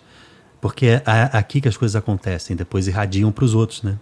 porque 0.62 0.86
é 0.88 1.04
a- 1.06 1.38
aqui 1.38 1.60
que 1.62 1.68
as 1.68 1.78
coisas 1.78 1.96
acontecem, 1.96 2.56
depois 2.56 2.88
irradiam 2.88 3.32
para 3.32 3.46
os 3.46 3.54
outros, 3.54 3.82
né? 3.84 3.98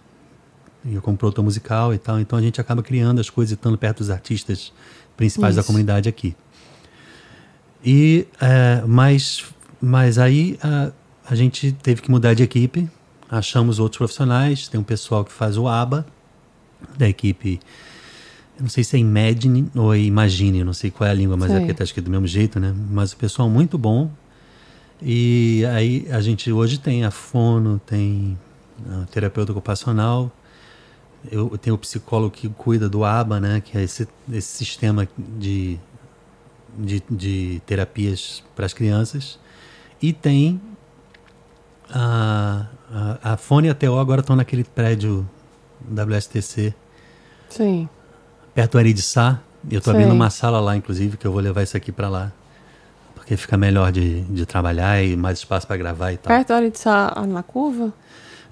E 0.84 0.94
eu 0.94 1.00
como 1.02 1.16
produtor 1.16 1.42
musical 1.42 1.94
e 1.94 1.98
tal, 1.98 2.20
então 2.20 2.38
a 2.38 2.42
gente 2.42 2.60
acaba 2.60 2.82
criando 2.82 3.18
as 3.20 3.30
coisas 3.30 3.52
e 3.52 3.54
estando 3.54 3.76
perto 3.78 3.98
dos 3.98 4.10
artistas 4.10 4.70
principais 5.16 5.54
da 5.54 5.60
Isso. 5.60 5.66
comunidade 5.66 6.08
aqui. 6.08 6.36
E 7.84 8.26
é, 8.40 8.82
mas, 8.86 9.44
mas 9.80 10.18
aí 10.18 10.58
a, 10.62 10.90
a 11.28 11.34
gente 11.34 11.72
teve 11.72 12.02
que 12.02 12.10
mudar 12.10 12.34
de 12.34 12.42
equipe, 12.42 12.88
achamos 13.30 13.78
outros 13.78 13.98
profissionais, 13.98 14.68
tem 14.68 14.78
um 14.80 14.84
pessoal 14.84 15.24
que 15.24 15.32
faz 15.32 15.56
o 15.56 15.66
ABA 15.68 16.06
da 16.96 17.08
equipe, 17.08 17.60
eu 18.56 18.62
não 18.62 18.68
sei 18.68 18.84
se 18.84 18.96
é 18.96 18.98
Imagine 19.00 19.68
ou 19.74 19.92
é 19.92 19.98
Imagine, 19.98 20.62
não 20.62 20.72
sei 20.72 20.90
qual 20.90 21.08
é 21.08 21.10
a 21.10 21.14
língua, 21.14 21.36
mas 21.36 21.50
é 21.50 21.54
Sei. 21.54 21.60
porque 21.60 21.72
está 21.72 21.84
escrito 21.84 22.04
do 22.04 22.10
mesmo 22.10 22.26
jeito, 22.26 22.60
né? 22.60 22.74
Mas 22.90 23.12
o 23.12 23.16
pessoal 23.16 23.50
muito 23.50 23.76
bom. 23.76 24.10
E 25.02 25.64
aí 25.72 26.06
a 26.10 26.20
gente 26.20 26.50
hoje 26.52 26.78
tem 26.78 27.04
a 27.04 27.10
fono, 27.10 27.80
tem 27.84 28.38
a 28.90 29.06
terapeuta 29.06 29.50
ocupacional, 29.50 30.30
eu 31.30 31.56
tenho 31.58 31.74
o 31.74 31.78
psicólogo 31.78 32.30
que 32.30 32.48
cuida 32.48 32.88
do 32.88 33.04
ABA, 33.04 33.40
né? 33.40 33.60
Que 33.60 33.76
é 33.76 33.82
esse, 33.82 34.06
esse 34.32 34.56
sistema 34.56 35.08
de, 35.18 35.78
de, 36.78 37.02
de 37.10 37.62
terapias 37.66 38.42
para 38.54 38.66
as 38.66 38.72
crianças. 38.72 39.38
E 40.00 40.12
tem 40.12 40.60
a, 41.90 42.66
a, 42.90 43.32
a 43.32 43.36
Fone 43.36 43.66
e 43.66 43.70
a 43.70 43.74
TO 43.74 43.98
agora 43.98 44.20
estão 44.20 44.36
naquele 44.36 44.62
prédio 44.62 45.28
WSTC, 45.88 46.74
Sim. 47.48 47.88
perto 48.54 48.72
do 48.72 48.78
Aridiçá. 48.78 49.40
Eu 49.70 49.78
estou 49.78 49.92
abrindo 49.92 50.12
uma 50.12 50.28
sala 50.28 50.60
lá, 50.60 50.76
inclusive, 50.76 51.16
que 51.16 51.26
eu 51.26 51.32
vou 51.32 51.40
levar 51.40 51.62
isso 51.62 51.76
aqui 51.76 51.90
para 51.90 52.08
lá. 52.08 52.32
Porque 53.14 53.36
fica 53.36 53.56
melhor 53.56 53.90
de, 53.90 54.20
de 54.22 54.44
trabalhar 54.44 55.02
e 55.02 55.16
mais 55.16 55.38
espaço 55.38 55.66
para 55.66 55.76
gravar 55.76 56.12
e 56.12 56.18
tal. 56.18 56.28
Perto 56.28 56.70
de 56.70 56.78
Sá, 56.78 57.24
na 57.26 57.42
curva? 57.42 57.92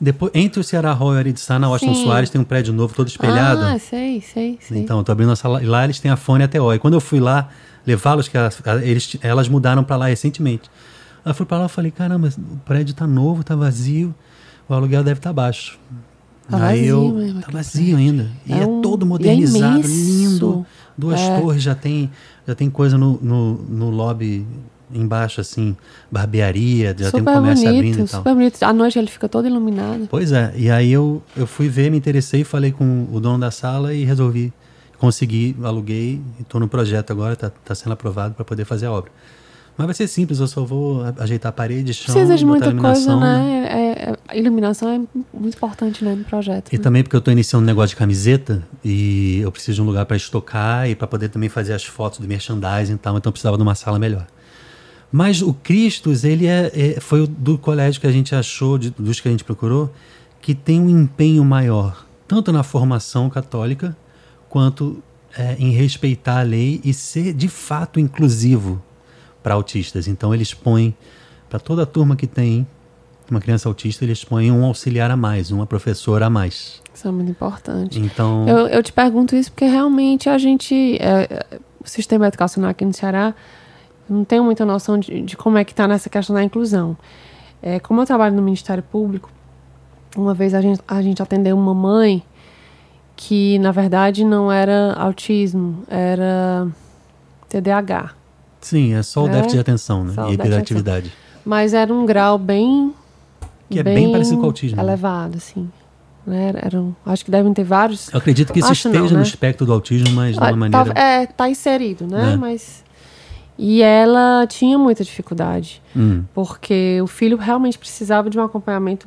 Depois, 0.00 0.32
entre 0.34 0.58
o 0.58 0.64
Ceará 0.64 0.92
Hall 0.92 1.12
e 1.12 1.16
o 1.16 1.18
Aridiçá, 1.18 1.58
na 1.58 1.68
Washington 1.68 1.94
Sim. 1.94 2.04
Soares, 2.04 2.30
tem 2.30 2.40
um 2.40 2.44
prédio 2.44 2.72
novo 2.72 2.94
todo 2.94 3.06
espelhado. 3.08 3.62
Ah, 3.62 3.78
sei, 3.78 4.20
sei, 4.20 4.58
sei. 4.60 4.78
Então, 4.78 4.98
eu 4.98 5.04
tô 5.04 5.12
abrindo 5.12 5.30
a 5.30 5.36
sala. 5.36 5.62
E 5.62 5.66
lá 5.66 5.84
eles 5.84 6.00
têm 6.00 6.10
a 6.10 6.16
Fone 6.16 6.42
a 6.42 6.48
TO. 6.48 6.72
E 6.72 6.78
quando 6.78 6.94
eu 6.94 7.00
fui 7.00 7.20
lá 7.20 7.50
levá-los, 7.86 8.28
que 8.28 8.36
elas, 8.36 8.60
eles, 8.82 9.16
elas 9.20 9.48
mudaram 9.48 9.84
para 9.84 9.96
lá 9.96 10.06
recentemente. 10.06 10.70
Eu 11.24 11.34
fui 11.34 11.46
para 11.46 11.58
lá 11.58 11.66
e 11.66 11.68
falei: 11.68 11.90
caramba, 11.90 12.28
o 12.28 12.56
prédio 12.64 12.94
tá 12.94 13.06
novo, 13.06 13.44
tá 13.44 13.54
vazio, 13.54 14.14
o 14.68 14.74
aluguel 14.74 15.04
deve 15.04 15.18
estar 15.18 15.30
tá 15.30 15.34
baixo. 15.34 15.78
Tá 16.50 16.66
Aí 16.66 16.86
eu. 16.86 17.00
vazio 17.02 17.14
mesmo 17.18 17.40
Tá 17.40 17.48
vazio 17.50 17.96
ainda. 17.96 18.28
E 18.46 18.52
é, 18.52 18.62
É 18.62 18.66
um- 18.66 18.80
todo 18.82 19.04
é 19.04 19.08
modernizado, 19.08 19.80
imenso. 19.86 19.88
lindo. 19.88 20.66
Duas 20.98 21.20
É. 21.20 21.40
torres, 21.40 21.62
já 21.62 21.74
tem, 21.74 22.10
já 22.46 22.54
tem 22.54 22.68
coisa 22.68 22.98
no, 22.98 23.18
no, 23.22 23.54
no 23.54 23.90
lobby 23.90 24.46
embaixo, 24.94 25.40
assim, 25.40 25.74
barbearia, 26.10 26.88
já 26.88 27.10
tem 27.10 27.20
um 27.22 27.24
super 27.24 27.34
comércio 27.34 27.68
abrindo 27.68 27.94
bonito, 27.94 28.08
e 28.08 28.10
tal. 28.10 28.20
super 28.20 28.34
bonito. 28.34 28.62
À 28.62 28.72
noite 28.72 28.98
ele 28.98 29.06
fica 29.08 29.28
todo 29.28 29.46
iluminado. 29.48 30.06
Pois 30.10 30.32
é, 30.32 30.52
e 30.54 30.70
aí 30.70 30.92
eu, 30.92 31.22
eu 31.36 31.46
fui 31.46 31.68
ver, 31.68 31.90
me 31.90 31.96
interessei, 31.96 32.44
falei 32.44 32.72
com 32.72 33.06
o 33.10 33.18
dono 33.18 33.38
da 33.38 33.50
sala 33.50 33.94
e 33.94 34.04
resolvi, 34.04 34.52
consegui, 34.98 35.56
aluguei 35.62 36.20
estou 36.40 36.60
no 36.60 36.68
projeto 36.68 37.10
agora, 37.10 37.32
está 37.32 37.50
tá 37.50 37.74
sendo 37.74 37.92
aprovado 37.94 38.34
para 38.34 38.44
poder 38.44 38.64
fazer 38.66 38.86
a 38.86 38.92
obra. 38.92 39.10
Mas 39.78 39.86
vai 39.86 39.94
ser 39.94 40.06
simples, 40.06 40.38
eu 40.38 40.46
só 40.46 40.62
vou 40.62 41.02
ajeitar 41.18 41.48
a 41.48 41.52
parede, 41.52 41.94
chão, 41.94 42.12
Precisa 42.14 42.36
de 42.36 42.44
muita 42.44 42.66
coisa, 42.66 42.76
iluminação. 43.10 43.18
né? 43.20 43.66
É- 43.66 43.72
é- 43.91 43.91
a 44.28 44.36
iluminação 44.36 44.88
é 44.88 44.98
muito 45.32 45.56
importante 45.56 46.04
né, 46.04 46.14
no 46.14 46.24
projeto. 46.24 46.72
E 46.72 46.76
né? 46.76 46.82
também 46.82 47.02
porque 47.02 47.16
eu 47.16 47.18
estou 47.18 47.32
iniciando 47.32 47.62
um 47.62 47.66
negócio 47.66 47.90
de 47.90 47.96
camiseta 47.96 48.62
e 48.84 49.40
eu 49.40 49.50
preciso 49.52 49.76
de 49.76 49.82
um 49.82 49.84
lugar 49.84 50.06
para 50.06 50.16
estocar 50.16 50.88
e 50.88 50.94
para 50.94 51.06
poder 51.06 51.28
também 51.28 51.48
fazer 51.48 51.72
as 51.74 51.84
fotos 51.84 52.18
do 52.18 52.28
merchandising 52.28 52.94
e 52.94 52.98
tal, 52.98 53.16
então 53.16 53.28
eu 53.30 53.32
precisava 53.32 53.56
de 53.56 53.62
uma 53.62 53.74
sala 53.74 53.98
melhor. 53.98 54.26
Mas 55.10 55.42
o 55.42 55.52
Cristos, 55.52 56.24
ele 56.24 56.46
é, 56.46 56.70
é- 56.74 57.00
foi 57.00 57.20
o 57.22 57.26
do 57.26 57.58
colégio 57.58 58.00
que 58.00 58.06
a 58.06 58.12
gente 58.12 58.34
achou, 58.34 58.78
de- 58.78 58.90
dos 58.90 59.20
que 59.20 59.28
a 59.28 59.30
gente 59.30 59.44
procurou, 59.44 59.92
que 60.40 60.54
tem 60.54 60.80
um 60.80 60.88
empenho 60.88 61.44
maior, 61.44 62.06
tanto 62.26 62.50
na 62.50 62.62
formação 62.62 63.28
católica, 63.28 63.96
quanto 64.48 65.02
é, 65.36 65.56
em 65.58 65.70
respeitar 65.70 66.40
a 66.40 66.42
lei 66.42 66.80
e 66.84 66.92
ser 66.92 67.32
de 67.32 67.48
fato 67.48 67.98
inclusivo 68.00 68.82
para 69.42 69.54
autistas. 69.54 70.06
Então 70.08 70.34
eles 70.34 70.52
põem, 70.52 70.94
para 71.48 71.58
toda 71.58 71.82
a 71.82 71.86
turma 71.86 72.16
que 72.16 72.26
tem 72.26 72.66
uma 73.32 73.40
criança 73.40 73.68
autista, 73.68 74.04
eles 74.04 74.22
põem 74.24 74.50
um 74.52 74.64
auxiliar 74.64 75.10
a 75.10 75.16
mais, 75.16 75.50
uma 75.50 75.66
professora 75.66 76.26
a 76.26 76.30
mais. 76.30 76.80
Isso 76.94 77.08
é 77.08 77.10
muito 77.10 77.30
importante. 77.30 77.98
Então, 77.98 78.46
Eu, 78.48 78.68
eu 78.68 78.82
te 78.82 78.92
pergunto 78.92 79.34
isso 79.34 79.50
porque 79.50 79.64
realmente 79.64 80.28
a 80.28 80.38
gente, 80.38 80.96
é, 81.00 81.26
é, 81.30 81.58
o 81.84 81.88
sistema 81.88 82.26
educacional 82.28 82.70
aqui 82.70 82.84
no 82.84 82.92
Ceará, 82.92 83.34
não 84.08 84.24
tenho 84.24 84.44
muita 84.44 84.64
noção 84.64 84.98
de, 84.98 85.22
de 85.22 85.36
como 85.36 85.56
é 85.58 85.64
que 85.64 85.72
está 85.72 85.88
nessa 85.88 86.08
questão 86.10 86.34
da 86.36 86.42
inclusão. 86.44 86.96
É, 87.62 87.80
como 87.80 88.00
eu 88.00 88.06
trabalho 88.06 88.34
no 88.36 88.42
Ministério 88.42 88.82
Público, 88.82 89.30
uma 90.16 90.34
vez 90.34 90.52
a 90.52 90.60
gente, 90.60 90.80
a 90.86 91.00
gente 91.00 91.22
atendeu 91.22 91.56
uma 91.56 91.72
mãe 91.74 92.22
que, 93.16 93.58
na 93.60 93.70
verdade, 93.72 94.24
não 94.24 94.50
era 94.52 94.92
autismo, 94.94 95.84
era 95.88 96.66
TDAH. 97.48 98.10
sim, 98.60 98.94
é 98.94 99.02
só 99.02 99.24
o 99.24 99.28
É, 99.28 99.30
déficit 99.32 99.54
de 99.54 99.60
atenção 99.60 100.04
né? 100.04 100.14
e 100.30 100.34
hiperatividade. 100.34 101.12
Mas 101.44 101.72
era 101.74 101.92
um 101.92 102.04
grau 102.06 102.38
bem. 102.38 102.92
Que 103.72 103.78
é 103.80 103.82
bem 103.82 104.10
parecido 104.12 104.36
com 104.38 104.42
o 104.44 104.46
autismo, 104.46 104.76
né? 104.76 104.82
Elevado, 104.82 105.36
assim. 105.38 105.68
Né? 106.26 106.48
Era, 106.50 106.60
eram, 106.66 106.94
acho 107.04 107.24
que 107.24 107.30
devem 107.30 107.52
ter 107.52 107.64
vários. 107.64 108.12
Eu 108.12 108.18
acredito 108.18 108.52
que 108.52 108.60
isso 108.60 108.70
Acho 108.70 108.88
não, 108.88 108.94
esteja 108.94 109.12
no 109.14 109.20
né? 109.20 109.26
espectro 109.26 109.66
do 109.66 109.72
autismo, 109.72 110.10
mas 110.14 110.34
de 110.36 110.40
Ah, 110.40 110.52
uma 110.52 110.70
tá- 110.70 110.78
maneira. 110.84 111.00
é, 111.00 111.26
tá 111.26 111.48
inserido, 111.48 112.06
né? 112.06 112.34
É. 112.34 112.36
Mas. 112.36 112.84
E 113.58 113.82
ela 113.82 114.46
tinha 114.46 114.78
muita 114.78 115.04
dificuldade, 115.04 115.82
Hum, 115.94 116.24
porque 116.32 116.98
o 117.02 117.06
filho 117.06 117.36
realmente 117.36 117.78
precisava 117.78 118.30
de 118.30 118.38
um 118.38 118.42
acompanhamento 118.42 119.06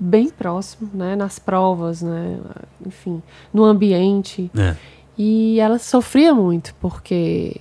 bem 0.00 0.30
próximo, 0.30 0.88
né? 0.94 1.14
Nas 1.14 1.38
provas, 1.38 2.00
né? 2.02 2.38
Enfim, 2.86 3.22
no 3.52 3.64
ambiente. 3.64 4.50
é. 4.56 4.76
E 5.18 5.60
ela 5.60 5.78
sofria 5.78 6.34
muito, 6.34 6.74
porque 6.80 7.60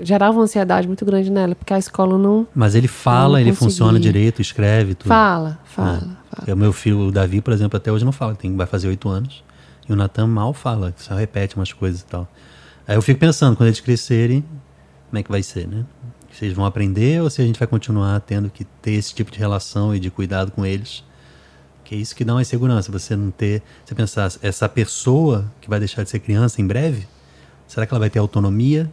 gerava 0.00 0.36
uma 0.36 0.44
ansiedade 0.44 0.86
muito 0.86 1.04
grande 1.04 1.30
nela, 1.30 1.54
porque 1.54 1.72
a 1.72 1.78
escola 1.78 2.16
não 2.18 2.46
Mas 2.54 2.74
ele 2.74 2.88
fala, 2.88 3.34
não 3.34 3.38
ele 3.40 3.50
conseguia. 3.50 3.68
funciona 3.70 4.00
direito, 4.00 4.40
escreve 4.42 4.94
tudo. 4.94 5.08
fala, 5.08 5.58
fala, 5.64 5.98
fala. 6.30 6.44
É, 6.46 6.54
O 6.54 6.56
meu 6.56 6.72
filho, 6.72 7.08
o 7.08 7.12
Davi, 7.12 7.40
por 7.40 7.52
exemplo, 7.52 7.76
até 7.76 7.90
hoje 7.90 8.04
não 8.04 8.12
fala, 8.12 8.34
tem, 8.34 8.54
vai 8.56 8.66
fazer 8.66 8.88
oito 8.88 9.08
anos. 9.08 9.42
E 9.88 9.92
o 9.92 9.96
Natan 9.96 10.26
mal 10.26 10.52
fala, 10.52 10.92
só 10.96 11.14
repete 11.14 11.56
umas 11.56 11.72
coisas 11.72 12.00
e 12.00 12.06
tal. 12.06 12.28
Aí 12.88 12.96
eu 12.96 13.02
fico 13.02 13.18
pensando, 13.20 13.56
quando 13.56 13.68
eles 13.68 13.80
crescerem, 13.80 14.44
como 15.10 15.18
é 15.18 15.22
que 15.22 15.30
vai 15.30 15.42
ser, 15.42 15.66
né? 15.66 15.84
Eles 16.42 16.54
vão 16.54 16.66
aprender 16.66 17.22
ou 17.22 17.30
se 17.30 17.40
a 17.40 17.44
gente 17.46 17.58
vai 17.58 17.66
continuar 17.66 18.20
tendo 18.20 18.50
que 18.50 18.64
ter 18.64 18.92
esse 18.92 19.14
tipo 19.14 19.30
de 19.30 19.38
relação 19.38 19.94
e 19.94 19.98
de 19.98 20.10
cuidado 20.10 20.50
com 20.52 20.66
eles. 20.66 21.02
Que 21.82 21.94
é 21.94 21.98
isso 21.98 22.14
que 22.14 22.24
dá 22.24 22.34
uma 22.34 22.42
insegurança, 22.42 22.92
você 22.92 23.16
não 23.16 23.30
ter. 23.30 23.62
Você 23.84 23.94
pensar, 23.94 24.30
essa 24.42 24.68
pessoa 24.68 25.50
que 25.62 25.70
vai 25.70 25.78
deixar 25.78 26.02
de 26.02 26.10
ser 26.10 26.18
criança 26.18 26.60
em 26.60 26.66
breve, 26.66 27.06
será 27.66 27.86
que 27.86 27.94
ela 27.94 28.00
vai 28.00 28.10
ter 28.10 28.18
autonomia 28.18 28.92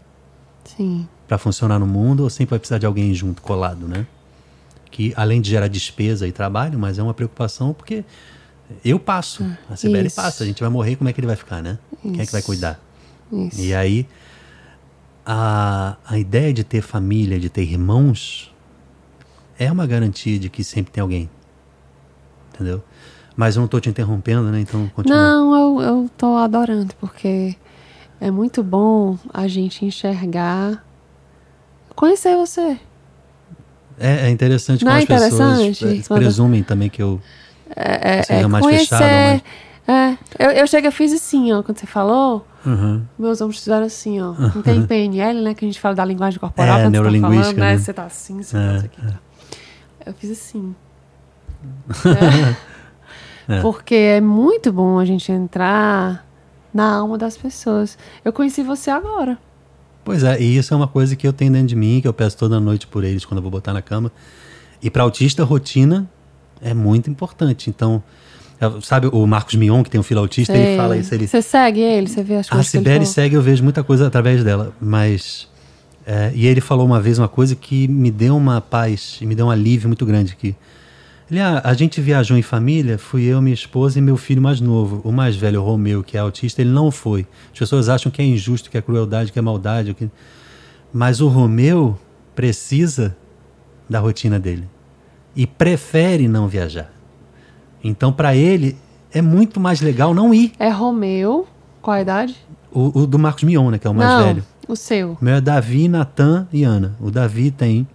Sim. 0.65 1.07
para 1.27 1.37
funcionar 1.37 1.79
no 1.79 1.87
mundo 1.87 2.23
ou 2.23 2.29
sempre 2.29 2.51
vai 2.51 2.59
precisar 2.59 2.77
de 2.77 2.85
alguém 2.85 3.13
junto, 3.13 3.41
colado, 3.41 3.87
né? 3.87 4.05
Que 4.91 5.13
além 5.15 5.41
de 5.41 5.49
gerar 5.49 5.67
despesa 5.67 6.27
e 6.27 6.31
trabalho, 6.31 6.77
mas 6.77 6.99
é 6.99 7.03
uma 7.03 7.13
preocupação 7.13 7.73
porque 7.73 8.03
eu 8.83 8.99
passo, 8.99 9.45
a 9.69 9.75
Sibeli 9.75 10.07
isso. 10.07 10.15
passa, 10.15 10.43
a 10.43 10.47
gente 10.47 10.61
vai 10.61 10.69
morrer, 10.69 10.95
como 10.95 11.09
é 11.09 11.13
que 11.13 11.19
ele 11.19 11.27
vai 11.27 11.35
ficar, 11.35 11.61
né? 11.61 11.77
Quem 12.01 12.19
é 12.19 12.25
que 12.25 12.31
vai 12.31 12.39
Isso. 12.39 12.47
cuidar? 12.47 12.79
Isso. 13.31 13.61
E 13.61 13.73
aí, 13.73 14.07
a, 15.25 15.97
a 16.05 16.17
ideia 16.17 16.53
de 16.53 16.63
ter 16.63 16.81
família, 16.81 17.39
de 17.39 17.49
ter 17.49 17.63
irmãos, 17.63 18.53
é 19.57 19.71
uma 19.71 19.85
garantia 19.85 20.37
de 20.39 20.49
que 20.49 20.63
sempre 20.63 20.91
tem 20.91 21.01
alguém. 21.01 21.29
Entendeu? 22.53 22.83
Mas 23.35 23.55
eu 23.55 23.61
não 23.61 23.65
estou 23.65 23.79
te 23.79 23.89
interrompendo, 23.89 24.43
né? 24.51 24.59
Então 24.59 24.87
continua. 24.89 25.17
Não, 25.17 25.79
eu, 25.79 25.81
eu 25.81 26.09
tô 26.17 26.35
adorando, 26.37 26.93
porque 26.99 27.55
é 28.27 28.31
muito 28.31 28.63
bom 28.63 29.17
a 29.33 29.47
gente 29.47 29.85
enxergar. 29.85 30.83
Conhecer 31.95 32.35
você. 32.35 32.79
É, 33.99 34.27
é 34.27 34.29
interessante 34.29 34.83
Não 34.83 34.91
como 34.91 34.99
é 34.99 35.03
as 35.03 35.07
pessoas 35.07 35.59
interessante? 35.59 35.99
eh, 35.99 36.03
Quando- 36.07 36.19
presumem 36.21 36.63
também 36.63 36.89
que 36.89 37.01
eu 37.01 37.21
É, 37.75 38.23
seja 38.23 38.41
é 38.41 38.47
mais 38.47 38.63
conhecer 38.63 38.85
fechado. 38.87 39.03
Mas... 39.03 39.43
É, 39.85 40.17
eu, 40.39 40.51
eu 40.51 40.67
cheguei, 40.67 40.87
eu 40.87 40.91
fiz 40.91 41.11
assim, 41.13 41.51
ó, 41.51 41.61
quando 41.61 41.77
você 41.77 41.85
falou, 41.85 42.47
Uhum. 42.65 43.03
meus 43.19 43.41
ombros 43.41 43.59
fizeram 43.59 43.85
assim, 43.85 44.21
ó. 44.21 44.31
Não 44.33 44.61
tem 44.61 44.81
PNL, 44.87 45.41
né, 45.41 45.53
que 45.53 45.65
a 45.65 45.67
gente 45.67 45.79
fala 45.79 45.93
da 45.93 46.05
linguagem 46.05 46.39
corporal, 46.39 46.79
É, 46.79 46.83
quando 46.83 46.83
você 46.83 46.85
tá 46.85 46.91
neurolinguística, 46.91 47.43
falando, 47.43 47.57
né? 47.59 47.71
né? 47.73 47.77
Você 47.77 47.93
tá 47.93 48.03
assim, 48.05 48.41
você 48.41 48.57
É, 48.57 48.81
tá 48.81 48.87
tá. 49.09 49.19
Eu 50.05 50.13
fiz 50.13 50.31
assim. 50.31 50.73
É. 53.47 53.59
Porque 53.61 53.93
é 53.93 54.21
muito 54.21 54.71
bom 54.71 54.97
a 54.97 55.03
gente 55.03 55.29
entrar 55.29 56.25
na 56.73 56.95
alma 56.95 57.17
das 57.17 57.37
pessoas. 57.37 57.97
Eu 58.23 58.33
conheci 58.33 58.63
você 58.63 58.89
agora. 58.89 59.37
Pois 60.03 60.23
é, 60.23 60.41
e 60.41 60.57
isso 60.57 60.73
é 60.73 60.77
uma 60.77 60.87
coisa 60.87 61.15
que 61.15 61.25
eu 61.27 61.31
tenho 61.31 61.51
dentro 61.51 61.67
de 61.67 61.75
mim, 61.75 61.99
que 62.01 62.07
eu 62.07 62.13
peço 62.13 62.37
toda 62.37 62.59
noite 62.59 62.87
por 62.87 63.03
eles 63.03 63.23
quando 63.23 63.37
eu 63.37 63.41
vou 63.41 63.51
botar 63.51 63.71
na 63.73 63.81
cama. 63.81 64.11
E 64.81 64.89
para 64.89 65.03
autista, 65.03 65.43
rotina 65.45 66.09
é 66.61 66.73
muito 66.73 67.09
importante. 67.09 67.69
Então, 67.69 68.03
é, 68.59 68.81
sabe 68.81 69.07
o 69.07 69.25
Marcos 69.25 69.55
Mion, 69.55 69.81
que 69.83 69.89
tem 69.89 69.99
um 69.99 70.03
filho 70.03 70.19
autista, 70.19 70.53
ele 70.53 70.65
Sei. 70.65 70.77
fala 70.77 70.97
isso, 70.97 71.13
ele 71.13 71.27
Você 71.27 71.41
segue 71.41 71.79
ele, 71.79 72.07
você 72.07 72.21
vê 72.21 72.35
as 72.35 72.47
A 72.47 72.49
coisas 72.55 72.73
ele 72.73 72.83
Sibeli 72.83 73.05
segue, 73.05 73.35
eu 73.35 73.41
vejo 73.41 73.63
muita 73.63 73.83
coisa 73.83 74.07
através 74.07 74.43
dela, 74.43 74.73
mas. 74.81 75.47
é, 76.05 76.31
e 76.35 76.45
ele 76.47 76.59
falou 76.59 76.85
uma 76.85 76.99
vez 76.99 77.17
uma 77.17 77.29
coisa 77.29 77.55
que 77.55 77.87
me 77.87 78.11
deu 78.11 78.35
uma 78.35 78.59
paz 78.59 79.19
e 79.21 79.25
me 79.25 79.35
deu 79.35 79.45
um 79.45 79.49
alívio 79.49 79.87
muito 79.87 80.05
grande. 80.05 80.35
Que, 80.35 80.53
ele, 81.29 81.39
ah, 81.39 81.61
a 81.63 81.73
gente 81.73 82.01
viajou 82.01 82.37
em 82.37 82.41
família, 82.41 82.97
fui 82.97 83.23
eu, 83.23 83.41
minha 83.41 83.53
esposa 83.53 83.97
e 83.97 84.01
meu 84.01 84.17
filho 84.17 84.41
mais 84.41 84.59
novo. 84.59 85.01
O 85.03 85.11
mais 85.11 85.35
velho, 85.35 85.61
o 85.61 85.65
Romeu, 85.65 86.03
que 86.03 86.17
é 86.17 86.19
autista, 86.19 86.61
ele 86.61 86.69
não 86.69 86.91
foi. 86.91 87.25
As 87.51 87.59
pessoas 87.59 87.89
acham 87.89 88.11
que 88.11 88.21
é 88.21 88.25
injusto, 88.25 88.69
que 88.69 88.77
é 88.77 88.81
crueldade, 88.81 89.31
que 89.31 89.39
é 89.39 89.41
maldade. 89.41 89.93
Que... 89.93 90.09
Mas 90.91 91.21
o 91.21 91.27
Romeu 91.27 91.97
precisa 92.35 93.15
da 93.89 93.99
rotina 93.99 94.39
dele 94.39 94.67
e 95.35 95.47
prefere 95.47 96.27
não 96.27 96.47
viajar. 96.47 96.91
Então, 97.83 98.13
para 98.13 98.35
ele, 98.35 98.77
é 99.11 99.21
muito 99.21 99.59
mais 99.59 99.81
legal 99.81 100.13
não 100.13 100.33
ir. 100.33 100.53
É 100.59 100.69
Romeu, 100.69 101.47
qual 101.81 101.95
a 101.95 102.01
idade? 102.01 102.35
O, 102.71 103.01
o 103.01 103.07
do 103.07 103.19
Marcos 103.19 103.43
Mion, 103.43 103.69
né, 103.71 103.77
que 103.77 103.85
é 103.85 103.89
o 103.89 103.93
mais 103.93 104.09
Não, 104.09 104.23
velho. 104.25 104.43
o 104.67 104.75
seu. 104.75 105.11
O 105.13 105.17
meu 105.21 105.35
é 105.35 105.41
Davi, 105.41 105.87
Natan 105.87 106.47
e 106.51 106.63
Ana. 106.63 106.95
O 106.99 107.11
Davi 107.11 107.51
tem 107.51 107.87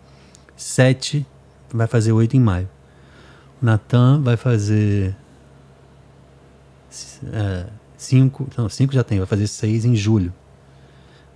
sete, 0.57 1.27
vai 1.73 1.87
fazer 1.87 2.13
oito 2.13 2.37
em 2.37 2.41
maio. 2.41 2.69
O 3.61 3.65
Natan 3.67 4.21
vai 4.23 4.37
fazer 4.37 5.15
é, 7.33 7.67
cinco, 7.97 8.49
não, 8.57 8.69
cinco 8.69 8.93
já 8.93 9.03
tem, 9.05 9.19
vai 9.19 9.27
fazer 9.27 9.47
seis 9.47 9.85
em 9.85 9.95
julho. 9.95 10.33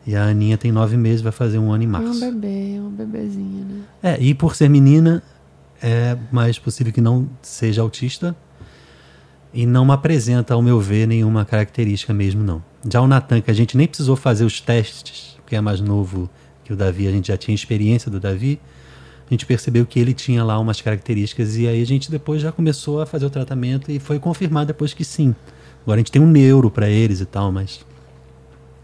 E 0.07 0.17
a 0.17 0.25
Aninha 0.25 0.59
tem 0.59 0.73
nove 0.73 0.97
meses, 0.97 1.21
vai 1.21 1.31
fazer 1.33 1.59
um 1.59 1.71
ano 1.71 1.85
em 1.85 1.87
É 1.87 1.89
um 1.89 1.93
março. 1.93 2.21
bebê, 2.21 2.77
é 2.77 2.81
uma 2.81 2.91
bebezinha, 2.91 3.65
né? 3.65 3.81
É, 4.03 4.21
e 4.21 4.35
por 4.35 4.57
ser 4.57 4.69
menina, 4.69 5.23
é 5.81 6.17
mais 6.31 6.59
possível 6.59 6.93
que 6.93 7.01
não 7.01 7.29
seja 7.41 7.83
autista 7.83 8.35
e 9.55 9.65
não 9.67 9.91
apresenta, 9.93 10.55
ao 10.55 10.63
meu 10.63 10.81
ver, 10.81 11.07
nenhuma 11.07 11.45
característica 11.45 12.13
mesmo, 12.13 12.43
não. 12.43 12.63
Já 12.91 13.01
o 13.01 13.07
Natan, 13.07 13.41
que 13.41 13.51
a 13.51 13.55
gente 13.55 13.77
nem 13.77 13.87
precisou 13.87 14.17
fazer 14.17 14.45
os 14.45 14.61
testes, 14.61 15.37
porque 15.43 15.55
é 15.55 15.61
mais 15.61 15.81
novo 15.81 16.29
que 16.65 16.73
o 16.73 16.77
Davi, 16.77 17.07
a 17.07 17.11
gente 17.13 17.29
já 17.29 17.37
tinha 17.37 17.55
experiência 17.55 18.11
do 18.11 18.19
Davi, 18.19 18.61
a 19.27 19.31
gente 19.35 19.47
percebeu 19.47 19.87
que 19.87 19.99
ele 19.99 20.13
tinha 20.13 20.45
lá 20.45 20.59
umas 20.59 20.81
características 20.81 21.57
e 21.57 21.67
aí 21.67 21.81
a 21.81 21.87
gente 21.87 22.11
depois 22.11 22.41
já 22.43 22.53
começou 22.53 23.01
a 23.01 23.07
fazer 23.07 23.25
o 23.27 23.31
tratamento 23.31 23.91
e 23.91 23.99
foi 23.99 24.19
confirmado 24.19 24.67
depois 24.67 24.93
que 24.93 25.05
sim. 25.05 25.35
Agora 25.83 25.97
a 25.97 26.01
gente 26.01 26.13
tem 26.13 26.21
um 26.23 26.27
neuro 26.27 26.71
para 26.71 26.89
eles 26.89 27.21
e 27.21 27.25
tal, 27.27 27.51
mas 27.51 27.85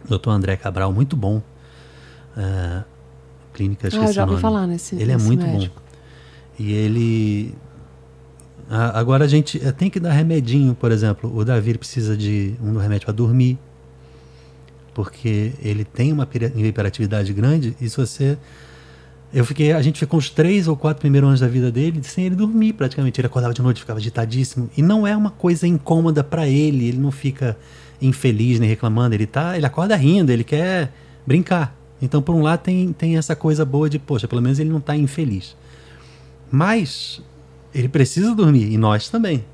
doutor 0.08 0.30
André 0.30 0.56
Cabral, 0.56 0.92
muito 0.92 1.16
bom. 1.16 1.42
É, 2.36 2.82
clínica, 3.52 3.86
Ah, 3.86 3.88
esqueci 3.88 4.06
eu 4.06 4.12
já 4.12 4.24
ouvi 4.26 4.40
falar 4.40 4.66
nesse 4.66 4.94
Ele 4.94 5.10
é 5.12 5.14
nesse 5.14 5.26
muito 5.26 5.44
médico. 5.44 5.74
bom. 5.80 5.88
E 6.64 6.72
ele. 6.72 7.54
a- 8.70 8.98
Agora 8.98 9.24
a 9.24 9.28
gente 9.28 9.64
eh, 9.64 9.70
tem 9.72 9.88
que 9.90 10.00
dar 10.00 10.12
remedinho, 10.12 10.74
por 10.74 10.90
exemplo. 10.92 11.30
O 11.36 11.44
Davi 11.44 11.76
precisa 11.76 12.16
de 12.16 12.54
um 12.62 12.76
remédio 12.78 13.06
para 13.06 13.14
dormir, 13.14 13.58
porque 14.94 15.52
ele 15.62 15.84
tem 15.84 16.12
uma 16.12 16.28
hiperatividade 16.56 17.32
grande. 17.32 17.76
E 17.80 17.88
se 17.88 17.96
você. 17.96 18.38
Eu 19.32 19.44
fiquei, 19.44 19.72
a 19.72 19.82
gente 19.82 19.98
ficou 19.98 20.18
uns 20.18 20.30
três 20.30 20.66
ou 20.68 20.76
quatro 20.76 21.00
primeiros 21.00 21.28
anos 21.28 21.40
da 21.40 21.48
vida 21.48 21.70
dele 21.70 22.02
sem 22.02 22.24
ele 22.24 22.34
dormir 22.34 22.72
praticamente. 22.72 23.20
Ele 23.20 23.26
acordava 23.26 23.52
de 23.52 23.60
noite, 23.60 23.80
ficava 23.80 23.98
agitadíssimo. 23.98 24.70
E 24.76 24.82
não 24.82 25.06
é 25.06 25.14
uma 25.16 25.30
coisa 25.30 25.66
incômoda 25.66 26.24
para 26.24 26.48
ele. 26.48 26.88
Ele 26.88 26.98
não 26.98 27.10
fica 27.10 27.56
infeliz 28.00 28.58
nem 28.58 28.68
reclamando. 28.68 29.14
Ele 29.14 29.26
tá, 29.26 29.56
ele 29.56 29.66
acorda 29.66 29.94
rindo, 29.96 30.32
ele 30.32 30.44
quer 30.44 30.92
brincar. 31.26 31.76
Então, 32.00 32.22
por 32.22 32.34
um 32.34 32.42
lado, 32.42 32.60
tem, 32.60 32.92
tem 32.92 33.16
essa 33.16 33.34
coisa 33.36 33.64
boa 33.64 33.90
de, 33.90 33.98
poxa, 33.98 34.26
pelo 34.28 34.40
menos 34.40 34.58
ele 34.58 34.70
não 34.70 34.78
está 34.78 34.96
infeliz. 34.96 35.56
Mas 36.50 37.20
ele 37.74 37.88
precisa 37.88 38.34
dormir, 38.34 38.72
e 38.72 38.78
nós 38.78 39.08
também. 39.08 39.44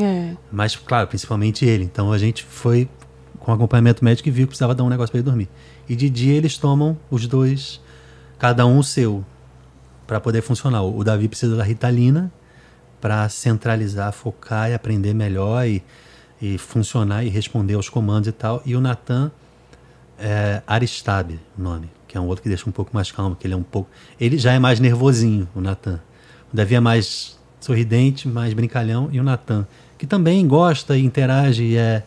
É. 0.00 0.34
Mas, 0.50 0.74
claro, 0.74 1.06
principalmente 1.06 1.64
ele. 1.64 1.84
Então 1.84 2.12
a 2.12 2.18
gente 2.18 2.44
foi 2.44 2.88
com 3.38 3.52
acompanhamento 3.52 4.04
médico 4.04 4.28
e 4.28 4.32
viu 4.32 4.46
que 4.46 4.50
precisava 4.50 4.74
dar 4.74 4.84
um 4.84 4.88
negócio 4.88 5.10
para 5.10 5.18
ele 5.18 5.24
dormir. 5.24 5.48
E 5.88 5.96
de 5.96 6.08
dia 6.08 6.34
eles 6.34 6.56
tomam 6.56 6.96
os 7.10 7.26
dois, 7.26 7.80
cada 8.42 8.66
um 8.66 8.78
o 8.78 8.82
seu, 8.82 9.24
para 10.04 10.18
poder 10.18 10.42
funcionar. 10.42 10.82
O 10.82 11.04
Davi 11.04 11.28
precisa 11.28 11.54
da 11.54 11.62
Ritalina 11.62 12.28
para 13.00 13.28
centralizar, 13.28 14.12
focar 14.12 14.68
e 14.68 14.74
aprender 14.74 15.14
melhor 15.14 15.64
e, 15.64 15.80
e 16.40 16.58
funcionar 16.58 17.22
e 17.24 17.28
responder 17.28 17.74
aos 17.74 17.88
comandos 17.88 18.26
e 18.26 18.32
tal. 18.32 18.60
E 18.66 18.74
o 18.74 18.80
Natan 18.80 19.30
é 20.18 20.60
Aristabe, 20.66 21.38
o 21.56 21.62
nome, 21.62 21.88
que 22.08 22.18
é 22.18 22.20
um 22.20 22.26
outro 22.26 22.42
que 22.42 22.48
deixa 22.48 22.68
um 22.68 22.72
pouco 22.72 22.90
mais 22.92 23.12
calmo, 23.12 23.36
que 23.36 23.46
ele 23.46 23.54
é 23.54 23.56
um 23.56 23.62
pouco. 23.62 23.88
Ele 24.20 24.36
já 24.36 24.52
é 24.52 24.58
mais 24.58 24.80
nervosinho, 24.80 25.48
o 25.54 25.60
Natan. 25.60 26.00
O 26.52 26.56
Davi 26.56 26.74
é 26.74 26.80
mais 26.80 27.38
sorridente, 27.60 28.26
mais 28.26 28.52
brincalhão, 28.54 29.08
e 29.12 29.20
o 29.20 29.22
Natan, 29.22 29.64
que 29.96 30.04
também 30.04 30.44
gosta 30.48 30.98
e 30.98 31.04
interage, 31.04 31.62
e 31.62 31.76
é, 31.76 32.02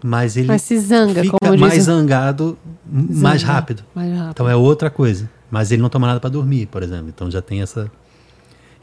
mas 0.00 0.36
ele 0.36 0.46
Mas 0.46 0.62
se 0.62 0.78
zanga, 0.78 1.22
fica 1.22 1.36
mais 1.58 1.78
o- 1.78 1.86
zangado, 1.86 2.56
m- 2.90 3.20
mais 3.20 3.42
rápido. 3.42 3.82
Mais 3.94 4.10
rápido. 4.12 4.30
Então 4.30 4.48
é 4.48 4.56
outra 4.56 4.90
coisa. 4.90 5.28
Mas 5.50 5.70
ele 5.70 5.80
não 5.82 5.88
toma 5.88 6.06
nada 6.06 6.18
para 6.20 6.30
dormir, 6.30 6.66
por 6.66 6.82
exemplo. 6.82 7.08
Então 7.08 7.30
já 7.30 7.40
tem 7.40 7.62
essa. 7.62 7.90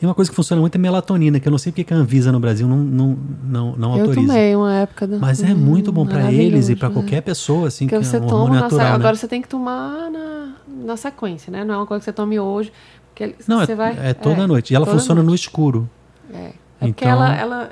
E 0.01 0.05
uma 0.05 0.13
coisa 0.13 0.29
que 0.29 0.35
funciona 0.35 0.59
muito 0.59 0.75
é 0.75 0.77
melatonina, 0.77 1.39
que 1.39 1.47
eu 1.47 1.51
não 1.51 1.57
sei 1.57 1.71
porque 1.71 1.83
que 1.83 1.93
a 1.93 1.97
Anvisa 1.97 2.31
no 2.31 2.39
Brasil 2.39 2.67
não, 2.67 2.77
não, 2.77 3.17
não, 3.43 3.75
não 3.77 3.95
eu 3.95 4.01
autoriza. 4.01 4.27
tomei 4.27 4.55
uma 4.55 4.73
época. 4.73 5.07
Do... 5.07 5.19
Mas 5.19 5.41
é 5.41 5.53
muito 5.53 5.91
bom 5.91 6.05
para 6.05 6.31
eles 6.31 6.67
e 6.69 6.75
para 6.75 6.89
né? 6.89 6.93
qualquer 6.95 7.21
pessoa, 7.21 7.67
assim, 7.67 7.85
Porque 7.87 7.99
que 7.99 8.05
você 8.05 8.17
é 8.17 8.21
um 8.21 8.27
toma 8.27 8.55
natural. 8.59 8.85
né? 8.89 8.91
Agora 8.95 9.15
você 9.15 9.27
tem 9.27 9.41
que 9.41 9.47
tomar 9.47 10.09
na, 10.11 10.53
na 10.67 10.97
sequência, 10.97 11.51
né? 11.51 11.63
Não 11.63 11.75
é 11.75 11.77
uma 11.77 11.85
coisa 11.85 11.99
que 12.01 12.05
você 12.05 12.13
tome 12.13 12.39
hoje. 12.39 12.71
Porque 13.13 13.35
Não, 13.47 13.59
você 13.59 13.73
é, 13.73 13.75
vai, 13.75 13.97
é 14.09 14.13
toda 14.13 14.45
noite. 14.47 14.73
E 14.73 14.75
ela 14.75 14.85
funciona 14.85 15.21
no 15.21 15.27
noite. 15.27 15.41
escuro. 15.41 15.89
É, 16.33 16.51
é 16.81 16.87
Então- 16.87 17.07
ela, 17.07 17.35
ela. 17.35 17.69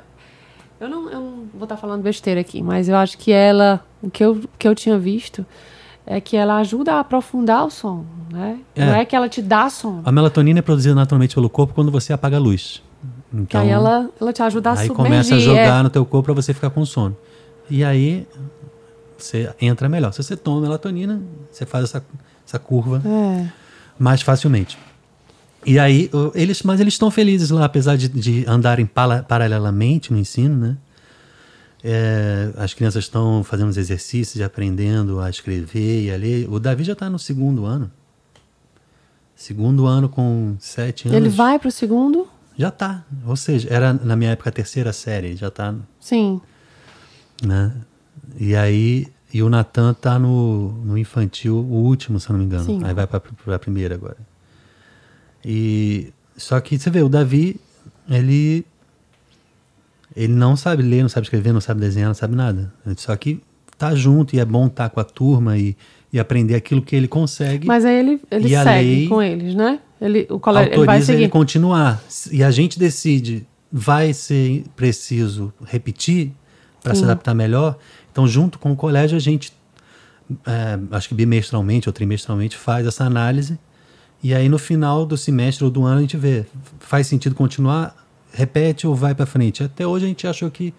Eu 0.80 0.88
não, 0.88 1.10
eu 1.10 1.20
não 1.20 1.34
vou 1.52 1.64
estar 1.64 1.76
falando 1.76 2.02
besteira 2.02 2.40
aqui, 2.40 2.62
mas 2.62 2.88
eu 2.88 2.96
acho 2.96 3.18
que 3.18 3.30
ela. 3.32 3.84
O 4.02 4.10
que 4.10 4.24
eu, 4.24 4.32
o 4.32 4.48
que 4.58 4.66
eu 4.66 4.74
tinha 4.74 4.98
visto 4.98 5.44
é 6.06 6.20
que 6.20 6.36
ela 6.36 6.56
ajuda 6.58 6.94
a 6.94 7.00
aprofundar 7.00 7.64
o 7.64 7.70
sono, 7.70 8.06
né? 8.30 8.58
É. 8.74 8.84
Não 8.84 8.94
é 8.94 9.04
que 9.04 9.14
ela 9.14 9.28
te 9.28 9.40
dá 9.40 9.70
sono. 9.70 10.02
A 10.04 10.12
melatonina 10.12 10.58
é 10.58 10.62
produzida 10.62 10.94
naturalmente 10.94 11.34
pelo 11.34 11.48
corpo 11.48 11.74
quando 11.74 11.90
você 11.90 12.12
apaga 12.12 12.36
a 12.36 12.40
luz. 12.40 12.82
Então, 13.32 13.60
aí 13.60 13.68
ela, 13.70 14.10
ela 14.20 14.32
te 14.32 14.42
ajuda 14.42 14.70
a 14.70 14.72
aí 14.72 14.86
submergir. 14.86 15.10
começa 15.10 15.34
a 15.34 15.38
jogar 15.38 15.80
é. 15.80 15.82
no 15.82 15.90
teu 15.90 16.04
corpo 16.04 16.26
para 16.26 16.34
você 16.34 16.52
ficar 16.52 16.70
com 16.70 16.84
sono. 16.84 17.16
E 17.70 17.82
aí 17.82 18.26
você 19.16 19.50
entra 19.60 19.88
melhor. 19.88 20.12
Se 20.12 20.22
você 20.22 20.36
toma 20.36 20.60
melatonina, 20.60 21.22
você 21.50 21.64
faz 21.64 21.84
essa, 21.84 22.04
essa 22.46 22.58
curva 22.58 23.00
É. 23.06 23.46
mais 23.98 24.20
facilmente. 24.22 24.76
E 25.64 25.78
aí, 25.78 26.10
eles, 26.34 26.62
mas 26.64 26.80
eles 26.80 26.94
estão 26.94 27.08
felizes 27.10 27.50
lá, 27.50 27.64
apesar 27.64 27.96
de, 27.96 28.08
de 28.08 28.44
andarem 28.48 28.84
paralelamente 28.84 30.12
no 30.12 30.18
ensino, 30.18 30.56
né? 30.56 30.76
É, 31.84 32.52
as 32.56 32.72
crianças 32.74 33.04
estão 33.04 33.42
fazendo 33.42 33.68
os 33.68 33.76
exercícios 33.76 34.40
aprendendo 34.42 35.20
a 35.20 35.28
escrever 35.28 36.04
e 36.04 36.10
a 36.12 36.16
ler. 36.16 36.48
O 36.48 36.60
Davi 36.60 36.84
já 36.84 36.92
está 36.92 37.10
no 37.10 37.18
segundo 37.18 37.64
ano. 37.64 37.90
Segundo 39.34 39.86
ano 39.86 40.08
com 40.08 40.56
sete 40.60 41.08
anos. 41.08 41.16
Ele 41.16 41.28
vai 41.28 41.58
pro 41.58 41.70
segundo? 41.70 42.28
Já 42.56 42.70
tá. 42.70 43.04
Ou 43.26 43.34
seja, 43.34 43.68
era 43.70 43.92
na 43.92 44.14
minha 44.14 44.30
época 44.30 44.50
a 44.50 44.52
terceira 44.52 44.92
série, 44.92 45.34
já 45.34 45.50
tá, 45.50 45.74
Sim. 45.98 46.40
né? 47.42 47.72
E 48.38 48.54
aí, 48.54 49.08
e 49.32 49.42
o 49.42 49.48
Natan 49.48 49.94
tá 49.94 50.18
no, 50.18 50.72
no 50.84 50.96
infantil, 50.96 51.56
o 51.56 51.82
último, 51.82 52.20
se 52.20 52.28
eu 52.28 52.34
não 52.34 52.40
me 52.40 52.44
engano. 52.44 52.64
Sim. 52.64 52.80
Aí 52.84 52.94
vai 52.94 53.06
pra, 53.06 53.18
pra 53.18 53.58
primeira 53.58 53.94
agora. 53.94 54.18
E 55.44 56.12
só 56.36 56.60
que 56.60 56.78
você 56.78 56.90
vê, 56.90 57.02
o 57.02 57.08
Davi, 57.08 57.60
ele 58.08 58.64
ele 60.16 60.32
não 60.32 60.56
sabe 60.56 60.82
ler, 60.82 61.02
não 61.02 61.08
sabe 61.08 61.26
escrever, 61.26 61.52
não 61.52 61.60
sabe 61.60 61.80
desenhar, 61.80 62.08
não 62.08 62.14
sabe 62.14 62.34
nada. 62.34 62.72
Só 62.96 63.14
que 63.16 63.40
tá 63.78 63.94
junto 63.94 64.36
e 64.36 64.40
é 64.40 64.44
bom 64.44 64.66
estar 64.66 64.88
com 64.90 65.00
a 65.00 65.04
turma 65.04 65.58
e, 65.58 65.76
e 66.12 66.20
aprender 66.20 66.54
aquilo 66.54 66.82
que 66.82 66.94
ele 66.94 67.08
consegue. 67.08 67.66
Mas 67.66 67.84
aí 67.84 67.98
ele, 67.98 68.20
ele 68.30 68.48
segue 68.48 68.68
lei 68.68 69.08
com 69.08 69.22
eles, 69.22 69.54
né? 69.54 69.80
Ele, 70.00 70.26
o 70.30 70.38
colégio, 70.38 70.74
ele 70.74 70.84
vai 70.84 71.00
seguir. 71.00 71.22
ele 71.22 71.28
continuar. 71.28 72.02
E 72.30 72.42
a 72.42 72.50
gente 72.50 72.78
decide, 72.78 73.46
vai 73.72 74.12
ser 74.12 74.64
preciso 74.76 75.52
repetir 75.64 76.32
para 76.82 76.94
se 76.94 77.04
adaptar 77.04 77.34
melhor. 77.34 77.78
Então, 78.10 78.26
junto 78.26 78.58
com 78.58 78.72
o 78.72 78.76
colégio, 78.76 79.16
a 79.16 79.20
gente, 79.20 79.52
é, 80.44 80.78
acho 80.90 81.08
que 81.08 81.14
bimestralmente 81.14 81.88
ou 81.88 81.92
trimestralmente, 81.92 82.56
faz 82.56 82.86
essa 82.86 83.04
análise. 83.04 83.58
E 84.22 84.34
aí, 84.34 84.48
no 84.48 84.58
final 84.58 85.06
do 85.06 85.16
semestre 85.16 85.64
ou 85.64 85.70
do 85.70 85.84
ano, 85.84 85.98
a 85.98 86.00
gente 86.00 86.16
vê, 86.16 86.44
faz 86.78 87.06
sentido 87.06 87.34
continuar, 87.34 87.96
repete 88.32 88.86
ou 88.86 88.94
vai 88.94 89.14
para 89.14 89.26
frente. 89.26 89.62
Até 89.62 89.86
hoje, 89.86 90.04
a 90.04 90.08
gente 90.08 90.26
achou 90.26 90.50
que 90.50 90.74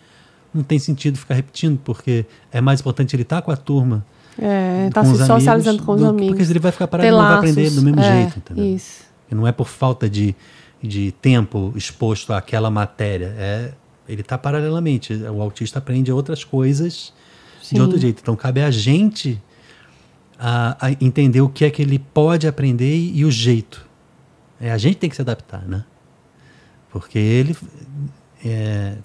não 0.53 0.63
tem 0.63 0.77
sentido 0.77 1.17
ficar 1.17 1.35
repetindo, 1.35 1.80
porque 1.84 2.25
é 2.51 2.61
mais 2.61 2.80
importante 2.80 3.15
ele 3.15 3.23
estar 3.23 3.38
tá 3.38 3.41
com 3.41 3.51
a 3.51 3.57
turma. 3.57 4.05
É, 4.38 4.89
tá 4.91 5.03
se 5.05 5.15
socializando 5.25 5.84
com 5.84 5.93
os 5.93 6.01
do, 6.01 6.07
amigos. 6.07 6.30
Porque 6.30 6.51
ele 6.51 6.59
vai 6.59 6.71
ficar 6.71 6.88
parado, 6.88 7.07
ele 7.07 7.15
não 7.15 7.23
vai 7.23 7.38
aprender 7.38 7.69
do 7.69 7.81
mesmo 7.81 7.99
é, 7.99 8.11
jeito, 8.17 8.39
entendeu? 8.39 8.75
Isso. 8.75 9.03
E 9.31 9.35
não 9.35 9.47
é 9.47 9.51
por 9.51 9.67
falta 9.67 10.09
de, 10.09 10.35
de 10.81 11.11
tempo 11.21 11.71
exposto 11.75 12.34
àquela 12.34 12.69
matéria, 12.69 13.34
é 13.38 13.73
ele 14.07 14.21
está 14.21 14.38
paralelamente. 14.38 15.13
O 15.13 15.41
autista 15.41 15.80
aprende 15.80 16.11
outras 16.11 16.43
coisas 16.43 17.13
Sim. 17.61 17.75
de 17.75 17.81
outro 17.81 17.97
jeito. 17.97 18.19
Então 18.21 18.35
cabe 18.35 18.61
a 18.61 18.69
gente 18.69 19.41
a, 20.38 20.88
a, 20.88 20.91
entender 20.99 21.41
o 21.41 21.49
que 21.49 21.65
é 21.65 21.69
que 21.69 21.81
ele 21.81 21.99
pode 21.99 22.47
aprender 22.47 22.95
e, 22.95 23.19
e 23.19 23.25
o 23.25 23.31
jeito. 23.31 23.85
É, 24.59 24.71
a 24.71 24.77
gente 24.77 24.97
tem 24.97 25.09
que 25.09 25.15
se 25.15 25.21
adaptar, 25.21 25.65
né? 25.67 25.85
Porque 26.94 27.18
ele 27.18 27.57
é, 28.45 28.98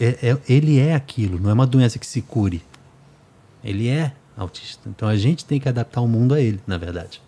é, 0.00 0.30
é, 0.30 0.38
ele 0.48 0.80
é 0.80 0.94
aquilo, 0.94 1.38
não 1.38 1.50
é 1.50 1.52
uma 1.52 1.66
doença 1.66 1.98
que 1.98 2.06
se 2.06 2.22
cure. 2.22 2.62
Ele 3.62 3.86
é 3.86 4.12
autista. 4.34 4.88
Então 4.88 5.06
a 5.06 5.14
gente 5.14 5.44
tem 5.44 5.60
que 5.60 5.68
adaptar 5.68 6.00
o 6.00 6.08
mundo 6.08 6.32
a 6.32 6.40
ele, 6.40 6.58
na 6.66 6.78
verdade. 6.78 7.20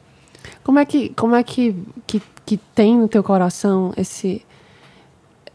Como 0.64 0.78
é 0.78 0.86
que, 0.86 1.10
como 1.10 1.34
é 1.34 1.42
que, 1.42 1.76
que, 2.06 2.22
que 2.46 2.56
tem 2.56 2.96
no 2.96 3.08
teu 3.08 3.22
coração 3.22 3.92
esse 3.94 4.42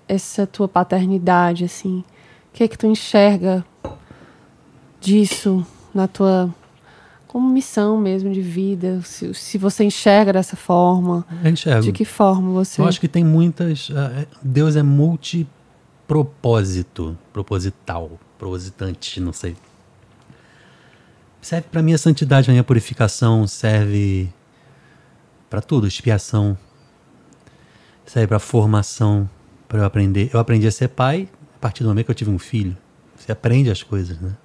essa 0.08 0.46
tua 0.46 0.68
paternidade 0.68 1.66
assim? 1.66 2.04
O 2.50 2.54
que 2.54 2.64
é 2.64 2.68
que 2.68 2.78
tu 2.78 2.86
enxerga 2.86 3.66
disso 5.00 5.66
na 5.92 6.08
tua 6.08 6.54
como 7.32 7.50
missão 7.50 7.98
mesmo 7.98 8.30
de 8.30 8.42
vida? 8.42 9.02
Se, 9.06 9.34
se 9.34 9.58
você 9.58 9.86
enxerga 9.86 10.34
dessa 10.34 10.58
forma, 10.58 11.26
Eu 11.42 11.50
enxergo. 11.50 11.82
de 11.82 11.94
que 11.94 12.04
forma 12.04 12.52
você? 12.52 12.82
Eu 12.82 12.86
acho 12.86 13.00
que 13.00 13.08
tem 13.08 13.24
muitas. 13.24 13.88
Uh, 13.88 14.28
Deus 14.42 14.76
é 14.76 14.84
multipropósito, 14.84 17.18
proposital, 17.32 18.20
propositante, 18.38 19.22
não 19.22 19.32
sei. 19.32 19.56
Serve 21.42 21.68
para 21.72 21.82
minha 21.82 21.98
santidade, 21.98 22.50
a 22.50 22.52
minha 22.52 22.66
purificação, 22.66 23.48
serve 23.48 24.30
para 25.50 25.62
tudo, 25.62 25.88
expiação, 25.88 26.58
serve 28.06 28.28
para 28.28 28.40
formação, 28.40 29.30
para 29.70 29.80
eu 29.80 29.86
aprender. 29.86 30.30
Eu 30.34 30.40
aprendi 30.42 30.68
a 30.68 30.72
ser 30.72 30.90
pai 30.90 31.30
a 31.56 31.60
partir 31.60 31.84
do 31.84 31.88
momento 31.88 32.08
que 32.08 32.12
eu 32.12 32.16
tive 32.16 32.30
um 32.30 32.38
filho. 32.38 32.76
Você 33.16 33.32
aprende 33.32 33.72
as 33.72 33.82
coisas, 33.82 34.20
né? 34.20 34.36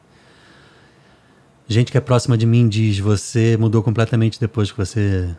Gente 1.68 1.90
que 1.90 1.98
é 1.98 2.00
próxima 2.00 2.38
de 2.38 2.46
mim 2.46 2.68
diz: 2.68 2.98
você 2.98 3.56
mudou 3.56 3.82
completamente 3.82 4.38
depois 4.38 4.70
que 4.70 4.78
você 4.78 5.34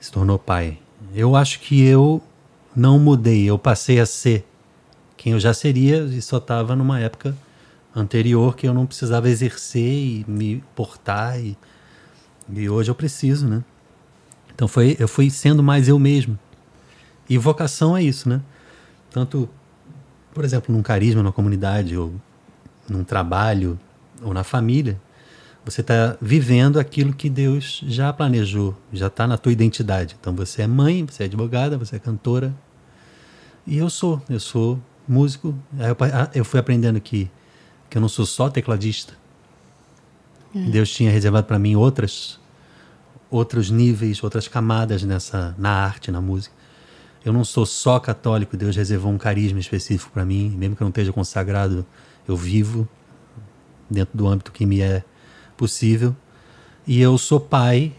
se 0.00 0.10
tornou 0.10 0.38
pai. 0.38 0.78
Eu 1.14 1.36
acho 1.36 1.60
que 1.60 1.82
eu 1.82 2.22
não 2.74 2.98
mudei, 2.98 3.44
eu 3.44 3.58
passei 3.58 4.00
a 4.00 4.06
ser 4.06 4.46
quem 5.16 5.32
eu 5.32 5.40
já 5.40 5.52
seria 5.52 6.04
e 6.04 6.22
só 6.22 6.38
estava 6.38 6.74
numa 6.74 6.98
época 6.98 7.36
anterior 7.94 8.56
que 8.56 8.66
eu 8.66 8.72
não 8.72 8.86
precisava 8.86 9.28
exercer 9.28 9.82
e 9.82 10.24
me 10.26 10.64
portar 10.74 11.38
e, 11.38 11.58
e 12.48 12.70
hoje 12.70 12.90
eu 12.90 12.94
preciso, 12.94 13.46
né? 13.46 13.62
Então 14.54 14.66
foi, 14.66 14.96
eu 14.98 15.08
fui 15.08 15.28
sendo 15.28 15.62
mais 15.62 15.88
eu 15.88 15.98
mesmo. 15.98 16.38
E 17.28 17.36
vocação 17.36 17.94
é 17.94 18.02
isso, 18.02 18.26
né? 18.26 18.40
Tanto, 19.10 19.48
por 20.32 20.44
exemplo, 20.44 20.74
num 20.74 20.82
carisma, 20.82 21.22
numa 21.22 21.32
comunidade 21.32 21.96
ou 21.96 22.14
num 22.88 23.04
trabalho 23.04 23.78
ou 24.22 24.32
na 24.32 24.44
família, 24.44 25.00
você 25.70 25.82
está 25.82 26.16
vivendo 26.20 26.78
aquilo 26.80 27.12
que 27.12 27.30
Deus 27.30 27.82
já 27.86 28.12
planejou, 28.12 28.76
já 28.92 29.06
está 29.06 29.26
na 29.26 29.38
tua 29.38 29.52
identidade. 29.52 30.16
Então 30.20 30.34
você 30.34 30.62
é 30.62 30.66
mãe, 30.66 31.06
você 31.06 31.22
é 31.22 31.26
advogada, 31.26 31.78
você 31.78 31.96
é 31.96 31.98
cantora. 31.98 32.54
E 33.66 33.78
eu 33.78 33.88
sou, 33.88 34.20
eu 34.28 34.40
sou 34.40 34.80
músico. 35.06 35.54
Eu 36.34 36.44
fui 36.44 36.58
aprendendo 36.58 37.00
que, 37.00 37.30
que 37.88 37.96
eu 37.96 38.00
não 38.00 38.08
sou 38.08 38.26
só 38.26 38.50
tecladista. 38.50 39.14
É. 40.54 40.58
Deus 40.58 40.90
tinha 40.90 41.10
reservado 41.10 41.46
para 41.46 41.58
mim 41.58 41.76
outras, 41.76 42.40
outros 43.30 43.70
níveis, 43.70 44.22
outras 44.24 44.48
camadas 44.48 45.04
nessa, 45.04 45.54
na 45.56 45.70
arte, 45.70 46.10
na 46.10 46.20
música. 46.20 46.54
Eu 47.24 47.32
não 47.32 47.44
sou 47.44 47.64
só 47.64 48.00
católico, 48.00 48.56
Deus 48.56 48.74
reservou 48.74 49.12
um 49.12 49.18
carisma 49.18 49.60
específico 49.60 50.10
para 50.10 50.24
mim, 50.24 50.50
mesmo 50.56 50.74
que 50.74 50.82
eu 50.82 50.86
não 50.86 50.90
esteja 50.90 51.12
consagrado, 51.12 51.84
eu 52.26 52.34
vivo 52.34 52.88
dentro 53.90 54.16
do 54.16 54.26
âmbito 54.26 54.50
que 54.50 54.64
me 54.64 54.80
é 54.80 55.04
possível. 55.60 56.16
E 56.86 56.98
eu 57.00 57.18
sou 57.18 57.38
pai. 57.38 57.92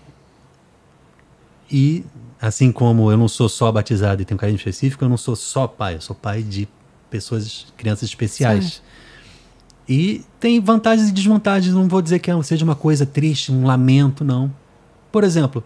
E 1.70 2.04
assim 2.42 2.72
como 2.72 3.12
eu 3.12 3.18
não 3.18 3.28
sou 3.28 3.48
só 3.48 3.72
batizado 3.72 4.22
e 4.22 4.26
tenho 4.26 4.36
um 4.36 4.40
carinho 4.40 4.58
específico, 4.58 5.06
eu 5.06 5.10
não 5.10 5.16
sou 5.16 5.36
só 5.36 5.68
pai, 5.68 5.96
eu 5.96 6.02
sou 6.02 6.16
pai 6.16 6.42
de 6.42 6.68
pessoas, 7.10 7.68
crianças 7.78 8.10
especiais. 8.10 8.82
E 9.88 10.26
tem 10.40 10.60
vantagens 10.60 11.10
e 11.10 11.12
desvantagens, 11.12 11.74
não 11.74 11.88
vou 11.88 12.02
dizer 12.02 12.20
que 12.20 12.32
é 12.32 12.44
seja 12.44 12.66
uma 12.66 12.76
coisa 12.76 13.06
triste, 13.06 13.52
um 13.52 13.64
lamento, 13.64 14.24
não. 14.24 14.52
Por 15.12 15.24
exemplo, 15.24 15.64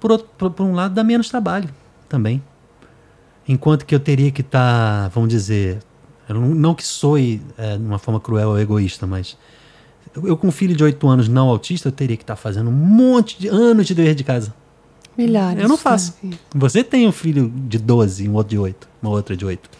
por, 0.00 0.10
outro, 0.10 0.28
por, 0.38 0.50
por 0.50 0.64
um 0.64 0.74
lado, 0.74 0.94
dá 0.94 1.04
menos 1.04 1.28
trabalho 1.28 1.68
também. 2.08 2.42
Enquanto 3.46 3.84
que 3.84 3.94
eu 3.94 4.00
teria 4.00 4.30
que 4.30 4.40
estar, 4.40 5.04
tá, 5.04 5.08
vamos 5.08 5.28
dizer, 5.28 5.82
não, 6.28 6.40
não, 6.40 6.74
que 6.74 6.84
soe 6.84 7.42
é, 7.58 7.76
de 7.76 7.84
uma 7.84 7.98
forma 7.98 8.18
cruel 8.18 8.50
ou 8.50 8.58
egoísta, 8.58 9.06
mas 9.06 9.36
eu, 10.14 10.36
com 10.36 10.48
um 10.48 10.52
filho 10.52 10.76
de 10.76 10.84
8 10.84 11.08
anos 11.08 11.28
não 11.28 11.48
autista, 11.48 11.88
eu 11.88 11.92
teria 11.92 12.16
que 12.16 12.22
estar 12.22 12.36
tá 12.36 12.40
fazendo 12.40 12.68
um 12.68 12.72
monte 12.72 13.38
de 13.38 13.48
anos 13.48 13.86
de 13.86 13.94
dever 13.94 14.14
de 14.14 14.24
casa. 14.24 14.54
Milhares. 15.16 15.62
Eu 15.62 15.68
não 15.68 15.76
faço. 15.76 16.14
Você 16.54 16.82
tem 16.82 17.06
um 17.06 17.12
filho 17.12 17.52
de 17.68 17.78
12, 17.78 18.28
um 18.28 18.34
outro 18.34 18.50
de 18.50 18.58
8, 18.58 18.88
uma 19.02 19.10
outra 19.10 19.36
de 19.36 19.44
8. 19.44 19.70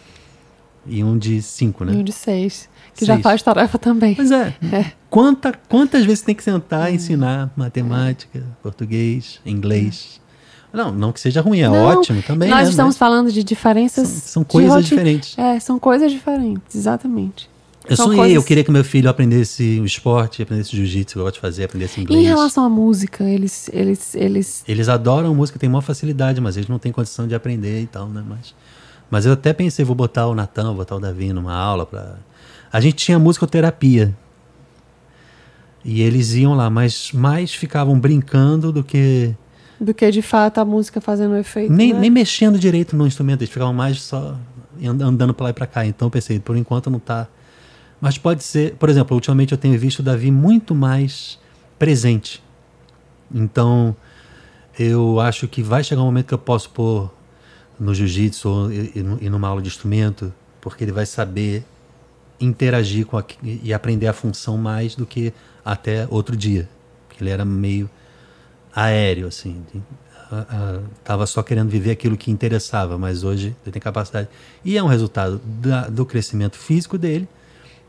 E 0.85 1.03
um 1.03 1.17
de 1.17 1.41
5, 1.41 1.85
né? 1.85 1.93
E 1.93 1.97
um 1.97 2.03
de 2.03 2.11
6. 2.11 2.69
Que 2.93 3.05
seis. 3.05 3.07
já 3.07 3.19
faz 3.19 3.41
tarefa 3.41 3.79
também. 3.79 4.13
Pois 4.13 4.31
é. 4.31 4.55
é. 4.71 4.91
Quanta, 5.09 5.53
quantas 5.67 6.05
vezes 6.05 6.21
tem 6.21 6.35
que 6.35 6.43
sentar 6.43 6.91
e 6.91 6.95
ensinar 6.95 7.51
matemática, 7.55 8.43
português, 8.61 9.39
inglês? 9.45 10.21
Não, 10.71 10.91
não 10.91 11.11
que 11.11 11.19
seja 11.19 11.41
ruim, 11.41 11.61
é 11.61 11.69
não, 11.69 11.75
ótimo 11.75 12.21
também. 12.21 12.49
Nós 12.49 12.63
né? 12.63 12.69
estamos 12.69 12.95
Mas 12.95 12.97
falando 12.97 13.31
de 13.31 13.43
diferenças. 13.43 14.07
São, 14.07 14.21
são 14.21 14.43
coisas 14.43 14.85
diferentes. 14.85 15.37
É, 15.37 15.59
são 15.59 15.79
coisas 15.79 16.11
diferentes, 16.11 16.75
exatamente. 16.75 17.49
Eu 17.87 17.97
sonhei, 17.97 18.17
coisas... 18.17 18.35
eu 18.35 18.43
queria 18.43 18.63
que 18.63 18.71
meu 18.71 18.83
filho 18.83 19.09
aprendesse 19.09 19.79
o 19.81 19.85
esporte, 19.85 20.41
aprendesse 20.41 20.75
jiu-jitsu, 20.75 21.19
eu 21.19 21.23
gosto 21.23 21.35
de 21.35 21.41
fazer, 21.41 21.65
aprendesse 21.65 21.99
inglês. 21.99 22.21
E 22.21 22.23
em 22.23 22.27
relação 22.27 22.63
à 22.63 22.69
música, 22.69 23.23
eles, 23.25 23.69
eles, 23.73 24.15
eles... 24.15 24.63
Eles 24.67 24.87
adoram 24.87 25.35
música, 25.35 25.59
têm 25.59 25.69
maior 25.69 25.81
facilidade, 25.81 26.39
mas 26.39 26.55
eles 26.55 26.69
não 26.69 26.79
têm 26.79 26.91
condição 26.91 27.27
de 27.27 27.35
aprender 27.35 27.81
e 27.81 27.87
tal, 27.87 28.07
né? 28.07 28.23
Mas, 28.25 28.55
mas 29.11 29.25
eu 29.25 29.33
até 29.33 29.51
pensei, 29.51 29.83
vou 29.83 29.95
botar 29.95 30.27
o 30.27 30.35
Natan, 30.35 30.67
vou 30.67 30.75
botar 30.75 30.95
o 30.95 30.99
Davi 30.99 31.33
numa 31.33 31.53
aula 31.53 31.85
para... 31.85 32.17
A 32.71 32.79
gente 32.79 32.95
tinha 32.95 33.19
musicoterapia. 33.19 34.15
E 35.83 36.01
eles 36.01 36.33
iam 36.33 36.55
lá, 36.55 36.69
mas 36.69 37.11
mais 37.11 37.53
ficavam 37.53 37.99
brincando 37.99 38.71
do 38.71 38.83
que... 38.83 39.35
Do 39.79 39.93
que, 39.93 40.09
de 40.09 40.21
fato, 40.21 40.59
a 40.59 40.65
música 40.65 41.01
fazendo 41.01 41.35
efeito, 41.35 41.73
Nem, 41.73 41.91
né? 41.91 41.99
nem 41.99 42.09
mexendo 42.09 42.57
direito 42.57 42.95
no 42.95 43.05
instrumento, 43.05 43.41
eles 43.41 43.51
ficavam 43.51 43.73
mais 43.73 44.01
só 44.01 44.37
andando 44.81 45.33
para 45.33 45.45
lá 45.45 45.49
e 45.49 45.53
para 45.53 45.67
cá. 45.67 45.85
Então 45.85 46.05
eu 46.05 46.09
pensei, 46.09 46.39
por 46.39 46.55
enquanto 46.55 46.89
não 46.89 46.97
está 46.99 47.27
mas 48.03 48.17
pode 48.17 48.43
ser, 48.43 48.75
por 48.75 48.89
exemplo, 48.89 49.15
ultimamente 49.15 49.53
eu 49.53 49.57
tenho 49.57 49.79
visto 49.79 50.03
Davi 50.03 50.29
muito 50.29 50.75
mais 50.75 51.39
presente. 51.79 52.43
Então, 53.33 53.95
eu 54.77 55.21
acho 55.21 55.47
que 55.47 55.63
vai 55.63 55.85
chegar 55.85 56.01
um 56.01 56.05
momento 56.07 56.27
que 56.27 56.33
eu 56.33 56.37
posso 56.37 56.69
pôr 56.71 57.09
no 57.79 57.95
jiu-jitsu 57.95 58.69
e, 58.73 59.29
numa 59.29 59.47
aula 59.47 59.61
de 59.61 59.69
instrumento, 59.69 60.33
porque 60.59 60.83
ele 60.83 60.91
vai 60.91 61.05
saber 61.05 61.63
interagir 62.41 63.05
com 63.05 63.17
a, 63.17 63.23
e 63.41 63.73
aprender 63.73 64.07
a 64.07 64.13
função 64.13 64.57
mais 64.57 64.95
do 64.95 65.05
que 65.05 65.33
até 65.63 66.05
outro 66.09 66.35
dia, 66.35 66.67
ele 67.21 67.29
era 67.29 67.45
meio 67.45 67.89
aéreo 68.75 69.27
assim, 69.27 69.63
estava 70.99 71.25
só 71.25 71.41
querendo 71.41 71.69
viver 71.69 71.91
aquilo 71.91 72.17
que 72.17 72.29
interessava, 72.29 72.97
mas 72.97 73.23
hoje 73.23 73.55
ele 73.63 73.71
tem 73.71 73.81
capacidade 73.81 74.27
e 74.65 74.77
é 74.77 74.83
um 74.83 74.87
resultado 74.87 75.39
da, 75.45 75.87
do 75.87 76.05
crescimento 76.05 76.57
físico 76.57 76.97
dele 76.97 77.29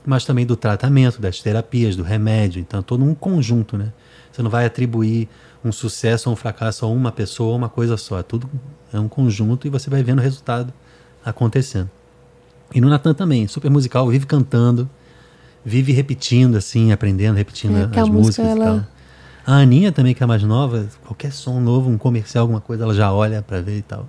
mas 0.04 0.24
também 0.24 0.44
do 0.44 0.56
tratamento, 0.56 1.20
das 1.20 1.40
terapias, 1.40 1.96
do 1.96 2.02
remédio. 2.02 2.60
Então, 2.60 2.82
todo 2.82 3.04
um 3.04 3.14
conjunto, 3.14 3.76
né? 3.76 3.92
Você 4.30 4.42
não 4.42 4.50
vai 4.50 4.66
atribuir 4.66 5.28
um 5.64 5.72
sucesso 5.72 6.28
ou 6.28 6.34
um 6.34 6.36
fracasso 6.36 6.84
a 6.84 6.88
uma 6.88 7.10
pessoa 7.10 7.50
ou 7.50 7.56
uma 7.56 7.68
coisa 7.68 7.96
só. 7.96 8.18
É 8.18 8.22
tudo 8.22 8.48
é 8.92 8.98
um 8.98 9.08
conjunto 9.08 9.66
e 9.66 9.70
você 9.70 9.88
vai 9.88 10.02
vendo 10.02 10.18
o 10.18 10.22
resultado 10.22 10.72
acontecendo. 11.24 11.90
E 12.72 12.80
no 12.80 12.88
Natan 12.88 13.14
também, 13.14 13.46
super 13.46 13.70
musical, 13.70 14.08
vive 14.08 14.26
cantando, 14.26 14.88
vive 15.64 15.92
repetindo, 15.92 16.56
assim, 16.56 16.92
aprendendo, 16.92 17.36
repetindo 17.36 17.76
é, 17.76 18.00
as 18.00 18.08
músicas 18.08 18.46
ela... 18.46 18.54
e 18.54 18.68
tal. 18.68 18.86
A 19.46 19.56
Aninha 19.58 19.92
também, 19.92 20.14
que 20.14 20.22
é 20.22 20.26
mais 20.26 20.42
nova, 20.42 20.88
qualquer 21.04 21.32
som 21.32 21.60
novo, 21.60 21.90
um 21.90 21.98
comercial, 21.98 22.42
alguma 22.42 22.60
coisa, 22.60 22.84
ela 22.84 22.94
já 22.94 23.12
olha 23.12 23.42
para 23.42 23.60
ver 23.60 23.78
e 23.78 23.82
tal. 23.82 24.08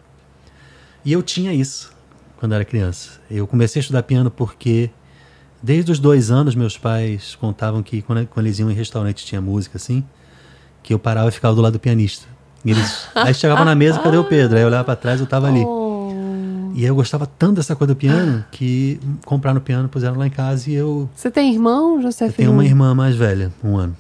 E 1.04 1.12
eu 1.12 1.22
tinha 1.22 1.54
isso 1.54 1.94
quando 2.38 2.54
era 2.54 2.64
criança. 2.64 3.20
Eu 3.30 3.46
comecei 3.46 3.80
a 3.80 3.82
estudar 3.82 4.04
piano 4.04 4.32
porque 4.32 4.90
Desde 5.62 5.92
os 5.92 6.00
dois 6.00 6.30
anos, 6.30 6.56
meus 6.56 6.78
pais 6.78 7.36
contavam 7.36 7.82
que 7.82 8.02
quando, 8.02 8.28
quando 8.28 8.46
eles 8.46 8.60
iam 8.60 8.70
em 8.70 8.74
restaurante 8.74 9.26
tinha 9.26 9.42
música 9.42 9.78
assim, 9.78 10.04
que 10.84 10.94
eu 10.94 11.00
parava 11.00 11.30
e 11.30 11.32
ficava 11.32 11.56
do 11.56 11.62
lado 11.62 11.74
do 11.74 11.80
pianista. 11.80 12.28
E 12.64 12.72
eles, 12.72 13.08
aí 13.16 13.34
chegava 13.34 13.64
na 13.66 13.76
mesa, 13.76 14.00
cadê 14.00 14.18
o 14.18 14.24
Pedro? 14.24 14.58
Aí 14.58 14.64
eu 14.64 14.68
olhava 14.68 14.84
para 14.84 14.96
trás, 14.96 15.20
eu 15.20 15.26
tava 15.26 15.48
ali. 15.48 15.64
Oh. 15.64 15.86
E 16.76 16.84
eu 16.84 16.94
gostava 16.94 17.26
tanto 17.26 17.56
dessa 17.56 17.74
coisa 17.74 17.94
do 17.94 17.98
piano 17.98 18.44
que 18.52 19.00
compraram 19.24 19.60
o 19.60 19.62
piano, 19.62 19.88
puseram 19.88 20.18
lá 20.18 20.28
em 20.28 20.30
casa 20.30 20.70
e 20.70 20.74
eu. 20.74 21.10
Você 21.16 21.32
tem 21.32 21.54
irmão, 21.54 22.02
José 22.02 22.28
Eu 22.28 22.34
tenho 22.34 22.52
uma 22.52 22.66
irmã 22.66 22.94
mais 22.94 23.16
velha, 23.16 23.52
um 23.64 23.78
ano. 23.78 23.96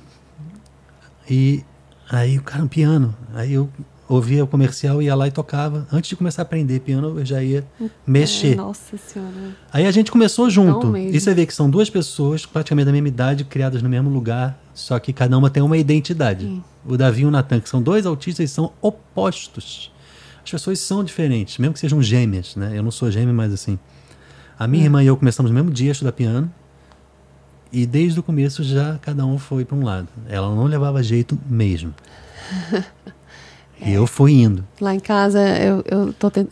E 1.29 1.63
aí 2.09 2.37
o 2.37 2.43
cara, 2.43 2.63
um 2.63 2.67
piano. 2.67 3.15
Aí 3.33 3.53
eu 3.53 3.69
ouvia 4.07 4.43
o 4.43 4.47
comercial, 4.47 5.01
ia 5.01 5.15
lá 5.15 5.27
e 5.27 5.31
tocava. 5.31 5.87
Antes 5.91 6.09
de 6.09 6.15
começar 6.15 6.41
a 6.41 6.43
aprender 6.43 6.79
piano, 6.79 7.19
eu 7.19 7.25
já 7.25 7.41
ia 7.43 7.65
mexer. 8.05 8.53
É, 8.53 8.55
nossa 8.55 8.97
senhora. 8.97 9.55
Aí 9.71 9.85
a 9.85 9.91
gente 9.91 10.11
começou 10.11 10.49
junto. 10.49 10.95
E 10.97 11.19
você 11.19 11.33
vê 11.33 11.45
que 11.45 11.53
são 11.53 11.69
duas 11.69 11.89
pessoas 11.89 12.45
praticamente 12.45 12.85
da 12.85 12.91
mesma 12.91 13.07
idade, 13.07 13.43
criadas 13.43 13.81
no 13.81 13.89
mesmo 13.89 14.09
lugar, 14.09 14.59
só 14.73 14.99
que 14.99 15.11
cada 15.11 15.37
uma 15.37 15.49
tem 15.49 15.63
uma 15.63 15.77
identidade. 15.77 16.45
Sim. 16.45 16.63
O 16.85 16.95
Davi 16.97 17.23
e 17.23 17.25
o 17.25 17.31
Natan, 17.31 17.59
que 17.59 17.69
são 17.69 17.81
dois 17.81 18.05
autistas, 18.05 18.51
são 18.51 18.71
opostos. 18.81 19.91
As 20.43 20.51
pessoas 20.51 20.79
são 20.79 21.03
diferentes, 21.03 21.57
mesmo 21.57 21.73
que 21.73 21.79
sejam 21.79 22.01
gêmeas, 22.03 22.55
né? 22.55 22.77
Eu 22.77 22.83
não 22.83 22.91
sou 22.91 23.09
gêmea, 23.09 23.33
mas 23.33 23.51
assim. 23.51 23.79
A 24.57 24.67
minha 24.67 24.83
irmã 24.83 25.03
e 25.03 25.07
eu 25.07 25.17
começamos 25.17 25.51
no 25.51 25.55
mesmo 25.55 25.71
dia 25.71 25.91
a 25.91 25.93
estudar 25.93 26.11
piano. 26.11 26.51
E 27.71 27.85
desde 27.85 28.19
o 28.19 28.23
começo 28.23 28.63
já 28.63 28.97
cada 28.99 29.25
um 29.25 29.37
foi 29.37 29.65
para 29.65 29.75
um 29.75 29.83
lado. 29.83 30.07
Ela 30.29 30.47
não 30.53 30.65
levava 30.65 31.01
jeito 31.01 31.37
mesmo. 31.49 31.93
Eu 33.81 34.07
fui 34.07 34.33
indo. 34.33 34.63
Lá 34.79 34.93
em 34.93 34.99
casa 34.99 35.39
eu, 35.59 35.83
eu, 35.85 36.13
tô 36.13 36.29
tent... 36.31 36.47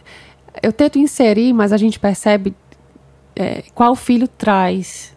eu 0.61 0.71
tento 0.73 0.99
inserir, 0.99 1.53
mas 1.53 1.71
a 1.71 1.77
gente 1.77 1.99
percebe 1.99 2.53
é, 3.35 3.63
qual 3.73 3.95
filho 3.95 4.27
traz. 4.27 5.13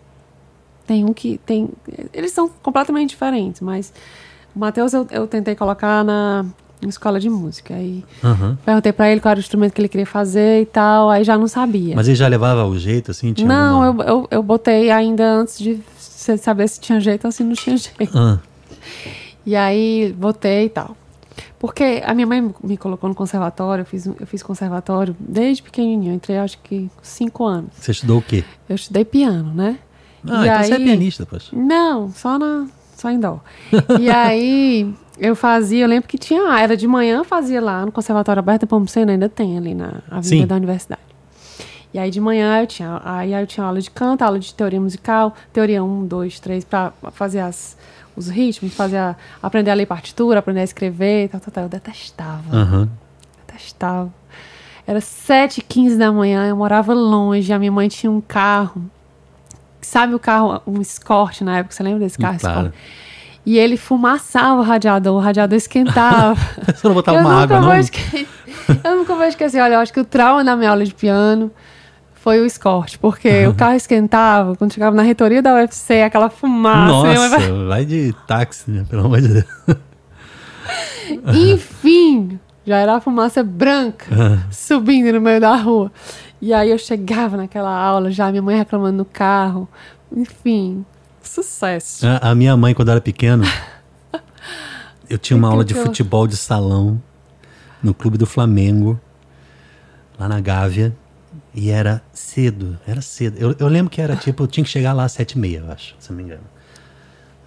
Tem 0.87 1.05
um 1.05 1.13
que 1.13 1.39
tem. 1.45 1.69
Eles 2.13 2.33
são 2.33 2.49
completamente 2.63 3.11
diferentes, 3.11 3.61
mas 3.61 3.93
o 4.55 4.59
Matheus 4.59 4.93
eu, 4.93 5.07
eu 5.11 5.27
tentei 5.27 5.55
colocar 5.57 6.05
na, 6.05 6.47
escola 6.89 7.19
de 7.19 7.29
música. 7.29 7.75
Aí 7.75 8.05
Aham. 8.23 8.59
perguntei 8.65 8.93
pra 8.93 9.11
ele 9.11 9.21
qual 9.21 9.31
era 9.31 9.39
o 9.39 9.41
instrumento 9.41 9.73
que 9.73 9.81
ele 9.81 9.89
queria 9.89 10.07
fazer 10.07 10.63
e 10.63 10.67
tal, 10.67 11.11
aí 11.11 11.25
já 11.25 11.37
não 11.37 11.49
sabia. 11.49 11.95
Mas 11.97 12.07
ele 12.09 12.17
já 12.17 12.29
levava 12.29 12.65
o 12.65 12.79
jeito, 12.79 13.11
assim? 13.11 13.33
Tinha 13.33 13.49
não, 13.49 13.83
alguma- 13.83 14.05
eu, 14.05 14.09
eu, 14.11 14.29
eu 14.31 14.43
botei 14.43 14.91
ainda 14.91 15.25
antes 15.25 15.59
de 15.59 15.81
saber 16.39 16.69
se 16.69 16.81
tinha 16.81 17.01
jeito 17.01 17.25
ou 17.25 17.33
se 17.33 17.43
não 17.43 17.55
tinha 17.55 17.77
jeito. 17.79 18.17
Ah, 18.17 18.39
E 19.45 19.55
aí 19.57 20.15
botei 20.17 20.67
e 20.67 20.69
tal. 20.69 20.97
Porque 21.59 22.03
a 22.05 22.15
minha 22.15 22.27
mãe 22.27 22.55
me 22.63 22.77
colocou 22.77 23.09
no 23.09 23.15
conservatório, 23.15 23.83
eu 23.83 23.87
fiz, 23.87 24.07
eu 24.07 24.27
fiz 24.27 24.43
conservatório 24.43 25.15
desde 25.19 25.63
pequenininho, 25.63 26.13
eu 26.13 26.17
entrei 26.17 26.39
acho 26.39 26.59
que 26.59 26.91
cinco 27.03 27.45
anos. 27.45 27.71
você 27.79 27.91
estudou 27.93 28.19
o 28.19 28.23
quê? 28.23 28.45
Eu 28.69 28.77
estudei 28.77 29.05
piano, 29.05 29.53
né? 29.55 29.79
Ah, 30.29 30.45
E 30.45 30.49
então 30.49 30.63
você 30.65 30.73
é 30.73 30.77
aí- 30.77 30.85
pianista, 30.85 31.27
poxa. 31.27 31.55
Não, 31.57 32.11
só 32.11 32.39
na 32.39 32.67
só 32.97 33.11
em 33.11 33.21
dó. 33.21 33.41
e 34.01 34.09
aí 34.11 34.93
eu 35.19 35.37
fazia, 35.37 35.85
eu 35.85 35.89
lembro 35.89 36.09
que 36.09 36.17
tinha, 36.19 36.59
era 36.59 36.77
de 36.77 36.87
manhã, 36.87 37.23
fazia 37.25 37.61
lá 37.61 37.85
no 37.85 37.93
Conservatório 37.93 38.41
Aberto 38.41 38.63
da 38.63 38.67
Pomoceno, 38.67 39.11
ainda 39.11 39.29
tem 39.29 39.57
ali 39.59 39.75
na 39.75 40.03
Avenida 40.11 40.23
Sim. 40.23 40.47
da 40.47 40.55
Universidade. 40.57 41.01
E 41.95 41.99
aí 41.99 42.11
de 42.11 42.21
manhã 42.21 42.61
eu 42.61 42.67
tinha, 42.67 43.01
aí 43.05 43.33
eu 43.33 43.47
tinha 43.47 43.65
aula 43.65 43.81
de 43.81 43.91
canto, 43.91 44.23
aula 44.23 44.39
de 44.39 44.53
teoria 44.53 44.81
musical, 44.81 45.35
teoria 45.53 45.83
1, 45.85 46.07
2, 46.07 46.41
3, 46.41 46.65
para 46.65 46.93
fazer 47.13 47.41
as, 47.41 47.77
os 48.17 48.29
ritmos, 48.29 48.75
fazer 48.75 48.97
a- 48.97 49.15
aprender 49.43 49.71
a 49.71 49.75
ler 49.75 49.87
partitura, 49.87 50.39
aprender 50.39 50.61
a 50.61 50.65
escrever, 50.65 51.29
tal, 51.29 51.41
tal, 51.41 51.53
tal. 51.53 51.63
Eu 51.65 51.69
detestava, 51.69 52.57
Aham. 52.57 52.89
detestava. 53.47 54.13
Era 54.87 55.01
7 55.01 55.61
15 55.63 55.99
da 55.99 56.11
manhã, 56.13 56.47
eu 56.49 56.57
morava 56.57 56.95
longe, 56.95 57.53
a 57.53 57.59
minha 57.59 57.73
mãe 57.73 57.89
tinha 57.89 58.11
um 58.11 58.21
carro. 58.21 58.83
Sabe 59.81 60.15
o 60.15 60.19
carro, 60.19 60.61
um 60.67 60.81
Escort 60.81 61.41
na 61.43 61.59
época, 61.59 61.75
você 61.75 61.83
lembra 61.83 62.01
desse 62.01 62.19
carro? 62.19 62.39
Claro. 62.41 62.73
E 63.45 63.57
ele 63.59 63.77
fumaçava 63.77 64.61
o 64.61 64.65
radiador, 64.65 65.15
o 65.17 65.21
radiador 65.21 65.57
esquentava. 65.57 66.35
Você 66.67 66.89
não 66.89 66.95
botava 66.95 67.19
eu 67.19 67.21
uma 67.21 67.31
nunca 67.43 67.57
água, 67.57 67.61
não? 67.61 67.77
esque- 67.79 68.27
Eu 68.83 68.97
nunca 68.97 69.15
vou 69.15 69.23
esquecer. 69.25 69.61
Olha, 69.61 69.75
eu 69.75 69.79
acho 69.79 69.93
que 69.93 70.01
o 70.01 70.05
trauma 70.05 70.43
da 70.43 70.57
minha 70.57 70.71
aula 70.71 70.85
de 70.85 70.93
piano 70.93 71.53
foi 72.27 72.41
o 72.41 72.45
Escort, 72.45 72.97
porque 72.99 73.47
o 73.47 73.55
carro 73.55 73.77
esquentava, 73.77 74.57
quando 74.57 74.73
chegava 74.75 74.97
na 74.97 75.03
reitoria 75.05 75.41
da 75.41 75.55
UFC, 75.55 76.03
aquela 76.03 76.29
fumaça. 76.29 77.03
minha 77.07 77.21
mãe 77.21 77.29
vai- 77.29 77.49
Nossa, 77.49 77.65
vai 77.69 77.85
de 77.85 78.13
táxi, 78.27 78.69
né? 78.69 78.85
Pelo 78.91 79.05
amor 79.07 79.21
de 79.21 79.29
Deus. 79.29 79.45
Enfim, 81.53 82.37
já 82.67 82.79
era 82.79 82.97
a 82.97 83.01
fumaça 83.01 83.45
branca 83.45 84.07
subindo 84.51 85.13
no 85.13 85.21
meio 85.21 85.41
da 85.41 85.55
rua. 85.55 85.93
E 86.43 86.53
aí 86.53 86.69
eu 86.71 86.79
chegava 86.79 87.37
naquela 87.37 87.71
aula, 87.71 88.11
já 88.11 88.29
minha 88.31 88.43
mãe 88.43 88.57
reclamando 88.57 88.99
no 88.99 89.05
carro. 89.05 89.69
Enfim, 90.11 90.85
sucesso. 91.23 92.05
A, 92.09 92.31
a 92.31 92.35
minha 92.35 92.57
mãe, 92.57 92.75
quando 92.75 92.91
era 92.91 93.01
pequeno, 93.01 93.45
eu 95.09 95.17
tinha 95.17 95.37
uma 95.37 95.49
aula 95.49 95.65
de 95.65 95.75
futebol 95.75 96.27
de 96.27 96.37
salão 96.37 97.01
no 97.81 97.95
clube 97.95 98.19
do 98.19 98.27
Flamengo, 98.27 98.99
lá 100.19 100.29
na 100.29 100.41
Gávea. 100.41 100.93
E 101.57 101.71
era 101.71 102.03
cedo, 102.13 102.79
era 102.87 103.01
cedo. 103.01 103.39
Eu, 103.39 103.57
eu 103.59 103.67
lembro 103.67 103.89
que 103.91 104.03
era 104.03 104.15
tipo, 104.15 104.43
eu 104.43 104.47
tinha 104.47 104.63
que 104.63 104.69
chegar 104.69 104.93
lá 104.93 105.05
às 105.05 105.13
sete 105.13 105.33
e 105.33 105.39
meia, 105.39 105.63
eu 105.67 105.73
acho, 105.73 105.95
se 105.99 106.11
não 106.11 106.19
me 106.19 106.23
engano. 106.23 106.43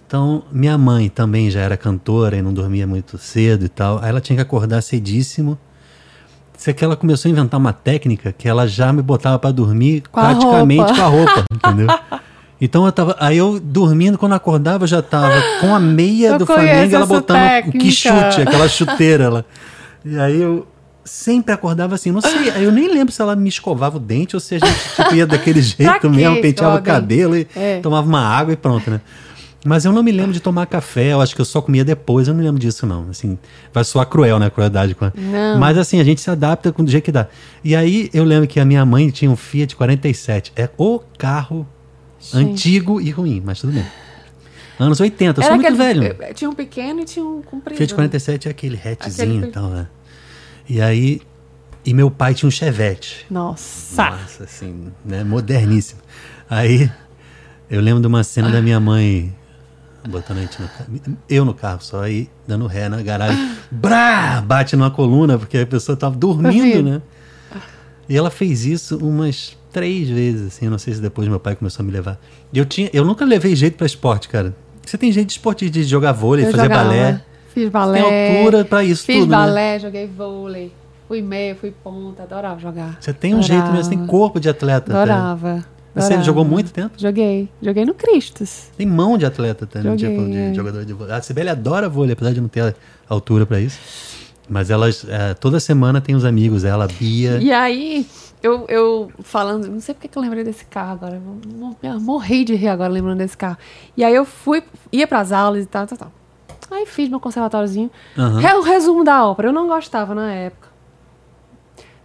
Então, 0.04 0.42
minha 0.50 0.76
mãe 0.76 1.08
também 1.08 1.48
já 1.48 1.60
era 1.60 1.76
cantora 1.76 2.36
e 2.36 2.42
não 2.42 2.52
dormia 2.52 2.84
muito 2.84 3.16
cedo 3.16 3.64
e 3.64 3.68
tal. 3.68 4.00
Aí 4.02 4.08
ela 4.08 4.20
tinha 4.20 4.34
que 4.34 4.42
acordar 4.42 4.82
cedíssimo. 4.82 5.56
Sei 6.58 6.74
que 6.74 6.84
ela 6.84 6.96
começou 6.96 7.28
a 7.28 7.32
inventar 7.32 7.60
uma 7.60 7.72
técnica 7.72 8.32
que 8.32 8.48
ela 8.48 8.66
já 8.66 8.92
me 8.92 9.00
botava 9.00 9.38
pra 9.38 9.52
dormir 9.52 10.02
Com 10.10 10.20
praticamente 10.20 10.92
com 10.92 11.00
a 11.00 11.06
roupa, 11.06 11.44
entendeu? 11.54 11.86
Então 12.60 12.84
eu 12.84 12.90
tava. 12.90 13.16
Aí 13.20 13.36
eu 13.38 13.60
dormindo, 13.60 14.18
quando 14.18 14.32
acordava, 14.32 14.82
eu 14.82 14.88
já 14.88 15.00
tava 15.00 15.40
com 15.60 15.72
a 15.72 15.78
meia 15.78 16.30
Eu 16.30 16.38
do 16.38 16.46
Flamengo, 16.46 16.96
ela 16.96 17.06
botando 17.06 17.68
o 17.68 17.72
que 17.72 17.92
chute, 17.92 18.42
aquela 18.42 18.68
chuteira 18.68 19.28
lá. 19.28 19.44
E 20.04 20.18
aí 20.18 20.42
eu 20.42 20.66
sempre 21.10 21.52
acordava 21.52 21.94
assim, 21.96 22.12
não 22.12 22.20
sei, 22.20 22.50
eu 22.64 22.70
nem 22.70 22.86
lembro 22.92 23.12
se 23.12 23.20
ela 23.20 23.34
me 23.34 23.48
escovava 23.48 23.96
o 23.96 24.00
dente 24.00 24.36
ou 24.36 24.40
se 24.40 24.54
a 24.54 24.58
gente 24.58 24.94
tipo, 24.94 25.14
ia 25.14 25.26
daquele 25.26 25.60
jeito 25.62 26.08
mesmo, 26.08 26.40
penteava 26.40 26.78
o 26.78 26.82
cabelo 26.82 27.36
e 27.36 27.46
É. 27.56 27.80
tomava 27.80 28.06
uma 28.06 28.20
água 28.20 28.52
e 28.52 28.56
pronto, 28.56 28.88
né? 28.90 29.00
Mas 29.64 29.84
eu 29.84 29.92
não 29.92 30.02
me 30.02 30.12
lembro 30.12 30.32
de 30.32 30.40
tomar 30.40 30.64
café, 30.66 31.12
eu 31.12 31.20
acho 31.20 31.34
que 31.34 31.40
eu 31.40 31.44
só 31.44 31.60
comia 31.60 31.84
depois, 31.84 32.28
eu 32.28 32.32
não 32.32 32.38
me 32.40 32.46
lembro 32.46 32.58
disso 32.60 32.86
não. 32.86 33.10
Assim, 33.10 33.36
vai 33.74 33.84
soar 33.84 34.06
cruel, 34.06 34.38
né, 34.38 34.48
crueldade. 34.48 34.96
Não. 35.14 35.58
Mas 35.58 35.76
assim, 35.76 36.00
a 36.00 36.04
gente 36.04 36.20
se 36.20 36.30
adapta 36.30 36.72
com 36.72 36.82
do 36.84 36.90
jeito 36.90 37.04
que 37.04 37.12
dá. 37.12 37.26
E 37.62 37.74
aí 37.76 38.08
eu 38.14 38.24
lembro 38.24 38.46
que 38.48 38.58
a 38.60 38.64
minha 38.64 38.86
mãe 38.86 39.10
tinha 39.10 39.30
um 39.30 39.36
Fiat 39.36 39.74
47, 39.76 40.52
é 40.56 40.70
o 40.78 41.00
carro 41.18 41.66
Gente. 42.20 42.36
antigo 42.52 43.00
e 43.02 43.10
ruim, 43.10 43.42
mas 43.44 43.60
tudo 43.60 43.72
bem. 43.74 43.84
Anos 44.78 44.98
80, 44.98 45.40
eu 45.40 45.42
sou 45.42 45.52
Era 45.52 45.54
muito 45.60 45.66
aquele- 45.82 46.00
velho. 46.08 46.16
eh, 46.20 46.32
Tinha 46.32 46.48
um 46.48 46.54
pequeno 46.54 47.00
e 47.00 47.04
tinha 47.04 47.22
um 47.24 47.42
comprido. 47.42 47.76
Fiat 47.76 47.92
né? 47.92 47.96
47 47.96 48.48
é 48.48 48.50
aquele 48.50 48.76
hatchzinho 48.82 49.28
Aquele- 49.38 49.46
e 49.48 49.52
tal, 49.52 49.68
né? 49.68 49.86
E 50.70 50.80
aí, 50.80 51.20
e 51.84 51.92
meu 51.92 52.12
pai 52.12 52.32
tinha 52.32 52.46
um 52.46 52.50
Chevette. 52.50 53.26
Nossa. 53.28 54.10
Nossa, 54.12 54.44
assim, 54.44 54.92
né? 55.04 55.24
Moderníssimo. 55.24 56.00
Aí, 56.48 56.88
eu 57.68 57.80
lembro 57.80 58.00
de 58.00 58.06
uma 58.06 58.22
cena 58.22 58.48
da 58.50 58.62
minha 58.62 58.78
mãe 58.78 59.34
botando 60.08 60.38
a 60.38 60.40
gente 60.42 60.62
no 60.62 60.68
carro, 60.68 61.00
eu 61.28 61.44
no 61.44 61.52
carro 61.52 61.80
só, 61.82 62.02
aí 62.04 62.30
dando 62.46 62.68
ré 62.68 62.88
na 62.88 63.02
garagem, 63.02 63.56
brá, 63.70 64.40
bate 64.40 64.76
numa 64.76 64.92
coluna, 64.92 65.36
porque 65.36 65.58
a 65.58 65.66
pessoa 65.66 65.96
tava 65.96 66.16
dormindo, 66.16 66.72
Dormindo. 66.72 66.90
né? 66.90 67.02
E 68.08 68.16
ela 68.16 68.30
fez 68.30 68.64
isso 68.64 68.96
umas 68.96 69.58
três 69.72 70.08
vezes, 70.08 70.46
assim, 70.54 70.66
eu 70.66 70.70
não 70.70 70.78
sei 70.78 70.94
se 70.94 71.00
depois 71.00 71.26
meu 71.28 71.40
pai 71.40 71.56
começou 71.56 71.82
a 71.82 71.86
me 71.86 71.92
levar. 71.92 72.18
Eu, 72.54 72.64
tinha, 72.64 72.88
eu 72.92 73.04
nunca 73.04 73.24
levei 73.24 73.54
jeito 73.56 73.76
pra 73.76 73.86
esporte, 73.86 74.28
cara. 74.28 74.54
Você 74.86 74.96
tem 74.96 75.10
jeito 75.10 75.26
de 75.26 75.32
esporte, 75.32 75.68
de 75.68 75.82
jogar 75.82 76.12
vôlei, 76.12 76.46
Eu 76.46 76.50
fazer 76.52 76.62
jogava, 76.62 76.84
balé. 76.84 77.22
Fiz 77.52 77.68
balé. 77.68 78.02
Tem 78.02 78.38
altura 78.38 78.64
pra 78.64 78.84
isso 78.84 79.04
Fiz 79.04 79.20
tudo, 79.20 79.30
né? 79.30 79.36
balé, 79.36 79.78
joguei 79.78 80.06
vôlei. 80.06 80.72
Fui 81.08 81.20
meia, 81.20 81.56
fui 81.56 81.72
ponta, 81.72 82.22
adorava 82.22 82.60
jogar. 82.60 82.96
Você 83.00 83.12
tem 83.12 83.34
um 83.34 83.42
jeito 83.42 83.66
mesmo, 83.72 83.82
você 83.84 83.90
tem 83.90 84.06
corpo 84.06 84.38
de 84.38 84.48
atleta. 84.48 84.92
até. 84.92 85.12
Adorava. 85.12 85.64
Você 85.92 86.04
adorava. 86.06 86.22
jogou 86.24 86.44
muito 86.44 86.72
tempo? 86.72 86.92
Joguei. 86.96 87.48
Joguei 87.60 87.84
no 87.84 87.94
Cristos. 87.94 88.68
Tem 88.76 88.86
mão 88.86 89.18
de 89.18 89.26
atleta 89.26 89.66
também, 89.66 89.98
Joguei, 89.98 90.16
tipo, 90.16 90.30
de 90.30 90.36
é. 90.38 90.54
jogador 90.54 90.84
de 90.84 90.92
vôlei. 90.92 91.12
A 91.14 91.20
Sibeli 91.20 91.48
adora 91.48 91.88
vôlei, 91.88 92.12
apesar 92.12 92.32
de 92.32 92.40
não 92.40 92.46
ter 92.48 92.76
altura 93.08 93.44
pra 93.44 93.58
isso. 93.60 93.78
Mas 94.48 94.70
elas, 94.70 95.04
é, 95.08 95.34
toda 95.34 95.58
semana 95.58 96.00
tem 96.00 96.14
os 96.14 96.24
amigos, 96.24 96.62
ela, 96.64 96.84
a 96.84 96.88
Bia. 96.88 97.38
E 97.40 97.52
aí, 97.52 98.06
eu, 98.40 98.64
eu 98.68 99.10
falando, 99.20 99.66
não 99.66 99.80
sei 99.80 99.94
porque 99.94 100.06
que 100.06 100.16
eu 100.16 100.22
lembrei 100.22 100.44
desse 100.44 100.64
carro 100.64 100.92
agora. 100.92 101.14
eu 101.16 101.20
mo- 101.56 101.76
eu 101.82 102.00
morri 102.00 102.44
de 102.44 102.54
rir 102.54 102.68
agora 102.68 102.92
lembrando 102.92 103.18
desse 103.18 103.36
carro. 103.36 103.58
E 103.96 104.04
aí 104.04 104.14
eu 104.14 104.24
fui, 104.24 104.62
ia 104.92 105.08
pras 105.08 105.32
aulas 105.32 105.64
e 105.64 105.66
tal, 105.66 105.88
tal, 105.88 105.98
tal. 105.98 106.12
Aí 106.70 106.86
fiz 106.86 107.08
meu 107.08 107.18
conservatóriozinho. 107.20 107.90
Aham. 108.16 108.40
É 108.40 108.54
o 108.54 108.62
resumo 108.62 109.02
da 109.04 109.26
ópera. 109.26 109.48
Eu 109.48 109.52
não 109.52 109.66
gostava 109.66 110.14
na 110.14 110.32
época. 110.32 110.68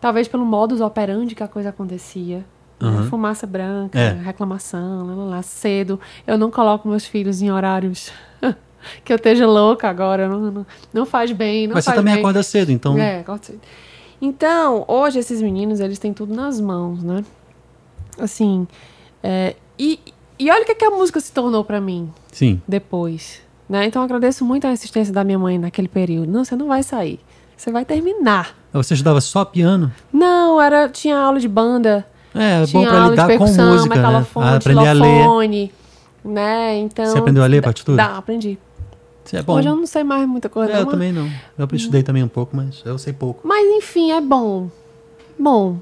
Talvez 0.02 0.28
pelo 0.28 0.46
modus 0.46 0.82
operandi 0.82 1.36
que 1.36 1.44
a 1.44 1.48
coisa 1.48 1.70
acontecia. 1.70 2.38
né? 2.80 2.88
Aham. 2.88 3.04
Fumaça 3.10 3.48
branca, 3.48 3.98
É. 3.98 4.12
reclamação, 4.14 5.06
lá, 5.08 5.14
lá, 5.16 5.24
lá, 5.38 5.42
cedo. 5.42 6.00
Eu 6.28 6.38
não 6.38 6.52
coloco 6.52 6.88
meus 6.88 7.06
filhos 7.06 7.42
em 7.42 7.50
horários 7.52 8.12
que 9.04 9.12
eu 9.14 9.16
esteja 9.16 9.48
louca 9.48 9.88
agora. 9.90 10.28
Não, 10.28 10.40
não, 10.52 10.66
não 10.94 11.06
faz 11.06 11.32
bem, 11.32 11.68
não 11.68 11.76
Mas 11.76 11.86
você 11.86 11.92
faz 11.92 12.00
também 12.00 12.14
bem. 12.16 12.22
acorda 12.22 12.44
cedo, 12.44 12.72
então. 12.72 12.98
É, 12.98 13.20
acordo 13.22 13.44
cedo. 13.46 13.62
Então, 14.22 14.84
hoje 14.88 15.20
esses 15.20 15.42
meninos, 15.42 15.80
eles 15.80 16.00
têm 16.00 16.14
tudo 16.14 16.34
nas 16.34 16.60
mãos, 16.60 17.04
né? 17.04 17.24
Assim, 18.20 18.68
é, 19.22 19.56
e, 19.78 20.00
e 20.40 20.50
olha 20.50 20.64
o 20.64 20.66
que, 20.66 20.74
que 20.76 20.86
a 20.86 20.90
música 20.90 21.20
se 21.20 21.32
tornou 21.34 21.64
pra 21.66 21.82
mim 21.82 22.12
Sim. 22.32 22.62
depois, 22.68 23.42
né? 23.70 23.86
Então, 23.86 24.02
agradeço 24.04 24.46
muito 24.46 24.66
a 24.68 24.72
insistência 24.72 25.14
da 25.14 25.24
minha 25.24 25.40
mãe 25.40 25.58
naquele 25.58 25.88
período. 25.88 26.32
Não, 26.32 26.44
você 26.46 26.56
não 26.56 26.68
vai 26.68 26.84
sair. 26.84 27.20
Você 27.56 27.72
vai 27.72 27.86
terminar. 27.86 28.56
Você 28.74 28.94
estudava 28.94 29.22
só 29.22 29.46
piano? 29.46 29.92
Não, 30.12 30.62
era 30.62 30.90
tinha 30.90 31.18
aula 31.18 31.40
de 31.40 31.48
banda. 31.48 32.06
É, 32.34 32.66
tinha 32.66 32.82
bom 32.84 32.88
para 32.90 32.98
aula 32.98 33.10
lidar 33.12 33.28
de 33.28 33.38
com 33.38 33.46
percussão, 33.46 33.74
música, 33.74 33.96
né? 33.96 34.26
Ah, 34.36 34.56
aprender 34.56 34.88
a 34.88 34.94
ler. 34.94 35.72
né? 36.24 36.78
Então, 36.80 37.06
Você 37.06 37.18
aprendeu 37.18 37.44
a 37.44 37.48
ler 37.48 37.62
partitura? 37.62 37.96
Dá, 37.96 38.18
aprendi. 38.18 38.58
É 39.34 39.42
bom. 39.42 39.56
Hoje 39.56 39.68
eu 39.68 39.76
não 39.76 39.88
sei 39.88 40.04
mais 40.04 40.28
muita 40.28 40.50
coisa. 40.50 40.74
É, 40.74 40.82
eu 40.82 40.86
também 40.86 41.12
não. 41.12 41.30
Eu 41.58 41.68
estudei 41.74 42.04
também 42.04 42.24
um 42.24 42.28
pouco, 42.28 42.56
mas 42.56 42.84
eu 42.86 42.98
sei 42.98 43.14
pouco. 43.14 43.48
Mas 43.48 43.66
enfim, 43.78 44.12
é 44.12 44.22
bom. 44.22 44.70
Bom. 45.40 45.78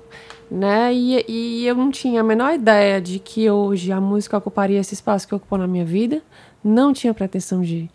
Né? 0.50 0.94
E, 0.94 1.26
e 1.28 1.68
eu 1.68 1.76
não 1.76 1.90
tinha 1.92 2.22
a 2.22 2.24
menor 2.24 2.54
ideia 2.54 3.02
de 3.02 3.20
que 3.20 3.50
hoje 3.50 3.92
a 3.92 4.00
música 4.00 4.38
ocuparia 4.38 4.80
esse 4.80 4.94
espaço 4.94 5.28
que 5.28 5.34
ocupou 5.36 5.58
na 5.58 5.68
minha 5.68 5.84
vida. 5.84 6.22
Não 6.64 6.94
tinha 6.94 7.14
pretensão 7.14 7.62
de. 7.62 7.90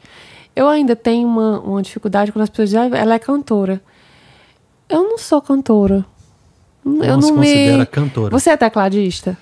Eu 0.55 0.69
ainda 0.69 0.95
tenho 0.97 1.27
uma, 1.28 1.61
uma 1.61 1.82
dificuldade 1.82 2.32
quando 2.32 2.43
as 2.43 2.51
pessoas 2.51 2.70
dizem, 2.70 2.90
"Ah, 2.93 2.97
ela 2.99 3.15
é 3.15 3.19
cantora. 3.19 3.81
Eu 4.89 5.03
não 5.05 5.19
sou 5.19 5.40
cantora. 5.40 6.05
eu 6.85 6.90
Não 6.93 7.07
não 7.16 7.23
se 7.23 7.32
me. 7.32 7.39
considera 7.39 7.86
cantora. 7.86 8.31
Você 8.31 8.51
é 8.51 8.57
tecladista? 8.57 9.36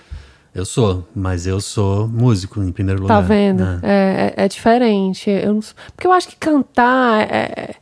Eu 0.54 0.64
sou, 0.64 1.06
mas 1.14 1.46
eu 1.46 1.60
sou 1.60 2.08
músico 2.08 2.62
em 2.62 2.72
primeiro 2.72 3.02
lugar. 3.02 3.16
Tá 3.16 3.20
vendo? 3.20 3.62
né? 3.62 3.78
É, 3.82 4.34
é, 4.36 4.44
é 4.44 4.48
diferente. 4.48 5.28
Eu 5.30 5.54
não 5.54 5.62
sou- 5.62 5.74
Porque 5.94 6.06
eu 6.06 6.12
acho 6.12 6.28
que 6.28 6.36
cantar 6.36 7.22
é, 7.30 7.74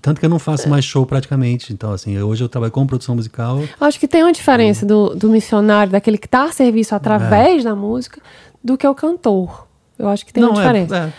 Tanto 0.00 0.18
que 0.18 0.24
eu 0.24 0.30
não 0.30 0.38
faço 0.38 0.66
mais 0.68 0.82
show 0.84 1.04
praticamente. 1.04 1.74
Então, 1.74 1.92
assim, 1.92 2.16
eu- 2.16 2.26
hoje 2.26 2.42
eu 2.42 2.48
trabalho 2.48 2.72
com 2.72 2.86
produção 2.86 3.14
musical. 3.14 3.60
Acho 3.78 4.00
que 4.00 4.08
tem 4.08 4.22
uma 4.22 4.32
diferença 4.32 4.86
do, 4.86 5.14
do 5.14 5.28
missionário, 5.28 5.92
daquele 5.92 6.16
que 6.16 6.26
está 6.26 6.44
a 6.44 6.52
serviço 6.52 6.94
através 6.94 7.62
da 7.64 7.76
música, 7.76 8.20
do 8.62 8.76
que 8.76 8.86
o 8.86 8.94
cantor. 8.94 9.66
Eu 9.98 10.08
acho 10.08 10.24
que 10.24 10.32
tem 10.32 10.42
uma 10.42 10.52
não, 10.52 10.60
é, 10.60 10.64
diferença. 10.66 10.96
é. 10.96 11.12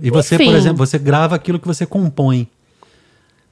E 0.00 0.10
você, 0.10 0.34
Enfim. 0.34 0.46
por 0.46 0.54
exemplo, 0.54 0.78
você 0.86 0.98
grava 0.98 1.36
aquilo 1.36 1.58
que 1.58 1.66
você 1.66 1.86
compõe. 1.86 2.48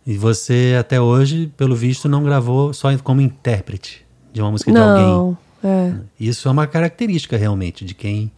E 0.04 0.16
você, 0.18 0.76
até 0.78 1.00
hoje, 1.00 1.52
pelo 1.56 1.76
visto, 1.76 2.08
não 2.08 2.24
gravou 2.24 2.72
só 2.72 2.88
como 2.98 3.20
intérprete 3.20 4.04
de 4.32 4.40
uma 4.42 4.50
música 4.50 4.72
de 4.72 4.78
alguém. 4.78 5.04
não, 5.04 5.38
é. 5.62 5.92
Isso 6.18 6.48
é 6.48 6.50
uma 6.50 6.66
característica 6.66 7.36
realmente 7.36 7.84
de 7.84 7.94
quem 7.94 8.32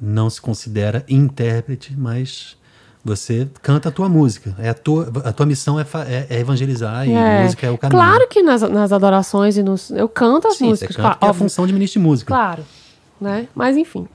não 0.00 0.30
se 0.30 0.40
considera 0.40 1.04
intérprete, 1.06 1.94
mas 1.94 2.56
você 3.04 3.46
canta 3.60 3.90
a 3.90 3.92
tua 3.92 4.08
música. 4.08 4.54
É 4.58 4.70
a 4.70 4.74
tua, 4.74 5.12
a 5.24 5.32
tua 5.32 5.44
missão 5.44 5.78
é, 5.78 5.84
é- 6.08 6.26
é 6.36 6.40
evangelizar 6.40 7.06
e 7.06 7.12
É. 7.12 7.42
música 7.42 7.66
é 7.66 7.70
o 7.70 7.76
caminho. 7.76 8.00
Claro 8.00 8.26
que 8.28 8.42
nas, 8.42 8.62
nas 8.62 8.90
adorações 8.90 9.58
e 9.58 9.62
nos. 9.62 9.90
Eu 9.90 10.08
canto 10.08 10.48
as 10.48 10.54
Sim, 10.56 10.64
você 10.64 10.70
músicas, 10.70 10.96
canta 10.96 11.08
claro, 11.18 11.26
é 11.26 11.28
a 11.28 11.34
função 11.34 11.66
de 11.66 11.74
ministro 11.74 12.00
de 12.00 12.06
música. 12.06 12.28
Claro, 12.28 12.64
né? 13.20 13.46
Mas 13.54 13.76
enfim. 13.76 14.08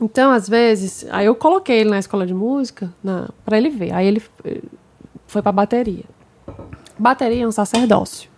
Então, 0.00 0.30
às 0.30 0.48
vezes, 0.48 1.06
aí 1.10 1.26
eu 1.26 1.34
coloquei 1.34 1.80
ele 1.80 1.90
na 1.90 1.98
escola 1.98 2.26
de 2.26 2.32
música 2.32 2.90
para 3.44 3.58
ele 3.58 3.68
ver. 3.68 3.92
Aí 3.92 4.06
ele 4.06 4.22
eh, 4.44 4.60
foi 5.26 5.42
pra 5.42 5.52
bateria. 5.52 6.04
Bateria 6.98 7.44
é 7.44 7.46
um 7.46 7.52
sacerdócio. 7.52 8.30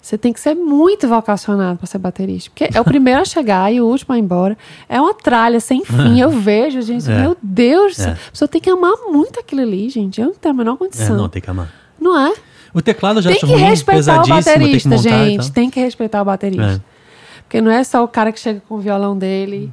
Você 0.00 0.18
tem 0.18 0.32
que 0.32 0.40
ser 0.40 0.54
muito 0.56 1.06
vocacionado 1.06 1.78
para 1.78 1.86
ser 1.86 1.98
baterista. 1.98 2.50
Porque 2.50 2.76
é 2.76 2.80
o 2.80 2.84
primeiro 2.84 3.20
a 3.20 3.24
chegar 3.24 3.72
e 3.72 3.80
o 3.80 3.86
último 3.86 4.14
a 4.14 4.18
ir 4.18 4.20
embora. 4.20 4.58
É 4.88 5.00
uma 5.00 5.14
tralha 5.14 5.60
sem 5.60 5.84
fim. 5.84 6.20
Eu 6.20 6.28
vejo, 6.34 6.82
gente. 6.82 7.08
É. 7.10 7.20
Meu 7.20 7.36
Deus. 7.40 8.00
É. 8.00 8.10
A 8.10 8.16
pessoa 8.32 8.48
tem 8.48 8.60
que 8.60 8.68
amar 8.68 8.92
muito 9.08 9.38
aquilo 9.38 9.62
ali, 9.62 9.88
gente. 9.88 10.20
Eu 10.20 10.26
não 10.26 10.34
tenho 10.34 10.54
a 10.54 10.58
menor 10.58 10.74
É, 10.74 10.76
condição. 10.76 11.16
não, 11.16 11.28
tem 11.28 11.40
que 11.40 11.48
amar. 11.48 11.72
Não 12.00 12.18
é? 12.18 12.34
O 12.74 12.82
teclado 12.82 13.22
já 13.22 13.30
Tem 13.30 13.38
que 13.38 13.46
ruim, 13.46 13.62
respeitar 13.62 14.20
o 14.20 14.24
tem 14.24 14.34
baterista, 14.34 14.94
e 14.94 14.98
gente. 14.98 15.52
Tem 15.52 15.70
que 15.70 15.78
respeitar 15.78 16.20
o 16.20 16.24
baterista. 16.24 16.82
É. 16.88 17.42
Porque 17.42 17.60
não 17.60 17.70
é 17.70 17.84
só 17.84 18.02
o 18.02 18.08
cara 18.08 18.32
que 18.32 18.40
chega 18.40 18.60
com 18.68 18.74
o 18.74 18.78
violão 18.78 19.16
dele. 19.16 19.72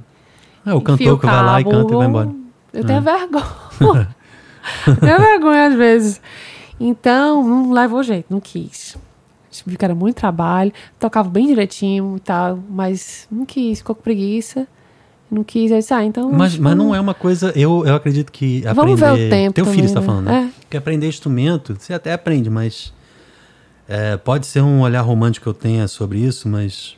É, 0.70 0.74
o 0.74 0.82
cantor 0.82 1.20
que 1.20 1.26
vai 1.26 1.44
lá 1.44 1.62
e 1.62 1.64
canta 1.64 1.94
e 1.94 1.98
vai 1.98 2.08
embora. 2.08 2.30
Eu 2.72 2.86
tenho 2.86 3.02
vergonha. 3.02 3.46
eu 4.88 4.96
tenho 4.98 5.20
vergonha 5.20 5.68
às 5.68 5.74
vezes. 5.76 6.22
Então, 6.80 7.44
não 7.44 7.72
levou 7.72 8.04
jeito, 8.04 8.28
não 8.30 8.40
quis. 8.40 8.96
Vi 9.66 9.76
que 9.76 9.84
era 9.84 9.96
muito 9.96 10.16
trabalho, 10.16 10.72
tocava 11.00 11.28
bem 11.28 11.48
direitinho 11.48 12.16
e 12.18 12.20
tal, 12.20 12.60
mas 12.70 13.28
não 13.32 13.46
quis, 13.46 13.80
ficou 13.80 13.96
com 13.96 14.02
preguiça. 14.02 14.68
Não 15.30 15.44
quis, 15.44 15.72
aí 15.72 15.80
disse, 15.80 15.94
ah, 15.94 16.04
então. 16.04 16.32
Mas, 16.32 16.58
mas 16.58 16.76
não 16.76 16.94
é 16.94 17.00
uma 17.00 17.14
coisa. 17.14 17.52
Eu, 17.56 17.86
eu 17.86 17.96
acredito 17.96 18.32
que 18.32 18.66
aprender. 18.66 18.74
Vamos 18.76 19.00
ver 19.00 19.12
o 19.12 19.30
tempo 19.30 19.54
Teu 19.54 19.66
filho 19.66 19.76
também, 19.78 19.86
está 19.86 20.00
né? 20.00 20.06
falando, 20.06 20.26
né? 20.26 20.54
É. 20.56 20.66
Que 20.70 20.78
aprender 20.78 21.08
instrumento, 21.08 21.76
você 21.78 21.94
até 21.94 22.14
aprende, 22.14 22.50
mas. 22.50 22.94
é, 23.88 24.18
pode 24.18 24.46
ser 24.48 24.62
um 24.62 24.82
olhar 24.82 25.02
romântico 25.02 25.44
que 25.44 25.50
eu 25.50 25.54
tenha 25.54 25.88
sobre 25.88 26.20
isso, 26.20 26.48
mas. 26.48 26.96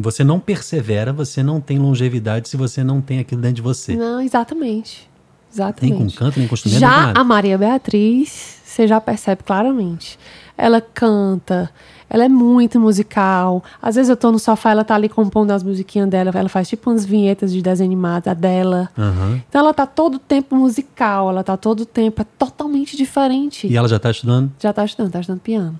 Você 0.00 0.24
não 0.24 0.40
persevera, 0.40 1.12
você 1.12 1.42
não 1.42 1.60
tem 1.60 1.78
longevidade 1.78 2.48
se 2.48 2.56
você 2.56 2.82
não 2.82 3.02
tem 3.02 3.18
aquilo 3.18 3.42
dentro 3.42 3.56
de 3.56 3.62
você. 3.62 3.94
Não, 3.94 4.18
exatamente. 4.18 5.08
Nem 5.50 5.52
Exatamente. 5.52 5.96
com 5.96 6.24
canto, 6.24 6.38
nem 6.38 6.48
com 6.48 6.54
instrumento, 6.54 6.80
nem 6.80 6.90
com 6.90 6.96
Já 6.96 7.20
a 7.20 7.24
Maria 7.24 7.58
Beatriz, 7.58 8.60
você 8.64 8.86
já 8.86 8.98
percebe 8.98 9.42
claramente. 9.42 10.18
Ela 10.56 10.80
canta, 10.80 11.70
ela 12.08 12.24
é 12.24 12.28
muito 12.28 12.80
musical. 12.80 13.62
Às 13.82 13.96
vezes 13.96 14.08
eu 14.08 14.16
tô 14.16 14.32
no 14.32 14.38
sofá, 14.38 14.70
ela 14.70 14.84
tá 14.84 14.94
ali 14.94 15.08
compondo 15.08 15.50
as 15.50 15.62
musiquinhas 15.62 16.08
dela, 16.08 16.30
ela 16.34 16.48
faz 16.48 16.68
tipo 16.68 16.88
umas 16.88 17.04
vinhetas 17.04 17.52
de 17.52 17.60
desenho 17.60 17.88
animado, 17.88 18.28
a 18.28 18.34
dela. 18.34 18.88
Aham. 18.96 19.42
Então 19.48 19.60
ela 19.60 19.74
tá 19.74 19.86
todo 19.86 20.18
tempo 20.18 20.56
musical, 20.56 21.28
ela 21.28 21.44
tá 21.44 21.58
todo 21.58 21.84
tempo, 21.84 22.22
é 22.22 22.26
totalmente 22.38 22.96
diferente. 22.96 23.66
E 23.66 23.76
ela 23.76 23.88
já 23.88 23.96
está 23.96 24.10
estudando? 24.10 24.50
Já 24.58 24.72
tá 24.72 24.82
estudando, 24.84 25.12
tá 25.12 25.20
estudando 25.20 25.40
piano. 25.40 25.78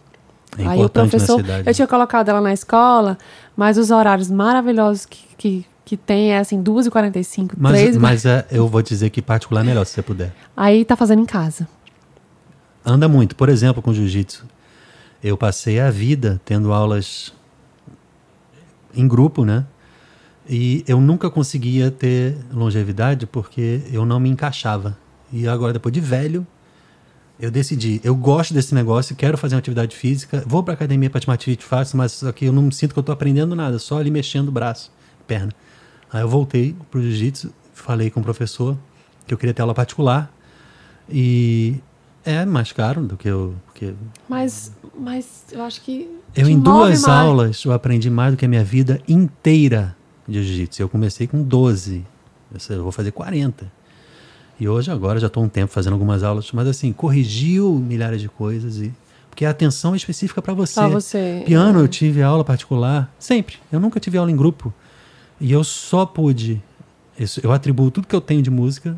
É 0.58 0.66
Aí 0.66 0.84
o 0.84 0.88
professor, 0.88 1.40
eu 1.64 1.74
tinha 1.74 1.86
colocado 1.86 2.28
ela 2.28 2.40
na 2.40 2.52
escola, 2.52 3.16
mas 3.56 3.78
os 3.78 3.90
horários 3.90 4.30
maravilhosos 4.30 5.06
que, 5.06 5.24
que, 5.36 5.66
que 5.84 5.96
tem 5.96 6.32
é 6.32 6.38
assim, 6.38 6.62
2h45, 6.62 7.52
Mas, 7.56 7.72
3 7.72 7.96
mas 7.96 8.26
é, 8.26 8.46
eu 8.50 8.66
vou 8.66 8.82
dizer 8.82 9.10
que 9.10 9.22
particular 9.22 9.62
é 9.62 9.64
melhor, 9.64 9.84
se 9.86 9.92
você 9.92 10.02
puder. 10.02 10.32
Aí 10.56 10.84
tá 10.84 10.96
fazendo 10.96 11.22
em 11.22 11.26
casa. 11.26 11.68
Anda 12.84 13.08
muito. 13.08 13.36
Por 13.36 13.48
exemplo, 13.48 13.82
com 13.82 13.92
jiu-jitsu. 13.92 14.44
Eu 15.22 15.36
passei 15.36 15.78
a 15.78 15.90
vida 15.90 16.40
tendo 16.44 16.72
aulas 16.72 17.32
em 18.94 19.06
grupo, 19.06 19.44
né? 19.44 19.64
E 20.48 20.82
eu 20.88 21.00
nunca 21.00 21.30
conseguia 21.30 21.90
ter 21.90 22.36
longevidade 22.52 23.26
porque 23.26 23.82
eu 23.92 24.04
não 24.04 24.18
me 24.18 24.28
encaixava. 24.28 24.96
E 25.32 25.46
agora, 25.46 25.72
depois 25.72 25.92
de 25.92 26.00
velho, 26.00 26.46
eu 27.40 27.50
decidi, 27.50 28.00
eu 28.04 28.14
gosto 28.14 28.52
desse 28.52 28.74
negócio, 28.74 29.16
quero 29.16 29.38
fazer 29.38 29.54
uma 29.54 29.60
atividade 29.60 29.96
física, 29.96 30.44
vou 30.46 30.62
pra 30.62 30.74
academia 30.74 31.08
para 31.08 31.20
te 31.36 31.44
fit 31.44 31.64
fácil, 31.64 31.96
mas 31.96 32.22
que 32.34 32.44
eu 32.44 32.52
não 32.52 32.70
sinto 32.70 32.92
que 32.92 32.98
eu 32.98 33.02
tô 33.02 33.12
aprendendo 33.12 33.54
nada, 33.56 33.78
só 33.78 33.98
ali 33.98 34.10
mexendo 34.10 34.48
o 34.48 34.52
braço, 34.52 34.92
perna. 35.26 35.52
Aí 36.12 36.20
eu 36.20 36.28
voltei 36.28 36.76
pro 36.90 37.00
jiu-jitsu, 37.00 37.52
falei 37.72 38.10
com 38.10 38.20
o 38.20 38.22
professor 38.22 38.76
que 39.26 39.32
eu 39.32 39.38
queria 39.38 39.54
ter 39.54 39.62
aula 39.62 39.72
particular 39.74 40.30
e 41.08 41.76
é 42.24 42.44
mais 42.44 42.72
caro 42.72 43.02
do 43.02 43.16
que 43.16 43.28
eu, 43.28 43.54
porque 43.66 43.94
Mas, 44.28 44.72
mas 44.98 45.44
eu 45.50 45.62
acho 45.62 45.80
que. 45.80 46.08
eu 46.36 46.48
em 46.48 46.58
duas 46.58 47.02
mais. 47.02 47.08
aulas 47.08 47.64
eu 47.64 47.72
aprendi 47.72 48.10
mais 48.10 48.32
do 48.34 48.36
que 48.36 48.44
a 48.44 48.48
minha 48.48 48.64
vida 48.64 49.00
inteira 49.08 49.96
de 50.28 50.42
jiu-jitsu. 50.42 50.82
Eu 50.82 50.88
comecei 50.88 51.26
com 51.26 51.42
12, 51.42 52.04
eu 52.52 52.60
sei, 52.60 52.76
eu 52.76 52.82
vou 52.82 52.92
fazer 52.92 53.12
40. 53.12 53.79
E 54.60 54.68
hoje, 54.68 54.90
agora, 54.90 55.18
já 55.18 55.26
estou 55.28 55.42
um 55.42 55.48
tempo 55.48 55.72
fazendo 55.72 55.94
algumas 55.94 56.22
aulas, 56.22 56.52
mas 56.52 56.68
assim, 56.68 56.92
corrigiu 56.92 57.72
milhares 57.74 58.20
de 58.20 58.28
coisas 58.28 58.76
e. 58.78 58.92
Porque 59.30 59.44
a 59.46 59.50
atenção 59.50 59.94
é 59.94 59.96
específica 59.96 60.42
para 60.42 60.52
você. 60.52 60.74
Pra 60.74 60.88
você. 60.88 61.42
Piano, 61.46 61.78
eu 61.80 61.88
tive 61.88 62.20
aula 62.22 62.44
particular, 62.44 63.10
sempre. 63.18 63.56
Eu 63.72 63.80
nunca 63.80 63.98
tive 63.98 64.18
aula 64.18 64.30
em 64.30 64.36
grupo. 64.36 64.72
E 65.40 65.50
eu 65.50 65.64
só 65.64 66.04
pude. 66.04 66.62
isso- 67.18 67.40
Eu 67.42 67.50
atribuo 67.52 67.90
tudo 67.90 68.06
que 68.06 68.14
eu 68.14 68.20
tenho 68.20 68.42
de 68.42 68.50
música 68.50 68.94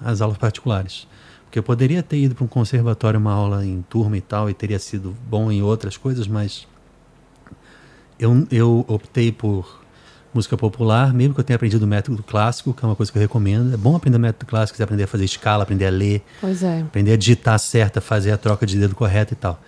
às 0.00 0.20
aulas 0.20 0.36
particulares. 0.38 1.06
Porque 1.44 1.58
eu 1.58 1.62
poderia 1.62 2.02
ter 2.02 2.18
ido 2.18 2.34
para 2.34 2.44
um 2.44 2.48
conservatório, 2.48 3.20
uma 3.20 3.32
aula 3.32 3.64
em 3.64 3.82
turma 3.88 4.16
e 4.16 4.20
tal, 4.20 4.50
e 4.50 4.54
teria 4.54 4.78
sido 4.80 5.14
bom 5.30 5.52
em 5.52 5.62
outras 5.62 5.96
coisas, 5.96 6.26
mas 6.26 6.66
eu, 8.18 8.46
eu 8.50 8.84
optei 8.88 9.30
por 9.30 9.80
música 10.36 10.56
popular, 10.56 11.12
mesmo 11.12 11.34
que 11.34 11.40
eu 11.40 11.44
tenha 11.44 11.56
aprendido 11.56 11.82
o 11.84 11.86
método 11.86 12.22
clássico, 12.22 12.72
que 12.72 12.84
é 12.84 12.88
uma 12.88 12.94
coisa 12.96 13.10
que 13.10 13.18
eu 13.18 13.22
recomendo. 13.22 13.74
É 13.74 13.76
bom 13.76 13.96
aprender 13.96 14.16
o 14.16 14.20
método 14.20 14.46
clássico, 14.46 14.76
você 14.76 14.82
aprender 14.82 15.04
a 15.04 15.06
fazer 15.06 15.24
escala, 15.24 15.62
aprender 15.62 15.86
a 15.86 15.90
ler, 15.90 16.22
Pois 16.40 16.62
é. 16.62 16.80
aprender 16.80 17.12
a 17.12 17.16
digitar 17.16 17.58
certa, 17.58 18.00
fazer 18.00 18.30
a 18.32 18.36
troca 18.38 18.64
de 18.66 18.78
dedo 18.78 18.94
correta 18.94 19.32
e 19.32 19.36
tal. 19.36 19.60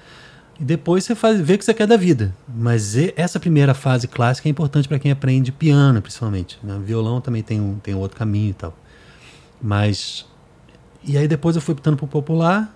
E 0.61 0.65
depois 0.65 1.05
você 1.05 1.15
faz, 1.15 1.41
vê 1.41 1.55
o 1.55 1.59
que 1.59 1.65
você 1.65 1.73
quer 1.73 1.87
da 1.87 1.97
vida. 1.97 2.35
Mas 2.49 2.97
essa 3.17 3.39
primeira 3.39 3.75
fase 3.75 4.09
clássica 4.09 4.49
é 4.49 4.51
importante 4.51 4.89
para 4.89 4.99
quem 4.99 5.11
aprende 5.13 5.53
piano, 5.53 6.03
principalmente. 6.03 6.59
né? 6.63 6.81
Violão 6.85 7.21
também 7.21 7.43
tem 7.43 7.61
um, 7.61 7.77
tem 7.77 7.95
um 7.95 7.99
outro 7.99 8.17
caminho 8.19 8.51
e 8.51 8.55
tal. 8.55 8.77
Mas. 9.63 10.27
E 11.05 11.17
aí 11.17 11.29
depois 11.29 11.55
eu 11.55 11.63
fui 11.63 11.73
optando 11.75 11.97
por 11.97 12.09
popular, 12.09 12.75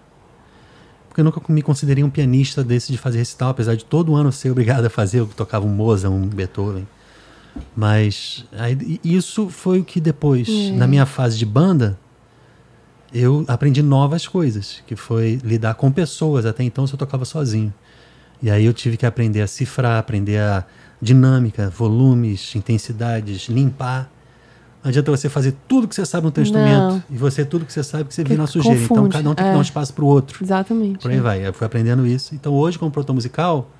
porque 1.09 1.21
eu 1.21 1.25
nunca 1.25 1.41
me 1.53 1.61
considerei 1.61 2.05
um 2.05 2.09
pianista 2.11 2.63
desse 2.63 2.93
de 2.93 2.97
fazer 2.99 3.19
recital, 3.19 3.51
apesar 3.51 3.75
de 3.75 3.85
todo 3.85 4.15
ano 4.15 4.31
ser 4.31 4.51
obrigado 4.51 4.85
a 4.85 4.91
fazer. 4.91 5.19
Eu 5.19 5.27
tocava 5.27 5.67
um 5.67 5.69
Mozart, 5.69 6.13
um 6.13 6.21
Beethoven. 6.29 6.87
Mas 7.77 8.45
aí, 8.53 9.01
isso 9.05 9.49
foi 9.49 9.81
o 9.81 9.85
que 9.85 10.01
depois, 10.01 10.49
na 10.75 10.87
minha 10.87 11.07
fase 11.07 11.39
de 11.39 11.47
banda, 11.47 11.99
eu 13.13 13.45
aprendi 13.47 13.83
novas 13.83 14.27
coisas, 14.27 14.83
que 14.87 14.97
foi 14.97 15.39
lidar 15.45 15.75
com 15.75 15.91
pessoas. 15.91 16.47
Até 16.47 16.63
então 16.65 16.85
eu 16.85 16.89
só 16.89 16.97
tocava 16.97 17.25
sozinho. 17.25 17.73
E 18.43 18.51
aí 18.51 18.65
eu 18.65 18.73
tive 18.73 18.97
que 18.97 19.07
aprender 19.07 19.43
a 19.43 19.47
cifrar, 19.47 19.99
aprender 19.99 20.39
a 20.39 20.65
dinâmica, 21.01 21.69
volumes, 21.69 22.55
intensidades, 22.55 23.49
limpar 23.49 24.11
Não 24.83 24.89
adianta 24.89 25.11
você 25.11 25.29
fazer 25.29 25.55
tudo 25.67 25.89
que 25.89 25.95
você 25.95 26.07
sabe 26.07 26.27
no 26.27 26.31
teu 26.31 26.43
instrumento 26.43 27.03
e 27.11 27.17
você 27.17 27.45
tudo 27.45 27.65
que 27.65 27.73
você 27.73 27.83
sabe 27.83 28.05
que 28.05 28.15
você 28.15 28.25
vira 28.25 28.37
na 28.37 28.47
sujeira. 28.47 28.81
Então 28.81 29.09
cada 29.09 29.31
um 29.31 29.35
tem 29.35 29.45
que 29.45 29.51
é. 29.51 29.53
dar 29.53 29.59
um 29.59 29.63
espaço 29.63 29.93
pro 29.93 30.07
outro. 30.07 30.43
Exatamente. 30.43 31.01
Por 31.01 31.11
aí 31.11 31.21
vai. 31.21 31.47
Eu 31.47 31.53
fui 31.53 31.67
aprendendo 31.67 32.07
isso. 32.07 32.35
Então 32.35 32.53
hoje, 32.53 32.79
como 32.79 32.91
produtor 32.91 33.15
musical, 33.15 33.71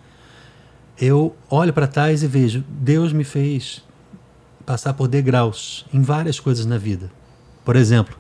eu 1.01 1.35
olho 1.51 1.73
para 1.73 1.87
trás 1.87 2.23
e 2.23 2.27
vejo, 2.27 2.65
Deus 2.69 3.13
me 3.13 3.25
fez 3.25 3.83
passar 4.65 4.95
por 4.95 5.09
degraus 5.09 5.85
em 5.93 6.01
várias 6.01 6.39
coisas 6.39 6.67
na 6.67 6.79
vida. 6.79 7.11
Por 7.65 7.77
exemplo, 7.77 8.17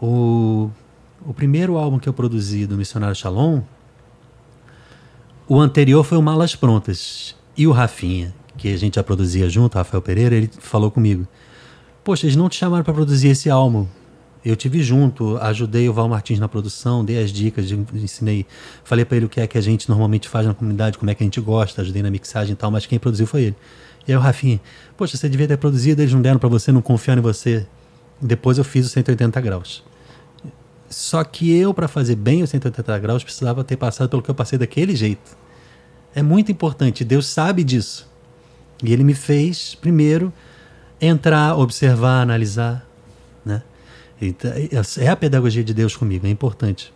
o, 0.00 0.70
o 1.24 1.32
primeiro 1.32 1.76
álbum 1.76 1.98
que 1.98 2.08
eu 2.08 2.12
produzi 2.12 2.66
do 2.66 2.76
Missionário 2.76 3.14
Shalom, 3.14 3.62
o 5.48 5.60
anterior 5.60 6.02
foi 6.04 6.18
o 6.18 6.22
Malas 6.22 6.56
Prontas. 6.56 7.36
E 7.56 7.66
o 7.66 7.72
Rafinha, 7.72 8.34
que 8.56 8.72
a 8.72 8.76
gente 8.76 8.96
já 8.96 9.02
produzia 9.02 9.48
junto, 9.48 9.76
Rafael 9.76 10.02
Pereira, 10.02 10.34
ele 10.34 10.50
falou 10.58 10.90
comigo: 10.90 11.26
Poxa, 12.02 12.26
eles 12.26 12.36
não 12.36 12.48
te 12.48 12.56
chamaram 12.56 12.82
para 12.82 12.94
produzir 12.94 13.28
esse 13.28 13.48
álbum. 13.48 13.86
Eu 14.44 14.54
tive 14.56 14.82
junto, 14.82 15.38
ajudei 15.38 15.88
o 15.88 15.92
Val 15.92 16.08
Martins 16.08 16.38
na 16.38 16.48
produção, 16.48 17.02
dei 17.02 17.22
as 17.22 17.32
dicas, 17.32 17.70
ensinei, 17.70 18.44
falei 18.84 19.04
para 19.04 19.16
ele 19.16 19.26
o 19.26 19.28
que 19.28 19.40
é 19.40 19.46
que 19.46 19.56
a 19.56 19.60
gente 19.60 19.88
normalmente 19.88 20.28
faz 20.28 20.46
na 20.46 20.52
comunidade, 20.52 20.98
como 20.98 21.10
é 21.10 21.14
que 21.14 21.22
a 21.22 21.26
gente 21.26 21.40
gosta, 21.40 21.80
ajudei 21.80 22.02
na 22.02 22.10
mixagem 22.10 22.52
e 22.52 22.56
tal, 22.56 22.70
mas 22.70 22.84
quem 22.84 22.98
produziu 22.98 23.26
foi 23.26 23.44
ele. 23.44 23.56
E 24.06 24.12
aí 24.12 24.18
o 24.18 24.20
Rafinha, 24.20 24.60
poxa, 24.96 25.16
você 25.16 25.28
devia 25.30 25.48
ter 25.48 25.56
produzido, 25.56 26.02
eles 26.02 26.12
não 26.12 26.20
deram 26.20 26.38
para 26.38 26.48
você, 26.48 26.70
não 26.70 26.82
confiaram 26.82 27.20
em 27.20 27.22
você. 27.22 27.66
Depois 28.20 28.58
eu 28.58 28.64
fiz 28.64 28.86
o 28.86 28.88
180 28.90 29.40
graus. 29.40 29.82
Só 30.90 31.24
que 31.24 31.50
eu, 31.52 31.72
para 31.72 31.88
fazer 31.88 32.14
bem 32.14 32.42
o 32.42 32.46
180 32.46 32.98
graus, 32.98 33.24
precisava 33.24 33.64
ter 33.64 33.76
passado 33.76 34.08
pelo 34.10 34.22
que 34.22 34.30
eu 34.30 34.34
passei 34.34 34.58
daquele 34.58 34.94
jeito. 34.94 35.36
É 36.14 36.22
muito 36.22 36.52
importante, 36.52 37.02
Deus 37.02 37.26
sabe 37.26 37.64
disso. 37.64 38.08
E 38.82 38.92
ele 38.92 39.02
me 39.02 39.14
fez, 39.14 39.74
primeiro, 39.74 40.32
entrar, 41.00 41.56
observar, 41.56 42.20
analisar. 42.20 42.86
Né? 43.44 43.62
Então, 44.28 44.50
é 44.98 45.08
a 45.08 45.16
pedagogia 45.16 45.62
de 45.62 45.74
Deus 45.74 45.96
comigo, 45.96 46.26
é 46.26 46.30
importante. 46.30 46.92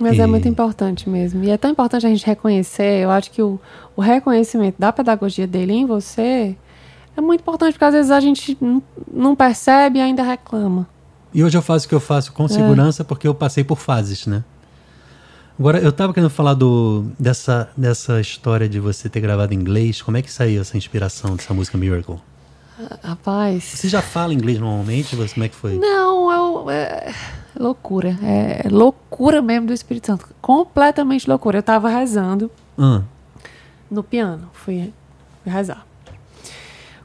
Mas 0.00 0.18
é 0.18 0.22
E- 0.22 0.26
muito 0.26 0.48
importante 0.48 1.08
mesmo. 1.08 1.44
E 1.44 1.50
é 1.50 1.58
tão 1.58 1.70
importante 1.70 2.06
a 2.06 2.08
gente 2.08 2.24
reconhecer. 2.24 3.02
Eu 3.02 3.10
acho 3.10 3.30
que 3.30 3.42
o, 3.42 3.60
o 3.94 4.00
reconhecimento 4.00 4.76
da 4.78 4.90
pedagogia 4.90 5.46
dele 5.46 5.74
em 5.74 5.84
você 5.84 6.56
é 7.16 7.20
muito 7.20 7.42
importante, 7.42 7.74
porque 7.74 7.84
às 7.84 7.92
vezes 7.92 8.10
a 8.10 8.18
gente 8.18 8.56
não, 9.12 9.36
percebe 9.36 9.98
e 9.98 10.02
ainda 10.02 10.22
reclama. 10.22 10.88
E 11.34 11.44
hoje 11.44 11.56
eu 11.56 11.62
faço 11.62 11.86
o 11.86 11.88
que 11.88 11.94
eu 11.94 12.00
faço 12.00 12.32
com 12.32 12.48
segurança 12.48 13.04
porque 13.04 13.28
eu 13.28 13.34
passei 13.34 13.62
por 13.62 13.78
fases, 13.78 14.26
né? 14.26 14.42
Agora, 15.58 15.78
eu 15.78 15.90
estava 15.90 16.14
querendo 16.14 16.30
falar 16.30 16.54
do, 16.54 17.04
dessa, 17.18 17.68
dessa 17.76 18.18
história 18.18 18.66
de 18.66 18.80
você 18.80 19.10
ter 19.10 19.20
gravado 19.20 19.52
em 19.52 19.58
inglês. 19.58 20.00
Como 20.00 20.16
é 20.16 20.22
que 20.22 20.32
saiu 20.32 20.62
essa 20.62 20.78
inspiração 20.78 21.36
dessa 21.36 21.52
música 21.52 21.76
Miracle? 21.76 22.16
Rapaz. 23.02 23.64
Você 23.64 23.88
já 23.88 24.00
fala 24.02 24.32
inglês 24.34 24.58
normalmente? 24.58 25.16
Como 25.16 25.44
é 25.44 25.48
que 25.48 25.54
foi? 25.56 25.78
Não, 25.78 26.30
eu, 26.30 26.70
é 26.70 27.12
loucura. 27.58 28.16
É 28.22 28.68
loucura 28.68 29.42
mesmo 29.42 29.66
do 29.68 29.72
Espírito 29.72 30.06
Santo. 30.06 30.28
Completamente 30.40 31.28
loucura. 31.28 31.58
Eu 31.58 31.62
tava 31.62 31.88
rezando 31.88 32.50
Ah, 32.78 33.02
no 33.90 34.02
piano. 34.02 34.48
Fui, 34.52 34.92
fui 35.42 35.52
rezar. 35.52 35.86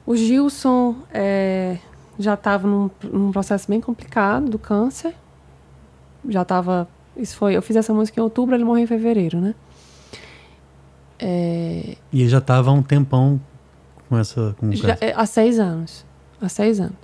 O 0.05 0.15
Gilson 0.15 0.95
é, 1.13 1.77
já 2.19 2.35
estava 2.35 2.67
num, 2.67 2.89
num 3.03 3.31
processo 3.31 3.67
bem 3.67 3.81
complicado 3.81 4.49
do 4.49 4.59
câncer. 4.59 5.15
Já 6.29 6.43
estava. 6.43 6.87
Isso 7.17 7.35
foi. 7.37 7.55
Eu 7.55 7.61
fiz 7.61 7.75
essa 7.75 7.93
música 7.93 8.19
em 8.19 8.23
outubro, 8.23 8.55
ele 8.55 8.63
morreu 8.63 8.83
em 8.83 8.87
fevereiro, 8.87 9.39
né? 9.39 9.55
É, 11.17 11.95
e 12.11 12.21
ele 12.21 12.29
já 12.29 12.39
estava 12.39 12.69
há 12.69 12.73
um 12.73 12.83
tempão 12.83 13.39
com 14.09 14.17
essa. 14.17 14.55
Com 14.59 14.71
já- 14.71 14.97
é, 15.01 15.13
há 15.15 15.25
seis 15.25 15.59
anos. 15.59 16.05
Há 16.41 16.49
seis 16.49 16.79
anos. 16.79 16.95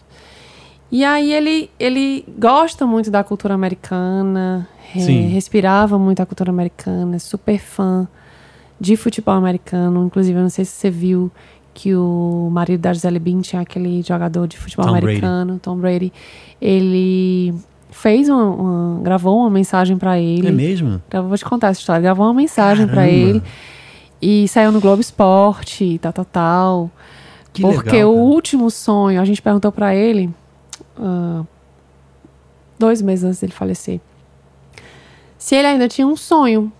E 0.91 1.05
aí 1.05 1.31
ele, 1.33 1.69
ele 1.79 2.25
gosta 2.37 2.85
muito 2.85 3.09
da 3.09 3.23
cultura 3.23 3.53
americana, 3.53 4.67
é, 4.95 4.99
Sim. 4.99 5.21
respirava 5.29 5.97
muito 5.97 6.21
a 6.21 6.25
cultura 6.25 6.51
americana, 6.51 7.15
é 7.15 7.19
super 7.19 7.57
fã 7.59 8.07
de 8.79 8.97
futebol 8.97 9.33
americano. 9.35 10.05
Inclusive, 10.05 10.37
eu 10.37 10.43
não 10.43 10.49
sei 10.49 10.65
se 10.65 10.71
você 10.73 10.89
viu 10.89 11.31
que 11.73 11.95
o 11.95 12.49
marido 12.51 12.81
da 12.81 12.91
Gisele 12.91 13.19
Bündchen, 13.19 13.61
aquele 13.61 14.01
jogador 14.01 14.45
de 14.47 14.57
futebol 14.57 14.85
Tom 14.85 14.91
Brady. 14.91 15.05
americano, 15.05 15.59
Tom 15.63 15.77
Brady, 15.77 16.11
ele 16.61 17.53
fez 17.89 18.27
uma, 18.27 18.43
uma- 18.49 19.01
gravou 19.01 19.39
uma 19.39 19.49
mensagem 19.49 19.97
para 19.97 20.19
ele. 20.19 20.47
É 20.49 20.51
mesmo? 20.51 21.01
Eu 21.09 21.23
vou 21.27 21.37
te 21.37 21.45
contar 21.45 21.69
essa 21.69 21.79
história. 21.79 22.01
Gravou 22.01 22.25
uma 22.25 22.33
mensagem 22.33 22.85
para 22.87 23.07
ele 23.07 23.41
e 24.21 24.47
saiu 24.47 24.71
no 24.71 24.79
Globo 24.79 25.01
Esporte, 25.01 25.97
tal, 25.99 26.13
tal, 26.13 26.25
tal. 26.25 26.91
Que 27.53 27.61
Porque 27.61 27.91
legal, 27.91 28.11
o 28.11 28.17
último 28.17 28.69
sonho, 28.71 29.19
a 29.19 29.25
gente 29.25 29.41
perguntou 29.41 29.71
pra 29.71 29.93
ele, 29.95 30.29
ah, 30.97 31.43
dois 32.79 33.01
meses 33.01 33.25
antes 33.25 33.39
dele 33.41 33.51
falecer, 33.53 33.99
se 35.37 35.55
ele 35.55 35.67
ainda 35.67 35.87
tinha 35.87 36.07
um 36.07 36.15
sonho. 36.15 36.71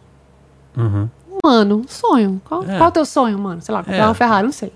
Uhum. 0.78 1.10
Mano, 1.44 1.78
um 1.80 1.88
sonho. 1.88 2.42
Qual, 2.46 2.64
É. 2.64 2.78
qual 2.78 2.90
o 2.90 2.92
teu 2.92 3.06
sonho, 3.06 3.38
mano? 3.40 3.62
Sei 3.62 3.74
lá, 3.74 3.80
comprar 3.84 3.98
É. 3.98 4.06
uma 4.06 4.14
Ferrari, 4.14 4.46
não 4.46 4.52
sei. 4.54 4.72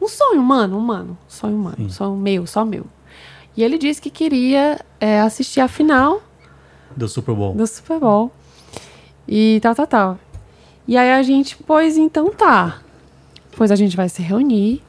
Um 0.00 0.08
sonho, 0.08 0.42
mano, 0.42 0.76
um 0.78 0.80
mano. 0.80 1.10
Um 1.26 1.30
sonho, 1.30 1.58
mano. 1.58 1.76
Sim. 1.76 1.84
Um 1.84 1.90
sonho 1.90 2.16
meu, 2.16 2.46
só 2.46 2.64
meu. 2.64 2.86
E 3.56 3.62
ele 3.62 3.78
disse 3.78 4.00
que 4.02 4.10
queria 4.10 4.80
é, 5.00 5.20
assistir 5.20 5.60
a 5.60 5.68
final 5.68 6.20
Do 6.96 7.08
Super 7.08 7.34
Bowl. 7.34 7.54
do 7.54 7.66
Super 7.66 7.98
Bowl. 8.00 8.30
E 9.28 9.58
tal, 9.62 9.74
tal, 9.74 9.86
tal. 9.86 10.18
E 10.86 10.96
aí 10.96 11.10
a 11.12 11.22
gente, 11.22 11.56
pois 11.66 11.96
então 11.96 12.30
tá. 12.30 12.80
Pois 13.56 13.70
a 13.70 13.76
gente 13.76 13.96
vai 13.96 14.08
se 14.08 14.22
reunir 14.22 14.82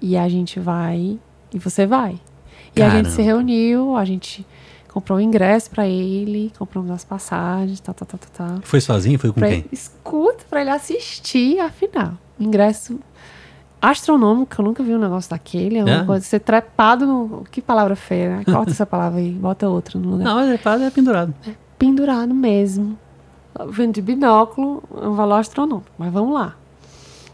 e 0.00 0.16
a 0.16 0.28
gente 0.28 0.58
vai. 0.58 1.18
E 1.52 1.58
você 1.58 1.86
vai. 1.86 2.18
E 2.74 2.82
a 2.82 2.86
gente 2.88 2.92
Caramba. 3.04 3.10
se 3.10 3.22
reuniu, 3.22 3.96
a 3.96 4.04
gente 4.04 4.46
comprou 4.88 5.18
o 5.18 5.20
ingresso 5.20 5.70
pra 5.70 5.86
ele, 5.86 6.52
compramos 6.58 6.90
as 6.90 7.04
passagens, 7.04 7.78
tal, 7.80 7.94
tal, 7.94 8.06
tal, 8.08 8.20
tal, 8.20 8.48
tal. 8.48 8.58
Foi 8.62 8.80
sozinho? 8.80 9.18
Foi 9.18 9.30
com 9.30 9.38
Pra 9.40 9.48
quem? 9.48 9.58
ele, 9.58 9.68
escuta, 9.72 10.44
pra 10.48 10.60
ele 10.62 10.70
assistir 10.70 11.58
a 11.60 11.70
final. 11.70 12.14
Ingresso 12.38 12.98
astronômico, 13.80 14.60
eu 14.60 14.64
nunca 14.64 14.82
vi 14.82 14.94
um 14.94 14.98
negócio 14.98 15.30
daquele. 15.30 15.78
É 15.78 15.84
uma 15.84 16.02
É? 16.02 16.04
coisa, 16.04 16.24
ser 16.24 16.40
trepado 16.40 17.06
no. 17.06 17.44
Que 17.50 17.60
palavra 17.60 17.94
feia, 17.96 18.38
né? 18.38 18.44
Corta 18.44 18.70
essa 18.72 18.86
palavra 18.86 19.20
aí, 19.20 19.30
bota 19.30 19.68
outra 19.68 19.98
no 19.98 20.10
lugar 20.10 20.24
Não, 20.24 20.34
mas 20.36 20.48
é 20.50 20.84
é 20.86 20.90
pendurado. 20.90 21.34
pendurado 21.78 22.34
mesmo. 22.34 22.98
Vendo 23.68 23.94
de 23.94 24.02
binóculo, 24.02 24.82
é 25.00 25.06
um 25.06 25.14
valor 25.14 25.40
astronômico. 25.40 25.90
Mas 25.98 26.12
vamos 26.12 26.34
lá. 26.34 26.56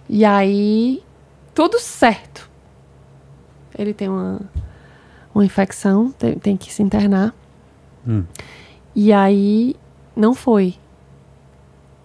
E 0.09 0.25
aí, 0.25 1.03
tudo 1.55 1.79
certo. 1.79 2.49
Ele 3.79 3.93
tem 3.93 4.09
uma, 4.09 4.41
uma 5.35 5.45
infecção, 5.45 6.11
tem, 6.13 6.39
tem 6.39 6.57
que 6.57 6.73
se 6.73 6.83
internar. 6.83 7.35
Hum. 8.07 8.25
E 8.95 9.13
aí, 9.13 9.77
não 10.15 10.35
foi. 10.35 10.75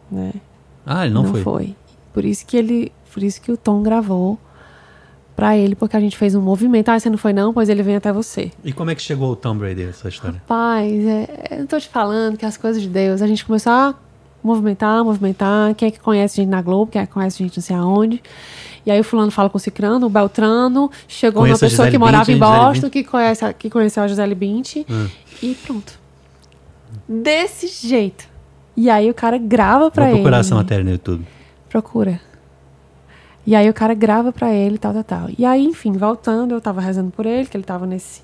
Né? 0.09 0.33
Ah, 0.85 1.05
ele 1.05 1.13
não, 1.13 1.33
foi. 1.35 1.75
Por 2.13 2.25
isso 2.25 2.45
que 2.45 2.57
ele, 2.57 2.91
por 3.13 3.23
isso 3.23 3.41
que 3.41 3.51
o 3.51 3.57
Tom 3.57 3.81
gravou 3.81 4.37
pra 5.35 5.55
ele, 5.55 5.75
porque 5.75 5.95
a 5.95 5.99
gente 5.99 6.17
fez 6.17 6.35
um 6.35 6.41
movimento. 6.41 6.89
Ah, 6.89 6.99
você 6.99 7.09
não 7.09 7.17
foi 7.17 7.31
não? 7.33 7.53
Pois 7.53 7.69
ele 7.69 7.81
vem 7.81 7.95
até 7.95 8.11
você. 8.11 8.51
E 8.63 8.73
como 8.73 8.91
é 8.91 8.95
que 8.95 9.01
chegou 9.01 9.31
o 9.31 9.35
Tom 9.35 9.55
Brady 9.55 9.83
essa 9.83 10.09
história? 10.09 10.37
Rapaz, 10.39 11.05
é, 11.05 11.47
eu 11.51 11.59
não 11.59 11.67
tô 11.67 11.79
te 11.79 11.87
falando 11.87 12.37
que 12.37 12.45
as 12.45 12.57
coisas 12.57 12.81
de 12.81 12.89
Deus, 12.89 13.21
a 13.21 13.27
gente 13.27 13.45
começou 13.45 13.71
a 13.71 13.95
movimentar, 14.43 15.03
movimentar. 15.03 15.73
Quem 15.75 15.87
é 15.87 15.91
que 15.91 15.99
conhece 15.99 16.37
gente 16.37 16.49
na 16.49 16.61
Globo, 16.61 16.91
quem 16.91 17.01
é 17.01 17.05
que 17.05 17.11
conhece 17.13 17.37
gente 17.43 17.57
não 17.57 17.63
sei 17.63 17.75
aonde. 17.75 18.21
E 18.85 18.89
aí 18.91 18.99
o 18.99 19.03
fulano 19.03 19.29
fala 19.31 19.49
com 19.49 19.57
o 19.57 19.61
Cicrano, 19.61 20.07
o 20.07 20.09
Beltrano, 20.09 20.89
chegou 21.07 21.43
Conheço 21.43 21.63
uma 21.63 21.67
a 21.67 21.69
pessoa 21.69 21.89
que 21.91 21.97
morava 21.97 22.31
em 22.31 22.37
Boston, 22.39 22.89
que, 22.89 23.03
conhece, 23.03 23.45
a- 23.45 23.53
que 23.53 23.69
conheceu 23.69 24.01
a 24.03 24.07
Gisele 24.07 24.33
Bündchen, 24.33 24.85
Hum. 24.89 25.07
e 25.43 25.53
pronto. 25.55 25.99
Desse 27.07 27.67
jeito. 27.67 28.25
E 28.75 28.89
aí 28.89 29.09
o 29.09 29.13
cara 29.13 29.37
grava 29.37 29.91
pra 29.91 30.05
Vou 30.05 30.13
procurar 30.15 30.37
ele. 30.37 30.45
essa 30.45 30.55
matéria 30.55 30.83
no 30.83 30.91
YouTube. 30.91 31.25
Procura. 31.69 32.19
E 33.45 33.55
aí 33.55 33.69
o 33.69 33.73
cara 33.73 33.93
grava 33.93 34.31
pra 34.31 34.53
ele, 34.53 34.77
tal, 34.77 34.93
tal, 34.93 35.03
tal. 35.03 35.27
E 35.37 35.45
aí, 35.45 35.63
enfim, 35.65 35.91
voltando, 35.93 36.53
eu 36.53 36.61
tava 36.61 36.79
rezando 36.81 37.11
por 37.11 37.25
ele, 37.25 37.47
que 37.47 37.57
ele 37.57 37.63
tava 37.63 37.85
nesse. 37.85 38.21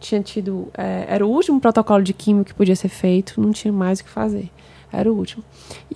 Tinha 0.00 0.20
tido. 0.22 0.68
é, 0.76 1.06
era 1.08 1.26
o 1.26 1.30
último 1.30 1.58
protocolo 1.60 2.02
de 2.02 2.12
químio 2.12 2.44
que 2.44 2.52
podia 2.54 2.76
ser 2.76 2.88
feito, 2.88 3.40
não 3.40 3.50
tinha 3.52 3.72
mais 3.72 4.00
o 4.00 4.04
que 4.04 4.10
fazer. 4.10 4.50
Era 4.98 5.12
o 5.12 5.16
último. 5.16 5.44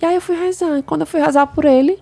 E 0.01 0.05
aí 0.05 0.15
eu 0.15 0.21
fui 0.21 0.35
rezar. 0.35 0.77
E 0.79 0.83
Quando 0.83 1.01
eu 1.01 1.07
fui 1.07 1.19
rezar 1.21 1.47
por 1.47 1.65
ele, 1.65 1.99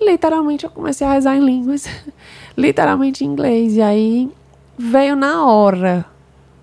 literalmente 0.00 0.64
eu 0.64 0.70
comecei 0.70 1.06
a 1.06 1.12
rezar 1.12 1.36
em 1.36 1.44
línguas. 1.44 1.86
literalmente 2.56 3.24
em 3.24 3.28
inglês. 3.28 3.76
E 3.76 3.82
aí 3.82 4.30
veio 4.78 5.16
na 5.16 5.44
hora. 5.46 6.04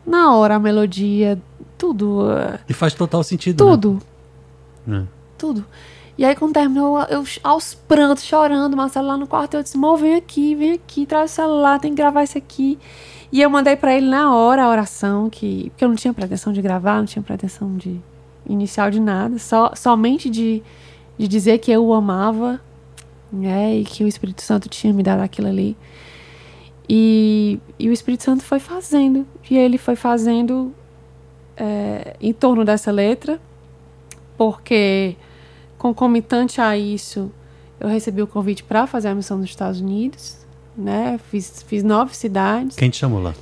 Na 0.06 0.36
hora 0.36 0.56
a 0.56 0.60
melodia, 0.60 1.40
tudo. 1.78 2.32
é, 2.32 2.60
E 2.68 2.74
faz 2.74 2.94
total 2.94 3.24
sentido, 3.24 3.64
né? 3.66 3.72
tudo 3.72 4.00
É. 4.90 5.04
tudo. 5.38 5.66
E 6.18 6.26
aí, 6.26 6.36
quando 6.36 6.54
terminou, 6.54 7.00
eu 7.04 7.24
aos 7.44 7.74
prantos, 7.74 8.24
chorando, 8.24 8.76
Marcelo 8.78 9.08
lá 9.08 9.18
no 9.18 9.26
quarto, 9.26 9.56
eu 9.56 9.64
disse, 9.64 9.76
amor, 9.78 9.98
vem 9.98 10.16
aqui, 10.16 10.54
vem 10.54 10.74
aqui, 10.74 11.06
traz 11.06 11.32
o 11.32 11.34
celular, 11.34 11.80
tem 11.80 11.92
que 11.92 11.98
gravar 11.98 12.24
isso 12.24 12.38
aqui. 12.38 12.78
E 13.32 13.42
eu 13.42 13.50
mandei 13.50 13.76
pra 13.76 13.96
ele 13.96 14.08
na 14.08 14.36
hora 14.36 14.64
a 14.64 14.70
oração, 14.70 15.30
que, 15.30 15.70
porque 15.72 15.84
eu 15.84 15.90
não 15.90 15.96
tinha 15.96 16.14
pretensão 16.14 16.52
de 16.54 16.62
gravar, 16.62 16.98
não 16.98 17.06
tinha 17.06 17.24
pretensão 17.24 17.76
de 17.76 18.00
inicial 18.46 18.90
de 18.90 19.00
nada, 19.00 19.38
só, 19.40 19.74
somente 19.76 20.30
de, 20.30 20.62
de 21.18 21.28
dizer 21.28 21.60
que 21.60 21.72
eu 21.72 21.86
o 21.86 21.94
amava, 21.94 22.60
né, 23.32 23.78
e 23.78 23.86
que 23.86 24.04
o 24.04 24.08
Espírito 24.08 24.42
Santo 24.42 24.68
tinha 24.68 24.94
me 24.94 25.04
dado 25.04 25.22
aquilo 25.22 25.48
ali. 25.48 25.78
E, 26.90 27.60
e 27.80 27.88
o 27.88 27.94
Espírito 27.94 28.24
Santo 28.24 28.44
foi 28.44 28.60
fazendo. 28.60 29.26
E 29.50 29.58
ele 29.58 29.78
foi 29.78 29.96
fazendo 29.96 30.74
é, 31.56 32.16
em 32.20 32.34
torno 32.34 32.66
dessa 32.66 32.92
letra, 32.92 33.40
porque 34.38 35.16
concomitante 35.78 36.60
a 36.60 36.78
isso, 36.78 37.32
eu 37.80 37.88
recebi 37.88 38.22
o 38.22 38.28
convite 38.28 38.64
para 38.64 38.86
fazer 38.86 39.08
a 39.08 39.16
missão 39.16 39.38
nos 39.38 39.50
Estados 39.50 39.80
Unidos, 39.80 40.38
né? 40.76 41.20
Fiz, 41.30 41.64
fiz 41.68 41.84
nove 41.84 42.16
cidades. 42.16 42.76
Quem 42.76 42.90
te 42.90 42.98
chamou 42.98 43.22
lá? 43.22 43.34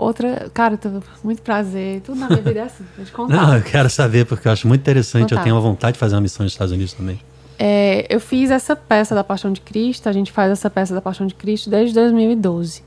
Outra, 0.00 0.50
cara, 0.54 0.78
muito 1.22 1.42
prazer. 1.42 2.00
Tudo 2.00 2.18
na 2.18 2.28
minha 2.28 2.40
vida 2.40 2.60
é 2.60 2.62
assim. 2.62 2.84
Vou 2.96 3.04
te 3.04 3.12
contar. 3.12 3.34
Não, 3.34 3.56
eu 3.56 3.62
quero 3.62 3.90
saber 3.90 4.24
porque 4.24 4.48
eu 4.48 4.52
acho 4.52 4.66
muito 4.66 4.80
interessante. 4.80 5.34
Eu 5.34 5.42
tenho 5.42 5.56
a 5.56 5.60
vontade 5.60 5.94
de 5.94 5.98
fazer 5.98 6.14
uma 6.14 6.22
missão 6.22 6.42
nos 6.42 6.52
Estados 6.52 6.72
Unidos 6.72 6.94
também. 6.94 7.20
É, 7.58 8.06
eu 8.08 8.18
fiz 8.18 8.50
essa 8.50 8.74
peça 8.74 9.14
da 9.14 9.22
Paixão 9.22 9.52
de 9.52 9.60
Cristo. 9.60 10.08
A 10.08 10.12
gente 10.12 10.32
faz 10.32 10.50
essa 10.50 10.70
peça 10.70 10.94
da 10.94 11.02
Paixão 11.02 11.26
de 11.26 11.34
Cristo 11.34 11.68
desde 11.68 11.94
2012. 11.94 12.82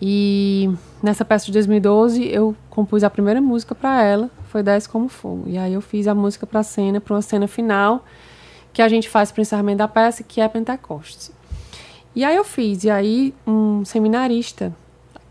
E 0.00 0.70
nessa 1.02 1.24
peça 1.24 1.46
de 1.46 1.52
2012 1.52 2.26
eu 2.26 2.56
compus 2.70 3.04
a 3.04 3.10
primeira 3.10 3.40
música 3.40 3.74
para 3.74 4.02
ela, 4.02 4.30
foi 4.48 4.62
Desce 4.62 4.88
como 4.88 5.08
Fogo. 5.08 5.44
E 5.46 5.56
aí 5.56 5.74
eu 5.74 5.80
fiz 5.80 6.06
a 6.06 6.14
música 6.14 6.46
para 6.46 6.62
cena, 6.62 7.00
para 7.00 7.14
uma 7.14 7.22
cena 7.22 7.46
final 7.46 8.04
que 8.72 8.82
a 8.82 8.88
gente 8.88 9.08
faz 9.08 9.32
para 9.32 9.40
o 9.40 9.42
encerramento 9.42 9.78
da 9.78 9.88
peça, 9.88 10.22
que 10.22 10.40
é 10.40 10.48
Pentecostes. 10.48 11.32
E 12.14 12.24
aí 12.24 12.36
eu 12.36 12.44
fiz, 12.44 12.84
e 12.84 12.90
aí 12.90 13.34
um 13.46 13.84
seminarista 13.84 14.74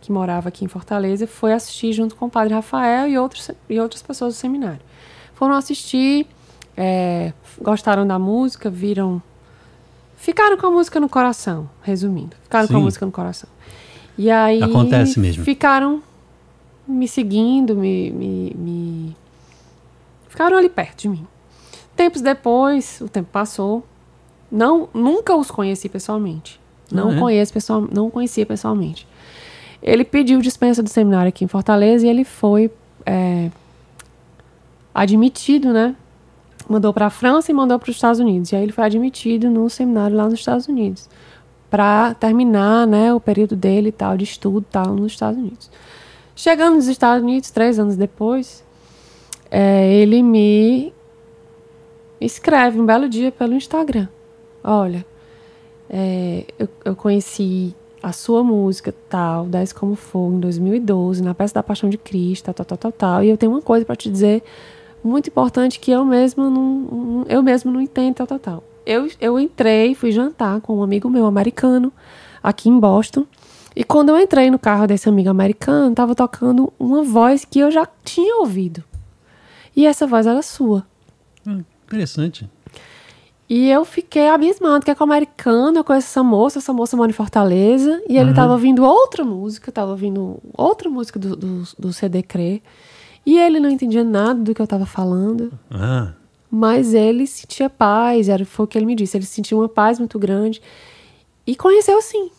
que 0.06 0.11
morava 0.11 0.49
aqui 0.49 0.64
em 0.64 0.68
Fortaleza, 0.68 1.26
foi 1.26 1.52
assistir 1.52 1.91
junto 1.91 2.15
com 2.15 2.27
o 2.27 2.30
padre 2.30 2.53
Rafael 2.53 3.07
e, 3.07 3.18
outros, 3.18 3.49
e 3.68 3.80
outras 3.80 4.03
pessoas 4.03 4.36
do 4.36 4.38
seminário. 4.38 4.82
Foram 5.34 5.56
assistir, 5.56 6.27
é, 6.77 7.34
gostaram 7.60 8.06
da 8.06 8.19
música, 8.19 8.69
viram. 8.69 9.22
Ficaram 10.15 10.57
com 10.57 10.68
a 10.68 10.72
música 10.72 10.99
no 10.99 11.10
coração, 11.10 11.68
resumindo. 11.82 12.36
Ficaram 12.44 12.68
Sim. 12.68 12.73
com 12.73 12.80
a 12.80 12.84
música 12.84 13.06
no 13.06 13.11
coração. 13.11 13.49
E 14.18 14.30
aí. 14.30 14.61
Acontece 14.61 15.19
mesmo. 15.19 15.44
Ficaram 15.44 16.03
me 16.88 17.07
seguindo, 17.07 17.76
me, 17.76 18.11
me, 18.11 18.56
me. 18.56 19.18
Ficaram 20.30 20.57
ali 20.57 20.69
perto 20.69 21.02
de 21.02 21.10
mim. 21.10 21.26
Tempos 21.95 22.22
depois, 22.22 23.02
o 23.02 23.10
tempo 23.10 23.30
passou. 23.32 23.84
Não, 24.52 24.88
nunca 24.94 25.36
os 25.36 25.49
conheci 25.49 25.90
pessoalmente. 25.90 26.60
Não, 26.91 27.10
ah, 27.10 27.15
é? 27.15 27.19
conheço 27.19 27.52
pessoal, 27.52 27.88
não 27.91 28.11
conhecia 28.11 28.45
pessoalmente. 28.45 29.07
Ele 29.81 30.03
pediu 30.03 30.39
dispensa 30.39 30.81
do 30.81 30.89
seminário 30.89 31.30
aqui 31.30 31.45
em 31.45 31.47
Fortaleza 31.47 32.06
e 32.06 32.10
ele 32.10 32.23
foi 32.23 32.72
é, 33.06 33.49
admitido, 34.93 35.72
né? 35.72 35.95
Mandou 36.68 36.93
para 36.93 37.07
a 37.07 37.10
França 37.10 37.52
e 37.52 37.53
mandou 37.53 37.77
para 37.77 37.89
os 37.89 37.95
Estados 37.95 38.19
Unidos. 38.19 38.52
E 38.52 38.56
aí 38.56 38.64
ele 38.64 38.72
foi 38.72 38.84
admitido 38.84 39.49
no 39.49 39.69
seminário 39.69 40.18
lá 40.18 40.26
nos 40.26 40.39
Estados 40.39 40.68
Unidos 40.68 41.07
para 41.69 42.14
terminar, 42.14 42.88
né, 42.88 43.14
o 43.14 43.19
período 43.19 43.53
dele 43.53 43.89
e 43.89 43.91
tal 43.91 44.15
de 44.15 44.23
estudo 44.23 44.65
tal 44.72 44.95
nos 44.95 45.11
Estados 45.11 45.38
Unidos. 45.38 45.69
Chegando 46.34 46.76
nos 46.76 46.88
Estados 46.88 47.22
Unidos 47.22 47.52
três 47.52 47.77
anos 47.77 47.97
depois, 47.97 48.64
é, 49.52 49.93
ele 49.93 50.23
me 50.23 50.93
escreve 52.19 52.80
um 52.80 52.85
belo 52.85 53.10
dia 53.10 53.31
pelo 53.31 53.53
Instagram. 53.53 54.07
Olha, 54.64 55.06
é, 55.89 56.45
eu, 56.57 56.69
eu 56.85 56.95
conheci 56.95 57.76
a 58.06 58.11
sua 58.11 58.44
música, 58.44 58.94
tal, 59.10 59.48
Desce 59.48 59.73
Como 59.73 59.95
Fogo, 59.95 60.38
em 60.38 60.40
2012, 60.40 61.23
na 61.23 61.34
Peça 61.34 61.56
da 61.56 61.64
Paixão 61.64 61.90
de 61.90 61.98
Cristo, 61.98 62.53
tal, 62.53 62.64
tal, 62.64 62.77
tal, 62.77 62.91
tal. 62.91 63.23
E 63.23 63.30
eu 63.30 63.36
tenho 63.36 63.52
uma 63.52 63.64
coisa 63.64 63.84
para 63.84 63.95
te 63.95 64.11
dizer 64.11 64.44
muito 65.03 65.27
importante 65.27 65.80
que 65.80 65.90
eu 65.90 66.06
mesmo 66.06 66.48
não, 66.48 67.26
eu 67.27 67.41
mesmo 67.41 67.72
não 67.72 67.82
entendo, 67.82 68.14
tal, 68.14 68.27
tal, 68.27 68.38
tal. 68.38 68.64
Eu, 68.86 69.10
eu 69.19 69.40
entrei, 69.40 69.95
fui 69.95 70.11
jantar 70.11 70.61
com 70.61 70.77
um 70.77 70.84
amigo 70.84 71.10
meu 71.10 71.26
americano, 71.26 71.91
aqui 72.44 72.69
em 72.69 72.80
Boston. 72.80 73.26
E 73.76 73.84
quando 73.84 74.10
eu 74.10 74.19
entrei 74.19 74.52
no 74.52 74.60
carro 74.60 74.86
desse 74.86 75.10
amigo 75.10 75.32
americano, 75.32 75.90
estava 75.90 76.14
tocando 76.14 76.72
uma 76.77 77.02
voz 77.02 77.44
que 77.44 77.57
eu 77.57 77.72
já 77.72 77.88
tinha 78.03 78.36
ouvido. 78.36 78.84
E 79.76 79.88
essa 79.88 80.06
voz 80.06 80.27
era 80.27 80.44
sua. 80.44 80.86
Hum, 81.45 81.64
interessante. 81.88 82.48
E 83.47 83.69
eu 83.69 83.85
fiquei 83.85 84.27
abismado, 84.27 84.84
que 84.84 84.89
é 84.89 84.95
com 84.95 85.03
o 85.03 85.07
americano, 85.07 85.77
eu 85.77 85.84
conheço 85.84 86.07
essa 86.07 86.23
moça, 86.23 86.57
essa 86.57 86.73
moça 86.73 86.97
mora 86.97 87.11
em 87.11 87.13
Fortaleza, 87.13 88.01
e 88.09 88.17
ele 88.17 88.31
estava 88.31 88.47
uhum. 88.47 88.53
ouvindo 88.53 88.84
outra 88.84 89.23
música, 89.23 89.69
estava 89.69 89.91
ouvindo 89.91 90.39
outra 90.51 90.89
música 90.89 91.19
do, 91.19 91.35
do, 91.35 91.63
do, 91.77 91.93
CD 91.93 92.23
CRE, 92.23 92.63
e 93.23 93.38
ele 93.38 93.59
não 93.59 93.69
entendia 93.69 94.03
nada 94.03 94.41
do 94.41 94.53
que 94.53 94.59
eu 94.59 94.63
estava 94.63 94.88
falando, 94.88 95.53
ah. 95.69 96.13
mas 96.49 96.95
ele 96.95 97.27
sentia 97.27 97.69
paz, 97.69 98.30
era, 98.30 98.43
foi 98.45 98.65
o 98.65 98.67
que 98.67 98.80
ele 98.80 98.85
me 98.88 98.95
disse, 98.95 99.15
ele 99.15 99.26
sentia 99.26 99.55
uma 99.55 99.69
paz 99.69 99.99
muito 99.99 100.17
grande, 100.17 100.59
e 101.45 101.55
conheceu 101.55 102.01
sim. 102.01 102.31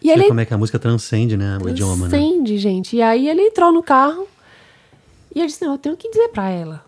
E 0.00 0.10
ele, 0.10 0.28
como 0.28 0.40
é 0.40 0.46
que 0.46 0.54
a 0.54 0.58
música 0.58 0.78
transcende, 0.78 1.36
né, 1.36 1.58
o 1.62 1.68
idioma, 1.68 2.08
né? 2.08 2.10
Transcende, 2.16 2.56
gente, 2.56 2.96
e 2.96 3.02
aí 3.02 3.28
ele 3.28 3.42
entrou 3.42 3.70
no 3.70 3.82
carro, 3.82 4.26
e 5.34 5.40
ele 5.40 5.48
disse, 5.48 5.62
não, 5.62 5.72
eu 5.72 5.78
tenho 5.78 5.96
que 5.96 6.08
dizer 6.08 6.28
para 6.28 6.48
ela, 6.48 6.82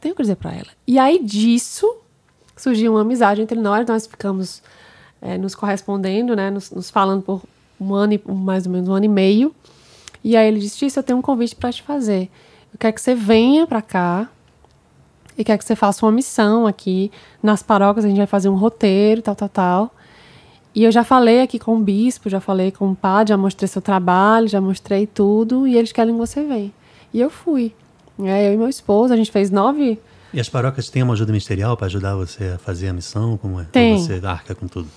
tenho 0.00 0.14
que 0.14 0.22
dizer 0.22 0.36
para 0.36 0.52
ela. 0.54 0.68
E 0.86 1.00
aí 1.00 1.20
disso 1.20 2.05
surgiu 2.56 2.92
uma 2.92 3.02
amizade 3.02 3.42
entre 3.42 3.60
nós, 3.60 3.86
nós 3.86 4.06
ficamos 4.06 4.62
é, 5.20 5.36
nos 5.36 5.54
correspondendo, 5.54 6.34
né, 6.34 6.50
nos, 6.50 6.70
nos, 6.70 6.90
falando 6.90 7.22
por 7.22 7.42
um 7.80 7.94
ano 7.94 8.14
e 8.14 8.22
mais 8.26 8.66
ou 8.66 8.72
menos 8.72 8.88
um 8.88 8.92
ano 8.94 9.04
e 9.04 9.08
meio. 9.08 9.54
E 10.24 10.36
aí 10.36 10.48
ele 10.48 10.58
disse: 10.58 10.78
Tícia, 10.78 11.00
eu 11.00 11.04
tenho 11.04 11.18
um 11.18 11.22
convite 11.22 11.54
para 11.54 11.72
te 11.72 11.82
fazer. 11.82 12.30
Eu 12.72 12.78
quero 12.78 12.94
que 12.94 13.00
você 13.00 13.14
venha 13.14 13.66
para 13.66 13.82
cá 13.82 14.28
e 15.36 15.44
quero 15.44 15.58
que 15.58 15.64
você 15.64 15.76
faça 15.76 16.04
uma 16.04 16.12
missão 16.12 16.66
aqui 16.66 17.10
nas 17.42 17.62
paróquias. 17.62 18.04
A 18.04 18.08
gente 18.08 18.18
vai 18.18 18.26
fazer 18.26 18.48
um 18.48 18.56
roteiro, 18.56 19.22
tal, 19.22 19.34
tal, 19.34 19.48
tal. 19.48 19.94
E 20.74 20.84
eu 20.84 20.92
já 20.92 21.04
falei 21.04 21.40
aqui 21.40 21.58
com 21.58 21.76
o 21.76 21.80
bispo, 21.80 22.28
já 22.28 22.40
falei 22.40 22.70
com 22.70 22.90
o 22.90 22.96
padre, 22.96 23.30
já 23.30 23.36
mostrei 23.36 23.66
seu 23.66 23.80
trabalho, 23.80 24.46
já 24.46 24.60
mostrei 24.60 25.06
tudo. 25.06 25.66
E 25.66 25.76
eles 25.76 25.92
querem 25.92 26.12
que 26.12 26.18
você 26.18 26.42
venha. 26.42 26.72
E 27.12 27.20
eu 27.20 27.30
fui. 27.30 27.74
É, 28.22 28.48
eu 28.48 28.54
e 28.54 28.56
meu 28.56 28.68
esposo, 28.68 29.12
a 29.12 29.16
gente 29.16 29.30
fez 29.30 29.50
nove 29.50 29.98
e 30.32 30.40
as 30.40 30.48
paróquias 30.48 30.88
têm 30.88 31.02
uma 31.02 31.14
ajuda 31.14 31.32
ministerial 31.32 31.76
para 31.76 31.86
ajudar 31.86 32.14
você 32.14 32.54
a 32.54 32.58
fazer 32.58 32.88
a 32.88 32.92
missão? 32.92 33.36
Como 33.36 33.60
é? 33.60 33.64
Tem. 33.64 33.94
Ou 33.94 33.98
você 34.00 34.20
arca 34.24 34.54
com 34.54 34.66
tudo? 34.66 34.88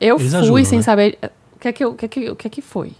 Eu 0.00 0.18
eles 0.18 0.32
fui 0.32 0.40
ajudam, 0.40 0.64
sem 0.64 0.78
né? 0.78 0.82
saber 0.82 1.18
o 1.54 1.58
que 1.58 1.68
é 1.68 1.72
que, 1.72 1.84
o 1.84 1.94
que, 1.94 2.04
é 2.04 2.08
que, 2.08 2.30
o 2.30 2.36
que, 2.36 2.46
é 2.46 2.50
que 2.50 2.62
foi, 2.62 2.92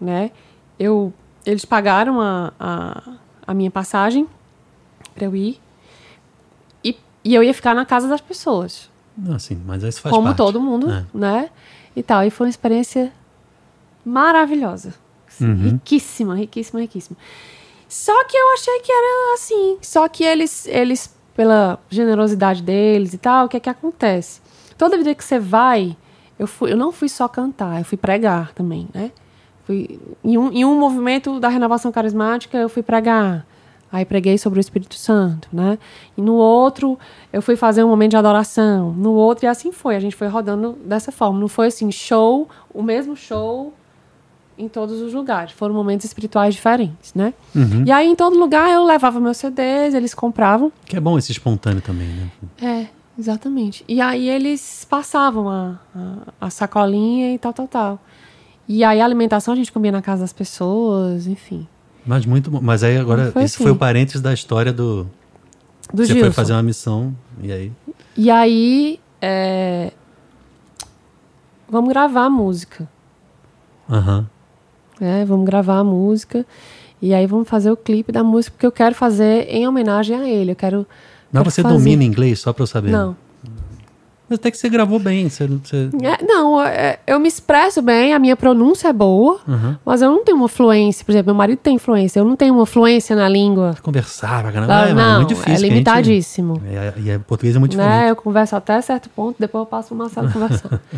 né? 0.00 0.30
Eu, 0.78 1.12
eles 1.46 1.64
pagaram 1.64 2.20
a, 2.20 2.52
a, 2.58 3.02
a 3.46 3.54
minha 3.54 3.70
passagem 3.70 4.26
para 5.14 5.26
eu 5.26 5.36
ir 5.36 5.60
e, 6.82 6.96
e 7.24 7.34
eu 7.34 7.42
ia 7.42 7.54
ficar 7.54 7.74
na 7.74 7.84
casa 7.84 8.08
das 8.08 8.20
pessoas. 8.20 8.90
Ah, 9.28 9.38
sim, 9.38 9.60
mas 9.66 9.82
isso 9.82 10.00
faz 10.00 10.14
Como 10.14 10.26
parte. 10.28 10.36
todo 10.36 10.60
mundo, 10.60 10.90
é. 10.90 11.04
né? 11.12 11.50
E 11.94 12.02
tal. 12.02 12.24
E 12.24 12.30
foi 12.30 12.46
uma 12.46 12.50
experiência 12.50 13.12
maravilhosa. 14.04 14.94
Uhum. 15.40 15.72
Riquíssima, 15.72 16.34
riquíssima, 16.34 16.80
riquíssima. 16.80 17.16
Só 17.88 18.24
que 18.24 18.36
eu 18.36 18.52
achei 18.52 18.80
que 18.80 18.92
era 18.92 19.34
assim. 19.34 19.78
Só 19.82 20.08
que 20.08 20.22
eles, 20.22 20.66
eles 20.66 21.14
pela 21.38 21.78
generosidade 21.88 22.60
deles 22.64 23.14
e 23.14 23.18
tal, 23.18 23.46
o 23.46 23.48
que 23.48 23.56
é 23.56 23.60
que 23.60 23.70
acontece? 23.70 24.40
Toda 24.76 24.98
vida 24.98 25.14
que 25.14 25.22
você 25.22 25.38
vai, 25.38 25.96
eu, 26.36 26.48
fui, 26.48 26.72
eu 26.72 26.76
não 26.76 26.90
fui 26.90 27.08
só 27.08 27.28
cantar, 27.28 27.78
eu 27.78 27.84
fui 27.84 27.96
pregar 27.96 28.52
também, 28.54 28.88
né? 28.92 29.12
Fui, 29.64 30.00
em, 30.24 30.36
um, 30.36 30.50
em 30.50 30.64
um 30.64 30.76
movimento 30.76 31.38
da 31.38 31.48
renovação 31.48 31.92
carismática, 31.92 32.58
eu 32.58 32.68
fui 32.68 32.82
pregar. 32.82 33.46
Aí 33.92 34.04
preguei 34.04 34.36
sobre 34.36 34.58
o 34.58 34.60
Espírito 34.60 34.96
Santo, 34.96 35.48
né? 35.52 35.78
E 36.16 36.20
no 36.20 36.34
outro, 36.34 36.98
eu 37.32 37.40
fui 37.40 37.54
fazer 37.54 37.84
um 37.84 37.88
momento 37.88 38.10
de 38.10 38.16
adoração. 38.16 38.90
No 38.90 39.12
outro, 39.12 39.44
e 39.44 39.48
assim 39.48 39.70
foi. 39.70 39.94
A 39.94 40.00
gente 40.00 40.16
foi 40.16 40.26
rodando 40.26 40.76
dessa 40.84 41.12
forma. 41.12 41.38
Não 41.38 41.46
foi 41.46 41.68
assim, 41.68 41.92
show, 41.92 42.48
o 42.74 42.82
mesmo 42.82 43.14
show 43.14 43.72
em 44.58 44.68
todos 44.68 45.00
os 45.00 45.14
lugares. 45.14 45.52
Foram 45.52 45.74
momentos 45.74 46.04
espirituais 46.04 46.54
diferentes, 46.54 47.14
né? 47.14 47.32
Uhum. 47.54 47.84
E 47.86 47.92
aí, 47.92 48.08
em 48.08 48.16
todo 48.16 48.36
lugar, 48.36 48.68
eu 48.70 48.84
levava 48.84 49.20
meus 49.20 49.36
CDs, 49.36 49.94
eles 49.94 50.12
compravam. 50.12 50.72
Que 50.84 50.96
é 50.96 51.00
bom 51.00 51.16
esse 51.16 51.30
espontâneo 51.30 51.80
também, 51.80 52.08
né? 52.08 52.30
É, 52.60 52.86
exatamente. 53.18 53.84
E 53.86 54.00
aí, 54.00 54.28
eles 54.28 54.84
passavam 54.88 55.48
a, 55.48 55.78
a, 55.94 56.46
a 56.46 56.50
sacolinha 56.50 57.32
e 57.32 57.38
tal, 57.38 57.52
tal, 57.52 57.68
tal. 57.68 58.00
E 58.66 58.82
aí, 58.82 59.00
a 59.00 59.04
alimentação 59.04 59.54
a 59.54 59.56
gente 59.56 59.70
comia 59.70 59.92
na 59.92 60.02
casa 60.02 60.22
das 60.22 60.32
pessoas, 60.32 61.26
enfim. 61.26 61.66
Mas 62.04 62.26
muito 62.26 62.50
bom. 62.50 62.60
Mas 62.60 62.82
aí, 62.82 62.96
agora, 62.96 63.30
foi 63.30 63.44
esse 63.44 63.54
assim. 63.54 63.64
foi 63.64 63.72
o 63.72 63.76
parênteses 63.76 64.20
da 64.20 64.34
história 64.34 64.72
do... 64.72 65.06
Do 65.92 66.04
Você 66.04 66.12
Gilson. 66.12 66.20
foi 66.20 66.32
fazer 66.32 66.52
uma 66.52 66.62
missão, 66.62 67.16
e 67.40 67.50
aí... 67.50 67.72
E 68.14 68.30
aí, 68.30 69.00
é... 69.22 69.92
Vamos 71.70 71.88
gravar 71.90 72.24
a 72.24 72.30
música. 72.30 72.88
Aham. 73.88 74.18
Uhum 74.18 74.37
né? 75.00 75.24
Vamos 75.24 75.46
gravar 75.46 75.78
a 75.78 75.84
música 75.84 76.44
e 77.00 77.14
aí 77.14 77.26
vamos 77.26 77.48
fazer 77.48 77.70
o 77.70 77.76
clipe 77.76 78.10
da 78.10 78.24
música 78.24 78.52
porque 78.54 78.66
eu 78.66 78.72
quero 78.72 78.94
fazer 78.94 79.46
em 79.48 79.66
homenagem 79.66 80.16
a 80.16 80.28
ele. 80.28 80.52
Eu 80.52 80.56
quero. 80.56 80.86
Mas 81.32 81.42
quero 81.42 81.50
você 81.50 81.62
fazer. 81.62 81.74
domina 81.76 82.04
inglês 82.04 82.40
só 82.40 82.52
para 82.52 82.62
eu 82.62 82.66
saber? 82.66 82.90
Não. 82.90 83.16
Mas 84.28 84.38
até 84.38 84.50
que 84.50 84.58
você 84.58 84.68
gravou 84.68 84.98
bem. 84.98 85.28
Você, 85.28 85.46
você... 85.46 85.88
É, 86.02 86.22
não, 86.22 86.62
é, 86.62 86.98
eu 87.06 87.18
me 87.18 87.28
expresso 87.28 87.80
bem, 87.80 88.12
a 88.12 88.18
minha 88.18 88.36
pronúncia 88.36 88.88
é 88.88 88.92
boa, 88.92 89.40
uhum. 89.48 89.76
mas 89.84 90.02
eu 90.02 90.10
não 90.10 90.22
tenho 90.22 90.36
uma 90.36 90.48
fluência. 90.48 91.02
Por 91.02 91.12
exemplo, 91.12 91.28
meu 91.28 91.34
marido 91.34 91.58
tem 91.60 91.78
fluência, 91.78 92.20
eu 92.20 92.26
não 92.26 92.36
tenho 92.36 92.54
uma 92.54 92.66
fluência 92.66 93.16
na 93.16 93.26
língua. 93.26 93.74
Conversar 93.82 94.42
pra 94.42 94.52
caramba. 94.52 94.82
Ah, 94.82 94.88
é, 94.88 94.92
não, 94.92 95.14
é 95.14 95.16
muito 95.16 95.28
difícil. 95.30 95.66
É 95.66 95.68
limitadíssimo. 95.68 96.56
Gente... 96.56 96.76
É, 96.76 96.94
e 96.98 97.10
é, 97.10 97.18
português 97.18 97.56
é 97.56 97.58
muito 97.58 97.76
né? 97.76 97.84
diferente. 97.84 98.08
Eu 98.10 98.16
converso 98.16 98.54
até 98.54 98.78
certo 98.82 99.08
ponto, 99.08 99.36
depois 99.38 99.62
eu 99.62 99.66
passo 99.66 99.94
o 99.94 99.96
Marcelo 99.96 100.30
conversando. 100.30 100.78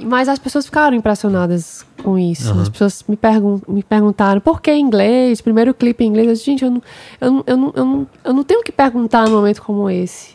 Mas 0.00 0.28
as 0.28 0.38
pessoas 0.38 0.66
ficaram 0.66 0.96
impressionadas 0.96 1.86
com 2.02 2.18
isso. 2.18 2.50
Aham. 2.50 2.62
As 2.62 2.68
pessoas 2.68 3.04
me, 3.08 3.16
pergun 3.16 3.60
me 3.68 3.82
perguntaram 3.82 4.40
por 4.40 4.60
que 4.60 4.74
inglês? 4.74 5.40
Primeiro 5.40 5.72
clipe 5.72 6.02
em 6.04 6.08
inglês. 6.08 6.26
Eu 6.26 6.32
disse, 6.34 6.44
gente, 6.46 6.64
eu 6.64 6.70
não, 6.70 6.82
eu, 7.20 7.30
não, 7.30 7.44
eu, 7.46 7.56
não, 7.56 7.72
eu, 7.76 7.84
não, 7.84 8.06
eu 8.24 8.32
não 8.34 8.42
tenho 8.44 8.62
que 8.62 8.72
perguntar 8.72 9.28
num 9.28 9.36
momento 9.36 9.62
como 9.62 9.88
esse. 9.88 10.34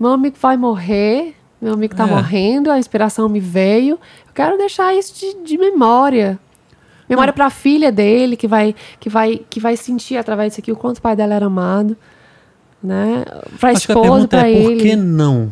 Meu 0.00 0.10
amigo 0.12 0.36
vai 0.40 0.56
morrer, 0.56 1.34
meu 1.60 1.74
amigo 1.74 1.94
tá 1.94 2.04
É. 2.04 2.10
morrendo, 2.10 2.70
a 2.70 2.78
inspiração 2.78 3.28
me 3.28 3.40
veio. 3.40 3.94
Eu 4.26 4.32
quero 4.34 4.56
deixar 4.58 4.94
isso 4.94 5.14
de, 5.18 5.44
de 5.44 5.58
memória. 5.58 6.38
Memória 7.08 7.32
para 7.32 7.46
a 7.46 7.50
filha 7.50 7.92
dele, 7.92 8.36
que 8.36 8.48
vai, 8.48 8.74
que, 8.98 9.08
vai, 9.08 9.40
que 9.48 9.60
vai 9.60 9.76
sentir 9.76 10.16
através 10.16 10.50
disso 10.52 10.60
aqui 10.60 10.72
o 10.72 10.76
quanto 10.76 10.98
o 10.98 11.02
pai 11.02 11.14
dela 11.14 11.34
era 11.34 11.46
amado. 11.46 11.96
Né? 12.82 13.24
Pra 13.60 13.70
Acho 13.70 13.86
que 13.86 13.92
a 13.92 13.94
esposa, 13.94 14.00
pergunta 14.00 14.28
pra 14.38 14.48
é 14.50 14.62
por 14.62 14.72
ele. 14.72 14.80
que 14.80 14.96
não? 14.96 15.50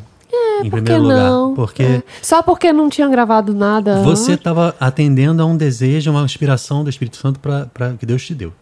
Em 0.62 0.70
Por 0.70 0.78
que 0.78 0.84
primeiro 0.84 1.02
lugar. 1.02 1.30
não? 1.30 1.54
Porque 1.54 1.82
É. 1.82 2.02
Só 2.22 2.42
porque 2.42 2.72
não 2.72 2.88
tinha 2.88 3.08
gravado 3.08 3.54
nada. 3.54 4.02
você 4.02 4.32
estava 4.32 4.74
atendendo 4.78 5.42
a 5.42 5.46
um 5.46 5.56
desejo, 5.56 6.10
uma 6.10 6.22
inspiração 6.22 6.84
do 6.84 6.90
Espírito 6.90 7.16
Santo 7.16 7.40
para 7.40 7.94
que 7.98 8.06
Deus 8.06 8.24
te 8.24 8.34
deu. 8.34 8.52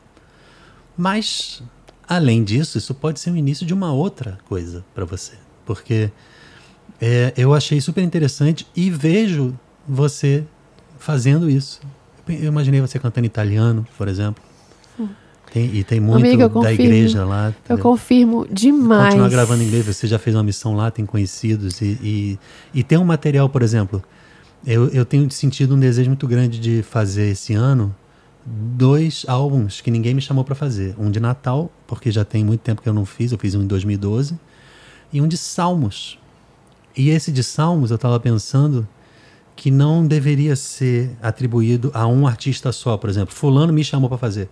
Mas, 0.96 1.62
além 2.08 2.44
disso, 2.44 2.78
isso 2.78 2.94
pode 2.94 3.20
ser 3.20 3.30
o 3.30 3.36
início 3.36 3.66
de 3.66 3.72
uma 3.72 3.92
outra 3.92 4.38
coisa 4.48 4.84
para 4.94 5.04
você. 5.04 5.32
Porque 5.64 6.10
é, 7.00 7.32
eu 7.36 7.54
achei 7.54 7.80
super 7.80 8.02
interessante 8.02 8.66
e 8.76 8.90
vejo 8.90 9.54
você 9.88 10.44
fazendo 10.98 11.48
isso. 11.50 11.80
Eu 12.28 12.44
imaginei 12.44 12.80
você 12.80 12.98
cantando 12.98 13.26
italiano, 13.26 13.86
por 13.98 14.06
exemplo. 14.06 14.42
Tem- 15.52 15.70
e 15.74 15.84
tem 15.84 16.00
muito 16.00 16.24
Amiga, 16.24 16.48
da 16.48 16.50
confirmo. 16.50 16.82
igreja 16.82 17.24
lá. 17.24 17.52
Eu 17.68 17.76
confirmo 17.76 18.46
demais. 18.50 19.08
Continuar 19.08 19.28
gravando 19.28 19.62
em 19.62 19.66
inglês, 19.66 19.84
você 19.84 20.06
já 20.06 20.18
fez 20.18 20.34
uma 20.34 20.42
missão 20.42 20.74
lá, 20.74 20.90
tem 20.90 21.04
conhecidos 21.04 21.82
e, 21.82 21.98
e, 22.02 22.38
e 22.72 22.82
tem 22.82 22.96
um 22.96 23.04
material, 23.04 23.48
por 23.50 23.60
exemplo, 23.60 24.02
eu, 24.66 24.88
eu 24.88 25.04
tenho 25.04 25.30
sentido 25.30 25.74
um 25.74 25.78
desejo 25.78 26.08
muito 26.08 26.26
grande 26.26 26.58
de 26.58 26.82
fazer 26.82 27.28
esse 27.30 27.52
ano 27.52 27.94
dois 28.46 29.24
álbuns 29.28 29.80
que 29.80 29.90
ninguém 29.90 30.14
me 30.14 30.20
chamou 30.22 30.42
para 30.42 30.54
fazer. 30.54 30.94
Um 30.98 31.10
de 31.10 31.20
Natal, 31.20 31.70
porque 31.86 32.10
já 32.10 32.24
tem 32.24 32.44
muito 32.44 32.60
tempo 32.60 32.80
que 32.80 32.88
eu 32.88 32.94
não 32.94 33.04
fiz, 33.04 33.30
eu 33.30 33.38
fiz 33.38 33.54
um 33.54 33.62
em 33.62 33.66
2012, 33.66 34.38
e 35.12 35.20
um 35.20 35.28
de 35.28 35.36
Salmos. 35.36 36.18
E 36.96 37.10
esse 37.10 37.30
de 37.30 37.42
Salmos, 37.42 37.90
eu 37.90 37.96
estava 37.96 38.18
pensando 38.18 38.88
que 39.54 39.70
não 39.70 40.06
deveria 40.06 40.56
ser 40.56 41.10
atribuído 41.22 41.90
a 41.94 42.06
um 42.06 42.26
artista 42.26 42.72
só, 42.72 42.96
por 42.96 43.10
exemplo, 43.10 43.34
fulano 43.34 43.72
me 43.72 43.84
chamou 43.84 44.08
para 44.08 44.18
fazer. 44.18 44.48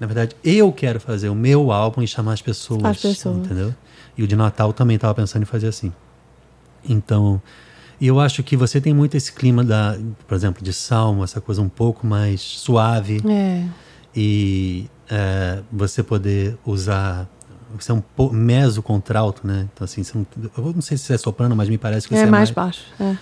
Na 0.00 0.06
verdade, 0.06 0.34
eu 0.42 0.72
quero 0.72 0.98
fazer 0.98 1.28
o 1.28 1.34
meu 1.34 1.70
álbum 1.70 2.02
e 2.02 2.08
chamar 2.08 2.32
as 2.32 2.42
pessoas, 2.42 2.82
As 2.82 3.00
pessoas. 3.00 3.36
entendeu? 3.36 3.74
E 4.16 4.22
o 4.22 4.26
de 4.26 4.34
Natal 4.34 4.72
também 4.72 4.94
estava 4.96 5.14
pensando 5.14 5.42
em 5.42 5.46
fazer 5.46 5.68
assim. 5.68 5.92
Então, 6.88 7.40
e 8.00 8.06
eu 8.06 8.18
acho 8.18 8.42
que 8.42 8.56
você 8.56 8.80
tem 8.80 8.94
muito 8.94 9.14
esse 9.16 9.30
clima 9.32 9.62
da, 9.62 9.98
por 10.26 10.34
exemplo, 10.34 10.64
de 10.64 10.72
salmo, 10.72 11.22
essa 11.22 11.40
coisa 11.40 11.60
um 11.60 11.68
pouco 11.68 12.06
mais 12.06 12.40
suave 12.40 13.20
É. 13.28 13.66
e 14.16 14.86
é, 15.10 15.60
você 15.70 16.02
poder 16.02 16.56
usar 16.64 17.28
você 17.76 17.92
é 17.92 17.94
um 17.94 18.02
meso 18.32 18.82
contralto, 18.82 19.46
né? 19.46 19.68
Então 19.72 19.84
assim, 19.84 20.02
não, 20.14 20.26
eu 20.58 20.72
não 20.72 20.80
sei 20.80 20.96
se 20.96 21.04
você 21.04 21.14
é 21.14 21.18
soprano, 21.18 21.54
mas 21.54 21.68
me 21.68 21.78
parece 21.78 22.08
que 22.08 22.14
você 22.14 22.22
É, 22.22 22.26
é, 22.26 22.30
mais 22.30 22.50
baixo. 22.50 22.82
É. 22.98 23.14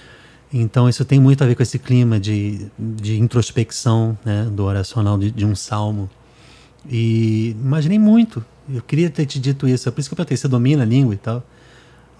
então 0.52 0.88
isso 0.88 1.04
tem 1.04 1.20
muito 1.20 1.42
a 1.44 1.46
ver 1.46 1.54
com 1.54 1.62
esse 1.62 1.78
clima 1.78 2.18
de, 2.18 2.66
de 2.78 3.18
introspecção, 3.20 4.16
né, 4.24 4.44
do 4.50 4.64
oracional 4.64 5.18
de, 5.18 5.30
de 5.30 5.44
um 5.44 5.54
salmo. 5.54 6.08
E 6.88 7.50
imaginei 7.60 7.98
muito. 7.98 8.44
Eu 8.72 8.82
queria 8.82 9.08
ter 9.08 9.24
te 9.26 9.38
dito 9.38 9.66
isso. 9.66 9.88
É 9.88 9.92
por 9.92 10.00
isso 10.00 10.08
que 10.08 10.12
eu 10.12 10.16
perguntei, 10.16 10.36
você 10.36 10.48
domina 10.48 10.82
a 10.82 10.86
língua 10.86 11.14
e 11.14 11.16
tal. 11.18 11.42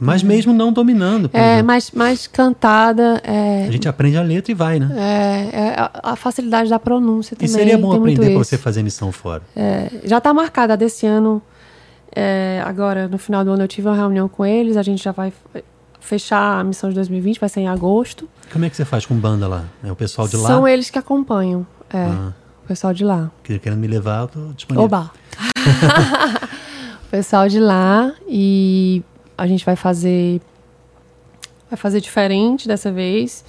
Mas 0.01 0.23
mesmo 0.23 0.53
não 0.53 0.73
dominando, 0.73 1.25
Uhum. 1.25 1.31
É, 1.41 1.53
exemplo, 1.55 1.99
mais 1.99 2.27
cantada. 2.29 3.21
É, 3.25 3.67
a 3.69 3.71
gente 3.73 3.89
aprende 3.89 4.17
a 4.17 4.23
letra 4.23 4.53
e 4.53 4.55
vai, 4.55 4.79
né? 4.79 4.89
é, 4.97 5.59
é 5.59 5.91
a, 6.03 6.15
facilidade 6.15 6.71
da 6.71 6.79
pronúncia 6.79 7.35
E 7.35 7.37
também. 7.37 7.49
seria 7.53 7.77
bom 7.77 7.93
aprender 7.93 8.31
para 8.31 8.39
você 8.39 8.57
fazer 8.57 8.83
missão 8.85 9.11
fora. 9.11 9.43
É, 9.57 9.91
já 10.05 10.19
está 10.19 10.33
marcada 10.33 10.77
desse 10.77 11.05
ano. 11.05 11.43
é, 12.15 12.63
agora, 12.65 13.09
no 13.09 13.19
final 13.19 13.45
do 13.45 13.51
ano, 13.51 13.65
eu 13.65 13.69
tive 13.69 13.89
uma 13.89 13.97
reunião 13.97 14.29
com 14.29 14.47
eles. 14.47 14.77
A 14.77 14.83
gente 14.85 15.03
já 15.03 15.11
vai 15.11 15.29
f- 15.53 15.65
fechar 16.01 16.61
a 16.61 16.65
missão 16.65 16.89
de 16.91 16.95
2020, 16.95 17.41
vai 17.41 17.49
ser 17.49 17.61
em 17.61 17.69
agosto. 17.69 18.29
Como 18.53 18.65
é 18.65 18.71
que 18.71 18.77
você 18.77 18.85
faz 18.85 19.05
com 19.05 19.17
banda 19.17 19.49
lá? 19.49 19.65
É 19.83 19.91
o 19.91 19.97
pessoal 19.97 20.29
de 20.29 20.37
lá? 20.37 20.47
São 20.49 20.67
eles 20.67 20.91
que 20.91 20.99
acompanham. 20.99 21.67
É, 21.93 21.99
Ah, 21.99 22.33
pessoal 22.69 22.93
de 22.93 23.05
lá. 23.05 23.31
que- 23.43 23.59
querendo 23.59 23.79
me 23.81 23.87
levar, 23.89 24.21
eu 24.23 24.29
tô 24.29 24.53
disponível. 24.53 24.85
Oba! 24.85 25.11
o 27.05 27.09
pessoal 27.11 27.49
de 27.49 27.59
lá 27.59 28.13
e 28.29 29.03
a 29.37 29.47
gente 29.47 29.65
vai 29.65 29.75
fazer 29.77 30.41
vai 31.71 31.77
fazer 31.77 32.01
diferente 32.01 32.69
dessa 32.69 32.91
vez. 32.93 33.45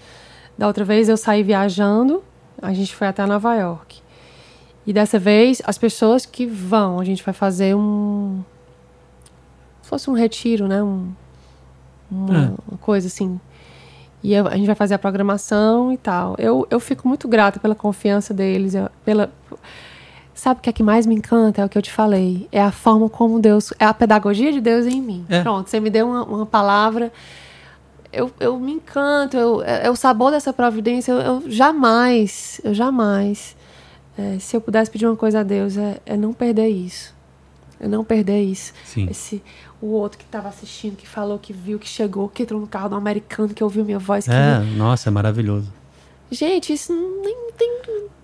Da 0.58 0.68
outra 0.68 0.84
vez 0.84 1.08
eu 1.08 1.16
saí 1.18 1.42
viajando, 1.44 2.24
a 2.62 2.74
gente 2.74 2.94
foi 2.96 3.08
até 3.08 3.26
Nova 3.26 3.56
York. 3.56 4.02
E 4.86 4.92
dessa 4.94 5.20
vez 5.20 5.62
as 5.66 5.78
pessoas 5.78 6.26
que 6.26 6.46
vão, 6.46 7.00
a 7.00 7.06
gente 7.06 7.24
vai 7.24 7.34
fazer 7.34 7.76
um 7.76 8.44
se 9.82 9.90
fosse 9.90 10.10
um 10.10 10.14
retiro, 10.14 10.68
né, 10.68 10.84
um, 10.84 11.12
uma 12.12 12.54
coisa 12.82 13.08
assim. 13.08 13.40
E 14.24 14.34
eu- 14.34 14.48
a 14.48 14.56
gente 14.56 14.66
vai 14.66 14.76
fazer 14.76 14.94
a 14.96 15.00
programação 15.00 15.92
e 15.94 15.98
tal. 15.98 16.36
Eu, 16.38 16.68
eu 16.70 16.80
fico 16.80 17.08
muito 17.08 17.28
grata 17.28 17.60
pela 17.60 17.76
confiança 17.76 18.34
deles, 18.34 18.74
pela 19.06 19.32
Sabe 20.34 20.60
o 20.60 20.64
que 20.64 20.70
é 20.70 20.74
que 20.74 20.82
mais 20.84 21.06
me 21.06 21.16
encanta? 21.16 21.62
É 21.62 21.66
o 21.66 21.68
que 21.70 21.78
eu 21.78 21.82
te 21.82 21.92
falei. 21.92 22.48
É 22.50 22.62
a 22.62 22.72
forma 22.72 23.10
como 23.10 23.42
Deus. 23.42 23.74
É 23.78 23.84
a 23.84 23.94
pedagogia 23.94 24.54
de 24.54 24.62
Deus 24.62 24.86
em 24.86 25.02
mim. 25.02 25.26
É. 25.28 25.42
Pronto, 25.42 25.70
você 25.70 25.82
me 25.82 25.90
deu 25.90 26.08
uma, 26.08 26.24
uma 26.24 26.46
palavra. 26.46 27.12
Eu, 28.12 28.32
eu 28.40 28.58
me 28.58 28.72
encanto. 28.72 29.36
Eu, 29.36 29.62
é, 29.62 29.88
é 29.88 29.90
o 29.92 29.98
sabor 29.98 30.32
dessa 30.32 30.54
providência. 30.54 31.12
Eu, 31.12 31.20
eu 31.20 31.44
jamais, 31.52 32.62
eu 32.64 32.74
jamais. 32.74 33.54
é, 34.18 34.40
se 34.40 34.56
eu 34.56 34.62
pudesse 34.62 34.90
pedir 34.90 35.08
uma 35.08 35.16
coisa 35.18 35.42
a 35.42 35.44
Deus, 35.44 35.76
é, 35.78 35.98
é 36.06 36.16
não 36.16 36.32
perder 36.32 36.70
isso. 36.70 37.14
É 37.80 37.88
não 37.88 38.04
perder 38.04 38.42
isso. 38.44 38.74
Sim. 38.86 39.08
Esse, 39.10 39.42
o 39.82 39.88
outro 39.88 40.18
que 40.18 40.26
estava 40.26 40.50
assistindo, 40.50 40.96
que 40.98 41.08
falou, 41.08 41.40
que 41.40 41.54
viu, 41.54 41.80
que 41.80 41.88
chegou, 41.88 42.28
que 42.28 42.44
entrou 42.44 42.60
no 42.60 42.68
carro 42.68 42.90
do 42.90 42.96
americano, 42.96 43.54
que 43.54 43.64
ouviu 43.64 43.86
minha 43.86 44.00
voz. 44.00 44.28
É, 44.28 44.60
nossa, 44.76 45.10
é 45.10 45.12
maravilhoso. 45.12 45.72
Gente, 46.32 46.74
isso 46.74 46.94
não- 46.94 47.22
nem 47.24 47.50
tem 47.58 47.80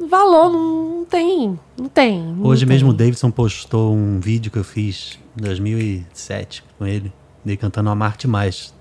valor, 0.08 0.52
não, 0.52 1.06
tem. 1.10 1.60
Não 1.78 1.88
tem. 1.88 2.22
não 2.22 2.46
Hoje 2.46 2.66
mesmo 2.66 2.90
o 2.90 2.94
tem. 2.94 3.08
Davidson 3.08 3.32
postou 3.32 3.94
um 3.94 4.20
vídeo 4.20 4.52
que 4.52 4.58
eu 4.60 4.64
fiz 4.64 5.18
em 5.38 5.42
2007 5.44 6.64
com 6.78 6.86
ele, 6.86 7.12
dele 7.44 7.58
cantando 7.58 7.90
a 7.90 7.96
Marte 7.96 8.28
Mais. 8.28 8.74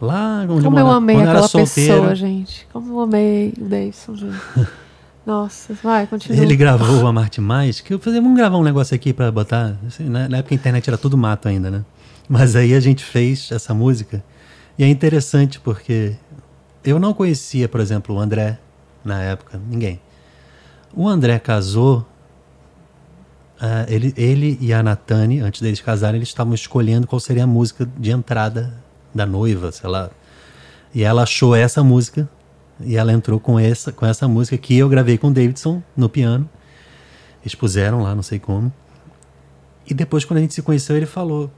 Lá 0.00 0.46
onde 0.48 0.64
Como 0.64 0.78
eu 0.78 0.90
amei 0.90 1.16
eu 1.16 1.20
aquela 1.20 1.48
pessoa, 1.48 2.14
gente. 2.14 2.66
Como 2.72 2.94
eu 2.94 3.00
amei 3.00 3.52
o 3.58 3.64
Davidson, 3.64 4.16
gente. 4.16 4.36
Nossa, 5.24 5.74
vai, 5.82 6.06
continua. 6.06 6.42
Ele 6.42 6.56
gravou 6.56 7.06
a 7.06 7.12
Marte 7.12 7.40
Mais, 7.40 7.80
que 7.80 7.92
eu 7.92 7.98
falei, 7.98 8.20
vamos 8.20 8.36
gravar 8.36 8.56
um 8.56 8.62
negócio 8.62 8.94
aqui 8.94 9.12
pra 9.12 9.30
botar. 9.30 9.76
Assim, 9.86 10.08
na, 10.08 10.28
na 10.28 10.38
época 10.38 10.54
a 10.54 10.56
internet 10.56 10.88
era 10.88 10.98
tudo 10.98 11.16
mato 11.16 11.46
ainda, 11.46 11.70
né? 11.70 11.84
Mas 12.28 12.56
aí 12.56 12.74
a 12.74 12.80
gente 12.80 13.04
fez 13.04 13.50
essa 13.52 13.74
música. 13.74 14.24
E 14.78 14.84
é 14.84 14.88
interessante 14.88 15.60
porque 15.60 16.16
eu 16.84 16.98
não 16.98 17.12
conhecia, 17.12 17.68
por 17.68 17.80
exemplo, 17.80 18.14
o 18.14 18.18
André 18.18 18.58
na 19.04 19.20
época, 19.22 19.60
ninguém. 19.68 20.00
O 20.94 21.06
André 21.06 21.38
casou. 21.38 22.06
ah, 23.60 23.84
ele, 23.88 24.14
ele 24.16 24.58
e 24.60 24.72
a 24.72 24.82
Natane, 24.82 25.40
antes 25.40 25.60
deles 25.60 25.80
casarem, 25.80 26.16
eles 26.16 26.28
estavam 26.28 26.54
escolhendo 26.54 27.06
qual 27.06 27.20
seria 27.20 27.44
a 27.44 27.46
música 27.46 27.86
de 27.98 28.10
entrada 28.10 28.72
da 29.14 29.26
noiva, 29.26 29.70
sei 29.70 29.88
lá. 29.90 30.10
E 30.94 31.04
ela 31.04 31.22
achou 31.22 31.54
essa 31.54 31.84
música 31.84 32.28
e 32.84 32.96
ela 32.96 33.12
entrou 33.12 33.38
com 33.40 33.58
essa, 33.58 33.92
com 33.92 34.06
essa 34.06 34.26
música 34.28 34.56
que 34.56 34.76
eu 34.76 34.88
gravei 34.88 35.18
com 35.18 35.28
o 35.28 35.32
Davidson 35.32 35.82
no 35.96 36.08
piano. 36.08 36.48
Eles 37.42 37.54
puseram 37.54 38.02
lá, 38.02 38.14
não 38.14 38.22
sei 38.22 38.38
como. 38.38 38.72
E 39.88 39.94
depois, 39.94 40.24
quando 40.24 40.38
a 40.38 40.40
gente 40.40 40.54
se 40.54 40.62
conheceu, 40.62 40.96
ele 40.96 41.06
falou. 41.06 41.50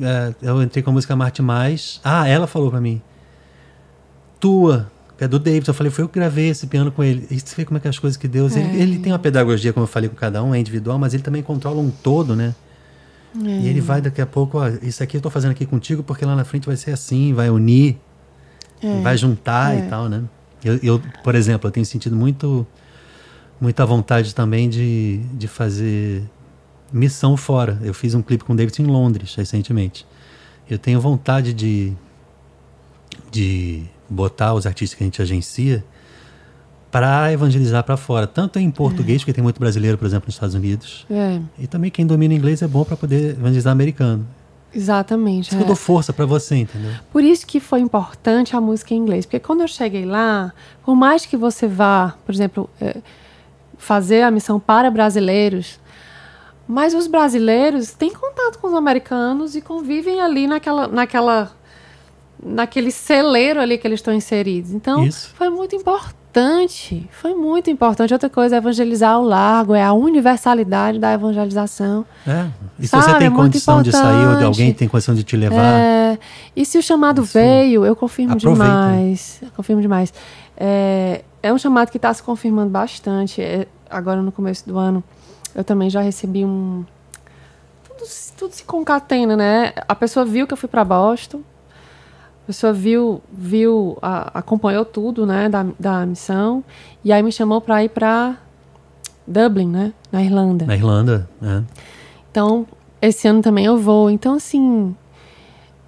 é, 0.00 0.34
eu 0.42 0.62
entrei 0.62 0.82
com 0.82 0.90
a 0.90 0.92
música 0.92 1.14
Marte 1.16 1.42
Mais. 1.42 2.00
Ah, 2.04 2.26
ela 2.28 2.46
falou 2.46 2.70
pra 2.70 2.80
mim. 2.80 3.00
Tua, 4.40 4.90
que 5.16 5.24
é 5.24 5.28
do 5.28 5.38
Davidson. 5.38 5.70
Eu 5.70 5.74
falei, 5.74 5.90
foi 5.90 6.04
eu 6.04 6.08
que 6.08 6.18
gravei 6.18 6.48
esse 6.50 6.66
piano 6.66 6.92
com 6.92 7.02
ele. 7.02 7.26
E 7.30 7.40
você 7.40 7.54
vê 7.56 7.64
como 7.64 7.78
é 7.78 7.80
que 7.80 7.88
as 7.88 7.98
coisas 7.98 8.16
que 8.16 8.28
Deus. 8.28 8.54
Ele, 8.56 8.78
É. 8.78 8.82
ele 8.82 8.98
tem 8.98 9.12
uma 9.12 9.18
pedagogia, 9.18 9.72
como 9.72 9.84
eu 9.84 9.88
falei 9.88 10.08
com 10.08 10.16
cada 10.16 10.42
um, 10.42 10.54
é 10.54 10.58
individual, 10.58 10.98
mas 10.98 11.14
ele 11.14 11.22
também 11.22 11.42
controla 11.42 11.80
um 11.80 11.90
todo, 11.90 12.36
né? 12.36 12.54
E 13.36 13.66
ele 13.68 13.80
vai 13.80 14.00
daqui 14.00 14.20
a 14.20 14.26
pouco, 14.26 14.58
ó, 14.58 14.68
isso 14.80 15.02
aqui 15.02 15.16
eu 15.16 15.20
tô 15.20 15.28
fazendo 15.28 15.50
aqui 15.50 15.66
contigo 15.66 16.04
porque 16.04 16.24
lá 16.24 16.36
na 16.36 16.44
frente 16.44 16.66
vai 16.66 16.76
ser 16.76 16.92
assim, 16.92 17.32
vai 17.34 17.50
unir, 17.50 17.98
É. 18.84 19.00
vai 19.00 19.16
juntar 19.16 19.74
É. 19.74 19.78
e 19.78 19.82
tal, 19.88 20.08
né? 20.08 20.22
Eu, 20.64 20.78
eu, 20.82 21.02
por 21.22 21.34
exemplo, 21.34 21.68
eu 21.68 21.72
tenho 21.72 21.86
sentido 21.86 22.14
muito 22.16 22.66
muita 23.60 23.86
vontade 23.86 24.34
também 24.34 24.68
de, 24.68 25.18
de 25.32 25.46
fazer 25.48 26.22
missão 26.92 27.36
fora. 27.36 27.78
Eu 27.82 27.94
fiz 27.94 28.14
um 28.14 28.20
clipe 28.22 28.44
com 28.44 28.52
o 28.52 28.56
David 28.56 28.82
em 28.82 28.86
Londres 28.86 29.34
recentemente. 29.34 30.06
Eu 30.68 30.78
tenho 30.78 31.00
vontade 31.00 31.52
de 31.54 31.92
de 33.30 33.82
botar 34.08 34.54
os 34.54 34.66
artistas 34.66 34.96
que 34.96 35.02
a 35.02 35.06
gente 35.06 35.20
agencia 35.22 35.84
para 36.90 37.32
evangelizar 37.32 37.82
para 37.82 37.96
fora, 37.96 38.26
tanto 38.26 38.58
em 38.58 38.70
português, 38.70 39.22
porque 39.22 39.32
tem 39.32 39.42
muito 39.42 39.58
brasileiro, 39.58 39.98
por 39.98 40.06
exemplo, 40.06 40.26
nos 40.26 40.36
Estados 40.36 40.54
Unidos, 40.54 41.04
É. 41.10 41.40
e 41.58 41.66
também 41.66 41.90
quem 41.90 42.06
domina 42.06 42.32
inglês 42.34 42.62
é 42.62 42.68
bom 42.68 42.84
para 42.84 42.96
poder 42.96 43.30
evangelizar 43.30 43.72
americano. 43.72 44.24
Exatamente. 44.74 45.52
Isso 45.52 45.60
é. 45.60 45.64
deu 45.64 45.76
força 45.76 46.12
para 46.12 46.26
você, 46.26 46.56
entendeu? 46.56 46.92
Por 47.12 47.22
isso 47.22 47.46
que 47.46 47.60
foi 47.60 47.80
importante 47.80 48.56
a 48.56 48.60
música 48.60 48.94
em 48.94 48.98
inglês. 48.98 49.24
Porque 49.24 49.38
quando 49.38 49.60
eu 49.60 49.68
cheguei 49.68 50.04
lá, 50.04 50.52
por 50.84 50.96
mais 50.96 51.24
que 51.24 51.36
você 51.36 51.66
vá, 51.66 52.14
por 52.24 52.34
exemplo, 52.34 52.68
é, 52.80 52.96
fazer 53.78 54.22
a 54.22 54.30
missão 54.30 54.58
para 54.58 54.90
brasileiros, 54.90 55.78
mas 56.66 56.94
os 56.94 57.06
brasileiros 57.06 57.92
têm 57.92 58.10
contato 58.10 58.58
com 58.58 58.68
os 58.68 58.74
americanos 58.74 59.54
e 59.54 59.60
convivem 59.60 60.20
ali 60.20 60.46
naquela, 60.46 60.88
naquela, 60.88 61.52
naquele 62.42 62.90
celeiro 62.90 63.60
ali 63.60 63.78
que 63.78 63.86
eles 63.86 64.00
estão 64.00 64.14
inseridos. 64.14 64.72
Então, 64.72 65.04
isso. 65.04 65.30
foi 65.34 65.50
muito 65.50 65.76
importante 65.76 66.23
importante, 66.34 67.08
foi 67.12 67.32
muito 67.32 67.70
importante. 67.70 68.12
Outra 68.12 68.28
coisa 68.28 68.56
é 68.56 68.58
evangelizar 68.58 69.18
o 69.20 69.22
largo, 69.22 69.74
é 69.74 69.82
a 69.82 69.92
universalidade 69.92 70.98
da 70.98 71.12
evangelização. 71.12 72.04
É. 72.26 72.46
E 72.78 72.88
se 72.88 72.96
você 72.96 73.14
tem 73.18 73.28
é 73.28 73.30
condição 73.30 73.82
de 73.82 73.92
sair 73.92 74.26
ou 74.26 74.36
de 74.36 74.44
alguém 74.44 74.74
tem 74.74 74.88
condição 74.88 75.14
de 75.14 75.22
te 75.22 75.36
levar. 75.36 75.62
É, 75.62 76.18
e 76.56 76.66
se 76.66 76.76
o 76.76 76.82
chamado 76.82 77.22
Isso. 77.22 77.32
veio, 77.34 77.86
eu 77.86 77.94
confirmo 77.94 78.34
Aproveita. 78.34 78.64
demais. 78.64 79.38
Eu 79.40 79.48
confirmo 79.56 79.80
demais. 79.80 80.12
É, 80.56 81.22
é 81.40 81.52
um 81.52 81.58
chamado 81.58 81.90
que 81.90 81.98
está 81.98 82.12
se 82.12 82.22
confirmando 82.22 82.70
bastante. 82.70 83.40
É, 83.40 83.68
agora 83.88 84.20
no 84.20 84.32
começo 84.32 84.66
do 84.66 84.76
ano, 84.76 85.04
eu 85.54 85.62
também 85.62 85.88
já 85.88 86.00
recebi 86.00 86.44
um. 86.44 86.84
Tudo, 87.84 88.08
tudo 88.36 88.52
se 88.52 88.64
concatena, 88.64 89.36
né? 89.36 89.72
A 89.86 89.94
pessoa 89.94 90.26
viu 90.26 90.48
que 90.48 90.52
eu 90.52 90.56
fui 90.56 90.68
para 90.68 90.84
Boston 90.84 91.42
a 92.44 92.46
pessoa 92.46 92.74
viu, 92.74 93.22
viu 93.32 93.96
a, 94.02 94.38
acompanhou 94.38 94.84
tudo, 94.84 95.24
né, 95.24 95.48
da, 95.48 95.66
da 95.80 96.04
missão, 96.04 96.62
e 97.02 97.10
aí 97.10 97.22
me 97.22 97.32
chamou 97.32 97.58
para 97.58 97.82
ir 97.82 97.88
para 97.88 98.36
Dublin, 99.26 99.68
né, 99.68 99.94
na 100.12 100.22
Irlanda. 100.22 100.66
Na 100.66 100.74
Irlanda, 100.76 101.28
é. 101.42 101.62
Então, 102.30 102.66
esse 103.00 103.26
ano 103.26 103.40
também 103.40 103.64
eu 103.64 103.78
vou. 103.78 104.10
Então, 104.10 104.34
assim, 104.34 104.94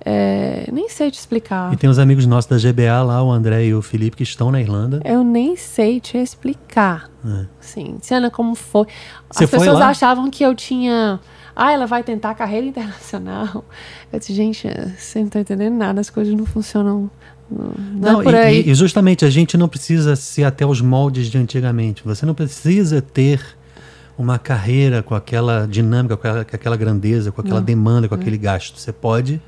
é, 0.03 0.67
nem 0.73 0.89
sei 0.89 1.11
te 1.11 1.19
explicar. 1.19 1.75
E 1.75 1.77
tem 1.77 1.91
os 1.91 1.99
amigos 1.99 2.25
nossos 2.25 2.49
da 2.49 2.57
GBA 2.57 3.03
lá, 3.03 3.23
o 3.23 3.31
André 3.31 3.67
e 3.67 3.75
o 3.75 3.83
Felipe, 3.83 4.17
que 4.17 4.23
estão 4.23 4.51
na 4.51 4.59
Irlanda. 4.59 5.03
Eu 5.05 5.23
nem 5.23 5.57
sei 5.57 6.01
te 6.01 6.17
explicar. 6.17 7.11
É. 7.23 7.47
Sim, 7.61 7.99
Siana, 8.01 8.31
como 8.31 8.55
foi? 8.55 8.87
As 9.29 9.37
Você 9.37 9.47
pessoas 9.47 9.79
achavam 9.81 10.31
que 10.31 10.43
eu 10.43 10.55
tinha 10.55 11.21
ah, 11.57 11.73
ela 11.73 11.87
vai 11.87 12.03
tentar 12.03 12.35
carreira 12.35 12.67
internacional. 12.67 13.65
Eu 14.13 14.19
disse, 14.19 14.35
gente, 14.35 14.69
você 14.97 15.21
não 15.21 15.27
está 15.27 15.41
entendendo 15.41 15.75
nada, 15.75 16.01
as 16.03 16.11
coisas 16.11 16.35
não 16.35 16.45
funcionam. 16.45 17.11
Não, 17.51 17.73
não, 17.95 18.21
é 18.21 18.25
por 18.25 18.35
aí. 18.35 18.61
E, 18.61 18.71
e 18.71 18.75
justamente 18.75 19.25
a 19.25 19.31
gente 19.31 19.57
não 19.57 19.67
precisa 19.67 20.15
ser 20.17 20.45
até 20.45 20.67
os 20.67 20.83
moldes 20.83 21.29
de 21.29 21.39
antigamente. 21.39 22.03
Você 22.05 22.27
não 22.27 22.35
precisa 22.35 23.01
ter 23.01 23.41
uma 24.19 24.39
carreira 24.39 25.03
com 25.03 25.15
aquela 25.15 25.67
dinâmica, 25.67 26.17
com 26.17 26.27
aquela, 26.29 26.45
com 26.45 26.57
aquela 26.57 26.77
grandeza, 26.77 27.33
com 27.33 27.41
aquela 27.41 27.61
não. 27.61 27.65
demanda, 27.65 28.07
com 28.07 28.15
é. 28.15 28.19
aquele 28.19 28.37
gasto. 28.37 28.79
Você 28.79 28.93
pode 28.93 29.41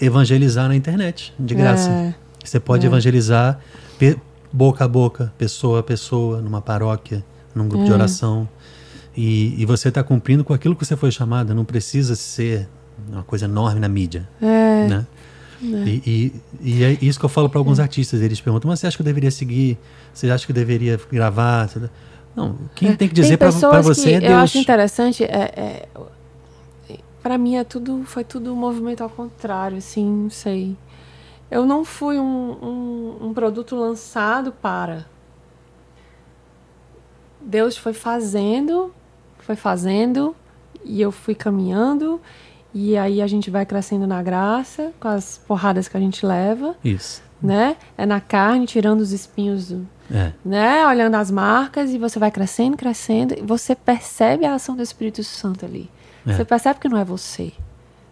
evangelizar 0.00 0.66
na 0.66 0.74
internet, 0.74 1.32
de 1.38 1.54
graça. 1.54 1.90
É. 1.90 2.14
Você 2.44 2.58
pode 2.58 2.86
é. 2.86 2.88
evangelizar 2.88 3.60
boca 4.52 4.84
a 4.84 4.88
boca, 4.88 5.32
pessoa 5.36 5.80
a 5.80 5.82
pessoa, 5.82 6.40
numa 6.40 6.60
paróquia, 6.60 7.24
num 7.54 7.68
grupo 7.68 7.84
de 7.84 7.90
é. 7.90 7.94
oração. 7.94 8.48
E, 9.20 9.60
e 9.60 9.66
você 9.66 9.88
está 9.88 10.00
cumprindo 10.00 10.44
com 10.44 10.54
aquilo 10.54 10.76
que 10.76 10.86
você 10.86 10.96
foi 10.96 11.10
chamada, 11.10 11.52
não 11.52 11.64
precisa 11.64 12.14
ser 12.14 12.68
uma 13.10 13.24
coisa 13.24 13.46
enorme 13.46 13.80
na 13.80 13.88
mídia. 13.88 14.28
É. 14.40 14.86
Né? 14.86 15.06
É. 15.60 15.66
E, 15.66 16.02
e, 16.06 16.32
e, 16.60 16.84
é 16.84 16.98
isso 17.02 17.18
que 17.18 17.24
eu 17.24 17.28
falo 17.28 17.50
para 17.50 17.58
alguns 17.58 17.80
é. 17.80 17.82
artistas. 17.82 18.20
Eles 18.20 18.40
perguntam: 18.40 18.68
mas 18.68 18.78
você 18.78 18.86
acha 18.86 18.96
que 18.96 19.02
eu 19.02 19.04
deveria 19.04 19.32
seguir? 19.32 19.76
Você 20.14 20.30
acha 20.30 20.46
que 20.46 20.52
eu 20.52 20.54
deveria 20.54 21.00
gravar? 21.10 21.68
Não, 22.36 22.56
quem 22.76 22.90
é. 22.90 22.94
tem 22.94 23.08
que 23.08 23.14
dizer 23.14 23.36
para 23.38 23.50
você 23.50 24.12
é 24.12 24.20
Deus. 24.20 24.32
Eu 24.32 24.36
acho 24.36 24.58
interessante. 24.58 25.24
É, 25.24 25.52
é 25.56 25.88
para 27.20 27.36
mim 27.36 27.56
é 27.56 27.64
tudo, 27.64 28.04
foi 28.04 28.22
tudo 28.22 28.52
um 28.52 28.56
movimento 28.56 29.02
ao 29.02 29.10
contrário, 29.10 29.78
assim, 29.78 30.08
não 30.08 30.30
sei. 30.30 30.76
Eu 31.50 31.66
não 31.66 31.84
fui 31.84 32.20
um, 32.20 32.52
um, 32.62 33.26
um 33.26 33.34
produto 33.34 33.74
lançado 33.74 34.52
para. 34.52 35.06
Deus 37.40 37.76
foi 37.76 37.92
fazendo 37.92 38.94
foi 39.48 39.56
fazendo 39.56 40.36
e 40.84 41.00
eu 41.00 41.10
fui 41.10 41.34
caminhando 41.34 42.20
e 42.74 42.98
aí 42.98 43.22
a 43.22 43.26
gente 43.26 43.50
vai 43.50 43.64
crescendo 43.64 44.06
na 44.06 44.22
graça 44.22 44.92
com 45.00 45.08
as 45.08 45.40
porradas 45.48 45.88
que 45.88 45.96
a 45.96 46.00
gente 46.00 46.26
leva. 46.26 46.76
Isso. 46.84 47.22
Né? 47.42 47.78
É 47.96 48.04
na 48.04 48.20
carne, 48.20 48.66
tirando 48.66 49.00
os 49.00 49.10
espinhos, 49.10 49.72
é. 50.10 50.32
né? 50.44 50.86
Olhando 50.86 51.14
as 51.14 51.30
marcas 51.30 51.92
e 51.92 51.98
você 51.98 52.18
vai 52.18 52.30
crescendo, 52.30 52.76
crescendo 52.76 53.38
e 53.38 53.40
você 53.40 53.74
percebe 53.74 54.44
a 54.44 54.54
ação 54.54 54.76
do 54.76 54.82
Espírito 54.82 55.24
Santo 55.24 55.64
ali. 55.64 55.88
É. 56.26 56.34
Você 56.34 56.44
percebe 56.44 56.78
que 56.78 56.88
não 56.90 56.98
é 56.98 57.04
você. 57.04 57.54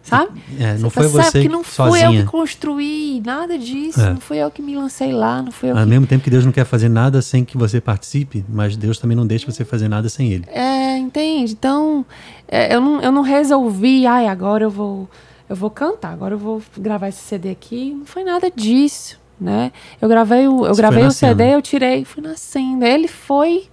Sabe? 0.07 0.41
É, 0.57 0.77
não 0.77 0.89
você 0.89 1.01
foi 1.01 1.07
você 1.09 1.41
que 1.41 1.49
não 1.49 1.65
fui 1.65 2.01
eu 2.01 2.11
que 2.11 2.23
construí 2.23 3.21
nada 3.25 3.57
disso, 3.57 3.99
é. 3.99 4.11
não 4.11 4.21
fui 4.21 4.37
eu 4.37 4.49
que 4.49 4.61
me 4.61 4.73
lancei 4.73 5.11
lá, 5.11 5.41
não 5.41 5.51
fui 5.51 5.69
eu 5.69 5.75
Ao 5.75 5.83
que... 5.83 5.89
mesmo 5.89 6.07
tempo 6.07 6.23
que 6.23 6.29
Deus 6.29 6.45
não 6.45 6.51
quer 6.53 6.63
fazer 6.63 6.87
nada 6.87 7.21
sem 7.21 7.43
que 7.43 7.57
você 7.57 7.81
participe, 7.81 8.45
mas 8.47 8.77
Deus 8.77 8.99
também 8.99 9.17
não 9.17 9.27
deixa 9.27 9.51
você 9.51 9.65
fazer 9.65 9.89
nada 9.89 10.07
sem 10.07 10.31
Ele. 10.31 10.45
É, 10.47 10.97
entende? 10.97 11.51
Então, 11.51 12.05
é, 12.47 12.73
eu, 12.73 12.79
não, 12.79 13.01
eu 13.01 13.11
não 13.11 13.21
resolvi, 13.21 14.07
ai, 14.07 14.27
agora 14.27 14.63
eu 14.63 14.69
vou, 14.69 15.09
eu 15.49 15.57
vou 15.57 15.69
cantar, 15.69 16.13
agora 16.13 16.35
eu 16.35 16.39
vou 16.39 16.61
gravar 16.77 17.09
esse 17.09 17.19
CD 17.19 17.49
aqui. 17.49 17.93
Não 17.93 18.05
foi 18.05 18.23
nada 18.23 18.49
disso, 18.49 19.19
né? 19.37 19.73
Eu 20.01 20.07
gravei 20.07 20.47
o, 20.47 20.65
eu 20.65 20.73
gravei 20.73 21.03
o 21.03 21.11
CD, 21.11 21.53
eu 21.53 21.61
tirei, 21.61 22.05
fui 22.05 22.23
nascendo. 22.23 22.85
Ele 22.85 23.09
foi 23.09 23.67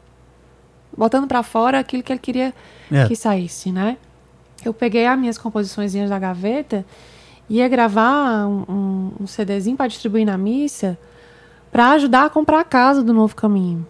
botando 0.97 1.29
para 1.29 1.45
fora 1.45 1.79
aquilo 1.79 2.03
que 2.03 2.13
ele 2.13 2.21
queria 2.21 2.53
é. 2.91 3.07
que 3.07 3.15
saísse, 3.15 3.71
né? 3.71 3.97
Eu 4.69 4.75
peguei 4.75 5.07
as 5.07 5.19
minhas 5.19 5.39
composições 5.39 5.93
da 5.93 6.19
gaveta 6.19 6.85
e 7.49 7.57
ia 7.57 7.69
gravar 7.69 8.47
um, 8.47 8.65
um, 8.69 9.13
um 9.23 9.27
CDzinho 9.27 9.77
para 9.77 9.87
distribuir 9.87 10.27
na 10.27 10.39
missa 10.39 10.99
para 11.75 11.91
ajudar 11.91 12.27
a 12.27 12.31
comprar 12.31 12.61
a 12.61 12.65
casa 12.65 13.03
do 13.03 13.13
Novo 13.13 13.35
Caminho. 13.35 13.85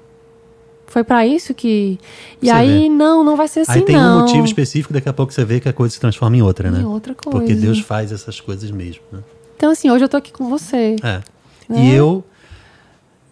Foi 0.87 1.05
para 1.05 1.27
isso 1.27 1.53
que. 1.53 1.99
E 2.41 2.47
você 2.47 2.51
aí, 2.51 2.83
vê. 2.83 2.89
não, 2.89 3.23
não 3.23 3.37
vai 3.37 3.47
ser 3.47 3.61
assim, 3.61 3.73
Aí 3.73 3.83
tem 3.83 3.95
não. 3.95 4.19
um 4.19 4.21
motivo 4.23 4.45
específico, 4.45 4.93
daqui 4.93 5.09
a 5.09 5.13
pouco 5.13 5.33
você 5.33 5.45
vê 5.45 5.61
que 5.61 5.69
a 5.69 5.73
coisa 5.73 5.93
se 5.93 6.01
transforma 6.01 6.35
em 6.37 6.41
outra, 6.41 6.71
né? 6.71 6.81
Em 6.81 6.85
outra 6.85 7.15
coisa. 7.15 7.39
Porque 7.39 7.55
Deus 7.55 7.81
faz 7.81 8.11
essas 8.11 8.41
coisas 8.41 8.71
mesmo, 8.71 9.03
né? 9.13 9.19
Então, 9.57 9.71
assim, 9.71 9.91
hoje 9.91 10.05
eu 10.05 10.09
tô 10.09 10.17
aqui 10.17 10.33
com 10.33 10.49
você. 10.49 10.97
É. 11.03 11.21
Né? 11.69 11.85
E 11.85 11.95
eu. 11.95 12.25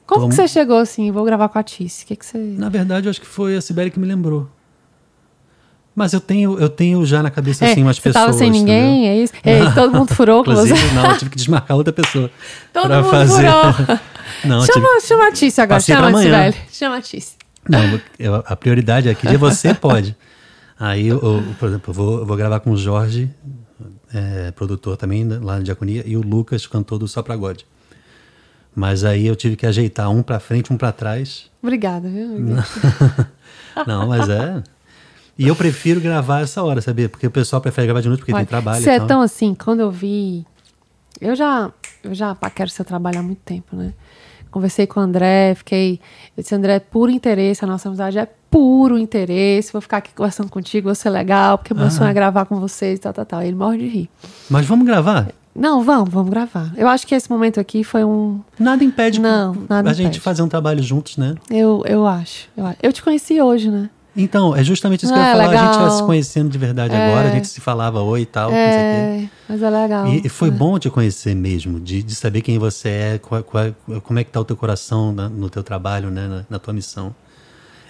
Como 0.06 0.28
que 0.28 0.34
você 0.34 0.46
chegou 0.48 0.76
assim? 0.76 1.10
Vou 1.10 1.24
gravar 1.24 1.48
com 1.48 1.58
a 1.58 1.62
Tice. 1.62 2.04
que, 2.04 2.14
que 2.14 2.26
você. 2.26 2.36
Na 2.36 2.68
verdade, 2.68 3.06
eu 3.06 3.10
acho 3.10 3.20
que 3.20 3.26
foi 3.26 3.56
a 3.56 3.60
Sibeli 3.60 3.90
que 3.90 3.98
me 3.98 4.06
lembrou. 4.06 4.48
Mas 5.94 6.12
eu 6.14 6.20
tenho, 6.20 6.58
eu 6.58 6.70
tenho 6.70 7.04
já 7.04 7.22
na 7.22 7.30
cabeça 7.30 7.66
é, 7.66 7.72
assim 7.72 7.82
umas 7.82 7.98
pessoas. 7.98 8.24
Tava 8.24 8.32
sem 8.32 8.50
ninguém, 8.50 9.08
é 9.08 9.16
isso? 9.16 9.32
Ei, 9.44 9.60
todo 9.74 9.92
mundo 9.92 10.14
furou 10.14 10.42
com 10.42 10.54
você. 10.54 10.72
Não, 10.94 11.10
eu 11.10 11.18
tive 11.18 11.30
que 11.30 11.36
desmarcar 11.36 11.76
outra 11.76 11.92
pessoa. 11.92 12.30
todo 12.72 12.88
mundo 12.88 13.10
fazer. 13.10 13.34
furou. 13.34 13.98
não, 14.44 14.66
chama, 14.66 14.88
tive... 14.88 15.00
chama 15.02 15.28
a 15.28 15.32
Tícia 15.32 15.64
agora, 15.64 15.80
Passei 15.80 15.94
chama 15.94 16.08
a 16.08 16.22
velho. 16.22 16.56
Chama 16.70 16.96
a 16.96 17.02
Tícia. 17.02 17.36
Não, 17.68 18.00
eu, 18.18 18.42
a 18.46 18.56
prioridade 18.56 19.08
é 19.08 19.14
que 19.14 19.26
dia 19.26 19.38
você 19.38 19.74
pode. 19.74 20.16
Aí, 20.80 21.06
eu, 21.06 21.20
eu, 21.22 21.44
por 21.60 21.68
exemplo, 21.68 21.90
eu 21.90 21.94
vou, 21.94 22.18
eu 22.20 22.26
vou 22.26 22.36
gravar 22.36 22.58
com 22.60 22.70
o 22.72 22.76
Jorge, 22.76 23.30
é, 24.12 24.50
produtor 24.50 24.96
também 24.96 25.28
lá 25.28 25.58
na 25.58 25.62
Diaconia, 25.62 26.02
e 26.04 26.16
o 26.16 26.22
Lucas, 26.22 26.66
cantor 26.66 26.98
do 26.98 27.06
Só 27.06 27.22
Pra 27.22 27.36
God. 27.36 27.60
Mas 28.74 29.04
aí 29.04 29.26
eu 29.26 29.36
tive 29.36 29.54
que 29.54 29.66
ajeitar 29.66 30.10
um 30.10 30.22
pra 30.22 30.40
frente, 30.40 30.72
um 30.72 30.76
pra 30.76 30.90
trás. 30.90 31.50
Obrigada, 31.62 32.08
viu? 32.08 32.28
não, 33.86 34.08
mas 34.08 34.28
é. 34.28 34.62
E 35.38 35.48
eu 35.48 35.56
prefiro 35.56 36.00
gravar 36.00 36.40
essa 36.40 36.62
hora, 36.62 36.80
sabia? 36.80 37.08
Porque 37.08 37.26
o 37.26 37.30
pessoal 37.30 37.60
prefere 37.60 37.86
gravar 37.86 38.00
de 38.00 38.08
noite 38.08 38.20
porque 38.20 38.32
Olha, 38.32 38.40
tem 38.40 38.48
trabalho. 38.48 38.82
Você 38.82 38.90
é 38.90 39.00
tão 39.00 39.20
assim, 39.20 39.54
quando 39.54 39.80
eu 39.80 39.90
vi. 39.90 40.46
Eu 41.20 41.34
já, 41.34 41.70
eu 42.02 42.14
já 42.14 42.36
quero 42.54 42.70
seu 42.70 42.84
trabalho 42.84 43.18
há 43.18 43.22
muito 43.22 43.40
tempo, 43.44 43.76
né? 43.76 43.94
Conversei 44.50 44.86
com 44.86 45.00
o 45.00 45.02
André, 45.02 45.54
fiquei. 45.54 45.98
Eu 46.36 46.42
disse, 46.42 46.54
André, 46.54 46.74
é 46.74 46.80
puro 46.80 47.10
interesse, 47.10 47.64
a 47.64 47.66
nossa 47.66 47.88
amizade 47.88 48.18
é 48.18 48.28
puro 48.50 48.98
interesse. 48.98 49.72
Vou 49.72 49.80
ficar 49.80 49.96
aqui 49.98 50.12
conversando 50.14 50.50
contigo, 50.50 50.86
vai 50.86 50.94
ser 50.94 51.08
legal, 51.08 51.56
porque 51.56 51.72
meu 51.72 51.86
ah. 51.86 51.90
sonho 51.90 52.10
é 52.10 52.12
gravar 52.12 52.44
com 52.44 52.60
vocês 52.60 52.98
e 52.98 53.02
tal, 53.02 53.14
tal, 53.14 53.24
tal. 53.24 53.42
Ele 53.42 53.56
morre 53.56 53.78
de 53.78 53.88
rir. 53.88 54.10
Mas 54.50 54.66
vamos 54.66 54.84
gravar? 54.84 55.32
Não, 55.54 55.82
vamos, 55.82 56.10
vamos 56.10 56.30
gravar. 56.30 56.72
Eu 56.76 56.86
acho 56.88 57.06
que 57.06 57.14
esse 57.14 57.30
momento 57.30 57.58
aqui 57.58 57.82
foi 57.82 58.04
um. 58.04 58.40
Nada 58.58 58.84
impede 58.84 59.20
não, 59.20 59.54
nada 59.68 59.88
a 59.88 59.92
impede. 59.92 60.02
gente 60.02 60.20
fazer 60.20 60.42
um 60.42 60.48
trabalho 60.48 60.82
juntos, 60.82 61.16
né? 61.16 61.34
Eu, 61.50 61.82
eu 61.86 62.06
acho. 62.06 62.48
Eu, 62.56 62.64
eu 62.82 62.92
te 62.92 63.02
conheci 63.02 63.40
hoje, 63.40 63.70
né? 63.70 63.88
Então, 64.14 64.54
é 64.54 64.62
justamente 64.62 65.04
isso 65.04 65.12
que 65.12 65.18
eu 65.18 65.22
ia 65.22 65.28
é, 65.28 65.32
falar. 65.32 65.48
Legal. 65.48 65.64
A 65.64 65.66
gente 65.66 65.82
está 65.82 65.90
se 65.96 66.02
conhecendo 66.04 66.50
de 66.50 66.58
verdade 66.58 66.94
é. 66.94 67.06
agora, 67.06 67.28
a 67.28 67.30
gente 67.32 67.48
se 67.48 67.60
falava 67.60 68.00
oi 68.02 68.22
e 68.22 68.26
tal. 68.26 68.52
É, 68.52 69.28
mas 69.48 69.62
é 69.62 69.70
legal. 69.70 70.06
E, 70.06 70.26
e 70.26 70.28
foi 70.28 70.48
é. 70.48 70.50
bom 70.50 70.78
te 70.78 70.90
conhecer 70.90 71.34
mesmo, 71.34 71.80
de, 71.80 72.02
de 72.02 72.14
saber 72.14 72.42
quem 72.42 72.58
você 72.58 72.88
é, 72.88 73.18
qual, 73.18 73.42
qual, 73.42 73.74
como 74.02 74.18
é 74.18 74.24
que 74.24 74.28
está 74.28 74.40
o 74.40 74.44
teu 74.44 74.56
coração 74.56 75.12
na, 75.12 75.28
no 75.28 75.48
teu 75.48 75.62
trabalho, 75.62 76.10
né, 76.10 76.28
na, 76.28 76.44
na, 76.48 76.58
tua 76.58 76.74
missão. 76.74 77.14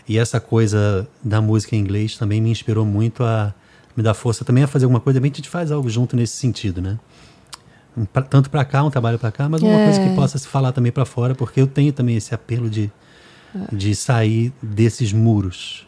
E 0.09 0.17
essa 0.17 0.39
coisa 0.39 1.09
da 1.23 1.41
música 1.41 1.75
em 1.75 1.81
inglês 1.81 2.17
também 2.17 2.41
me 2.41 2.51
inspirou 2.51 2.85
muito 2.85 3.25
a 3.25 3.53
me 3.97 4.03
dar 4.03 4.15
força 4.15 4.45
também 4.45 4.63
a 4.63 4.69
fazer 4.69 4.85
alguma 4.85 5.01
coisa. 5.01 5.19
Também 5.19 5.31
a 5.33 5.37
gente 5.37 5.49
faz 5.49 5.73
algo 5.73 5.91
junto 5.91 6.15
nesse 6.15 6.37
sentido, 6.37 6.81
né? 6.81 6.99
Um, 7.97 8.05
pra, 8.05 8.23
tanto 8.23 8.49
para 8.49 8.65
cá, 8.65 8.85
um 8.85 8.91
trabalho 8.91 9.19
para 9.19 9.33
cá, 9.33 9.49
mas 9.49 9.61
uma 9.61 9.77
coisa 9.85 10.01
que 10.01 10.09
é. 10.09 10.15
possa 10.15 10.39
se 10.39 10.47
falar 10.47 10.73
também 10.73 10.93
para 10.93 11.05
fora, 11.05 11.35
porque 11.35 11.61
eu 11.61 11.67
tenho 11.67 11.93
também 11.93 12.17
esse 12.17 12.33
apelo 12.33 12.71
de, 12.71 12.91
é. 13.55 13.75
de 13.75 13.95
sair 13.95 14.53
desses 14.63 15.13
muros 15.13 15.87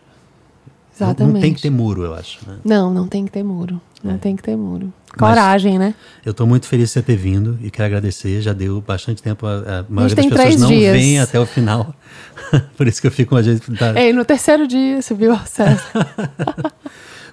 Exatamente. 0.94 1.34
Não, 1.34 1.40
tem 1.40 1.54
que 1.54 1.62
ter 1.62 1.70
muro, 1.70 2.04
eu 2.04 2.14
acho. 2.14 2.38
Né? 2.46 2.56
Não, 2.64 2.92
não 2.92 3.06
tem 3.08 3.24
que 3.24 3.32
ter 3.32 3.42
muro. 3.42 3.80
Não 4.02 4.14
É. 4.14 4.18
tem 4.18 4.36
que 4.36 4.42
ter 4.42 4.54
muro. 4.56 4.92
Coragem, 5.18 5.78
né? 5.78 5.94
Eu 6.24 6.32
estou 6.32 6.46
muito 6.46 6.66
feliz 6.66 6.88
de 6.88 6.92
você 6.94 7.02
ter 7.02 7.16
vindo 7.16 7.58
e 7.62 7.70
quero 7.70 7.86
agradecer. 7.86 8.40
Já 8.42 8.52
deu 8.52 8.80
bastante 8.80 9.22
tempo. 9.22 9.46
A, 9.46 9.50
a 9.80 9.84
maioria 9.88 10.14
das 10.16 10.24
tem 10.24 10.28
pessoas 10.30 10.60
não 10.60 10.68
dias. 10.68 10.92
vem 10.96 11.20
até 11.20 11.38
o 11.40 11.46
final. 11.46 11.94
Por 12.76 12.86
isso 12.88 13.00
que 13.00 13.06
eu 13.06 13.10
fico 13.12 13.34
às 13.36 13.46
vezes. 13.46 13.62
Tá, 13.78 13.98
Ei, 14.00 14.12
no 14.12 14.24
terceiro 14.24 14.66
dia, 14.66 15.00
você 15.00 15.14
viu 15.14 15.30
o 15.32 15.34
acesso. 15.34 15.84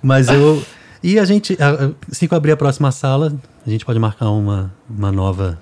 Mas 0.02 0.28
eu. 0.30 0.64
E 1.04 1.18
a 1.18 1.26
gente, 1.26 1.58
a- 1.60 1.86
a- 1.88 1.92
assim 2.12 2.28
que 2.28 2.34
eu 2.34 2.38
abrir 2.38 2.52
a 2.52 2.58
próxima 2.58 2.92
sala, 2.92 3.34
a 3.66 3.70
gente 3.70 3.84
pode 3.86 4.00
marcar 4.00 4.30
uma, 4.30 4.72
uma 4.90 5.12
nova. 5.12 5.58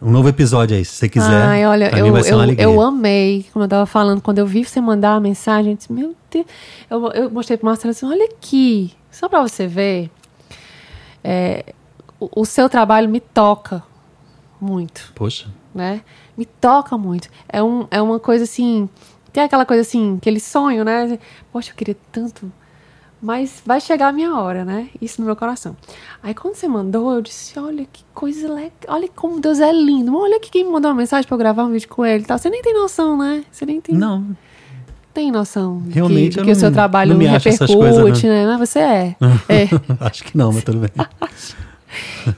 Um 0.00 0.10
novo 0.10 0.28
episódio 0.28 0.76
aí, 0.76 0.84
se 0.84 0.92
você 0.92 1.08
quiser. 1.08 1.42
Ai, 1.42 1.66
olha, 1.66 1.90
eu, 1.98 2.16
eu, 2.16 2.54
eu 2.54 2.80
amei, 2.80 3.44
como 3.52 3.64
eu 3.64 3.68
tava 3.68 3.84
falando, 3.84 4.20
quando 4.20 4.38
eu 4.38 4.46
vi 4.46 4.64
você 4.64 4.80
mandar 4.80 5.14
a 5.14 5.20
mensagem, 5.20 5.72
eu 5.72 5.76
disse, 5.76 5.92
meu 5.92 6.14
Deus. 6.30 6.46
Eu, 6.88 7.08
eu 7.08 7.30
mostrei 7.30 7.56
pro 7.56 7.66
Marcelo 7.66 7.90
assim, 7.90 8.06
olha 8.06 8.24
aqui, 8.26 8.92
só 9.10 9.28
pra 9.28 9.40
você 9.42 9.66
ver. 9.66 10.10
é, 11.24 11.74
o, 12.20 12.42
o 12.42 12.44
seu 12.44 12.68
trabalho 12.68 13.08
me 13.08 13.20
toca 13.20 13.82
muito, 14.60 15.12
Poxa, 15.14 15.48
né? 15.74 16.02
Me 16.36 16.44
toca 16.44 16.96
muito. 16.96 17.28
É, 17.48 17.62
um, 17.62 17.86
é 17.90 18.00
uma 18.00 18.20
coisa 18.20 18.44
assim. 18.44 18.88
Tem 19.32 19.42
aquela 19.42 19.66
coisa 19.66 19.82
assim, 19.82 20.16
aquele 20.16 20.40
sonho, 20.40 20.84
né? 20.84 21.18
Poxa, 21.52 21.70
eu 21.70 21.74
queria 21.74 21.96
tanto. 22.12 22.50
Mas 23.20 23.60
vai 23.66 23.80
chegar 23.80 24.08
a 24.08 24.12
minha 24.12 24.34
hora, 24.36 24.64
né? 24.64 24.88
Isso 25.02 25.20
no 25.20 25.26
meu 25.26 25.34
coração. 25.34 25.76
Aí 26.22 26.32
quando 26.34 26.54
você 26.54 26.68
mandou, 26.68 27.12
eu 27.12 27.20
disse: 27.20 27.58
Olha 27.58 27.84
que 27.92 28.04
coisa 28.14 28.48
legal. 28.48 28.72
Olha 28.88 29.08
como 29.08 29.40
Deus 29.40 29.58
é 29.58 29.72
lindo. 29.72 30.16
Olha 30.16 30.36
aqui 30.36 30.50
quem 30.50 30.64
me 30.64 30.70
mandou 30.70 30.90
uma 30.90 30.96
mensagem 30.96 31.26
pra 31.26 31.34
eu 31.34 31.38
gravar 31.38 31.64
um 31.64 31.70
vídeo 31.72 31.88
com 31.88 32.06
ele 32.06 32.22
e 32.22 32.26
tal. 32.26 32.38
Você 32.38 32.48
nem 32.48 32.62
tem 32.62 32.72
noção, 32.74 33.16
né? 33.18 33.44
Você 33.50 33.66
nem 33.66 33.80
tem, 33.80 33.96
não. 33.96 34.36
tem 35.12 35.32
noção 35.32 35.82
de 35.82 35.94
Realmente, 35.94 36.36
que, 36.36 36.44
que 36.44 36.50
o 36.50 36.54
não- 36.54 36.60
seu 36.60 36.70
trabalho 36.72 37.10
não 37.10 37.18
me 37.18 37.26
repercute, 37.26 37.76
coisas, 37.76 38.22
né? 38.22 38.46
Mas 38.46 38.70
você 38.70 38.78
é. 38.78 39.16
é. 39.48 39.68
Acho 40.00 40.22
que 40.22 40.36
não, 40.38 40.52
mas 40.52 40.62
tudo 40.62 40.78
bem. 40.78 40.90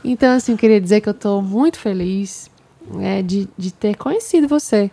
Então, 0.04 0.36
assim, 0.36 0.52
eu 0.52 0.58
queria 0.58 0.80
dizer 0.80 1.00
que 1.00 1.08
eu 1.08 1.14
tô 1.14 1.42
muito 1.42 1.76
feliz 1.76 2.48
né, 2.88 3.20
de, 3.20 3.48
de 3.58 3.72
ter 3.72 3.96
conhecido 3.96 4.46
você. 4.46 4.90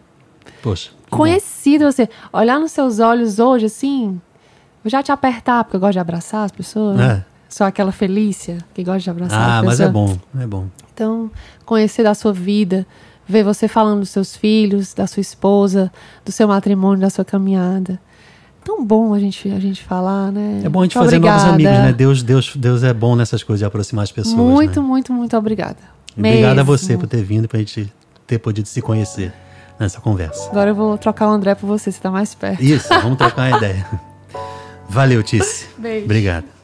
Poxa. 0.61 0.89
que 0.89 1.11
bom. 1.11 1.17
Conhecido 1.17 1.85
você. 1.85 2.09
Olhar 2.33 2.59
nos 2.59 2.71
seus 2.71 2.99
olhos 2.99 3.37
hoje, 3.39 3.67
assim, 3.67 4.19
eu 4.87 4.91
já 4.91 5.03
te 5.03 5.11
apertar, 5.11 5.63
porque 5.63 5.75
eu 5.75 5.79
gosto 5.81 5.93
de 5.93 5.99
abraçar 5.99 6.45
as 6.45 6.51
pessoas. 6.51 6.99
É. 6.99 7.23
Sou 7.49 7.65
aquela 7.67 7.91
Felícia 7.91 8.57
que 8.73 8.83
gosta 8.83 8.99
de 8.99 9.09
abraçar 9.09 9.39
Ah, 9.39 9.59
as 9.59 9.65
mas 9.65 9.77
pessoas. 9.77 9.89
é 9.89 9.91
bom, 9.91 10.17
é 10.39 10.47
bom. 10.47 10.65
Então, 10.93 11.31
conhecer 11.65 12.03
da 12.03 12.13
sua 12.13 12.33
vida, 12.33 12.85
ver 13.27 13.43
você 13.43 13.67
falando 13.67 13.99
dos 14.01 14.09
seus 14.09 14.35
filhos, 14.35 14.93
da 14.93 15.07
sua 15.07 15.21
esposa, 15.21 15.91
do 16.25 16.31
seu 16.31 16.47
matrimônio, 16.47 16.99
da 17.01 17.09
sua 17.09 17.23
caminhada. 17.23 17.99
Tão 18.65 18.83
bom 18.85 19.13
a 19.13 19.19
gente, 19.19 19.49
a 19.49 19.59
gente 19.59 19.81
falar, 19.83 20.29
né? 20.31 20.61
É 20.63 20.67
bom 20.69 20.81
a 20.81 20.83
gente 20.83 20.97
Muito 20.97 21.05
fazer 21.09 21.19
novos 21.19 21.43
obrigada. 21.43 21.75
amigos, 21.77 21.85
né? 21.91 21.93
Deus, 21.93 22.21
Deus, 22.23 22.53
Deus 22.55 22.83
é 22.83 22.93
bom 22.93 23.15
nessas 23.15 23.41
coisas 23.43 23.59
de 23.59 23.65
aproximar 23.65 24.03
as 24.03 24.11
pessoas. 24.11 24.35
Muito, 24.35 24.81
né? 24.81 24.87
muito, 24.87 25.13
muito 25.13 25.37
obrigada. 25.37 25.77
Obrigado 26.17 26.59
a 26.59 26.63
você 26.63 26.97
por 26.97 27.07
ter 27.07 27.23
vindo, 27.23 27.47
pra 27.47 27.59
gente 27.59 27.91
ter 28.25 28.39
podido 28.39 28.65
se 28.67 28.81
conhecer 28.81 29.31
nessa 29.79 30.01
conversa. 30.01 30.49
Agora 30.49 30.71
eu 30.71 30.75
vou 30.75 30.97
trocar 30.97 31.27
o 31.29 31.31
André 31.31 31.55
por 31.55 31.67
você, 31.67 31.91
você 31.91 32.01
tá 32.01 32.11
mais 32.11 32.33
perto. 32.35 32.61
Isso, 32.61 32.89
vamos 32.89 33.17
trocar 33.17 33.49
uma 33.51 33.55
ideia. 33.57 33.85
Valeu, 34.89 35.23
Tice. 35.23 35.67
Beijo. 35.77 36.05
Obrigado. 36.05 36.56